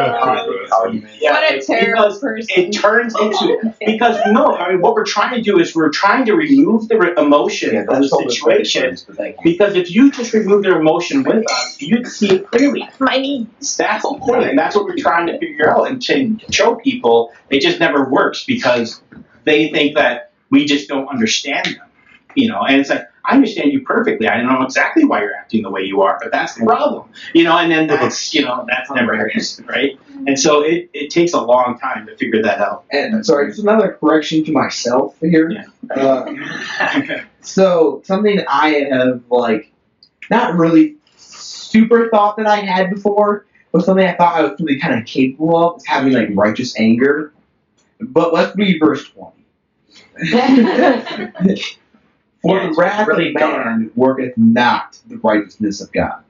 Yeah, 1.20 1.32
what 1.32 1.52
a 1.52 1.56
it's 1.56 1.66
terrible 1.66 2.04
because 2.04 2.20
person. 2.20 2.48
It 2.56 2.72
turns 2.72 3.16
into 3.20 3.74
because 3.84 4.20
no, 4.28 4.56
I 4.56 4.72
mean 4.72 4.82
what 4.82 4.94
we're 4.94 5.06
trying 5.06 5.34
to 5.34 5.42
do 5.42 5.60
is 5.60 5.76
we're 5.76 5.90
trying 5.90 6.26
to 6.26 6.34
remove 6.36 6.88
the 6.88 6.98
re- 7.00 7.14
emotion 7.18 7.74
Yeah, 7.74 7.86
from 7.86 8.04
the 8.04 8.08
situation. 8.08 8.96
but. 9.08 9.36
Because 9.44 9.76
if 9.76 9.90
you 9.90 10.12
just 10.12 10.34
remove 10.34 10.62
their 10.62 10.80
emotion 10.80 11.24
with 11.24 11.50
us, 11.50 11.82
you'd 11.82 12.06
see 12.06 12.36
it 12.36 12.48
clearly. 12.52 12.88
My 13.00 13.18
knees. 13.18 13.76
That's 13.78 14.04
the 14.04 14.20
point, 14.20 14.44
and 14.44 14.60
that's 14.60 14.76
what 14.76 14.86
we're 14.86 14.98
trying 14.98 15.26
to 15.28 15.40
figure 15.40 15.68
out 15.68 15.88
and 15.90 16.00
to 16.04 16.38
show 16.52 16.76
people. 16.76 17.34
It 17.50 17.62
just 17.62 17.80
never 17.80 18.08
works 18.08 18.44
because 18.46 19.02
they 19.46 19.72
think 19.72 19.96
that 19.96 20.31
we 20.52 20.66
just 20.66 20.88
don't 20.88 21.08
understand 21.08 21.66
them. 21.66 21.88
You 22.36 22.48
know, 22.48 22.62
and 22.62 22.80
it's 22.80 22.90
like 22.90 23.08
I 23.26 23.36
understand 23.36 23.74
you 23.74 23.82
perfectly. 23.82 24.28
I 24.28 24.38
don't 24.38 24.48
know 24.48 24.64
exactly 24.64 25.04
why 25.04 25.22
you're 25.22 25.36
acting 25.36 25.64
the 25.64 25.70
way 25.70 25.82
you 25.82 26.02
are, 26.02 26.18
but 26.22 26.32
that's 26.32 26.56
the 26.56 26.66
problem. 26.66 27.10
You 27.34 27.44
know, 27.44 27.58
and 27.58 27.72
then 27.72 27.88
that's 27.88 28.34
you 28.34 28.42
know 28.42 28.66
that's 28.70 28.90
never 28.90 29.18
happens, 29.18 29.60
right? 29.68 30.00
And 30.28 30.40
so 30.40 30.62
it, 30.62 30.90
it 30.94 31.10
takes 31.10 31.34
a 31.34 31.42
long 31.42 31.78
time 31.80 32.06
to 32.06 32.16
figure 32.16 32.42
that 32.44 32.60
out. 32.60 32.86
And 32.92 33.26
sorry, 33.26 33.48
just 33.48 33.60
another 33.60 33.98
correction 34.00 34.46
to 34.46 34.52
myself 34.52 35.16
here. 35.20 35.52
Yeah. 35.52 35.66
Uh, 35.94 37.22
so 37.42 38.02
something 38.06 38.44
I 38.48 38.88
have 38.92 39.24
like 39.30 39.72
not 40.30 40.56
really 40.56 40.96
super 41.18 42.10
thought 42.10 42.38
that 42.38 42.48
I 42.48 42.58
had 42.58 42.90
before 42.90 43.46
was 43.72 43.86
something 43.86 44.06
I 44.06 44.16
thought 44.16 44.36
I 44.36 44.42
was 44.44 44.60
really 44.60 44.80
kind 44.80 45.00
of 45.00 45.06
capable 45.06 45.70
of, 45.70 45.78
is 45.78 45.86
having 45.86 46.14
like 46.14 46.30
righteous 46.34 46.80
anger. 46.80 47.34
But 48.00 48.34
let's 48.34 48.56
read 48.56 48.80
verse 48.80 49.08
20. 49.10 49.41
For 52.42 52.60
the 52.60 52.74
wrath 52.76 53.08
of 53.08 53.18
man 53.34 53.92
worketh 53.96 54.36
not 54.38 55.00
the 55.08 55.18
righteousness 55.18 55.80
of 55.82 55.92
God. 55.92 56.24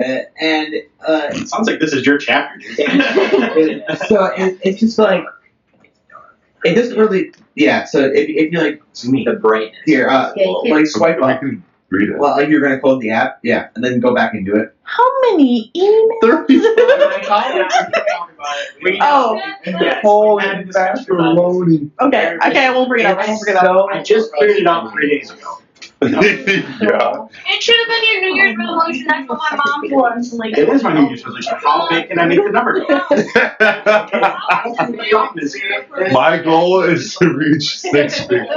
Uh, 0.00 0.20
and 0.40 0.74
uh, 1.06 1.28
It 1.32 1.48
sounds 1.48 1.68
like 1.68 1.78
this 1.78 1.92
is 1.92 2.04
your 2.06 2.18
chapter. 2.18 2.58
dude. 2.58 2.76
so 4.08 4.24
it, 4.36 4.58
it's 4.62 4.80
just 4.80 4.98
like 4.98 5.22
it 6.64 6.74
doesn't 6.74 6.98
really 6.98 7.32
yeah 7.54 7.84
so 7.84 8.00
if, 8.04 8.28
if 8.28 8.52
you 8.52 8.58
like 8.60 8.82
the 9.02 9.38
brightness 9.40 9.80
here 9.86 10.08
uh, 10.08 10.32
Yeah, 10.36 10.46
you 10.64 10.74
like 10.74 10.86
swipe 10.86 11.22
I 11.22 11.34
up 11.34 11.40
can 11.40 11.62
read 11.90 12.08
it. 12.10 12.18
well 12.18 12.36
like 12.36 12.48
you're 12.48 12.60
gonna 12.60 12.78
close 12.80 13.00
the 13.00 13.10
app 13.10 13.38
yeah 13.42 13.68
and 13.74 13.84
then 13.84 13.98
go 14.00 14.14
back 14.14 14.34
and 14.34 14.44
do 14.44 14.56
it 14.56 14.74
How 14.82 15.06
many 15.22 15.70
emails? 15.76 16.48
Oh, 19.02 19.40
holy 20.02 20.64
macaroni. 20.64 21.90
okay. 22.00 22.36
Okay, 22.46 22.66
I 22.66 22.70
won't 22.70 22.88
bring 22.88 23.04
it 23.04 23.06
up. 23.06 23.18
I 23.18 23.26
won't 23.26 23.40
bring 23.42 23.56
it 23.56 23.62
up. 23.62 23.86
I 23.92 24.02
just 24.02 24.32
cleared 24.32 24.56
it 24.56 24.66
out 24.66 24.92
three 24.92 25.10
days 25.10 25.30
ago. 25.30 25.58
yeah. 26.02 27.26
It 27.46 27.62
should 27.62 27.76
have 27.76 27.88
been 27.88 28.04
your 28.12 28.20
New 28.22 28.34
Year's 28.36 28.56
resolution. 28.56 29.04
That's 29.06 29.28
what 29.28 29.38
my 29.50 29.56
mom 29.66 29.90
was. 29.90 30.32
Like, 30.32 30.56
It 30.56 30.68
is 30.68 30.82
my 30.82 30.94
New 30.94 31.08
Year's 31.08 31.22
resolution. 31.24 31.54
How 31.62 31.88
big 31.90 32.08
can 32.08 32.18
I 32.18 32.26
make 32.26 32.38
the 32.42 32.50
number 32.50 32.80
go? 35.98 36.10
My 36.12 36.38
goal 36.42 36.82
is 36.84 37.14
to 37.16 37.28
reach 37.34 37.78
six 37.80 38.20
figures. 38.26 38.48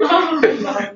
Oh, 0.00 0.40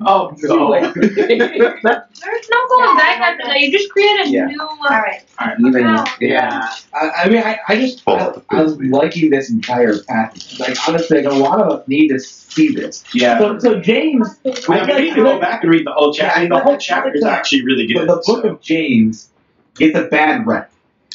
oh 0.05 0.35
no. 0.41 0.93
There's 0.93 2.49
no 2.49 2.67
going 2.69 2.97
back 2.97 3.19
after 3.19 3.43
that. 3.47 3.59
You 3.59 3.71
just 3.71 3.89
create 3.89 4.21
a 4.25 4.29
Yeah. 4.29 4.45
new. 4.45 4.61
Uh, 4.61 4.67
All 4.89 4.89
right. 5.01 5.21
even 5.59 5.83
Wow. 5.85 6.05
yeah 6.19 6.69
I, 6.93 7.09
I 7.23 7.29
mean 7.29 7.41
I, 7.43 7.57
I 7.67 7.75
just 7.75 8.03
I, 8.07 8.31
I 8.49 8.61
was 8.61 8.77
liking 8.81 9.29
this 9.31 9.49
entire 9.49 9.97
passage 10.03 10.59
like 10.59 10.77
honestly 10.87 11.17
like, 11.23 11.25
a 11.33 11.35
lot 11.35 11.59
of 11.59 11.79
us 11.79 11.87
need 11.87 12.09
to 12.09 12.19
see 12.51 12.73
this 12.73 13.03
Yeah. 13.13 13.39
so 13.39 13.59
so 13.59 13.79
James 13.79 14.39
We 14.43 14.75
have 14.75 14.87
need 14.87 15.15
to 15.15 15.23
go 15.23 15.39
back 15.39 15.63
and 15.63 15.71
read 15.71 15.85
the 15.85 15.93
whole 15.93 16.13
chapter. 16.13 16.37
I 16.37 16.41
mean, 16.41 16.49
the 16.49 16.59
whole 16.59 16.77
chapter 16.77 17.13
is 17.13 17.23
actually 17.23 17.63
really 17.63 17.87
good. 17.87 18.07
But 18.07 18.15
the 18.15 18.23
book 18.25 18.45
of 18.45 18.61
James 18.61 19.29
gets 19.75 19.97
a 19.97 20.03
bad 20.03 20.45
rep 20.45 20.71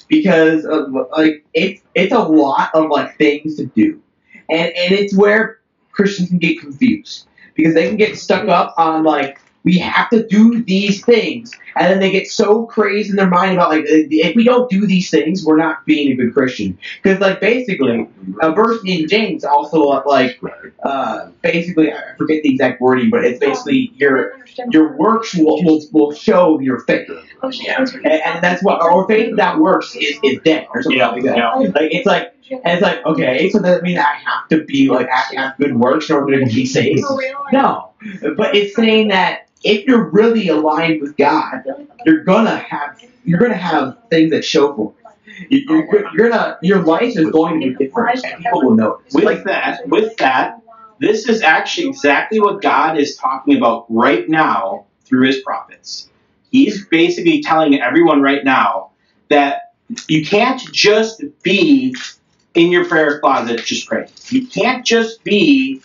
because 0.09 0.65
of, 0.65 0.91
like 1.17 1.45
it's 1.55 1.83
it's 1.95 2.13
a 2.13 2.21
lot 2.21 2.71
of 2.75 2.91
like 2.91 3.17
things 3.19 3.57
to 3.57 3.67
do, 3.67 4.01
and 4.49 4.69
and 4.69 4.93
it's 4.95 5.17
where 5.17 5.61
Christians 5.93 6.29
can 6.29 6.39
get 6.39 6.61
confused 6.61 7.27
because 7.55 7.75
they 7.75 7.89
can 7.89 7.97
get 7.97 8.17
stuck 8.17 8.49
up 8.49 8.75
on 8.79 9.05
like 9.05 9.41
we 9.67 9.77
have 9.79 10.09
to 10.11 10.27
do 10.29 10.63
these 10.63 11.05
things, 11.05 11.51
and 11.75 11.91
then 11.91 11.99
they 11.99 12.11
get 12.13 12.29
so 12.29 12.65
crazed 12.67 13.11
in 13.11 13.17
their 13.17 13.29
mind 13.29 13.55
about 13.55 13.71
like 13.71 13.85
if 13.87 14.37
we 14.37 14.45
don't 14.45 14.71
do 14.71 14.87
these 14.87 15.11
things, 15.11 15.45
we're 15.45 15.57
not 15.59 15.85
being 15.85 16.13
a 16.13 16.15
good 16.15 16.33
Christian. 16.33 16.79
Because 17.03 17.21
like 17.21 17.41
basically, 17.41 18.09
a 18.41 18.53
verse 18.53 18.81
in 18.87 19.09
James 19.09 19.45
also 19.45 19.83
like 20.07 20.41
uh, 20.85 21.31
basically 21.43 21.93
I 21.93 22.15
forget 22.17 22.45
the 22.45 22.51
exact 22.53 22.81
wording, 22.81 23.11
but 23.11 23.25
it's 23.25 23.41
basically 23.41 23.93
your 23.97 24.39
your 24.71 24.97
works 24.97 25.35
will, 25.35 25.63
will, 25.65 25.83
will 25.93 26.13
show 26.15 26.61
your 26.61 26.81
faith. 26.81 27.11
And, 27.43 27.95
and 28.05 28.43
that's 28.45 28.63
what 28.63 28.81
our 28.81 29.07
faith 29.09 29.31
without 29.33 29.59
works 29.59 29.95
is, 29.97 30.17
is 30.23 30.39
dead 30.45 30.69
or 30.73 30.83
something 30.83 30.99
Yeah, 30.99 31.09
like 31.09 31.25
that. 31.25 31.37
yeah. 31.37 31.55
Like 31.55 31.93
it's 31.93 32.07
like 32.07 32.36
and 32.51 32.63
it's 32.65 32.83
like 32.83 33.05
okay, 33.07 33.51
so 33.51 33.59
does 33.61 33.77
that 33.77 33.83
mean 33.83 33.99
I 33.99 34.15
have 34.25 34.49
to 34.51 34.65
be 34.65 34.89
like 34.89 35.09
have, 35.09 35.31
to 35.31 35.37
have 35.37 35.57
good 35.59 35.77
works 35.77 36.09
in 36.11 36.17
order 36.17 36.39
to 36.41 36.47
be 36.47 36.67
saved? 36.67 37.03
No, 37.53 37.91
but 38.37 38.55
it's 38.55 38.75
saying 38.77 39.09
that 39.09 39.49
if 39.65 39.85
you're 39.87 40.11
really 40.11 40.49
aligned 40.49 41.01
with 41.03 41.17
God, 41.17 41.63
you're 42.05 42.25
gonna 42.25 42.57
have 42.59 43.01
you're 43.25 43.39
gonna 43.41 43.55
have 43.55 43.99
things 44.11 44.31
that 44.31 44.45
show 44.45 44.75
for 44.75 44.93
it. 44.93 45.51
You- 45.51 45.65
You're, 45.69 46.05
you're 46.15 46.31
gonna 46.31 46.59
your 46.63 46.81
life 46.83 47.17
is 47.17 47.31
going 47.31 47.61
to 47.61 47.67
be 47.69 47.75
different, 47.87 48.25
and 48.25 48.43
people 48.43 48.63
will 48.63 48.75
notice. 48.75 49.13
With 49.13 49.45
that, 49.45 49.87
with 49.89 50.17
that, 50.19 50.61
this 51.01 51.29
is 51.29 51.43
actually 51.43 51.89
exactly 51.89 52.41
what 52.41 52.63
God 52.63 52.97
is 52.99 53.17
talking 53.17 53.57
about 53.57 53.87
right 53.91 54.29
now 54.29 54.87
through 55.05 55.27
His 55.27 55.41
prophets. 55.41 56.09
He's 56.51 56.87
basically 56.87 57.43
telling 57.43 57.81
everyone 57.81 58.23
right 58.23 58.45
now 58.45 58.91
that 59.29 59.73
you 60.09 60.25
can't 60.25 60.61
just 60.73 61.23
be 61.43 61.95
in 62.57 62.73
your 62.73 62.87
prayer 62.87 63.21
closet 63.21 63.65
just 63.65 63.87
praying. 63.87 64.09
You 64.29 64.47
can't 64.47 64.85
just 64.85 65.23
be 65.23 65.83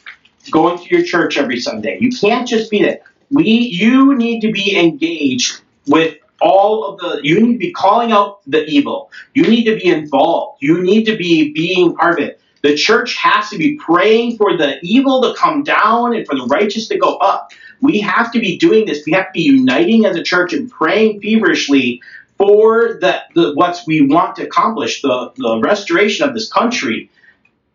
going 0.49 0.80
to 0.80 0.95
your 0.95 1.05
church 1.05 1.38
every 1.38 1.59
Sunday. 1.59 1.97
You 1.99 2.09
can't 2.09 2.47
just 2.47 2.72
be 2.72 2.84
that. 2.84 3.03
We, 3.30 3.43
you 3.43 4.15
need 4.15 4.41
to 4.41 4.51
be 4.51 4.78
engaged 4.78 5.61
with 5.88 6.17
all 6.39 6.86
of 6.86 6.99
the. 6.99 7.19
You 7.24 7.39
need 7.41 7.53
to 7.53 7.59
be 7.59 7.72
calling 7.72 8.11
out 8.11 8.39
the 8.47 8.65
evil. 8.65 9.11
You 9.34 9.43
need 9.43 9.65
to 9.65 9.76
be 9.76 9.88
involved. 9.88 10.57
You 10.61 10.82
need 10.82 11.05
to 11.05 11.15
be 11.15 11.51
being 11.51 11.95
part 11.95 12.19
of 12.19 12.26
it. 12.26 12.39
The 12.63 12.76
church 12.76 13.15
has 13.15 13.49
to 13.49 13.57
be 13.57 13.78
praying 13.78 14.38
for 14.38 14.55
the 14.55 14.80
evil 14.82 15.22
to 15.24 15.34
come 15.38 15.63
down 15.63 16.15
and 16.15 16.26
for 16.26 16.36
the 16.36 16.45
righteous 16.45 16.88
to 16.89 16.97
go 16.97 17.17
up. 17.17 17.51
We 17.82 17.99
have 18.01 18.32
to 18.34 18.39
be 18.39 18.57
doing 18.57 18.86
this. 18.86 19.03
We 19.05 19.13
have 19.13 19.26
to 19.28 19.32
be 19.34 19.41
uniting 19.41 20.05
as 20.05 20.15
a 20.15 20.24
church 20.24 20.53
and 20.53 20.69
praying 20.69 21.22
feverishly 21.22 22.01
for 22.42 22.98
the, 23.00 23.22
the 23.36 23.54
what 23.54 23.80
we 23.86 24.02
want 24.02 24.36
to 24.36 24.44
accomplish, 24.44 25.04
the, 25.04 25.32
the 25.38 25.60
restoration 25.60 26.28
of 26.28 26.34
this 26.34 26.52
country. 26.52 27.12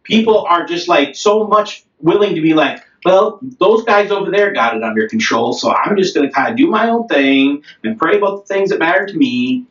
People 0.02 0.44
are 0.44 0.66
just 0.66 0.88
like 0.88 1.14
so 1.14 1.46
much 1.46 1.84
willing 2.00 2.34
to 2.34 2.40
be 2.40 2.52
like, 2.52 2.82
well, 3.04 3.38
those 3.60 3.84
guys 3.84 4.10
over 4.10 4.28
there 4.28 4.52
got 4.52 4.76
it 4.76 4.82
under 4.82 5.08
control, 5.08 5.52
so 5.52 5.72
I'm 5.72 5.96
just 5.96 6.16
going 6.16 6.26
to 6.26 6.34
kind 6.34 6.50
of 6.50 6.56
do 6.56 6.66
my 6.68 6.88
own 6.88 7.06
thing 7.06 7.62
and 7.84 7.96
pray 7.96 8.16
about 8.16 8.40
the 8.40 8.52
things 8.52 8.70
that 8.70 8.80
matter 8.80 9.06
to 9.06 9.16
me, 9.16 9.66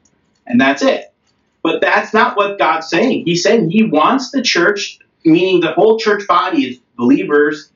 and 0.48 0.62
that's 0.62 0.82
it. 0.82 1.14
But 1.62 1.82
that's 1.82 2.14
not 2.14 2.38
what 2.38 2.58
God's 2.58 2.88
saying. 2.88 3.26
He's 3.26 3.43
saying 3.43 3.72
He 3.72 3.84
wants 3.84 4.32
the 4.32 4.41
church, 4.41 5.00
meaning 5.26 5.60
the 5.60 5.74
whole 5.74 6.00
church 6.00 6.26
body 6.26 6.70
of 6.70 6.96
believers, 6.96 7.70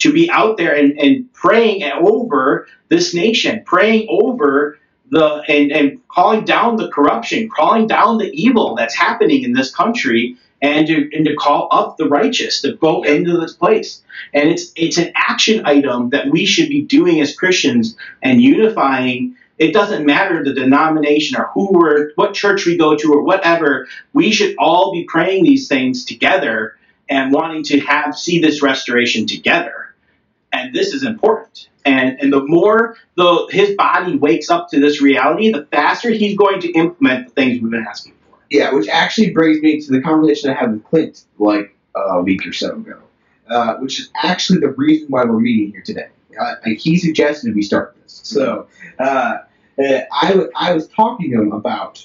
to 0.00 0.12
be 0.12 0.28
out 0.28 0.56
there 0.56 0.74
and, 0.74 0.98
and 0.98 1.32
praying 1.34 1.84
over 1.84 2.66
this 2.88 3.14
nation, 3.14 3.62
praying 3.64 4.08
over 4.10 4.80
the 5.10 5.42
and, 5.48 5.72
and 5.72 6.08
calling 6.08 6.44
down 6.44 6.76
the 6.76 6.88
corruption, 6.88 7.48
calling 7.48 7.86
down 7.86 8.18
the 8.18 8.30
evil 8.32 8.74
that's 8.74 8.94
happening 8.94 9.42
in 9.42 9.52
this 9.52 9.74
country, 9.74 10.36
and 10.62 10.86
to 10.86 11.10
and 11.12 11.26
to 11.26 11.34
call 11.34 11.68
up 11.70 11.96
the 11.96 12.08
righteous 12.08 12.62
to 12.62 12.74
go 12.74 13.02
into 13.02 13.38
this 13.38 13.54
place. 13.54 14.02
And 14.32 14.48
it's 14.48 14.72
it's 14.76 14.98
an 14.98 15.12
action 15.14 15.66
item 15.66 16.10
that 16.10 16.28
we 16.28 16.46
should 16.46 16.68
be 16.68 16.82
doing 16.82 17.20
as 17.20 17.36
Christians 17.36 17.96
and 18.22 18.40
unifying. 18.40 19.36
It 19.56 19.72
doesn't 19.72 20.04
matter 20.04 20.42
the 20.42 20.52
denomination 20.52 21.38
or 21.38 21.48
who 21.54 21.78
we're, 21.78 22.10
what 22.16 22.34
church 22.34 22.66
we 22.66 22.76
go 22.76 22.96
to 22.96 23.12
or 23.12 23.22
whatever. 23.22 23.86
We 24.12 24.32
should 24.32 24.56
all 24.58 24.92
be 24.92 25.04
praying 25.04 25.44
these 25.44 25.68
things 25.68 26.04
together 26.04 26.76
and 27.08 27.32
wanting 27.32 27.62
to 27.64 27.78
have 27.80 28.16
see 28.16 28.40
this 28.40 28.62
restoration 28.62 29.26
together. 29.26 29.94
And 30.52 30.74
this 30.74 30.92
is 30.92 31.04
important. 31.04 31.68
And 31.84 32.18
and 32.20 32.32
the 32.32 32.42
more 32.44 32.96
the 33.16 33.46
his 33.50 33.74
body 33.76 34.16
wakes 34.16 34.50
up 34.50 34.70
to 34.70 34.80
this 34.80 35.02
reality, 35.02 35.52
the 35.52 35.66
faster 35.66 36.10
he's 36.10 36.36
going 36.36 36.60
to 36.60 36.72
implement 36.72 37.28
the 37.28 37.34
things 37.34 37.60
we've 37.60 37.70
been 37.70 37.86
asking 37.86 38.14
for. 38.28 38.38
Yeah, 38.50 38.72
which 38.72 38.88
actually 38.88 39.30
brings 39.32 39.60
me 39.60 39.80
to 39.80 39.92
the 39.92 40.00
conversation 40.00 40.50
I 40.50 40.54
had 40.54 40.72
with 40.72 40.84
Clint 40.84 41.24
like 41.38 41.76
a 41.94 42.22
week 42.22 42.46
or 42.46 42.52
so 42.52 42.76
ago, 42.76 43.00
uh, 43.48 43.76
which 43.76 44.00
is 44.00 44.10
actually 44.22 44.60
the 44.60 44.70
reason 44.70 45.08
why 45.10 45.24
we're 45.24 45.40
meeting 45.40 45.72
here 45.72 45.82
today. 45.82 46.08
Uh, 46.40 46.54
he 46.64 46.96
suggested 46.96 47.54
we 47.54 47.62
start 47.62 47.96
this. 48.02 48.20
So 48.24 48.66
uh, 48.98 49.38
uh, 49.78 50.00
I, 50.12 50.28
w- 50.30 50.50
I 50.56 50.72
was 50.72 50.88
talking 50.88 51.30
to 51.30 51.40
him 51.42 51.52
about 51.52 52.04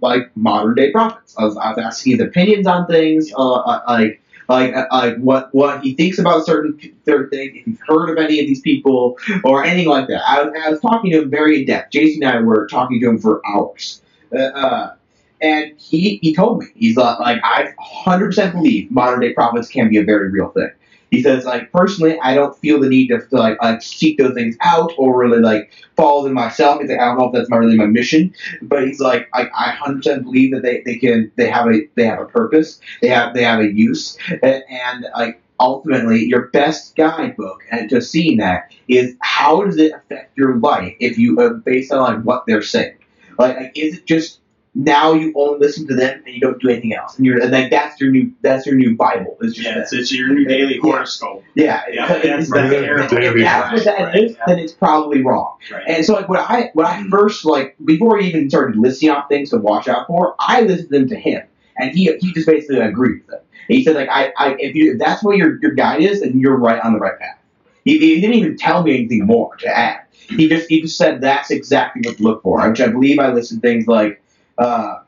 like 0.00 0.34
modern 0.36 0.74
day 0.74 0.92
prophets. 0.92 1.34
I 1.38 1.44
was, 1.44 1.56
I 1.56 1.70
was 1.70 1.78
asking 1.78 2.12
his 2.12 2.20
opinions 2.20 2.66
on 2.66 2.86
things, 2.86 3.32
uh, 3.36 3.52
uh, 3.52 3.80
like 3.88 4.19
like 4.50 4.74
uh, 4.74 4.86
like 4.92 5.16
what 5.18 5.54
what 5.54 5.80
he 5.82 5.94
thinks 5.94 6.18
about 6.18 6.44
certain 6.44 6.78
certain 7.04 7.30
things. 7.30 7.52
If 7.56 7.64
he's 7.64 7.78
heard 7.86 8.10
of 8.10 8.18
any 8.18 8.40
of 8.40 8.46
these 8.46 8.60
people 8.60 9.16
or 9.44 9.64
anything 9.64 9.88
like 9.88 10.08
that. 10.08 10.22
I, 10.28 10.40
I 10.66 10.70
was 10.70 10.80
talking 10.80 11.12
to 11.12 11.22
him 11.22 11.30
very 11.30 11.60
in 11.60 11.66
depth. 11.66 11.92
Jason 11.92 12.22
and 12.24 12.36
I 12.36 12.40
were 12.40 12.66
talking 12.66 13.00
to 13.00 13.08
him 13.08 13.18
for 13.18 13.40
hours. 13.46 14.02
Uh, 14.34 14.38
uh, 14.38 14.94
and 15.42 15.72
he, 15.78 16.18
he 16.22 16.34
told 16.34 16.60
me, 16.60 16.66
he's 16.74 16.96
like, 16.96 17.18
like, 17.18 17.40
I 17.42 17.72
100% 18.04 18.52
believe 18.52 18.90
modern 18.90 19.20
day 19.20 19.32
prophets 19.32 19.68
can 19.68 19.88
be 19.88 19.96
a 19.96 20.04
very 20.04 20.28
real 20.30 20.50
thing. 20.50 20.70
He 21.10 21.22
says, 21.22 21.44
like, 21.44 21.72
personally, 21.72 22.18
I 22.20 22.34
don't 22.34 22.56
feel 22.58 22.80
the 22.80 22.88
need 22.88 23.08
to, 23.08 23.20
to 23.20 23.36
like, 23.36 23.60
like, 23.60 23.82
seek 23.82 24.18
those 24.18 24.34
things 24.34 24.56
out 24.60 24.92
or 24.96 25.18
really, 25.18 25.40
like, 25.40 25.72
follow 25.96 26.24
them 26.24 26.34
myself. 26.34 26.80
He's 26.80 26.90
like, 26.90 27.00
I 27.00 27.06
don't 27.06 27.18
know 27.18 27.26
if 27.26 27.32
that's 27.32 27.50
my, 27.50 27.56
really 27.56 27.76
my 27.76 27.86
mission. 27.86 28.32
But 28.62 28.86
he's 28.86 29.00
like, 29.00 29.28
I, 29.34 29.48
I 29.54 29.76
100% 29.84 30.22
believe 30.22 30.52
that 30.52 30.62
they, 30.62 30.82
they 30.84 30.96
can, 30.96 31.32
they 31.36 31.48
have 31.48 31.66
a, 31.66 31.80
they 31.96 32.06
have 32.06 32.20
a 32.20 32.26
purpose. 32.26 32.80
They 33.02 33.08
have, 33.08 33.34
they 33.34 33.42
have 33.42 33.60
a 33.60 33.72
use. 33.72 34.16
And, 34.42 34.62
and 34.68 35.06
like, 35.16 35.42
ultimately, 35.58 36.24
your 36.24 36.46
best 36.48 36.94
guidebook 36.96 37.62
to 37.88 38.00
seeing 38.00 38.38
that 38.38 38.72
is 38.88 39.14
how 39.20 39.64
does 39.64 39.78
it 39.78 39.92
affect 39.92 40.36
your 40.38 40.56
life 40.56 40.94
if 41.00 41.18
you, 41.18 41.40
uh, 41.40 41.54
based 41.54 41.92
on, 41.92 42.00
like, 42.00 42.24
what 42.24 42.44
they're 42.46 42.62
saying. 42.62 42.96
Like, 43.38 43.56
like, 43.56 43.72
is 43.74 43.98
it 43.98 44.06
just 44.06 44.39
now 44.74 45.12
you 45.14 45.32
only 45.36 45.58
listen 45.58 45.86
to 45.88 45.94
them 45.96 46.22
and 46.24 46.34
you 46.34 46.40
don't 46.40 46.60
do 46.62 46.68
anything 46.68 46.94
else, 46.94 47.16
and 47.16 47.26
you're 47.26 47.40
and 47.42 47.50
like 47.50 47.70
that's 47.70 48.00
your 48.00 48.10
new 48.10 48.32
that's 48.40 48.66
your 48.66 48.76
new 48.76 48.96
Bible. 48.96 49.36
It's 49.40 49.54
just 49.54 49.66
Yeah, 49.66 49.74
that. 49.74 49.80
it's, 49.82 49.92
it's 49.92 50.12
your 50.12 50.28
new 50.28 50.44
daily 50.44 50.74
Yeah. 50.76 50.80
horoscope. 50.82 51.42
Yeah, 51.54 51.80
Yeah, 51.92 52.04
it's- 52.04 52.22
that's 52.22 52.48
it's- 52.48 52.50
right. 52.50 52.72
if- 52.72 53.00
if 53.00 53.10
Daily 53.10 53.42
that's 53.42 53.72
what 53.72 53.84
that 53.84 54.04
Right, 54.04 54.24
is, 54.24 54.36
then 54.46 54.58
it's 54.60 54.72
probably 54.72 55.22
wrong. 55.22 55.54
Right. 55.72 55.82
And 55.88 56.04
so 56.04 56.14
like 56.14 56.28
when 56.28 56.38
I 56.38 56.70
when 56.74 56.86
I 56.86 57.02
first 57.10 57.44
like 57.44 57.74
before 57.84 58.18
I 58.20 58.22
even 58.22 58.48
started 58.48 58.76
listing 58.78 59.10
off 59.10 59.28
things 59.28 59.50
to 59.50 59.56
watch 59.58 59.88
out 59.88 60.06
for, 60.06 60.36
I 60.38 60.60
listened 60.62 60.90
them 60.90 61.08
to 61.08 61.16
him, 61.16 61.42
and 61.76 61.90
he 61.90 62.04
he 62.20 62.32
just 62.32 62.46
basically 62.46 62.78
agreed 62.78 63.22
with 63.22 63.26
them. 63.26 63.40
And 63.68 63.76
he 63.78 63.82
said 63.84 63.96
like 63.96 64.08
I, 64.08 64.32
I 64.38 64.56
if 64.60 64.76
you 64.76 64.92
if 64.92 64.98
that's 65.00 65.22
what 65.24 65.36
your 65.36 65.58
your 65.60 65.72
guide 65.72 66.00
is, 66.02 66.20
then 66.20 66.38
you're 66.38 66.56
right 66.56 66.80
on 66.84 66.92
the 66.92 67.00
right 67.00 67.18
path. 67.18 67.38
He, 67.84 67.98
he 67.98 68.20
didn't 68.20 68.36
even 68.36 68.56
tell 68.56 68.82
me 68.84 68.94
anything 68.94 69.26
more 69.26 69.56
to 69.56 69.66
add. 69.66 70.00
He 70.12 70.48
just 70.48 70.68
he 70.68 70.80
just 70.80 70.96
said 70.96 71.20
that's 71.22 71.50
exactly 71.50 72.02
what 72.04 72.18
to 72.18 72.22
look 72.22 72.42
for. 72.44 72.68
Which 72.68 72.80
I 72.80 72.86
believe 72.88 73.18
I 73.18 73.32
listed 73.32 73.62
things 73.62 73.88
like 73.88 74.22
uh, 74.60 75.00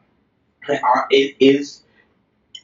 are 0.84 1.06
it 1.10 1.36
is 1.40 1.82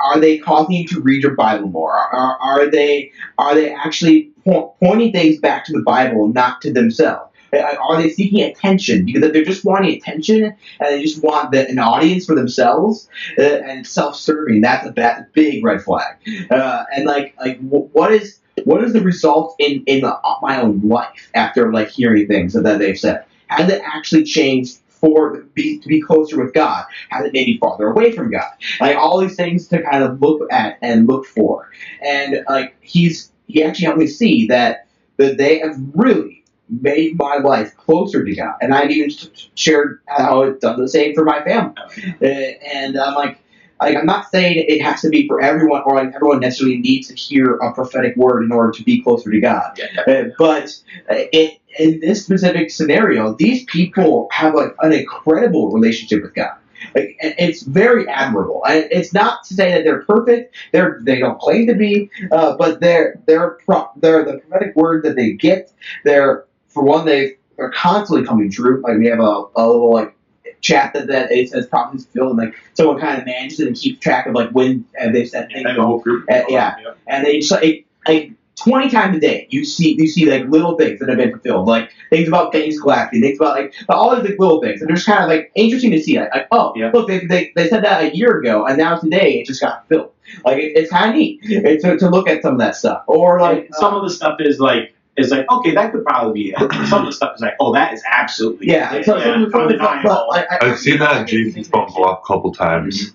are 0.01 0.21
they 0.21 0.39
causing 0.39 0.77
you 0.77 0.87
to 0.89 1.01
read 1.01 1.23
your 1.23 1.35
Bible 1.35 1.69
more? 1.69 1.93
Are, 1.93 2.39
are 2.41 2.71
they 2.71 3.13
are 3.39 3.55
they 3.55 3.73
actually 3.73 4.31
po- 4.45 4.75
pointing 4.83 5.13
things 5.13 5.39
back 5.39 5.65
to 5.67 5.73
the 5.73 5.83
Bible, 5.83 6.29
not 6.29 6.61
to 6.63 6.73
themselves? 6.73 7.33
Are 7.55 8.01
they 8.01 8.11
seeking 8.11 8.43
attention? 8.43 9.07
Because 9.07 9.33
they're 9.33 9.45
just 9.45 9.65
wanting 9.65 9.97
attention 9.97 10.45
and 10.45 10.55
they 10.81 11.03
just 11.03 11.23
want 11.25 11.53
the, 11.53 11.67
an 11.69 11.79
audience 11.79 12.27
for 12.27 12.35
themselves 12.35 13.09
uh, 13.39 13.43
and 13.43 13.87
self-serving, 13.87 14.61
that's 14.61 14.87
a 14.87 15.27
big 15.33 15.65
red 15.65 15.83
flag. 15.83 16.17
Uh, 16.51 16.85
and 16.95 17.07
like 17.07 17.35
like 17.41 17.59
wh- 17.61 17.95
what 17.95 18.13
is 18.13 18.41
what 18.65 18.85
is 18.85 18.93
the 18.93 19.01
result 19.01 19.57
in 19.59 19.83
in 19.87 20.03
the, 20.03 20.15
my 20.43 20.61
own 20.61 20.81
life 20.87 21.31
after 21.35 21.73
like 21.73 21.89
hearing 21.89 22.27
things 22.27 22.53
that 22.53 22.79
they've 22.79 22.99
said? 22.99 23.25
Has 23.47 23.71
it 23.71 23.81
actually 23.85 24.25
changed 24.25 24.79
for 25.01 25.43
be, 25.55 25.79
to 25.79 25.89
be 25.89 26.01
closer 26.01 26.43
with 26.43 26.55
God? 26.55 26.85
Has 27.11 27.25
it 27.25 27.33
made 27.33 27.47
me 27.47 27.59
farther 27.59 27.89
away 27.89 28.13
from 28.13 28.31
God? 28.31 28.51
Like 28.81 28.97
all 28.97 29.19
these 29.19 29.37
things 29.37 29.69
to 29.69 29.83
kind 29.83 30.05
of 30.05 30.21
look 30.21 30.51
at 30.53 30.79
and 30.83 31.07
look 31.07 31.27
for. 31.27 31.71
And 32.03 32.45
like 32.49 32.77
he's 32.81 33.33
he 33.47 33.63
actually 33.63 33.87
helped 33.87 34.01
me 34.01 34.07
see 34.07 34.47
that 34.49 34.87
that 35.17 35.39
they 35.39 35.59
have 35.59 35.77
really 35.95 36.45
made 36.69 37.19
my 37.19 37.37
life 37.37 37.77
closer 37.77 38.25
to 38.25 38.35
God. 38.35 38.55
And 38.61 38.75
I've 38.75 38.91
even 38.91 39.11
shared 39.55 40.01
how 40.07 40.43
it's 40.43 40.61
done 40.61 40.81
the 40.81 40.89
same 40.89 41.15
for 41.15 41.25
my 41.25 41.43
family. 41.43 41.75
Uh, 42.23 42.27
and 42.27 42.99
I'm 42.99 43.15
like, 43.15 43.39
like 43.81 43.97
I'm 43.97 44.07
not 44.07 44.31
saying 44.31 44.65
it 44.69 44.83
has 44.83 45.01
to 45.03 45.09
be 45.09 45.27
for 45.27 45.41
everyone 45.41 45.83
or 45.85 45.97
like 45.97 46.15
everyone 46.15 46.41
necessarily 46.41 46.79
needs 46.79 47.09
to 47.09 47.15
hear 47.15 47.57
a 47.57 47.73
prophetic 47.73 48.17
word 48.17 48.43
in 48.45 48.53
order 48.53 48.73
to 48.73 48.83
be 48.83 49.03
closer 49.03 49.31
to 49.31 49.41
God. 49.41 49.79
Uh, 50.07 50.25
but 50.39 50.71
uh, 51.11 51.25
it, 51.33 51.61
in 51.79 52.01
this 52.01 52.25
specific 52.25 52.71
scenario, 52.71 53.35
these 53.35 53.65
people 53.65 54.29
have 54.33 54.55
like 54.55 54.75
an 54.81 54.93
incredible 54.93 55.71
relationship 55.71 56.23
with 56.23 56.35
God. 56.35 56.57
Like, 56.95 57.17
it's 57.21 57.63
very 57.63 58.09
admirable. 58.09 58.65
And 58.67 58.87
it's 58.91 59.13
not 59.13 59.45
to 59.45 59.55
say 59.55 59.73
that 59.73 59.85
they're 59.85 60.03
perfect. 60.03 60.55
They're 60.73 61.01
they 61.03 61.19
don't 61.19 61.39
claim 61.41 61.67
to 61.67 61.75
be, 61.75 62.11
uh, 62.33 62.57
but 62.57 62.81
they're 62.81 63.21
they're 63.27 63.59
pro- 63.67 63.91
they're 63.97 64.25
the 64.25 64.39
prophetic 64.39 64.77
word 64.77 65.05
that 65.05 65.17
they 65.17 65.33
get. 65.33 65.73
They're 66.05 66.45
for 66.69 66.83
one 66.83 67.05
they 67.05 67.37
they're 67.57 67.71
constantly 67.71 68.25
coming 68.25 68.51
true. 68.51 68.81
Like 68.83 68.99
we 68.99 69.07
have 69.07 69.21
a, 69.21 69.45
a 69.57 69.67
little 69.67 69.93
like 69.93 70.15
chat 70.61 70.93
that, 70.95 71.07
that 71.09 71.31
it 71.31 71.51
says 71.51 71.67
prophecies 71.67 72.07
fulfilled, 72.07 72.39
and 72.39 72.49
like 72.49 72.55
someone 72.75 73.01
kind 73.01 73.19
of 73.19 73.27
manages 73.27 73.61
it 73.61 73.69
and 73.69 73.77
keeps 73.77 74.01
track 74.01 74.27
of 74.27 74.35
like 74.35 74.51
when 74.51 74.85
uh, 75.01 75.11
they've 75.11 75.29
said 75.29 75.49
things. 75.49 75.65
And 75.67 75.79
the 75.79 75.83
whole 75.83 76.01
group. 76.01 76.27
Uh, 76.31 76.43
yeah, 76.49 76.77
and 77.07 77.25
they 77.25 77.41
just 77.41 77.51
like, 77.51 77.87
like 78.07 78.33
twenty 78.57 78.91
times 78.91 79.17
a 79.17 79.21
day 79.21 79.47
you 79.51 79.65
see 79.65 79.95
you 79.97 80.09
see 80.09 80.29
like 80.29 80.45
little 80.49 80.77
things 80.77 80.99
that 80.99 81.09
have 81.09 81.19
been 81.19 81.31
fulfilled, 81.31 81.67
like 81.69 81.91
things 82.11 82.27
about 82.27 82.53
things 82.53 82.81
collapsing, 82.81 83.21
things 83.21 83.39
about 83.39 83.57
like 83.57 83.75
all 83.89 84.15
these 84.17 84.29
like 84.29 84.39
little 84.39 84.61
things, 84.61 84.81
and 84.81 84.91
they're 84.91 84.97
kind 84.97 85.23
of 85.23 85.29
like 85.29 85.53
interesting 85.55 85.93
to 85.93 86.03
see. 86.03 86.19
Like, 86.19 86.35
like 86.35 86.49
oh, 86.51 86.73
Yeah. 86.75 86.91
look, 86.93 87.07
they, 87.09 87.25
they, 87.27 87.53
they 87.55 87.69
said 87.69 87.85
that 87.85 88.03
a 88.03 88.17
year 88.17 88.39
ago, 88.41 88.67
and 88.67 88.77
now 88.77 88.99
today 88.99 89.39
it 89.39 89.47
just 89.47 89.61
got 89.61 89.87
filled. 89.89 90.11
Like 90.45 90.59
it, 90.59 90.73
it's 90.77 90.91
kind 90.91 91.11
of 91.11 91.17
neat 91.17 91.41
to, 91.43 91.97
to 91.99 92.11
look 92.11 92.29
at 92.29 92.43
some 92.43 92.55
of 92.55 92.59
that 92.59 92.75
stuff, 92.75 93.05
or 93.07 93.41
like 93.41 93.59
Like 93.59 93.75
some 93.75 93.95
of 93.95 94.03
the 94.03 94.11
stuff 94.11 94.37
is 94.41 94.59
like 94.59 94.95
is 95.19 95.31
like 95.31 95.51
okay 95.51 95.73
that 95.75 95.93
could 95.93 96.05
probably 96.05 96.43
be 96.43 96.51
it. 96.57 96.87
Some 96.89 97.01
of 97.01 97.07
the 97.07 97.13
stuff 97.13 97.35
is 97.37 97.41
like 97.43 97.55
oh 97.61 97.73
that 97.75 97.93
is 97.93 98.03
absolutely 98.11 98.69
yeah, 98.69 98.95
it. 98.95 99.05
so, 99.05 99.19
some 99.21 99.43
of 99.43 99.47
the- 99.47 99.51
some 99.51 99.61
of 99.63 99.69
the 99.69 99.75
undeniable. 99.75 100.09
but, 100.09 100.29
like, 100.29 100.47
I- 100.51 100.59
I've 100.71 100.79
seen 100.79 100.99
that 101.01 101.11
on 101.13 101.27
JC's 101.27 101.69
phone 101.69 101.89
a 101.89 102.17
couple 102.27 102.53
times. 102.53 103.13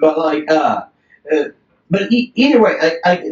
but 0.00 0.18
like 0.18 0.50
uh, 0.50 0.82
uh 1.32 1.44
but 1.90 2.10
e- 2.12 2.32
either 2.34 2.60
way 2.62 2.72
like, 2.80 2.98
like 3.04 3.24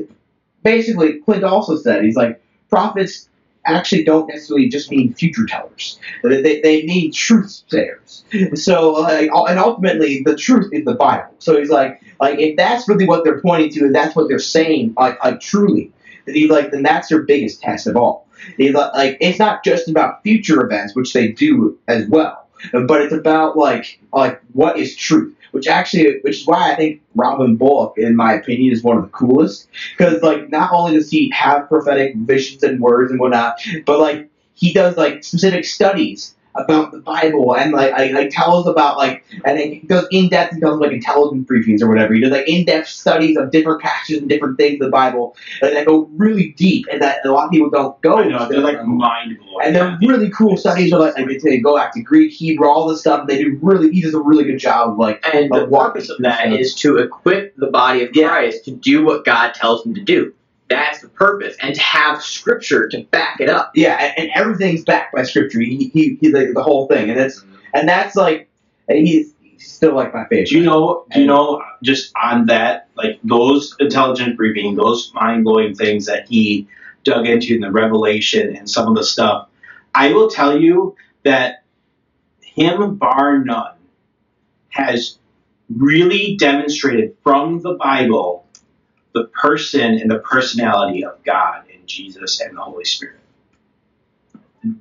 basically 0.62 1.18
clint 1.20 1.44
also 1.44 1.76
said 1.76 2.04
he's 2.04 2.16
like 2.16 2.42
prophets 2.70 3.28
actually 3.64 4.02
don't 4.04 4.26
necessarily 4.28 4.68
just 4.68 4.90
mean 4.90 5.14
future 5.14 5.46
tellers 5.46 5.98
they, 6.24 6.42
they, 6.42 6.60
they 6.60 6.82
mean 6.84 7.12
truth 7.12 7.62
sayers 7.68 8.24
so 8.54 8.90
like 8.92 9.30
and 9.48 9.58
ultimately 9.58 10.22
the 10.24 10.36
truth 10.36 10.68
is 10.72 10.84
the 10.84 10.94
bible 10.94 11.32
so 11.38 11.58
he's 11.58 11.70
like 11.70 12.02
like 12.20 12.38
if 12.40 12.56
that's 12.56 12.88
really 12.88 13.06
what 13.06 13.22
they're 13.24 13.40
pointing 13.40 13.70
to 13.70 13.80
and 13.86 13.94
that's 13.94 14.16
what 14.16 14.28
they're 14.28 14.38
saying 14.40 14.92
like, 14.98 15.22
like 15.24 15.40
truly 15.40 15.92
then 16.24 16.34
he's 16.34 16.50
like 16.50 16.70
then 16.70 16.82
that's 16.82 17.08
their 17.08 17.22
biggest 17.22 17.62
test 17.62 17.86
of 17.86 17.96
all. 17.96 18.26
Like 18.58 19.18
it's 19.20 19.38
not 19.38 19.64
just 19.64 19.88
about 19.88 20.22
future 20.22 20.64
events 20.64 20.96
which 20.96 21.12
they 21.12 21.28
do 21.28 21.78
as 21.88 22.06
well 22.08 22.42
but 22.72 23.00
it's 23.00 23.12
about 23.12 23.56
like 23.56 24.00
like 24.12 24.40
what 24.52 24.78
is 24.78 24.94
truth 24.94 25.34
which 25.50 25.66
actually 25.66 26.20
which 26.22 26.40
is 26.40 26.46
why 26.46 26.72
i 26.72 26.76
think 26.76 27.00
robin 27.14 27.56
bullock 27.56 27.96
in 27.96 28.14
my 28.14 28.32
opinion 28.34 28.72
is 28.72 28.82
one 28.82 28.96
of 28.96 29.02
the 29.02 29.10
coolest. 29.10 29.68
Because 29.96 30.22
like 30.22 30.50
not 30.50 30.72
only 30.72 30.92
does 30.94 31.10
he 31.10 31.30
have 31.30 31.68
prophetic 31.68 32.14
visions 32.16 32.62
and 32.62 32.80
words 32.80 33.10
and 33.10 33.20
whatnot 33.20 33.60
but 33.84 33.98
like 33.98 34.28
he 34.54 34.72
does 34.72 34.96
like 34.96 35.24
specific 35.24 35.64
studies 35.64 36.34
about 36.54 36.92
the 36.92 36.98
bible 37.00 37.56
and 37.56 37.72
like 37.72 37.92
I, 37.92 38.08
like 38.12 38.30
tells 38.30 38.66
about 38.66 38.96
like 38.98 39.24
and 39.44 39.58
he 39.58 39.76
goes 39.80 40.06
in 40.10 40.28
depth 40.28 40.54
he 40.54 40.60
does 40.60 40.78
like 40.78 40.92
intelligence 40.92 41.48
briefings 41.48 41.80
or 41.82 41.88
whatever 41.88 42.12
he 42.14 42.20
does 42.20 42.30
like 42.30 42.48
in-depth 42.48 42.88
studies 42.88 43.36
of 43.36 43.50
different 43.50 43.80
passages 43.80 44.20
and 44.20 44.28
different 44.28 44.58
things 44.58 44.74
of 44.74 44.86
the 44.86 44.90
bible 44.90 45.34
and 45.62 45.74
that 45.74 45.86
go 45.86 46.08
really 46.16 46.52
deep 46.52 46.86
and 46.92 47.00
that 47.00 47.24
a 47.24 47.30
lot 47.32 47.46
of 47.46 47.50
people 47.50 47.70
don't 47.70 48.00
go 48.02 48.18
I 48.18 48.28
know 48.28 48.48
they're 48.48 48.60
like 48.60 48.84
mind 48.84 49.38
blowing. 49.38 49.66
and 49.66 49.74
they're 49.74 49.98
really 50.02 50.30
cool 50.30 50.56
studies. 50.56 50.92
Are 50.92 51.00
like, 51.00 51.16
like 51.16 51.40
they 51.42 51.58
go 51.58 51.76
back 51.76 51.92
to 51.94 52.02
Greek, 52.02 52.32
Hebrew, 52.32 52.66
all 52.68 52.88
this 52.88 53.00
stuff. 53.00 53.26
They 53.26 53.42
do 53.42 53.58
really. 53.62 53.90
He 53.90 54.00
does 54.02 54.14
a 54.14 54.20
really 54.20 54.44
good 54.44 54.58
job 54.58 54.90
of 54.90 54.98
like. 54.98 55.24
And 55.34 55.50
the 55.50 55.64
of 55.64 55.70
walking 55.70 55.92
purpose 55.92 56.10
of 56.10 56.16
through 56.18 56.24
that 56.24 56.40
stuff. 56.40 56.58
is 56.58 56.74
to 56.76 56.98
equip 56.98 57.56
the 57.56 57.68
body 57.68 58.02
of 58.04 58.10
Yeah. 58.14 58.28
Christ 58.28 58.64
to 58.66 58.72
do 58.72 59.04
what 59.04 59.24
God 59.24 59.54
tells 59.54 59.82
them 59.84 59.94
to 59.94 60.00
do. 60.02 60.32
That's 60.72 61.00
the 61.00 61.08
purpose, 61.08 61.56
and 61.60 61.74
to 61.74 61.80
have 61.80 62.22
Scripture 62.22 62.88
to 62.88 63.04
back 63.04 63.40
it 63.40 63.48
up. 63.48 63.72
yeah, 63.74 63.96
and, 63.96 64.12
and 64.18 64.30
everything's 64.34 64.84
backed 64.84 65.14
by 65.14 65.22
scripture. 65.22 65.60
He 65.60 65.90
he, 65.92 66.18
he 66.20 66.32
like, 66.32 66.54
the 66.54 66.62
whole 66.62 66.86
thing, 66.88 67.10
and 67.10 67.20
it's 67.20 67.44
and 67.74 67.88
that's 67.88 68.16
like 68.16 68.48
he's, 68.88 69.34
he's 69.40 69.70
still 69.70 69.94
like 69.94 70.14
my 70.14 70.24
favorite. 70.28 70.48
Do 70.48 70.58
you 70.58 70.64
know? 70.64 71.04
Do 71.12 71.20
you 71.20 71.26
know? 71.26 71.62
Just 71.82 72.12
on 72.22 72.46
that, 72.46 72.88
like 72.96 73.18
those 73.22 73.76
intelligent 73.80 74.36
briefing, 74.36 74.76
those 74.76 75.12
mind 75.14 75.44
blowing 75.44 75.74
things 75.74 76.06
that 76.06 76.28
he 76.28 76.68
dug 77.04 77.26
into 77.26 77.54
in 77.54 77.60
the 77.60 77.70
Revelation 77.70 78.56
and 78.56 78.70
some 78.70 78.88
of 78.88 78.94
the 78.94 79.04
stuff. 79.04 79.48
I 79.94 80.12
will 80.12 80.30
tell 80.30 80.58
you 80.58 80.96
that 81.24 81.64
him, 82.40 82.96
bar 82.96 83.38
none, 83.38 83.74
has 84.68 85.18
really 85.68 86.36
demonstrated 86.36 87.16
from 87.22 87.60
the 87.62 87.74
Bible 87.74 88.41
the 89.14 89.24
person 89.26 89.98
and 89.98 90.10
the 90.10 90.18
personality 90.18 91.04
of 91.04 91.22
God 91.24 91.64
and 91.72 91.86
Jesus 91.86 92.40
and 92.40 92.56
the 92.56 92.60
Holy 92.62 92.84
Spirit. 92.84 93.18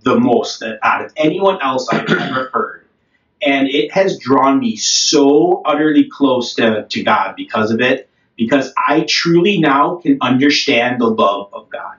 The 0.04 0.20
most 0.20 0.60
that 0.60 0.80
out 0.84 1.06
of 1.06 1.14
anyone 1.18 1.60
else 1.62 1.90
I've 1.92 2.10
ever 2.10 2.50
heard 2.54 2.82
and 3.42 3.68
it 3.68 3.92
has 3.92 4.18
drawn 4.20 4.60
me 4.60 4.76
so 4.76 5.62
utterly 5.66 6.06
close 6.06 6.54
to, 6.56 6.86
to 6.88 7.04
God 7.04 7.36
because 7.36 7.72
of 7.72 7.82
it, 7.82 8.10
because 8.38 8.74
I 8.78 9.02
truly 9.08 9.60
now 9.60 9.96
can 9.98 10.18
understand 10.22 11.02
the 11.02 11.08
love 11.08 11.50
of 11.54 11.70
God. 11.70 11.98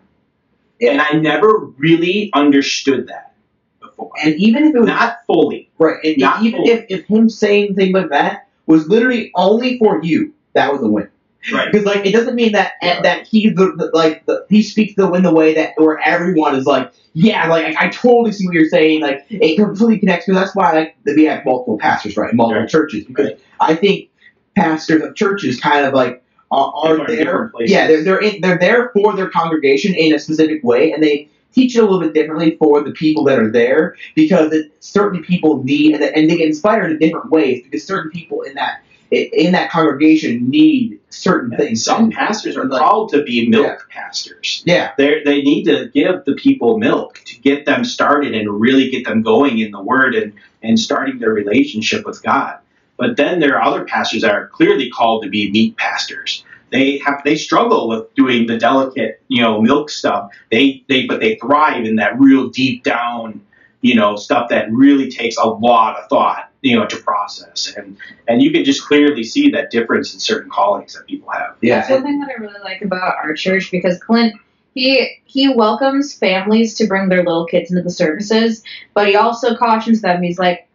And 0.81 1.01
I 1.01 1.13
never 1.13 1.59
really 1.79 2.31
understood 2.33 3.09
that 3.09 3.35
before. 3.81 4.13
And 4.23 4.35
even 4.37 4.65
if 4.65 4.75
it 4.75 4.79
was 4.81 4.89
Not 4.89 5.19
fully. 5.27 5.71
right, 5.79 5.99
and 6.05 6.19
even 6.45 6.61
fully. 6.61 6.71
if, 6.73 6.87
if 6.89 7.07
him 7.07 7.29
saying 7.29 7.75
things 7.75 7.95
like 7.95 8.11
that 8.11 8.49
was 8.67 8.89
literally 8.89 9.31
only 9.35 9.79
for 9.79 10.03
you, 10.03 10.35
that 10.55 10.73
was 10.73 10.83
a 10.83 10.89
win. 10.89 11.09
Right. 11.51 11.73
Because 11.73 11.87
like 11.87 12.07
it 12.07 12.13
doesn't 12.13 12.35
mean 12.37 12.53
that 12.53 12.73
that 12.83 13.27
he 13.27 13.49
the, 13.49 13.73
the, 13.77 13.91
like 13.93 14.25
the, 14.27 14.47
he 14.49 14.63
speaks 14.63 14.95
the 14.95 15.11
in 15.13 15.23
the 15.25 15.35
way 15.35 15.55
that 15.55 15.73
where 15.77 15.99
everyone 16.07 16.55
is 16.55 16.67
like 16.67 16.93
yeah 17.15 17.49
like 17.49 17.77
I, 17.77 17.87
I 17.87 17.89
totally 17.89 18.31
see 18.31 18.47
what 18.47 18.55
you're 18.55 18.69
saying 18.69 19.01
like 19.01 19.27
it 19.29 19.57
completely 19.57 19.99
connects 19.99 20.27
because 20.27 20.41
that's 20.41 20.55
why 20.55 20.73
like 20.73 20.97
we 21.05 21.25
have 21.25 21.45
multiple 21.45 21.79
pastors 21.79 22.17
right 22.17 22.33
multiple 22.33 22.61
Right. 22.61 22.69
churches 22.71 23.05
because 23.05 23.27
Right. 23.31 23.41
I 23.61 23.75
think 23.75 24.09
pastors 24.57 25.03
of 25.03 25.17
churches 25.17 25.59
kind 25.59 25.85
of 25.85 25.95
like 25.95 26.23
are, 26.53 26.73
are 26.77 27.07
there 27.09 27.51
yeah 27.61 27.89
they're 27.89 28.05
they're 28.05 28.21
in, 28.21 28.41
they're 28.41 28.59
there 28.59 28.91
for 28.95 29.17
their 29.17 29.29
congregation 29.31 29.95
in 29.95 30.15
a 30.15 30.21
specific 30.21 30.63
way 30.63 30.93
and 30.93 31.03
they 31.03 31.29
teach 31.53 31.77
it 31.77 31.81
a 31.81 31.83
little 31.83 32.01
bit 32.01 32.15
differently 32.15 32.57
for 32.57 32.83
the 32.83 32.93
people 32.93 33.25
that 33.25 33.39
are 33.39 33.51
there 33.51 33.97
because 34.15 34.53
it, 34.53 34.73
certain 34.81 35.23
people 35.23 35.63
need 35.65 35.95
and, 35.95 36.03
and 36.03 36.31
they 36.31 36.37
get 36.37 36.47
inspired 36.47 36.93
in 36.93 36.99
different 36.99 37.31
ways 37.31 37.63
because 37.65 37.85
certain 37.87 38.11
people 38.11 38.43
in 38.43 38.55
that 38.55 38.81
in 39.13 39.53
that 39.53 39.71
congregation 39.71 40.49
need 40.49 40.99
certain 41.11 41.57
things 41.57 41.85
Some 41.85 42.11
pastors 42.11 42.57
are 42.57 42.65
Like- 42.65 42.81
called 42.81 43.11
to 43.11 43.23
be 43.23 43.47
milk 43.49 43.67
Yeah. 43.67 44.01
pastors. 44.03 44.63
yeah 44.67 44.93
They 44.97 45.23
they 45.25 45.43
need 45.43 45.65
to 45.65 45.91
give 45.93 46.25
the 46.25 46.35
people 46.35 46.79
milk 46.79 47.21
to 47.27 47.39
get 47.41 47.67
them 47.67 47.85
started 47.85 48.35
and 48.35 48.49
really 48.61 48.91
get 48.91 49.05
them 49.05 49.23
going 49.23 49.59
in 49.59 49.71
the 49.71 49.83
Word 49.83 50.15
and, 50.15 50.33
and 50.63 50.79
starting 50.81 51.19
their 51.19 51.31
relationship 51.33 52.07
with 52.07 52.23
God. 52.23 52.57
But 52.97 53.17
then 53.17 53.41
there 53.41 53.57
are 53.59 53.63
other 53.63 53.85
pastors 53.85 54.23
that 54.23 54.33
are 54.33 54.47
clearly 54.49 54.89
called 54.91 55.25
to 55.25 55.29
be 55.29 55.51
meat 55.51 55.77
pastors. 55.77 56.45
They 56.71 56.99
have 57.05 57.21
they 57.25 57.37
struggle 57.37 57.89
with 57.89 58.15
doing 58.15 58.47
the 58.47 58.57
delicate, 58.57 59.21
you 59.29 59.43
know, 59.43 59.61
milk 59.61 59.91
stuff. 59.91 60.31
They 60.51 60.83
they 60.89 61.05
but 61.05 61.21
they 61.21 61.35
thrive 61.37 61.85
in 61.85 61.97
that 61.97 62.19
real 62.19 62.49
deep 62.49 62.83
down, 62.83 63.43
you 63.83 63.95
know, 63.95 64.17
stuff 64.17 64.49
that 64.49 64.73
really 64.73 65.11
takes 65.11 65.37
a 65.37 65.47
lot 65.47 65.99
of 65.99 66.09
thought, 66.09 66.49
you 66.63 66.79
know, 66.79 66.87
to 66.87 66.97
process. 66.97 67.75
And 67.77 67.99
and 68.29 68.41
you 68.41 68.51
can 68.51 68.65
just 68.65 68.87
clearly 68.87 69.25
see 69.25 69.51
that 69.51 69.71
difference 69.71 70.15
in 70.15 70.21
certain 70.21 70.51
callings 70.51 70.95
that 70.95 71.07
people 71.07 71.31
have. 71.31 71.57
That's 71.61 71.91
one 71.91 72.05
thing 72.05 72.21
that 72.21 72.31
I 72.31 72.41
really 72.41 72.61
like 72.63 72.83
about 72.83 73.17
our 73.17 73.35
church 73.35 73.71
because 73.71 73.99
Clint 73.99 74.35
he 74.75 75.19
he 75.25 75.53
welcomes 75.55 76.15
families 76.15 76.75
to 76.77 76.87
bring 76.87 77.09
their 77.09 77.25
little 77.25 77.47
kids 77.47 77.71
into 77.71 77.83
the 77.83 77.91
services, 77.91 78.63
but 78.95 79.09
he 79.09 79.17
also 79.17 79.57
cautions 79.57 80.01
them. 80.01 80.23
He's 80.23 80.39
like 80.39 80.69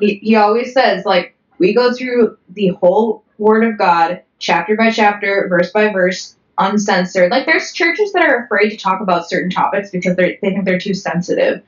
he, 0.00 0.14
he 0.22 0.36
always 0.36 0.72
says 0.72 1.04
like 1.04 1.36
we 1.58 1.74
go 1.74 1.92
through 1.92 2.38
the 2.50 2.68
whole 2.68 3.24
word 3.38 3.64
of 3.64 3.76
God 3.76 4.22
chapter 4.38 4.76
by 4.76 4.90
chapter, 4.90 5.46
verse 5.48 5.72
by 5.72 5.92
verse, 5.92 6.36
uncensored. 6.58 7.30
Like 7.30 7.46
there's 7.46 7.72
churches 7.72 8.12
that 8.12 8.24
are 8.24 8.44
afraid 8.44 8.70
to 8.70 8.76
talk 8.76 9.00
about 9.00 9.28
certain 9.28 9.50
topics 9.50 9.90
because 9.90 10.16
they 10.16 10.38
they 10.40 10.50
think 10.50 10.64
they're 10.64 10.78
too 10.78 10.94
sensitive. 10.94 11.62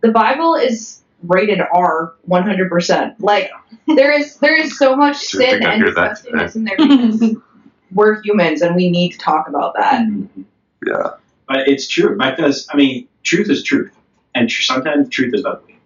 The 0.00 0.10
Bible 0.10 0.56
is 0.56 1.01
rated 1.22 1.60
R 1.72 2.14
100%. 2.28 3.14
Like 3.20 3.50
there 3.86 4.12
is 4.12 4.36
there 4.36 4.58
is 4.58 4.78
so 4.78 4.96
much 4.96 5.20
Do 5.30 5.38
sin 5.38 5.64
and 5.64 5.82
hear 5.82 5.92
disgustingness 5.92 6.56
in 6.56 6.64
there 6.64 6.76
because 6.76 7.36
we're 7.92 8.22
humans 8.22 8.62
and 8.62 8.74
we 8.76 8.90
need 8.90 9.12
to 9.12 9.18
talk 9.18 9.48
about 9.48 9.74
that. 9.76 10.02
Mm-hmm. 10.02 10.42
Yeah. 10.86 11.10
But 11.48 11.68
it's 11.68 11.86
true 11.86 12.16
because 12.16 12.66
I 12.72 12.76
mean, 12.76 13.08
truth 13.22 13.50
is 13.50 13.62
truth, 13.62 13.92
and 14.34 14.48
tr- 14.48 14.62
sometimes 14.62 15.08
truth 15.08 15.34
is 15.34 15.44
ugly. 15.44 15.78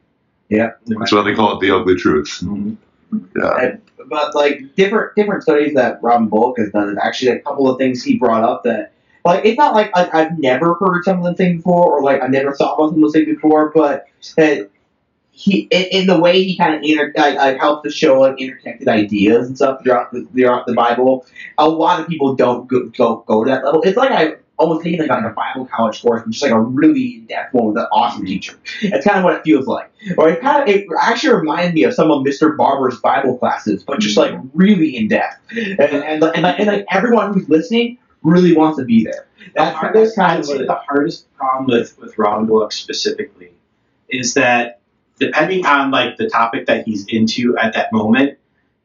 Yeah. 0.49 0.73
That's 0.87 1.13
why 1.13 1.23
they 1.23 1.35
call 1.35 1.57
it 1.57 1.61
the 1.61 1.75
ugly 1.75 1.97
truth. 1.97 2.41
Mm-hmm. 2.43 3.19
Yeah. 3.37 3.57
And- 3.61 3.83
but 4.09 4.35
like 4.35 4.61
different 4.77 5.17
different 5.17 5.43
studies 5.43 5.75
that 5.75 5.99
Robin 6.03 6.29
Bullock 6.29 6.59
has 6.59 6.71
done, 6.71 6.91
is 6.91 6.99
actually 7.03 7.33
a 7.33 7.41
couple 7.41 7.69
of 7.69 7.79
things 7.79 8.05
he 8.05 8.17
brought 8.17 8.45
up 8.45 8.63
that 8.65 8.93
like 9.25 9.45
it's 9.45 9.59
not 9.59 9.75
like 9.75 9.91
I, 9.95 10.09
I've 10.13 10.39
never 10.39 10.75
heard 10.75 11.03
some 11.05 11.19
of 11.19 11.25
the 11.25 11.35
things 11.35 11.57
before, 11.57 11.99
or 11.99 12.03
like 12.03 12.23
I 12.23 12.29
never 12.29 12.55
thought 12.55 12.75
about 12.75 12.91
some 12.91 13.03
of 13.03 13.13
the 13.13 13.19
things 13.19 13.35
before, 13.35 13.73
but 13.75 14.07
that 14.37 14.71
he 15.37 15.69
in, 15.71 16.01
in 16.01 16.07
the 16.07 16.19
way 16.19 16.43
he 16.43 16.57
kind 16.57 16.75
of 16.75 16.81
inter 16.83 17.13
like, 17.15 17.37
like 17.37 17.59
helps 17.59 17.83
to 17.83 17.91
show 17.91 18.21
like 18.21 18.41
interconnected 18.41 18.89
ideas 18.89 19.47
and 19.47 19.57
stuff 19.57 19.83
throughout 19.83 20.11
the 20.11 20.27
throughout 20.33 20.67
the 20.67 20.73
Bible. 20.73 21.27
A 21.59 21.69
lot 21.69 22.01
of 22.01 22.09
people 22.09 22.35
don't 22.35 22.67
go 22.67 22.87
go, 22.87 23.17
go 23.29 23.45
to 23.45 23.51
that 23.51 23.63
level. 23.63 23.83
It's 23.83 23.99
like 23.99 24.11
I 24.11 24.37
almost 24.57 24.83
taking 24.83 24.99
like, 24.99 25.11
like 25.11 25.25
a 25.25 25.35
Bible 25.35 25.67
college 25.67 26.01
course, 26.01 26.23
and 26.23 26.33
just 26.33 26.43
like 26.43 26.53
a 26.53 26.59
really 26.59 27.17
in 27.17 27.27
depth 27.27 27.53
one 27.53 27.67
with 27.67 27.77
an 27.77 27.87
awesome 27.93 28.25
teacher. 28.25 28.59
That's 28.89 29.05
kind 29.05 29.19
of 29.19 29.25
what 29.25 29.35
it 29.35 29.43
feels 29.45 29.67
like. 29.67 29.93
Or 30.17 30.31
it 30.31 30.41
kind 30.41 30.63
of 30.63 30.75
it 30.75 30.87
actually 31.03 31.37
reminds 31.37 31.75
me 31.75 31.85
of 31.85 31.93
some 31.93 32.11
of 32.11 32.25
Mr. 32.25 32.57
Barber's 32.57 32.99
Bible 33.01 33.37
classes, 33.37 33.85
but 33.85 34.01
just 34.01 34.17
like 34.17 34.33
really 34.55 34.97
in 34.97 35.09
depth. 35.09 35.37
And 35.51 35.81
and, 35.81 36.03
and, 36.03 36.21
like, 36.23 36.59
and 36.59 36.67
like 36.67 36.87
everyone 36.91 37.35
who's 37.35 37.49
listening 37.51 37.99
really 38.23 38.57
wants 38.57 38.79
to 38.79 38.87
be 38.87 39.05
there. 39.05 39.27
That's, 39.55 39.73
the 39.73 39.77
hardest, 39.77 40.17
kind 40.17 40.41
of 40.41 40.47
the 40.47 40.81
hardest 40.89 41.31
problem 41.37 41.67
with 41.67 41.99
with 41.99 42.17
Ron 42.17 42.47
Bullock 42.47 42.73
specifically 42.73 43.53
is 44.09 44.33
that 44.33 44.81
depending 45.19 45.65
on 45.67 45.91
like 45.91 46.17
the 46.17 46.29
topic 46.29 46.67
that 46.67 46.85
he's 46.87 47.07
into 47.07 47.57
at 47.59 47.75
that 47.75 47.93
moment, 47.93 48.39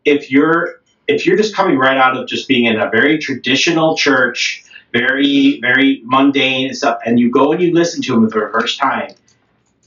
if 0.05 0.31
you're 0.31 0.81
if 1.07 1.25
you're 1.25 1.37
just 1.37 1.55
coming 1.55 1.77
right 1.77 1.97
out 1.97 2.15
of 2.17 2.27
just 2.27 2.47
being 2.47 2.65
in 2.65 2.79
a 2.79 2.89
very 2.89 3.17
traditional 3.17 3.95
church, 3.97 4.63
very 4.93 5.59
very 5.61 6.01
mundane 6.05 6.67
and 6.67 6.77
stuff, 6.77 6.99
and 7.05 7.19
you 7.19 7.29
go 7.31 7.51
and 7.51 7.61
you 7.61 7.73
listen 7.73 8.01
to 8.03 8.15
him 8.15 8.29
for 8.29 8.45
the 8.45 8.51
first 8.59 8.79
time, 8.79 9.13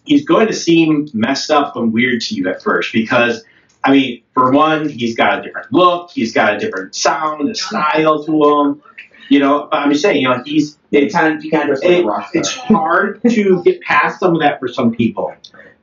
he's 0.05 0.25
going 0.25 0.47
to 0.47 0.53
seem 0.53 1.09
messed 1.15 1.51
up 1.51 1.77
and 1.77 1.93
weird 1.93 2.21
to 2.23 2.35
you 2.35 2.49
at 2.49 2.63
first 2.63 2.93
because. 2.93 3.45
I 3.87 3.91
mean, 3.93 4.23
for 4.33 4.51
one, 4.51 4.89
he's 4.89 5.15
got 5.15 5.41
a 5.41 5.43
different 5.43 5.71
look. 5.71 6.11
He's 6.11 6.33
got 6.33 6.55
a 6.55 6.59
different 6.59 6.95
sound, 6.95 7.51
a 7.51 7.55
style 7.55 8.25
to 8.25 8.33
him. 8.33 8.83
You 9.29 9.41
know, 9.41 9.69
I'm 9.73 9.91
just 9.91 10.01
saying, 10.01 10.23
you 10.23 10.29
know, 10.31 10.43
he's 10.43 10.79
It 10.91 11.13
kind 11.13 11.37
of 11.37 11.45
you 11.45 11.51
kind 11.51 11.69
of 11.69 11.79
it- 11.83 12.07
it's 12.33 12.55
hard 12.55 13.21
to 13.29 13.63
get 13.63 13.83
past 13.83 14.21
some 14.21 14.33
of 14.37 14.41
that 14.41 14.59
for 14.59 14.69
some 14.69 14.95
people. 14.95 15.35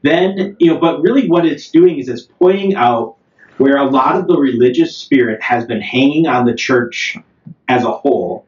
Then, 0.02 0.56
you 0.60 0.74
know, 0.74 0.80
but 0.80 1.02
really 1.02 1.28
what 1.28 1.46
it's 1.46 1.70
doing 1.70 2.00
is 2.00 2.10
it's 2.10 2.24
pointing 2.24 2.76
out 2.76 3.18
where 3.58 3.78
a 3.78 3.90
lot 3.90 4.16
of 4.16 4.28
the 4.28 4.38
religious 4.38 4.98
spirit 4.98 5.42
has 5.42 5.66
been 5.66 5.82
hanging 5.82 6.28
on 6.28 6.46
the 6.46 6.56
church 6.56 7.18
as 7.68 7.84
a 7.84 7.92
whole. 7.92 8.46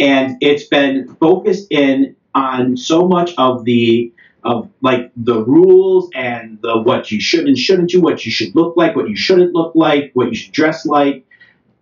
And 0.00 0.38
it's 0.40 0.64
been 0.64 1.14
focused 1.16 1.68
in 1.70 2.16
on 2.34 2.76
so 2.76 3.06
much 3.06 3.32
of 3.38 3.64
the 3.64 4.12
of 4.42 4.70
like 4.80 5.12
the 5.16 5.44
rules 5.44 6.08
and 6.14 6.58
the 6.62 6.80
what 6.80 7.10
you 7.10 7.20
should 7.20 7.46
and 7.46 7.58
shouldn't 7.58 7.90
do, 7.90 8.00
what 8.00 8.24
you 8.24 8.32
should 8.32 8.54
look 8.54 8.76
like, 8.76 8.96
what 8.96 9.08
you 9.08 9.16
shouldn't 9.16 9.52
look 9.52 9.74
like, 9.74 10.10
what 10.14 10.28
you 10.28 10.34
should 10.34 10.52
dress 10.52 10.86
like. 10.86 11.26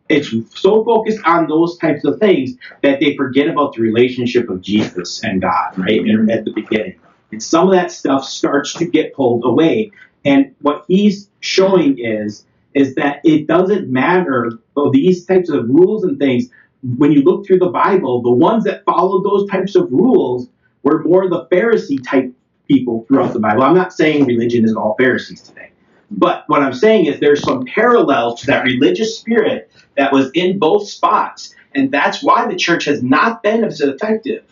It's 0.09 0.31
so 0.59 0.85
focused 0.85 1.21
on 1.25 1.47
those 1.49 1.79
types 1.79 2.05
of 2.05 2.19
things 2.19 2.55
that 2.83 2.99
they 2.99 3.15
forget 3.15 3.47
about 3.47 3.75
the 3.75 3.83
relationship 3.83 4.49
of 4.49 4.61
Jesus 4.63 5.23
and 5.23 5.41
God, 5.41 5.79
right? 5.79 6.01
At 6.31 6.45
the 6.45 6.53
beginning. 6.53 6.99
And 7.31 7.43
some 7.43 7.69
of 7.69 7.75
that 7.75 7.91
stuff 7.91 8.25
starts 8.25 8.73
to 8.75 8.87
get 8.87 9.15
pulled 9.15 9.45
away. 9.45 9.91
And 10.25 10.55
what 10.63 10.85
he's 10.89 11.29
showing 11.41 11.99
is 11.99 12.45
is 12.75 12.95
that 12.95 13.21
it 13.25 13.47
doesn't 13.47 13.89
matter 13.89 14.53
oh, 14.77 14.91
these 14.93 15.25
types 15.25 15.49
of 15.49 15.69
rules 15.69 16.05
and 16.05 16.19
things. 16.19 16.49
When 16.97 17.13
you 17.13 17.23
look 17.23 17.47
through 17.47 17.59
the 17.59 17.71
Bible, 17.71 18.23
the 18.23 18.31
ones 18.31 18.65
that 18.65 18.85
followed 18.85 19.25
those 19.25 19.49
types 19.51 19.75
of 19.75 19.91
rules 19.91 20.49
were 20.83 21.03
more 21.03 21.29
the 21.29 21.47
Pharisee 21.47 21.99
type 22.07 22.33
people 22.69 23.05
throughout 23.09 23.33
the 23.33 23.41
Bible. 23.41 23.63
I'm 23.63 23.75
not 23.75 23.93
saying 23.93 24.27
religion 24.27 24.65
is 24.65 24.77
all 24.77 24.95
Pharisees 24.99 25.41
today. 25.41 25.71
But 26.11 26.45
what 26.47 26.63
I'm 26.63 26.75
saying 26.75 27.07
is 27.07 27.19
there's 27.21 27.43
some 27.43 27.65
parallel 27.67 28.37
to 28.37 28.47
that 28.47 28.65
religious 28.65 29.19
spirit 29.19 29.71
that 29.97 30.13
was 30.13 30.31
in 30.35 30.59
both 30.59 30.89
spots. 30.89 31.55
And 31.75 31.91
that's 31.91 32.23
why 32.23 32.47
the 32.47 32.57
church 32.57 32.85
has 32.85 33.03
not 33.03 33.43
been 33.43 33.65
as 33.65 33.81
effective 33.81 34.45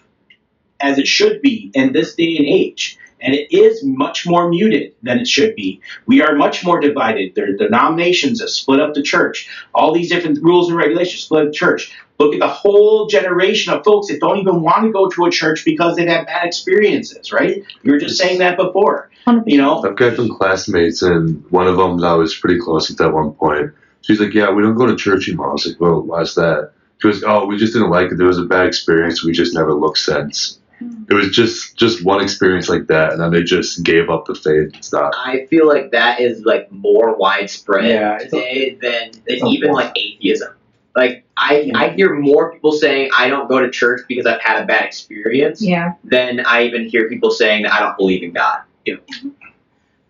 as 0.80 0.98
it 0.98 1.06
should 1.06 1.40
be 1.42 1.70
in 1.74 1.92
this 1.92 2.14
day 2.14 2.36
and 2.36 2.46
age. 2.46 2.98
And 3.20 3.34
it 3.34 3.50
is 3.50 3.82
much 3.82 4.26
more 4.26 4.48
muted 4.48 4.94
than 5.02 5.18
it 5.18 5.26
should 5.26 5.56
be. 5.56 5.80
We 6.04 6.20
are 6.20 6.36
much 6.36 6.64
more 6.64 6.80
divided. 6.80 7.34
There 7.34 7.48
are 7.48 7.56
denominations 7.56 8.40
that 8.40 8.48
split 8.48 8.78
up 8.78 8.92
the 8.92 9.02
church. 9.02 9.48
All 9.74 9.94
these 9.94 10.10
different 10.10 10.42
rules 10.42 10.68
and 10.68 10.76
regulations 10.76 11.22
split 11.22 11.46
up 11.46 11.48
the 11.48 11.54
church. 11.54 11.92
Look 12.18 12.34
at 12.34 12.40
the 12.40 12.48
whole 12.48 13.06
generation 13.06 13.72
of 13.72 13.84
folks 13.84 14.08
that 14.08 14.20
don't 14.20 14.38
even 14.38 14.62
want 14.62 14.84
to 14.84 14.92
go 14.92 15.08
to 15.08 15.24
a 15.24 15.30
church 15.30 15.64
because 15.64 15.96
they've 15.96 16.08
had 16.08 16.26
bad 16.26 16.46
experiences, 16.46 17.32
right? 17.32 17.64
We 17.82 17.92
were 17.92 17.98
just 17.98 18.18
saying 18.18 18.38
that 18.38 18.56
before. 18.56 19.10
You 19.44 19.58
know, 19.58 19.82
I've 19.82 19.96
got 19.96 20.16
some 20.16 20.28
classmates, 20.28 21.02
and 21.02 21.44
one 21.50 21.66
of 21.66 21.76
them 21.76 22.02
I 22.04 22.14
was 22.14 22.36
pretty 22.36 22.60
close 22.60 22.88
with 22.88 23.00
at 23.00 23.12
one 23.12 23.32
point. 23.32 23.72
She's 24.02 24.20
like, 24.20 24.32
"Yeah, 24.32 24.52
we 24.52 24.62
don't 24.62 24.76
go 24.76 24.86
to 24.86 24.94
church 24.94 25.28
anymore." 25.28 25.50
I 25.50 25.52
was 25.52 25.66
like, 25.66 25.80
"Well, 25.80 26.00
why's 26.00 26.36
that?" 26.36 26.70
She 26.98 27.08
goes, 27.08 27.24
"Oh, 27.26 27.44
we 27.46 27.56
just 27.56 27.72
didn't 27.72 27.90
like 27.90 28.12
it. 28.12 28.18
There 28.18 28.26
was 28.28 28.38
a 28.38 28.44
bad 28.44 28.66
experience. 28.66 29.24
We 29.24 29.32
just 29.32 29.52
never 29.52 29.74
looked 29.74 29.98
since." 29.98 30.60
It 30.80 31.14
was 31.14 31.30
just 31.34 31.76
just 31.76 32.04
one 32.04 32.20
experience 32.22 32.68
like 32.68 32.86
that, 32.88 33.12
and 33.12 33.20
then 33.20 33.30
they 33.32 33.42
just 33.42 33.82
gave 33.82 34.10
up 34.10 34.26
the 34.26 34.34
faith 34.34 34.74
and 34.74 34.84
stuff. 34.84 35.12
I 35.16 35.46
feel 35.46 35.66
like 35.66 35.92
that 35.92 36.20
is 36.20 36.44
like 36.44 36.70
more 36.72 37.16
widespread 37.16 37.86
Yeah, 37.86 38.16
it's 38.20 38.24
a- 38.24 38.28
today 38.30 38.78
than, 38.80 39.10
than 39.26 39.46
even 39.48 39.72
like 39.72 39.92
atheism. 39.96 40.52
Like 40.94 41.24
I, 41.36 41.70
I 41.74 41.90
hear 41.90 42.14
more 42.14 42.52
people 42.52 42.72
saying 42.72 43.10
I 43.16 43.28
don't 43.28 43.48
go 43.48 43.60
to 43.60 43.70
church 43.70 44.02
because 44.08 44.26
I've 44.26 44.40
had 44.40 44.62
a 44.62 44.66
bad 44.66 44.84
experience 44.84 45.60
Yeah. 45.62 45.94
than 46.04 46.40
I 46.40 46.64
even 46.64 46.88
hear 46.88 47.08
people 47.08 47.30
saying 47.30 47.64
that 47.64 47.72
I 47.74 47.80
don't 47.80 47.96
believe 47.98 48.22
in 48.22 48.32
God. 48.32 48.60
You 48.86 48.96
know? 48.96 49.32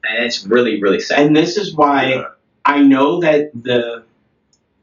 And 0.05 0.25
it's 0.25 0.47
really, 0.47 0.81
really 0.81 1.01
sad. 1.01 1.27
and 1.27 1.37
this 1.37 1.57
is 1.57 1.75
why 1.75 2.25
I 2.65 2.83
know 2.83 3.21
that 3.21 3.51
the 3.55 4.05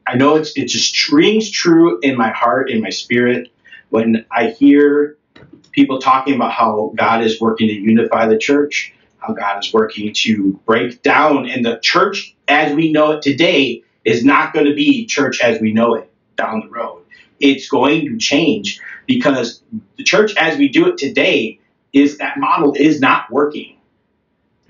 I 0.06 0.16
know 0.16 0.36
it's 0.36 0.56
it 0.56 0.68
just 0.68 1.10
rings 1.10 1.50
true 1.50 1.98
in 2.00 2.16
my 2.16 2.30
heart, 2.30 2.70
in 2.70 2.82
my 2.82 2.90
spirit, 2.90 3.48
when 3.88 4.26
I 4.30 4.48
hear 4.50 5.16
people 5.74 5.98
talking 5.98 6.34
about 6.34 6.52
how 6.52 6.92
God 6.94 7.22
is 7.22 7.40
working 7.40 7.68
to 7.68 7.74
unify 7.74 8.26
the 8.26 8.38
church, 8.38 8.94
how 9.18 9.34
God 9.34 9.62
is 9.62 9.72
working 9.72 10.12
to 10.14 10.52
break 10.64 11.02
down, 11.02 11.48
and 11.48 11.64
the 11.64 11.78
church 11.80 12.34
as 12.48 12.74
we 12.74 12.92
know 12.92 13.12
it 13.12 13.22
today 13.22 13.82
is 14.04 14.24
not 14.24 14.52
going 14.52 14.66
to 14.66 14.74
be 14.74 15.06
church 15.06 15.40
as 15.40 15.60
we 15.60 15.72
know 15.72 15.94
it 15.94 16.10
down 16.36 16.60
the 16.60 16.68
road. 16.68 17.02
It's 17.40 17.68
going 17.68 18.06
to 18.06 18.18
change 18.18 18.80
because 19.06 19.62
the 19.96 20.04
church 20.04 20.36
as 20.36 20.56
we 20.56 20.68
do 20.68 20.88
it 20.88 20.98
today 20.98 21.58
is 21.92 22.18
that 22.18 22.38
model 22.38 22.74
is 22.76 23.00
not 23.00 23.30
working. 23.30 23.76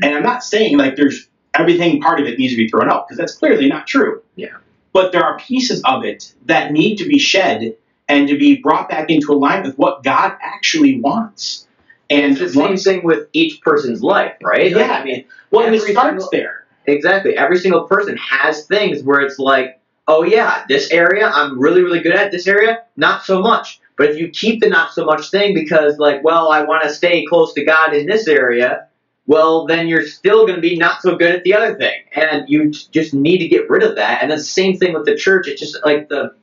And 0.02 0.14
I'm 0.14 0.22
not 0.22 0.42
saying 0.42 0.78
like 0.78 0.96
there's 0.96 1.28
everything 1.54 2.00
part 2.00 2.20
of 2.20 2.26
it 2.26 2.38
needs 2.38 2.52
to 2.52 2.56
be 2.56 2.68
thrown 2.68 2.90
out 2.90 3.06
because 3.06 3.18
that's 3.18 3.34
clearly 3.34 3.68
not 3.68 3.86
true. 3.86 4.22
Yeah. 4.36 4.56
But 4.92 5.12
there 5.12 5.24
are 5.24 5.38
pieces 5.38 5.82
of 5.84 6.04
it 6.04 6.32
that 6.46 6.72
need 6.72 6.96
to 6.96 7.06
be 7.06 7.18
shed 7.18 7.76
and 8.08 8.28
to 8.28 8.38
be 8.38 8.56
brought 8.56 8.88
back 8.88 9.10
into 9.10 9.32
alignment 9.32 9.66
with 9.66 9.78
what 9.78 10.02
God 10.02 10.36
actually 10.40 11.00
wants. 11.00 11.66
And 12.10 12.32
it's 12.32 12.40
the 12.40 12.48
same 12.50 12.76
thing 12.76 13.02
with 13.04 13.28
each 13.32 13.60
person's 13.62 14.02
life, 14.02 14.34
right? 14.42 14.72
Like, 14.72 14.86
Yeah. 14.86 14.92
I 14.92 15.04
mean, 15.04 15.24
well, 15.50 15.72
it 15.72 15.80
starts 15.80 16.24
single- 16.24 16.28
there. 16.32 16.64
Exactly. 16.86 17.36
Every 17.36 17.56
single 17.58 17.84
person 17.84 18.16
has 18.18 18.66
things 18.66 19.02
where 19.02 19.20
it's 19.20 19.38
like, 19.38 19.80
oh 20.06 20.22
yeah, 20.22 20.64
this 20.68 20.90
area 20.90 21.26
I'm 21.26 21.58
really, 21.58 21.82
really 21.82 22.00
good 22.00 22.14
at. 22.14 22.30
This 22.30 22.46
area, 22.46 22.82
not 22.96 23.24
so 23.24 23.40
much. 23.40 23.80
But 23.96 24.10
if 24.10 24.18
you 24.18 24.28
keep 24.28 24.60
the 24.60 24.68
not 24.68 24.92
so 24.92 25.04
much 25.06 25.30
thing 25.30 25.54
because, 25.54 25.98
like, 25.98 26.22
well, 26.22 26.50
I 26.50 26.62
want 26.62 26.82
to 26.82 26.90
stay 26.90 27.24
close 27.24 27.54
to 27.54 27.64
God 27.64 27.94
in 27.94 28.06
this 28.06 28.28
area, 28.28 28.86
well, 29.26 29.66
then 29.66 29.88
you're 29.88 30.06
still 30.06 30.44
going 30.46 30.56
to 30.56 30.60
be 30.60 30.76
not 30.76 31.00
so 31.00 31.16
good 31.16 31.34
at 31.34 31.44
the 31.44 31.54
other 31.54 31.74
thing. 31.76 31.94
And 32.14 32.44
you 32.48 32.70
just 32.70 33.14
need 33.14 33.38
to 33.38 33.48
get 33.48 33.70
rid 33.70 33.82
of 33.82 33.96
that. 33.96 34.22
And 34.22 34.30
the 34.30 34.38
same 34.38 34.76
thing 34.76 34.92
with 34.92 35.06
the 35.06 35.14
church. 35.16 35.48
It's 35.48 35.60
just 35.60 35.78
like 35.86 36.08
the 36.10 36.34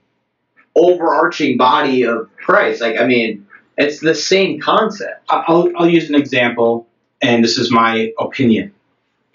overarching 0.75 1.57
body 1.57 2.03
of 2.03 2.29
Christ. 2.37 2.81
Like, 2.81 2.99
I 2.99 3.05
mean, 3.05 3.47
it's 3.77 3.99
the 3.99 4.15
same 4.15 4.59
concept. 4.59 5.23
I'll, 5.29 5.71
I'll 5.75 5.89
use 5.89 6.09
an 6.09 6.15
example, 6.15 6.87
and 7.21 7.43
this 7.43 7.57
is 7.57 7.71
my 7.71 8.13
opinion, 8.19 8.73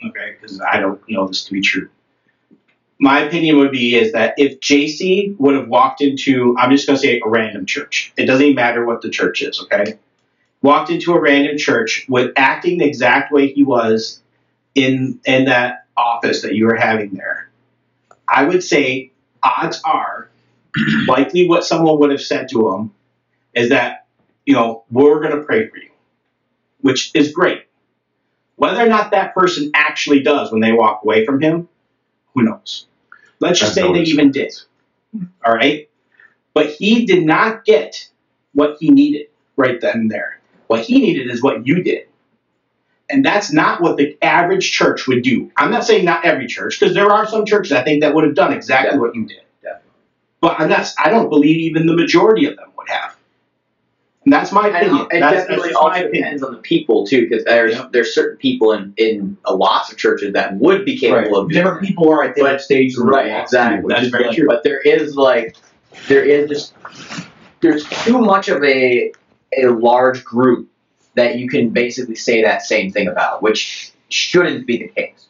okay, 0.04 0.36
because 0.40 0.60
I 0.60 0.78
don't 0.80 1.00
know 1.08 1.26
this 1.26 1.44
to 1.44 1.52
be 1.52 1.60
true. 1.60 1.88
My 2.98 3.20
opinion 3.20 3.58
would 3.58 3.72
be 3.72 3.94
is 3.94 4.12
that 4.12 4.34
if 4.38 4.60
JC 4.60 5.38
would 5.38 5.54
have 5.54 5.68
walked 5.68 6.00
into, 6.00 6.56
I'm 6.58 6.70
just 6.70 6.86
going 6.86 6.96
to 6.96 7.00
say 7.00 7.20
a 7.24 7.28
random 7.28 7.66
church. 7.66 8.12
It 8.16 8.24
doesn't 8.24 8.42
even 8.42 8.56
matter 8.56 8.86
what 8.86 9.02
the 9.02 9.10
church 9.10 9.42
is, 9.42 9.60
okay? 9.62 9.98
Walked 10.62 10.90
into 10.90 11.12
a 11.12 11.20
random 11.20 11.58
church 11.58 12.06
with 12.08 12.32
acting 12.36 12.78
the 12.78 12.86
exact 12.86 13.32
way 13.32 13.52
he 13.52 13.64
was 13.64 14.20
in 14.74 15.20
in 15.26 15.46
that 15.46 15.86
office 15.96 16.42
that 16.42 16.54
you 16.54 16.66
were 16.66 16.76
having 16.76 17.14
there. 17.14 17.50
I 18.28 18.44
would 18.44 18.62
say 18.62 19.12
odds 19.42 19.80
are 19.84 20.30
likely 21.06 21.48
what 21.48 21.64
someone 21.64 21.98
would 22.00 22.10
have 22.10 22.20
said 22.20 22.48
to 22.50 22.72
him 22.72 22.92
is 23.54 23.70
that 23.70 24.06
you 24.46 24.54
know, 24.54 24.84
we're 24.90 25.20
going 25.20 25.36
to 25.36 25.42
pray 25.42 25.68
for 25.68 25.76
you, 25.76 25.90
which 26.80 27.10
is 27.14 27.32
great. 27.32 27.64
Whether 28.54 28.82
or 28.82 28.88
not 28.88 29.10
that 29.10 29.34
person 29.34 29.72
actually 29.74 30.22
does 30.22 30.50
when 30.50 30.60
they 30.60 30.72
walk 30.72 31.02
away 31.02 31.26
from 31.26 31.42
him, 31.42 31.68
who 32.32 32.44
knows? 32.44 32.86
Let's 33.40 33.60
just 33.60 33.74
say 33.74 33.92
they 33.92 34.02
even 34.02 34.30
did. 34.30 34.54
All 35.44 35.54
right? 35.54 35.90
But 36.54 36.70
he 36.70 37.04
did 37.04 37.26
not 37.26 37.66
get 37.66 38.08
what 38.54 38.78
he 38.80 38.88
needed 38.88 39.26
right 39.56 39.78
then 39.78 39.96
and 39.96 40.10
there. 40.10 40.40
What 40.68 40.84
he 40.84 41.00
needed 41.00 41.30
is 41.30 41.42
what 41.42 41.66
you 41.66 41.82
did. 41.82 42.08
And 43.10 43.24
that's 43.24 43.52
not 43.52 43.82
what 43.82 43.96
the 43.98 44.16
average 44.22 44.72
church 44.72 45.06
would 45.06 45.22
do. 45.22 45.50
I'm 45.56 45.70
not 45.70 45.84
saying 45.84 46.04
not 46.04 46.24
every 46.24 46.46
church, 46.46 46.80
because 46.80 46.94
there 46.94 47.10
are 47.10 47.26
some 47.26 47.44
churches 47.44 47.72
I 47.72 47.84
think 47.84 48.02
that 48.02 48.14
would 48.14 48.24
have 48.24 48.34
done 48.34 48.52
exactly 48.52 48.98
what 48.98 49.14
you 49.14 49.26
did. 49.26 49.42
But 50.40 50.60
I'm 50.60 50.68
not, 50.68 50.92
I 51.02 51.10
don't 51.10 51.28
believe 51.28 51.56
even 51.58 51.86
the 51.86 51.96
majority 51.96 52.46
of 52.46 52.56
them 52.56 52.68
would 52.76 52.88
have. 52.88 53.16
And 54.24 54.32
that's 54.32 54.50
my 54.52 54.68
opinion. 54.68 55.06
It 55.12 55.20
That's, 55.20 55.20
that's 55.20 55.46
definitely 55.46 55.68
just 55.70 55.80
also 55.80 56.10
depends 56.10 56.42
on 56.42 56.52
the 56.52 56.58
people 56.58 57.06
too, 57.06 57.28
because 57.28 57.44
there's 57.44 57.76
there's 57.92 58.12
certain 58.14 58.36
people 58.38 58.72
in 58.72 58.92
in 58.96 59.36
a 59.44 59.54
lots 59.54 59.90
of 59.90 59.96
churches 59.98 60.32
that 60.32 60.54
would 60.56 60.84
be 60.84 60.98
capable 60.98 61.36
of 61.38 61.48
doing 61.48 61.62
Different 61.62 61.80
that. 61.80 61.86
people 61.86 62.10
are 62.10 62.24
at 62.24 62.34
different 62.34 62.60
stages. 62.60 62.98
right, 62.98 63.40
exactly. 63.40 63.84
That's 63.88 64.08
very 64.08 64.34
true. 64.34 64.46
But 64.48 64.64
there 64.64 64.80
is 64.80 65.14
like 65.14 65.56
there 66.08 66.24
is 66.24 66.48
just 66.48 66.74
there's 67.60 67.88
too 68.04 68.18
much 68.18 68.48
of 68.48 68.62
a 68.64 69.12
a 69.62 69.66
large 69.68 70.24
group 70.24 70.68
that 71.14 71.38
you 71.38 71.48
can 71.48 71.70
basically 71.70 72.16
say 72.16 72.42
that 72.42 72.62
same 72.62 72.90
thing 72.90 73.06
about, 73.08 73.42
which 73.42 73.92
shouldn't 74.08 74.66
be 74.66 74.78
the 74.78 74.88
case. 74.88 75.28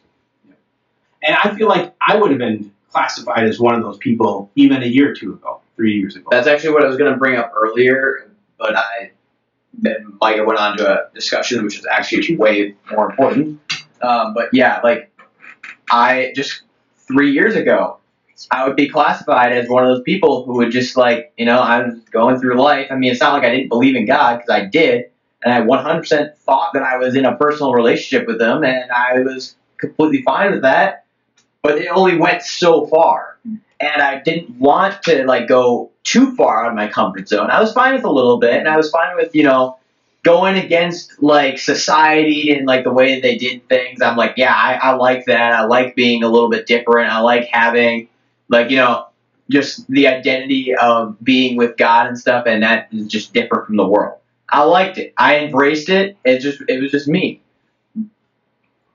And 1.23 1.35
I 1.35 1.55
feel 1.55 1.67
like 1.67 1.93
I 2.05 2.17
would 2.17 2.31
have 2.31 2.39
been 2.39 2.71
classified 2.97 3.43
as 3.43 3.59
one 3.59 3.75
of 3.75 3.83
those 3.83 3.97
people 3.97 4.49
even 4.55 4.81
a 4.81 4.87
year 4.87 5.11
or 5.11 5.13
two 5.13 5.33
ago, 5.33 5.61
three 5.75 5.93
years 5.93 6.15
ago. 6.15 6.27
That's 6.31 6.47
actually 6.47 6.71
what 6.71 6.83
I 6.83 6.87
was 6.87 6.97
going 6.97 7.11
to 7.11 7.17
bring 7.17 7.37
up 7.37 7.51
earlier, 7.55 8.31
but 8.57 8.75
I 8.75 9.11
then 9.79 10.17
Micah 10.19 10.43
went 10.43 10.59
on 10.59 10.77
to 10.77 10.89
a 10.89 11.13
discussion 11.13 11.63
which 11.63 11.77
is 11.77 11.85
actually 11.85 12.35
way 12.35 12.75
more 12.91 13.11
important. 13.11 13.61
Um, 14.01 14.33
but 14.33 14.49
yeah, 14.51 14.81
like 14.83 15.11
I 15.91 16.33
just 16.35 16.63
three 17.07 17.31
years 17.31 17.55
ago, 17.55 17.99
I 18.49 18.67
would 18.67 18.75
be 18.75 18.89
classified 18.89 19.51
as 19.51 19.69
one 19.69 19.83
of 19.83 19.89
those 19.89 20.03
people 20.03 20.43
who 20.45 20.53
would 20.57 20.71
just 20.71 20.97
like 20.97 21.33
you 21.37 21.45
know 21.45 21.59
I'm 21.59 22.03
going 22.11 22.39
through 22.39 22.59
life. 22.59 22.87
I 22.89 22.95
mean, 22.95 23.11
it's 23.11 23.21
not 23.21 23.33
like 23.33 23.43
I 23.43 23.51
didn't 23.51 23.69
believe 23.69 23.95
in 23.95 24.07
God 24.07 24.37
because 24.37 24.49
I 24.49 24.65
did, 24.65 25.05
and 25.43 25.53
I 25.53 25.61
100% 25.61 26.35
thought 26.37 26.73
that 26.73 26.83
I 26.83 26.97
was 26.97 27.15
in 27.15 27.25
a 27.25 27.35
personal 27.35 27.73
relationship 27.73 28.27
with 28.27 28.41
Him, 28.41 28.63
and 28.63 28.91
I 28.91 29.19
was 29.19 29.55
completely 29.77 30.23
fine 30.23 30.51
with 30.51 30.63
that. 30.63 31.05
But 31.67 31.79
it 31.79 31.87
only 31.87 32.17
went 32.17 32.43
so 32.43 32.87
far 32.87 33.37
and 33.81 34.01
I 34.01 34.21
didn't 34.21 34.57
want 34.57 35.03
to 35.03 35.25
like 35.25 35.49
go 35.49 35.91
too 36.05 36.33
far 36.37 36.63
out 36.63 36.69
of 36.69 36.75
my 36.75 36.87
comfort 36.87 37.27
zone. 37.27 37.51
I 37.51 37.59
was 37.59 37.73
fine 37.73 37.93
with 37.93 38.05
a 38.05 38.09
little 38.09 38.39
bit, 38.39 38.53
and 38.53 38.69
I 38.69 38.77
was 38.77 38.89
fine 38.89 39.17
with 39.17 39.35
you 39.35 39.43
know 39.43 39.77
going 40.23 40.55
against 40.55 41.21
like 41.21 41.59
society 41.59 42.51
and 42.51 42.65
like 42.65 42.85
the 42.85 42.91
way 42.91 43.15
that 43.15 43.21
they 43.21 43.37
did 43.37 43.67
things. 43.67 44.01
I'm 44.01 44.15
like, 44.15 44.35
yeah, 44.37 44.53
I, 44.53 44.75
I 44.75 44.95
like 44.95 45.25
that. 45.25 45.51
I 45.53 45.65
like 45.65 45.93
being 45.93 46.23
a 46.23 46.29
little 46.29 46.49
bit 46.49 46.67
different. 46.67 47.11
I 47.11 47.19
like 47.19 47.49
having 47.51 48.07
like 48.47 48.69
you 48.69 48.77
know 48.77 49.07
just 49.49 49.85
the 49.87 50.07
identity 50.07 50.73
of 50.73 51.17
being 51.21 51.57
with 51.57 51.75
God 51.75 52.07
and 52.07 52.17
stuff, 52.17 52.45
and 52.47 52.63
that 52.63 52.87
is 52.93 53.07
just 53.07 53.33
different 53.33 53.67
from 53.67 53.75
the 53.75 53.85
world. 53.85 54.19
I 54.49 54.63
liked 54.63 54.99
it. 54.99 55.13
I 55.17 55.39
embraced 55.39 55.89
it. 55.89 56.15
It 56.23 56.39
just 56.39 56.61
it 56.69 56.81
was 56.81 56.91
just 56.91 57.09
me. 57.09 57.41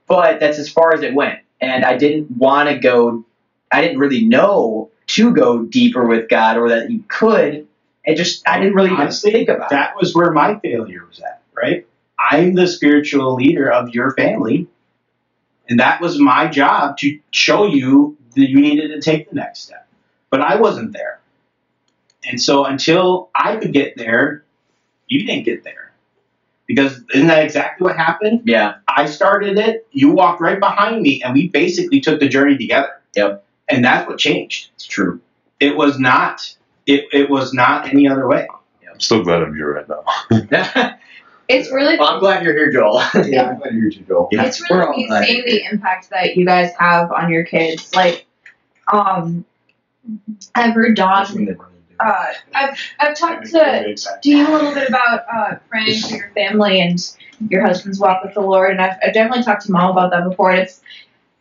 But 0.07 0.39
that's 0.39 0.57
as 0.57 0.69
far 0.69 0.93
as 0.95 1.03
it 1.03 1.13
went, 1.13 1.39
and 1.63 1.85
I 1.85 1.97
didn't 1.97 2.31
want 2.31 2.69
to 2.69 2.77
go 2.77 3.25
I 3.71 3.81
didn't 3.81 3.99
really 3.99 4.25
know 4.25 4.91
to 5.07 5.33
go 5.33 5.63
deeper 5.63 6.05
with 6.05 6.29
God 6.29 6.57
or 6.57 6.69
that 6.69 6.91
you 6.91 7.03
could. 7.07 7.67
It 8.05 8.15
just 8.15 8.47
I 8.47 8.59
didn't 8.59 8.75
really 8.75 8.89
even 8.91 9.01
Honestly, 9.01 9.31
think 9.31 9.49
about 9.49 9.71
it. 9.71 9.75
that 9.75 9.95
was 9.95 10.13
where 10.13 10.31
my 10.31 10.59
failure 10.59 11.05
was 11.07 11.19
at, 11.19 11.41
right? 11.55 11.87
I'm 12.19 12.53
the 12.55 12.67
spiritual 12.67 13.35
leader 13.35 13.71
of 13.71 13.89
your 13.93 14.11
family, 14.13 14.67
and 15.69 15.79
that 15.79 16.01
was 16.01 16.19
my 16.19 16.47
job 16.47 16.97
to 16.99 17.19
show 17.31 17.65
you 17.67 18.17
that 18.35 18.49
you 18.49 18.59
needed 18.61 18.89
to 18.89 19.01
take 19.01 19.29
the 19.29 19.35
next 19.35 19.61
step. 19.61 19.87
But 20.29 20.41
I 20.41 20.55
wasn't 20.55 20.93
there. 20.93 21.19
And 22.25 22.41
so 22.41 22.65
until 22.65 23.29
I 23.35 23.57
could 23.57 23.73
get 23.73 23.97
there, 23.97 24.43
you 25.07 25.25
didn't 25.25 25.43
get 25.43 25.63
there. 25.63 25.82
Because 26.67 27.03
isn't 27.13 27.27
that 27.27 27.43
exactly 27.43 27.85
what 27.85 27.97
happened? 27.97 28.41
Yeah. 28.45 28.75
I 28.87 29.05
started 29.05 29.57
it, 29.57 29.87
you 29.91 30.11
walked 30.11 30.41
right 30.41 30.59
behind 30.59 31.01
me, 31.01 31.21
and 31.23 31.33
we 31.33 31.49
basically 31.49 31.99
took 31.99 32.19
the 32.19 32.29
journey 32.29 32.57
together. 32.57 33.01
Yep. 33.15 33.43
And 33.69 33.83
that's 33.83 34.07
what 34.07 34.17
changed. 34.17 34.69
It's 34.75 34.85
true. 34.85 35.19
It 35.59 35.75
was 35.75 35.99
not 35.99 36.55
it, 36.85 37.05
it 37.13 37.29
was 37.29 37.53
not 37.53 37.87
any 37.87 38.07
other 38.07 38.27
way. 38.27 38.47
I'm 38.91 38.99
still 38.99 39.23
glad 39.23 39.41
I'm 39.41 39.55
here 39.55 39.73
right 39.73 39.87
now. 39.89 40.97
It's 41.49 41.69
really 41.71 41.97
Well, 41.99 42.07
I'm 42.07 42.19
glad 42.19 42.41
you're 42.43 42.53
here, 42.53 42.71
Joel. 42.71 42.99
yeah, 43.27 43.49
I'm 43.49 43.57
glad 43.57 43.71
to 43.71 43.75
hear 43.75 43.89
you, 43.89 44.03
Joel. 44.07 44.29
it's 44.31 44.69
We're 44.69 44.89
really 44.89 45.09
all 45.09 45.23
seeing 45.23 45.43
the 45.45 45.65
impact 45.69 46.09
that 46.09 46.37
you 46.37 46.45
guys 46.45 46.71
have 46.79 47.11
on 47.11 47.29
your 47.29 47.43
kids. 47.43 47.93
Like, 47.93 48.25
um, 48.91 49.43
I've 50.55 50.73
heard 50.73 50.95
Don. 50.95 51.57
Uh, 52.03 52.25
I've 52.53 52.77
I've 52.99 53.17
talked 53.17 53.45
to 53.47 53.95
you 54.23 54.47
a 54.47 54.51
little 54.51 54.73
bit 54.73 54.89
about 54.89 55.25
uh, 55.33 55.55
praying 55.69 56.01
for 56.01 56.15
your 56.15 56.29
family 56.31 56.81
and 56.81 56.99
your 57.49 57.65
husband's 57.65 57.99
walk 57.99 58.23
with 58.23 58.33
the 58.33 58.41
Lord, 58.41 58.71
and 58.71 58.81
I've, 58.81 58.97
I've 59.05 59.13
definitely 59.13 59.43
talked 59.43 59.65
to 59.65 59.71
mom 59.71 59.91
about 59.91 60.11
that 60.11 60.27
before. 60.29 60.51
And 60.51 60.61
it's 60.61 60.81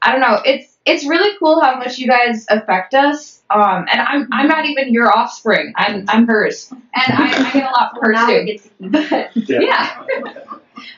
I 0.00 0.12
don't 0.12 0.20
know, 0.20 0.40
it's 0.44 0.76
it's 0.84 1.04
really 1.06 1.36
cool 1.38 1.60
how 1.60 1.78
much 1.78 1.98
you 1.98 2.08
guys 2.08 2.46
affect 2.48 2.94
us. 2.94 3.42
Um, 3.50 3.86
and 3.90 4.00
I'm 4.00 4.28
I'm 4.32 4.48
not 4.48 4.66
even 4.66 4.92
your 4.92 5.16
offspring. 5.16 5.72
I'm 5.76 6.04
I'm 6.08 6.26
hers, 6.26 6.70
and 6.70 6.82
I, 6.94 7.48
I 7.48 7.52
get 7.52 7.64
a 7.64 7.72
lot 7.72 7.98
from 7.98 8.14
her 8.14 8.26
too. 8.26 8.38
we 8.38 8.44
get 8.44 8.62
to 8.62 9.30
keep 9.34 9.48
But, 9.48 9.62
yeah. 9.62 10.04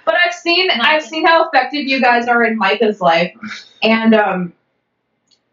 but 0.05 0.15
I've 0.15 0.35
seen 0.35 0.70
I've 0.70 1.03
seen 1.03 1.27
how 1.27 1.49
effective 1.49 1.86
you 1.86 2.01
guys 2.01 2.28
are 2.28 2.45
in 2.45 2.57
Micah's 2.57 3.01
life, 3.01 3.35
and 3.82 4.15
um, 4.15 4.53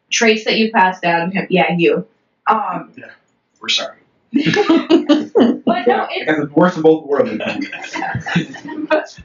traits 0.10 0.44
that 0.46 0.58
you 0.58 0.72
passed 0.72 1.02
down. 1.02 1.34
Yeah, 1.50 1.76
you. 1.76 2.06
Um, 2.48 2.94
We're 3.60 3.70
sorry. 3.70 4.01
but 4.34 5.88
no, 5.88 6.08
it's 6.10 6.26
Because 6.26 6.48
the 6.48 6.52
worst 6.56 6.78
of 6.78 6.84
both 6.84 7.06
worlds. 7.06 7.32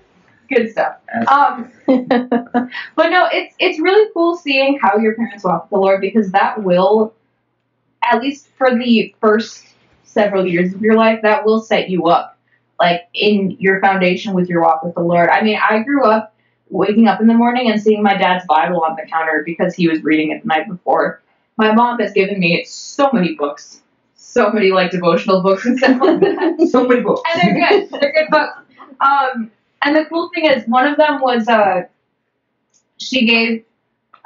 good 0.49 0.71
stuff. 0.71 0.97
Um, 1.29 1.71
but 1.87 3.09
no, 3.11 3.29
it's 3.33 3.55
it's 3.59 3.81
really 3.81 4.11
cool 4.13 4.37
seeing 4.37 4.79
how 4.81 4.97
your 4.99 5.15
parents 5.15 5.45
walk 5.45 5.65
with 5.65 5.71
the 5.71 5.79
Lord 5.79 6.01
because 6.01 6.33
that 6.33 6.63
will, 6.63 7.15
at 8.03 8.21
least 8.21 8.49
for 8.59 8.77
the 8.77 9.15
first 9.21 9.67
several 10.05 10.47
years 10.47 10.75
of 10.75 10.81
your 10.81 10.95
life, 10.95 11.21
that 11.23 11.45
will 11.45 11.61
set 11.61 11.89
you 11.89 12.07
up, 12.07 12.39
like 12.81 13.03
in 13.15 13.53
your 13.61 13.81
foundation 13.81 14.35
with 14.35 14.49
your 14.49 14.63
walk 14.63 14.83
with 14.83 14.95
the 14.95 15.03
Lord. 15.03 15.29
I 15.29 15.43
mean, 15.43 15.59
I 15.59 15.81
grew 15.81 16.05
up 16.05 16.35
waking 16.69 17.07
up 17.07 17.21
in 17.21 17.27
the 17.27 17.35
morning 17.35 17.71
and 17.71 17.81
seeing 17.81 18.03
my 18.03 18.17
dad's 18.17 18.45
Bible 18.47 18.83
on 18.83 18.97
the 18.97 19.07
counter 19.09 19.43
because 19.45 19.75
he 19.75 19.89
was 19.89 20.03
reading 20.03 20.33
it 20.33 20.43
the 20.43 20.49
night 20.49 20.69
before. 20.69 21.23
My 21.59 21.73
mom 21.73 21.99
has 22.01 22.13
given 22.13 22.39
me 22.39 22.65
so 22.65 23.09
many 23.13 23.35
books, 23.35 23.83
so 24.37 24.51
many 24.51 24.71
like 24.71 24.91
devotional 24.91 25.43
books 25.43 25.65
and 25.65 25.79
stuff 25.79 26.01
like 26.01 26.21
that 26.21 26.69
so 26.71 26.87
many 26.87 27.01
books. 27.01 27.23
and 27.33 27.41
they're 27.43 27.69
good. 27.69 27.91
They're 28.01 28.13
good 28.13 28.29
books. 28.31 28.59
Um, 29.01 29.51
and 29.83 29.97
the 29.97 30.05
cool 30.07 30.31
thing 30.35 30.45
is, 30.47 30.65
one 30.67 30.87
of 30.87 30.97
them 30.99 31.21
was 31.21 31.49
uh, 31.49 31.83
she 32.99 33.27
gave 33.27 33.65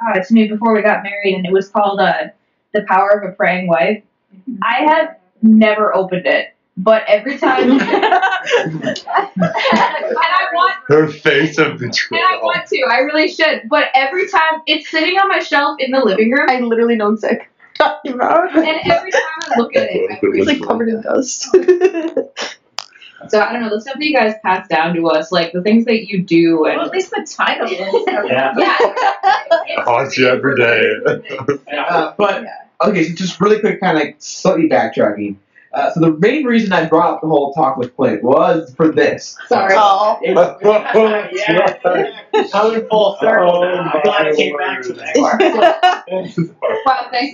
uh, 0.05 0.19
to 0.19 0.33
me 0.33 0.47
before 0.47 0.73
we 0.73 0.81
got 0.81 1.03
married, 1.03 1.35
and 1.35 1.45
it 1.45 1.51
was 1.53 1.69
called 1.69 1.99
uh, 1.99 2.25
"The 2.73 2.83
Power 2.87 3.09
of 3.11 3.29
a 3.29 3.33
Praying 3.35 3.67
Wife." 3.67 4.03
I 4.63 4.77
have 4.89 5.15
never 5.41 5.95
opened 5.95 6.25
it, 6.25 6.53
but 6.77 7.03
every 7.07 7.37
time, 7.37 7.71
and 7.71 7.81
I 9.01 10.47
want 10.53 10.75
Her 10.87 11.07
face 11.07 11.57
of 11.57 11.77
betrayal. 11.79 12.23
and 12.23 12.33
I 12.33 12.41
want 12.43 12.65
to. 12.67 12.81
I 12.89 12.99
really 12.99 13.27
should. 13.27 13.63
But 13.69 13.85
every 13.93 14.27
time 14.29 14.61
it's 14.67 14.89
sitting 14.89 15.17
on 15.17 15.27
my 15.29 15.39
shelf 15.39 15.77
in 15.79 15.91
the 15.91 15.99
living 15.99 16.31
room, 16.31 16.47
I 16.49 16.59
literally 16.59 16.95
know 16.95 17.09
exactly 17.11 17.37
what 17.39 17.45
you're 17.45 17.50
talking 17.81 18.13
about. 18.13 18.55
and 18.55 18.91
every 18.91 19.11
time 19.11 19.21
I 19.51 19.57
look 19.57 19.75
at 19.75 19.89
it, 19.91 20.19
It's 20.21 20.47
like 20.47 20.61
covered 20.61 20.89
in 20.89 21.01
dust. 21.01 21.47
So 23.29 23.39
I 23.39 23.53
don't 23.53 23.61
know 23.61 23.69
the 23.69 23.79
stuff 23.79 23.95
that 23.99 24.03
you 24.03 24.15
guys 24.15 24.33
pass 24.43 24.67
down 24.67 24.95
to 24.95 25.07
us, 25.07 25.31
like 25.31 25.51
the 25.53 25.61
things 25.61 25.85
that 25.85 26.07
you 26.07 26.23
do, 26.23 26.65
and 26.65 26.77
Well, 26.77 26.87
at 26.87 26.91
least 26.91 27.11
the 27.11 27.23
title 27.29 27.67
is. 27.67 27.77
Yeah. 28.27 28.53
yeah, 28.57 29.83
Haunts 29.83 30.17
you 30.17 30.27
every 30.27 30.55
day. 30.55 30.91
Uh, 31.71 32.13
but 32.17 32.43
okay, 32.83 33.03
so 33.03 33.13
just 33.13 33.39
really 33.39 33.59
quick, 33.59 33.79
kind 33.79 33.95
of 33.95 34.03
like 34.03 34.15
slightly 34.17 34.67
backtracking. 34.67 35.35
Uh, 35.73 35.89
so 35.93 36.01
the 36.01 36.11
main 36.17 36.43
reason 36.43 36.73
I 36.73 36.85
brought 36.85 37.13
up 37.15 37.21
the 37.21 37.27
whole 37.27 37.53
talk 37.53 37.77
with 37.77 37.95
Clint 37.95 38.23
was 38.23 38.73
for 38.75 38.91
this. 38.91 39.37
sorry. 39.47 39.73
Oh. 39.77 40.17
yeah. 40.23 41.77
Coming 42.51 42.87
full 42.89 43.17
circle. 43.21 43.61
now. 43.61 43.91
I'm 43.93 44.01
glad 44.01 44.27
I 44.27 44.35
came 44.35 44.57
back 44.57 44.81
to 44.83 44.93
that. 44.93 46.03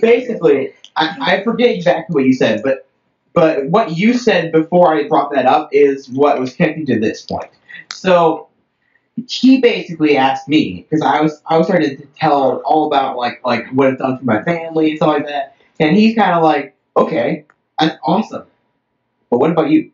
Basically, 0.00 0.72
I, 0.96 1.16
I 1.20 1.42
forget 1.42 1.70
exactly 1.70 2.14
what 2.14 2.24
you 2.24 2.32
said, 2.32 2.62
but 2.62 2.86
but 3.34 3.66
what 3.66 3.96
you 3.96 4.14
said 4.14 4.52
before 4.52 4.94
I 4.94 5.06
brought 5.08 5.32
that 5.32 5.46
up 5.46 5.68
is 5.72 6.08
what 6.08 6.38
was 6.40 6.54
connecting 6.54 6.86
to 6.86 6.98
this 6.98 7.22
point. 7.22 7.50
So 7.92 8.48
he 9.28 9.60
basically 9.60 10.16
asked 10.16 10.48
me 10.48 10.86
because 10.88 11.02
I 11.02 11.20
was 11.20 11.40
I 11.46 11.58
was 11.58 11.66
starting 11.66 11.96
to 11.96 12.06
tell 12.16 12.62
all 12.64 12.86
about 12.86 13.16
like 13.16 13.40
like 13.44 13.66
what 13.72 13.88
it's 13.88 14.00
done 14.00 14.18
for 14.18 14.24
my 14.24 14.42
family 14.44 14.90
and 14.90 14.96
stuff 14.98 15.08
like 15.08 15.26
that, 15.26 15.56
and 15.80 15.96
he's 15.96 16.16
kind 16.16 16.32
of 16.32 16.42
like, 16.42 16.76
okay, 16.96 17.44
that's 17.78 17.98
awesome, 18.04 18.44
but 19.30 19.38
what 19.38 19.50
about 19.50 19.70
you? 19.70 19.90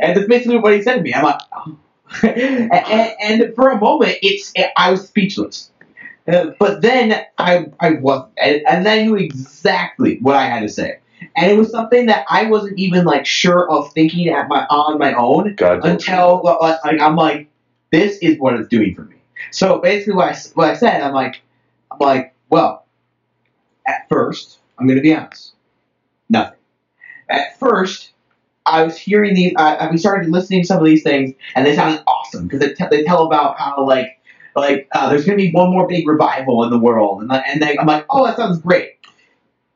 And 0.00 0.16
that's 0.16 0.28
basically 0.28 0.58
what 0.58 0.74
he 0.74 0.82
said 0.82 0.96
to 0.96 1.02
me. 1.02 1.12
I'm 1.14 1.24
like, 1.24 1.40
oh. 1.52 1.76
and, 2.22 2.72
and, 2.72 3.12
and 3.20 3.54
for 3.54 3.70
a 3.70 3.80
moment, 3.80 4.18
it's 4.22 4.52
I 4.76 4.90
was 4.90 5.06
speechless. 5.08 5.70
Uh, 6.28 6.50
but 6.58 6.82
then 6.82 7.24
I 7.38 7.66
I 7.80 7.92
was 7.94 8.28
and, 8.38 8.62
and 8.68 8.86
then 8.86 8.98
I 8.98 9.02
knew 9.02 9.16
exactly 9.16 10.18
what 10.20 10.36
I 10.36 10.46
had 10.46 10.60
to 10.60 10.68
say, 10.68 10.98
and 11.36 11.50
it 11.50 11.56
was 11.56 11.70
something 11.70 12.06
that 12.06 12.24
I 12.28 12.44
wasn't 12.46 12.78
even 12.78 13.04
like 13.04 13.26
sure 13.26 13.68
of 13.70 13.92
thinking 13.92 14.28
at 14.28 14.48
my 14.48 14.64
on 14.66 14.98
my 14.98 15.14
own 15.14 15.54
God, 15.56 15.84
until 15.84 16.42
like, 16.44 16.78
like, 16.84 17.00
I'm 17.00 17.16
like, 17.16 17.48
this 17.90 18.18
is 18.18 18.38
what 18.38 18.54
it's 18.54 18.68
doing 18.68 18.94
for 18.94 19.02
me. 19.02 19.16
So 19.50 19.78
basically, 19.78 20.14
what 20.14 20.28
I, 20.28 20.38
what 20.54 20.70
I 20.70 20.74
said, 20.74 21.00
I'm 21.00 21.12
like, 21.12 21.40
I'm 21.90 21.98
like, 21.98 22.34
well, 22.50 22.86
at 23.86 24.08
first, 24.08 24.58
I'm 24.78 24.86
gonna 24.86 25.00
be 25.00 25.14
honest, 25.14 25.54
nothing. 26.28 26.58
At 27.32 27.58
first, 27.58 28.12
I 28.66 28.84
was 28.84 28.96
hearing 28.96 29.34
these, 29.34 29.54
I, 29.56 29.90
we 29.90 29.96
started 29.96 30.30
listening 30.30 30.62
to 30.62 30.66
some 30.66 30.78
of 30.78 30.84
these 30.84 31.02
things, 31.02 31.34
and 31.56 31.66
they 31.66 31.74
sounded 31.74 32.02
awesome 32.06 32.46
because 32.46 32.60
they, 32.60 32.74
t- 32.74 32.84
they 32.90 33.04
tell 33.04 33.26
about 33.26 33.58
how 33.58 33.84
like 33.86 34.20
like 34.54 34.86
uh, 34.94 35.08
there's 35.08 35.24
gonna 35.24 35.36
be 35.36 35.50
one 35.50 35.70
more 35.70 35.86
big 35.88 36.06
revival 36.06 36.62
in 36.64 36.70
the 36.70 36.78
world, 36.78 37.22
and 37.22 37.32
and 37.32 37.62
they, 37.62 37.76
I'm 37.78 37.86
like, 37.86 38.06
oh, 38.10 38.26
that 38.26 38.36
sounds 38.36 38.60
great. 38.60 38.98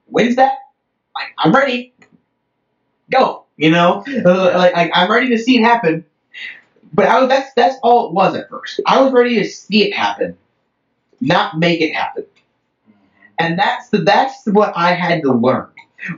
When's 0.07 0.37
that? 0.37 0.59
Like, 1.15 1.33
I'm 1.39 1.53
ready. 1.53 1.95
Go. 3.11 3.47
You 3.57 3.71
know, 3.71 4.05
like, 4.25 4.75
like 4.75 4.91
I'm 4.95 5.11
ready 5.11 5.31
to 5.31 5.39
see 5.39 5.59
it 5.59 5.65
happen. 5.65 6.05
But 6.93 7.07
I 7.07 7.21
was, 7.21 7.29
that's 7.29 7.53
that's 7.55 7.77
all 7.83 8.09
it 8.09 8.13
was 8.13 8.37
at 8.37 8.51
first. 8.51 8.81
I 8.87 9.01
was 9.01 9.13
ready 9.13 9.37
to 9.37 9.45
see 9.45 9.89
it 9.89 9.95
happen, 9.95 10.37
not 11.21 11.59
make 11.59 11.81
it 11.81 11.95
happen. 11.95 12.27
And 13.39 13.59
that's 13.59 13.89
the 13.89 13.99
that's 13.99 14.45
what 14.47 14.73
I 14.77 14.93
had 14.93 15.23
to 15.23 15.33
learn 15.33 15.69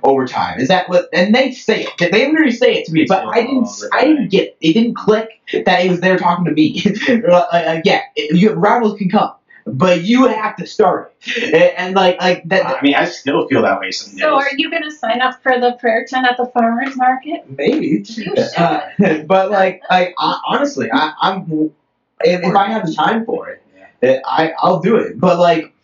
over 0.02 0.26
time. 0.26 0.60
Is 0.60 0.68
that 0.68 0.88
what? 0.88 1.08
And 1.12 1.34
they 1.34 1.52
say 1.52 1.84
it. 1.84 2.10
They 2.12 2.26
literally 2.26 2.52
say 2.52 2.74
it 2.74 2.86
to 2.86 2.92
me, 2.92 3.06
but 3.08 3.26
I 3.26 3.42
didn't. 3.42 3.68
I 3.92 4.04
didn't 4.04 4.28
get. 4.28 4.56
It 4.60 4.72
didn't 4.74 4.94
click 4.94 5.40
that 5.52 5.84
it 5.84 5.90
was 5.90 6.00
there 6.00 6.18
talking 6.18 6.44
to 6.44 6.52
me. 6.52 6.82
like, 7.08 7.52
like, 7.52 7.82
yeah, 7.84 8.02
it, 8.16 8.36
you 8.36 8.52
rivals 8.52 8.98
can 8.98 9.08
come, 9.10 9.32
but 9.66 10.02
you 10.02 10.26
have 10.26 10.56
to 10.56 10.66
start 10.66 11.14
it. 11.26 11.54
And, 11.54 11.54
and 11.54 11.94
like 11.94 12.20
like 12.20 12.42
that. 12.48 12.66
I 12.66 12.82
mean, 12.82 12.94
I 12.94 13.04
still 13.06 13.48
feel 13.48 13.62
that 13.62 13.80
way 13.80 13.90
some 13.90 14.12
days. 14.12 14.20
So 14.20 14.34
are 14.34 14.50
you 14.56 14.70
going 14.70 14.84
to 14.84 14.90
sign 14.90 15.20
up 15.20 15.42
for 15.42 15.58
the 15.58 15.76
prayer 15.80 16.04
tent 16.08 16.26
at 16.26 16.36
the 16.36 16.46
farmer's 16.46 16.96
market? 16.96 17.48
Maybe. 17.48 17.86
You 17.86 18.04
should. 18.04 18.38
Uh, 18.38 18.82
but 19.26 19.50
like, 19.50 19.82
like 19.90 20.14
I, 20.18 20.40
honestly, 20.46 20.90
I, 20.92 21.12
I'm 21.20 21.72
if, 22.20 22.42
if 22.42 22.54
I 22.54 22.70
have 22.70 22.86
the 22.86 22.94
time 22.94 23.24
for 23.24 23.48
it, 23.48 23.62
uh, 24.02 24.28
I 24.28 24.52
I'll 24.58 24.80
do 24.80 24.96
it. 24.96 25.18
But 25.18 25.38
like, 25.38 25.74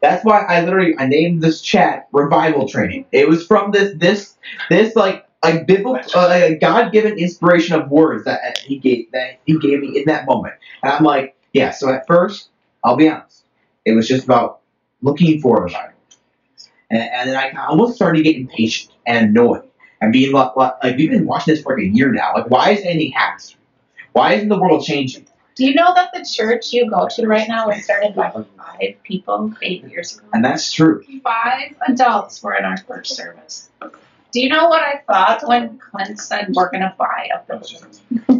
that's 0.00 0.24
why 0.24 0.40
I 0.40 0.62
literally 0.62 0.94
I 0.98 1.06
named 1.06 1.42
this 1.42 1.60
chat 1.60 2.08
revival 2.12 2.68
training. 2.68 3.06
It 3.12 3.28
was 3.28 3.46
from 3.46 3.70
this 3.70 3.94
this 3.96 4.36
this 4.68 4.96
like 4.96 5.26
a 5.42 5.64
biblical 5.64 6.00
uh, 6.14 6.28
a 6.30 6.58
God 6.58 6.92
given 6.92 7.18
inspiration 7.18 7.80
of 7.80 7.90
words 7.90 8.24
that 8.24 8.58
he 8.58 8.78
gave 8.78 9.10
that 9.12 9.40
he 9.44 9.58
gave 9.58 9.80
me 9.80 9.98
in 9.98 10.04
that 10.06 10.26
moment, 10.26 10.54
and 10.82 10.92
I'm 10.92 11.04
like, 11.04 11.36
yeah. 11.52 11.70
So 11.70 11.92
at 11.92 12.06
first, 12.06 12.50
I'll 12.84 12.96
be 12.96 13.08
honest, 13.08 13.44
it 13.84 13.92
was 13.92 14.08
just 14.08 14.24
about 14.24 14.60
looking 15.02 15.40
for 15.40 15.58
a 15.58 15.62
revival, 15.62 15.94
and, 16.90 17.02
and 17.02 17.30
then 17.30 17.36
I 17.36 17.66
almost 17.66 17.96
started 17.96 18.18
to 18.18 18.24
get 18.24 18.36
impatient 18.36 18.92
and 19.06 19.30
annoyed 19.30 19.64
and 20.00 20.12
being 20.12 20.32
like, 20.32 20.56
like, 20.56 20.74
like 20.82 20.96
we've 20.96 21.10
been 21.10 21.26
watching 21.26 21.54
this 21.54 21.62
for 21.62 21.74
like 21.76 21.84
a 21.84 21.88
year 21.88 22.12
now. 22.12 22.32
Like, 22.34 22.50
why 22.50 22.70
isn't 22.70 22.86
anything 22.86 23.12
happening? 23.12 23.56
Why 24.12 24.34
isn't 24.34 24.48
the 24.48 24.58
world 24.58 24.84
changing? 24.84 25.26
Do 25.60 25.66
you 25.66 25.74
know 25.74 25.92
that 25.94 26.10
the 26.14 26.24
church 26.24 26.72
you 26.72 26.88
go 26.88 27.06
to 27.16 27.26
right 27.26 27.46
now 27.46 27.66
was 27.68 27.84
started 27.84 28.14
by 28.14 28.30
five 28.30 28.94
people 29.02 29.52
eight 29.60 29.84
years 29.84 30.16
ago? 30.16 30.26
And 30.32 30.42
that's 30.42 30.72
true. 30.72 31.04
Five 31.22 31.74
adults 31.86 32.42
were 32.42 32.54
in 32.54 32.64
our 32.64 32.78
first 32.78 33.14
service. 33.14 33.68
Do 34.32 34.40
you 34.40 34.48
know 34.48 34.68
what 34.70 34.80
I 34.82 35.02
thought 35.06 35.46
when 35.46 35.76
Clint 35.76 36.18
said 36.18 36.54
we're 36.54 36.70
going 36.70 36.80
to 36.80 36.94
buy 36.96 37.28
a 37.34 37.40
building? 37.46 37.76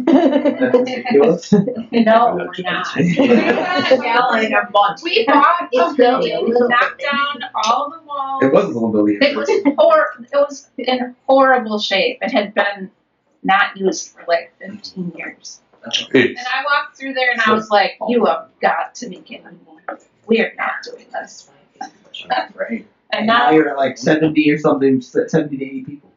That's 0.07 0.73
ridiculous. 0.73 1.53
No, 1.91 2.37
we're 2.57 2.63
not. 2.63 2.87
We're 2.95 3.53
not 3.53 3.91
yelling 4.03 4.53
a 4.53 4.71
bunch. 4.71 5.01
We 5.03 5.23
bought 5.27 5.61
a 5.61 5.93
building, 5.95 6.31
building. 6.31 6.67
knocked 6.69 7.03
down 7.03 7.41
all 7.65 7.91
the 7.91 8.03
walls. 8.03 8.43
it 8.45 8.51
was 8.51 8.63
a 8.63 8.67
little 8.69 8.91
building. 8.91 9.19
It 9.21 9.37
was 9.37 9.47
hor- 9.77 10.09
It 10.23 10.33
was 10.33 10.67
in 10.79 11.15
horrible 11.27 11.77
shape. 11.77 12.17
It 12.23 12.31
had 12.31 12.55
been 12.55 12.89
not 13.43 13.77
used 13.77 14.09
for 14.09 14.23
like 14.27 14.53
15 14.59 15.11
years. 15.15 15.61
And 15.83 16.37
I 16.37 16.63
walked 16.63 16.97
through 16.97 17.13
there 17.13 17.31
and 17.31 17.41
I 17.41 17.53
was 17.53 17.69
like, 17.69 17.97
"You 18.07 18.25
have 18.25 18.49
got 18.61 18.93
to 18.95 19.09
be 19.09 19.17
kidding 19.17 19.45
me! 19.45 19.95
We 20.27 20.39
are 20.41 20.53
not 20.57 20.71
doing 20.83 21.05
this." 21.11 21.49
right. 22.55 22.85
And 23.11 23.27
now 23.27 23.49
now 23.49 23.51
you're 23.51 23.69
at 23.69 23.77
like 23.77 23.97
70 23.97 24.49
or 24.51 24.57
something, 24.57 25.01
70 25.01 25.57
to 25.57 25.65
80 25.65 25.81
people. 25.83 26.11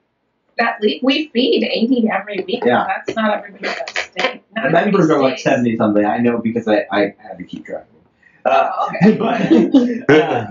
that 0.58 0.76
le- 0.80 1.00
we 1.02 1.28
feed 1.28 1.64
80 1.64 2.08
every 2.12 2.44
week. 2.46 2.62
Yeah. 2.64 2.84
That's 2.86 3.16
not 3.16 3.38
everybody 3.38 3.64
that 3.64 3.88
stays. 3.90 4.40
The 4.54 4.70
members 4.70 5.10
are 5.10 5.20
like 5.20 5.38
70 5.38 5.76
something. 5.76 6.04
I 6.04 6.18
know 6.18 6.38
because 6.38 6.68
I, 6.68 6.84
I 6.92 7.14
had 7.18 7.38
to 7.38 7.44
keep 7.44 7.66
track 7.66 7.86
of 7.86 7.88
them. 7.88 8.52
Uh, 8.52 8.70
Oh, 8.76 8.88
okay. 8.88 9.16
but, 10.06 10.10
uh, 10.14 10.46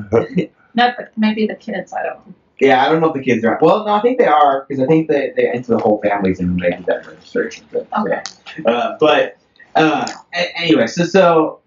Not 0.76 0.98
the, 0.98 1.10
maybe 1.16 1.46
the 1.48 1.56
kids. 1.56 1.94
I 1.94 2.02
don't. 2.04 2.16
know. 2.28 2.34
yeah, 2.60 2.84
I 2.84 2.90
don't 2.90 3.00
know 3.00 3.08
if 3.10 3.14
the 3.14 3.22
kids 3.24 3.46
are. 3.46 3.60
Well, 3.62 3.86
no, 3.86 3.94
I 3.94 4.02
think 4.02 4.18
they 4.18 4.26
are 4.26 4.66
because 4.68 4.84
I 4.84 4.88
think 4.88 5.08
they, 5.08 5.32
they 5.38 5.48
enter 5.50 5.74
the 5.74 5.78
whole 5.80 6.02
families 6.02 6.40
and 6.40 6.60
they 6.60 6.72
do 6.72 6.84
that 6.88 7.06
registration. 7.08 7.66
So, 7.72 7.86
Okay. 8.02 8.22
Uh, 8.66 8.98
but 9.00 9.38
uh, 9.76 10.08
anyway, 10.56 10.88
so 10.88 11.04
so 11.06 11.60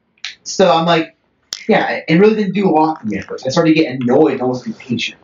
so 0.44 0.70
I'm 0.70 0.86
like, 0.86 1.16
yeah, 1.68 2.00
it- 2.08 2.18
really 2.20 2.36
didn't 2.36 2.54
do 2.54 2.68
a 2.68 2.72
lot 2.72 3.00
for 3.00 3.06
me 3.06 3.18
at 3.18 3.24
first. 3.24 3.46
I 3.46 3.50
started 3.50 3.74
to 3.74 3.80
get 3.82 4.00
annoyed 4.00 4.32
and 4.34 4.42
almost 4.42 4.66
impatient. 4.66 5.18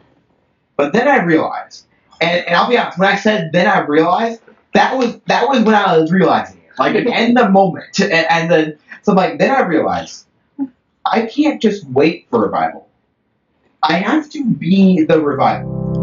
But 0.76 0.92
then 0.92 1.06
I 1.06 1.22
realized, 1.22 1.86
and, 2.20 2.44
and 2.46 2.56
I'll 2.56 2.68
be 2.68 2.78
honest, 2.78 2.98
when 2.98 3.08
I 3.08 3.16
said 3.16 3.50
then 3.52 3.66
I 3.66 3.80
realized, 3.80 4.40
that 4.74 4.96
was 4.96 5.18
that 5.26 5.48
was 5.48 5.62
when 5.62 5.74
I 5.74 5.96
was 5.96 6.10
realizing 6.10 6.58
it, 6.58 6.78
like 6.78 6.94
in 7.06 7.34
the 7.34 7.48
moment, 7.48 7.98
and, 8.00 8.12
and 8.12 8.50
then 8.50 8.78
so 9.02 9.12
I'm 9.12 9.16
like, 9.16 9.38
then 9.38 9.50
I 9.50 9.62
realized, 9.62 10.26
I 11.04 11.26
can't 11.26 11.60
just 11.60 11.84
wait 11.88 12.26
for 12.30 12.40
revival. 12.42 12.88
I 13.82 13.94
have 13.94 14.30
to 14.30 14.44
be 14.44 15.04
the 15.04 15.20
revival. 15.20 16.01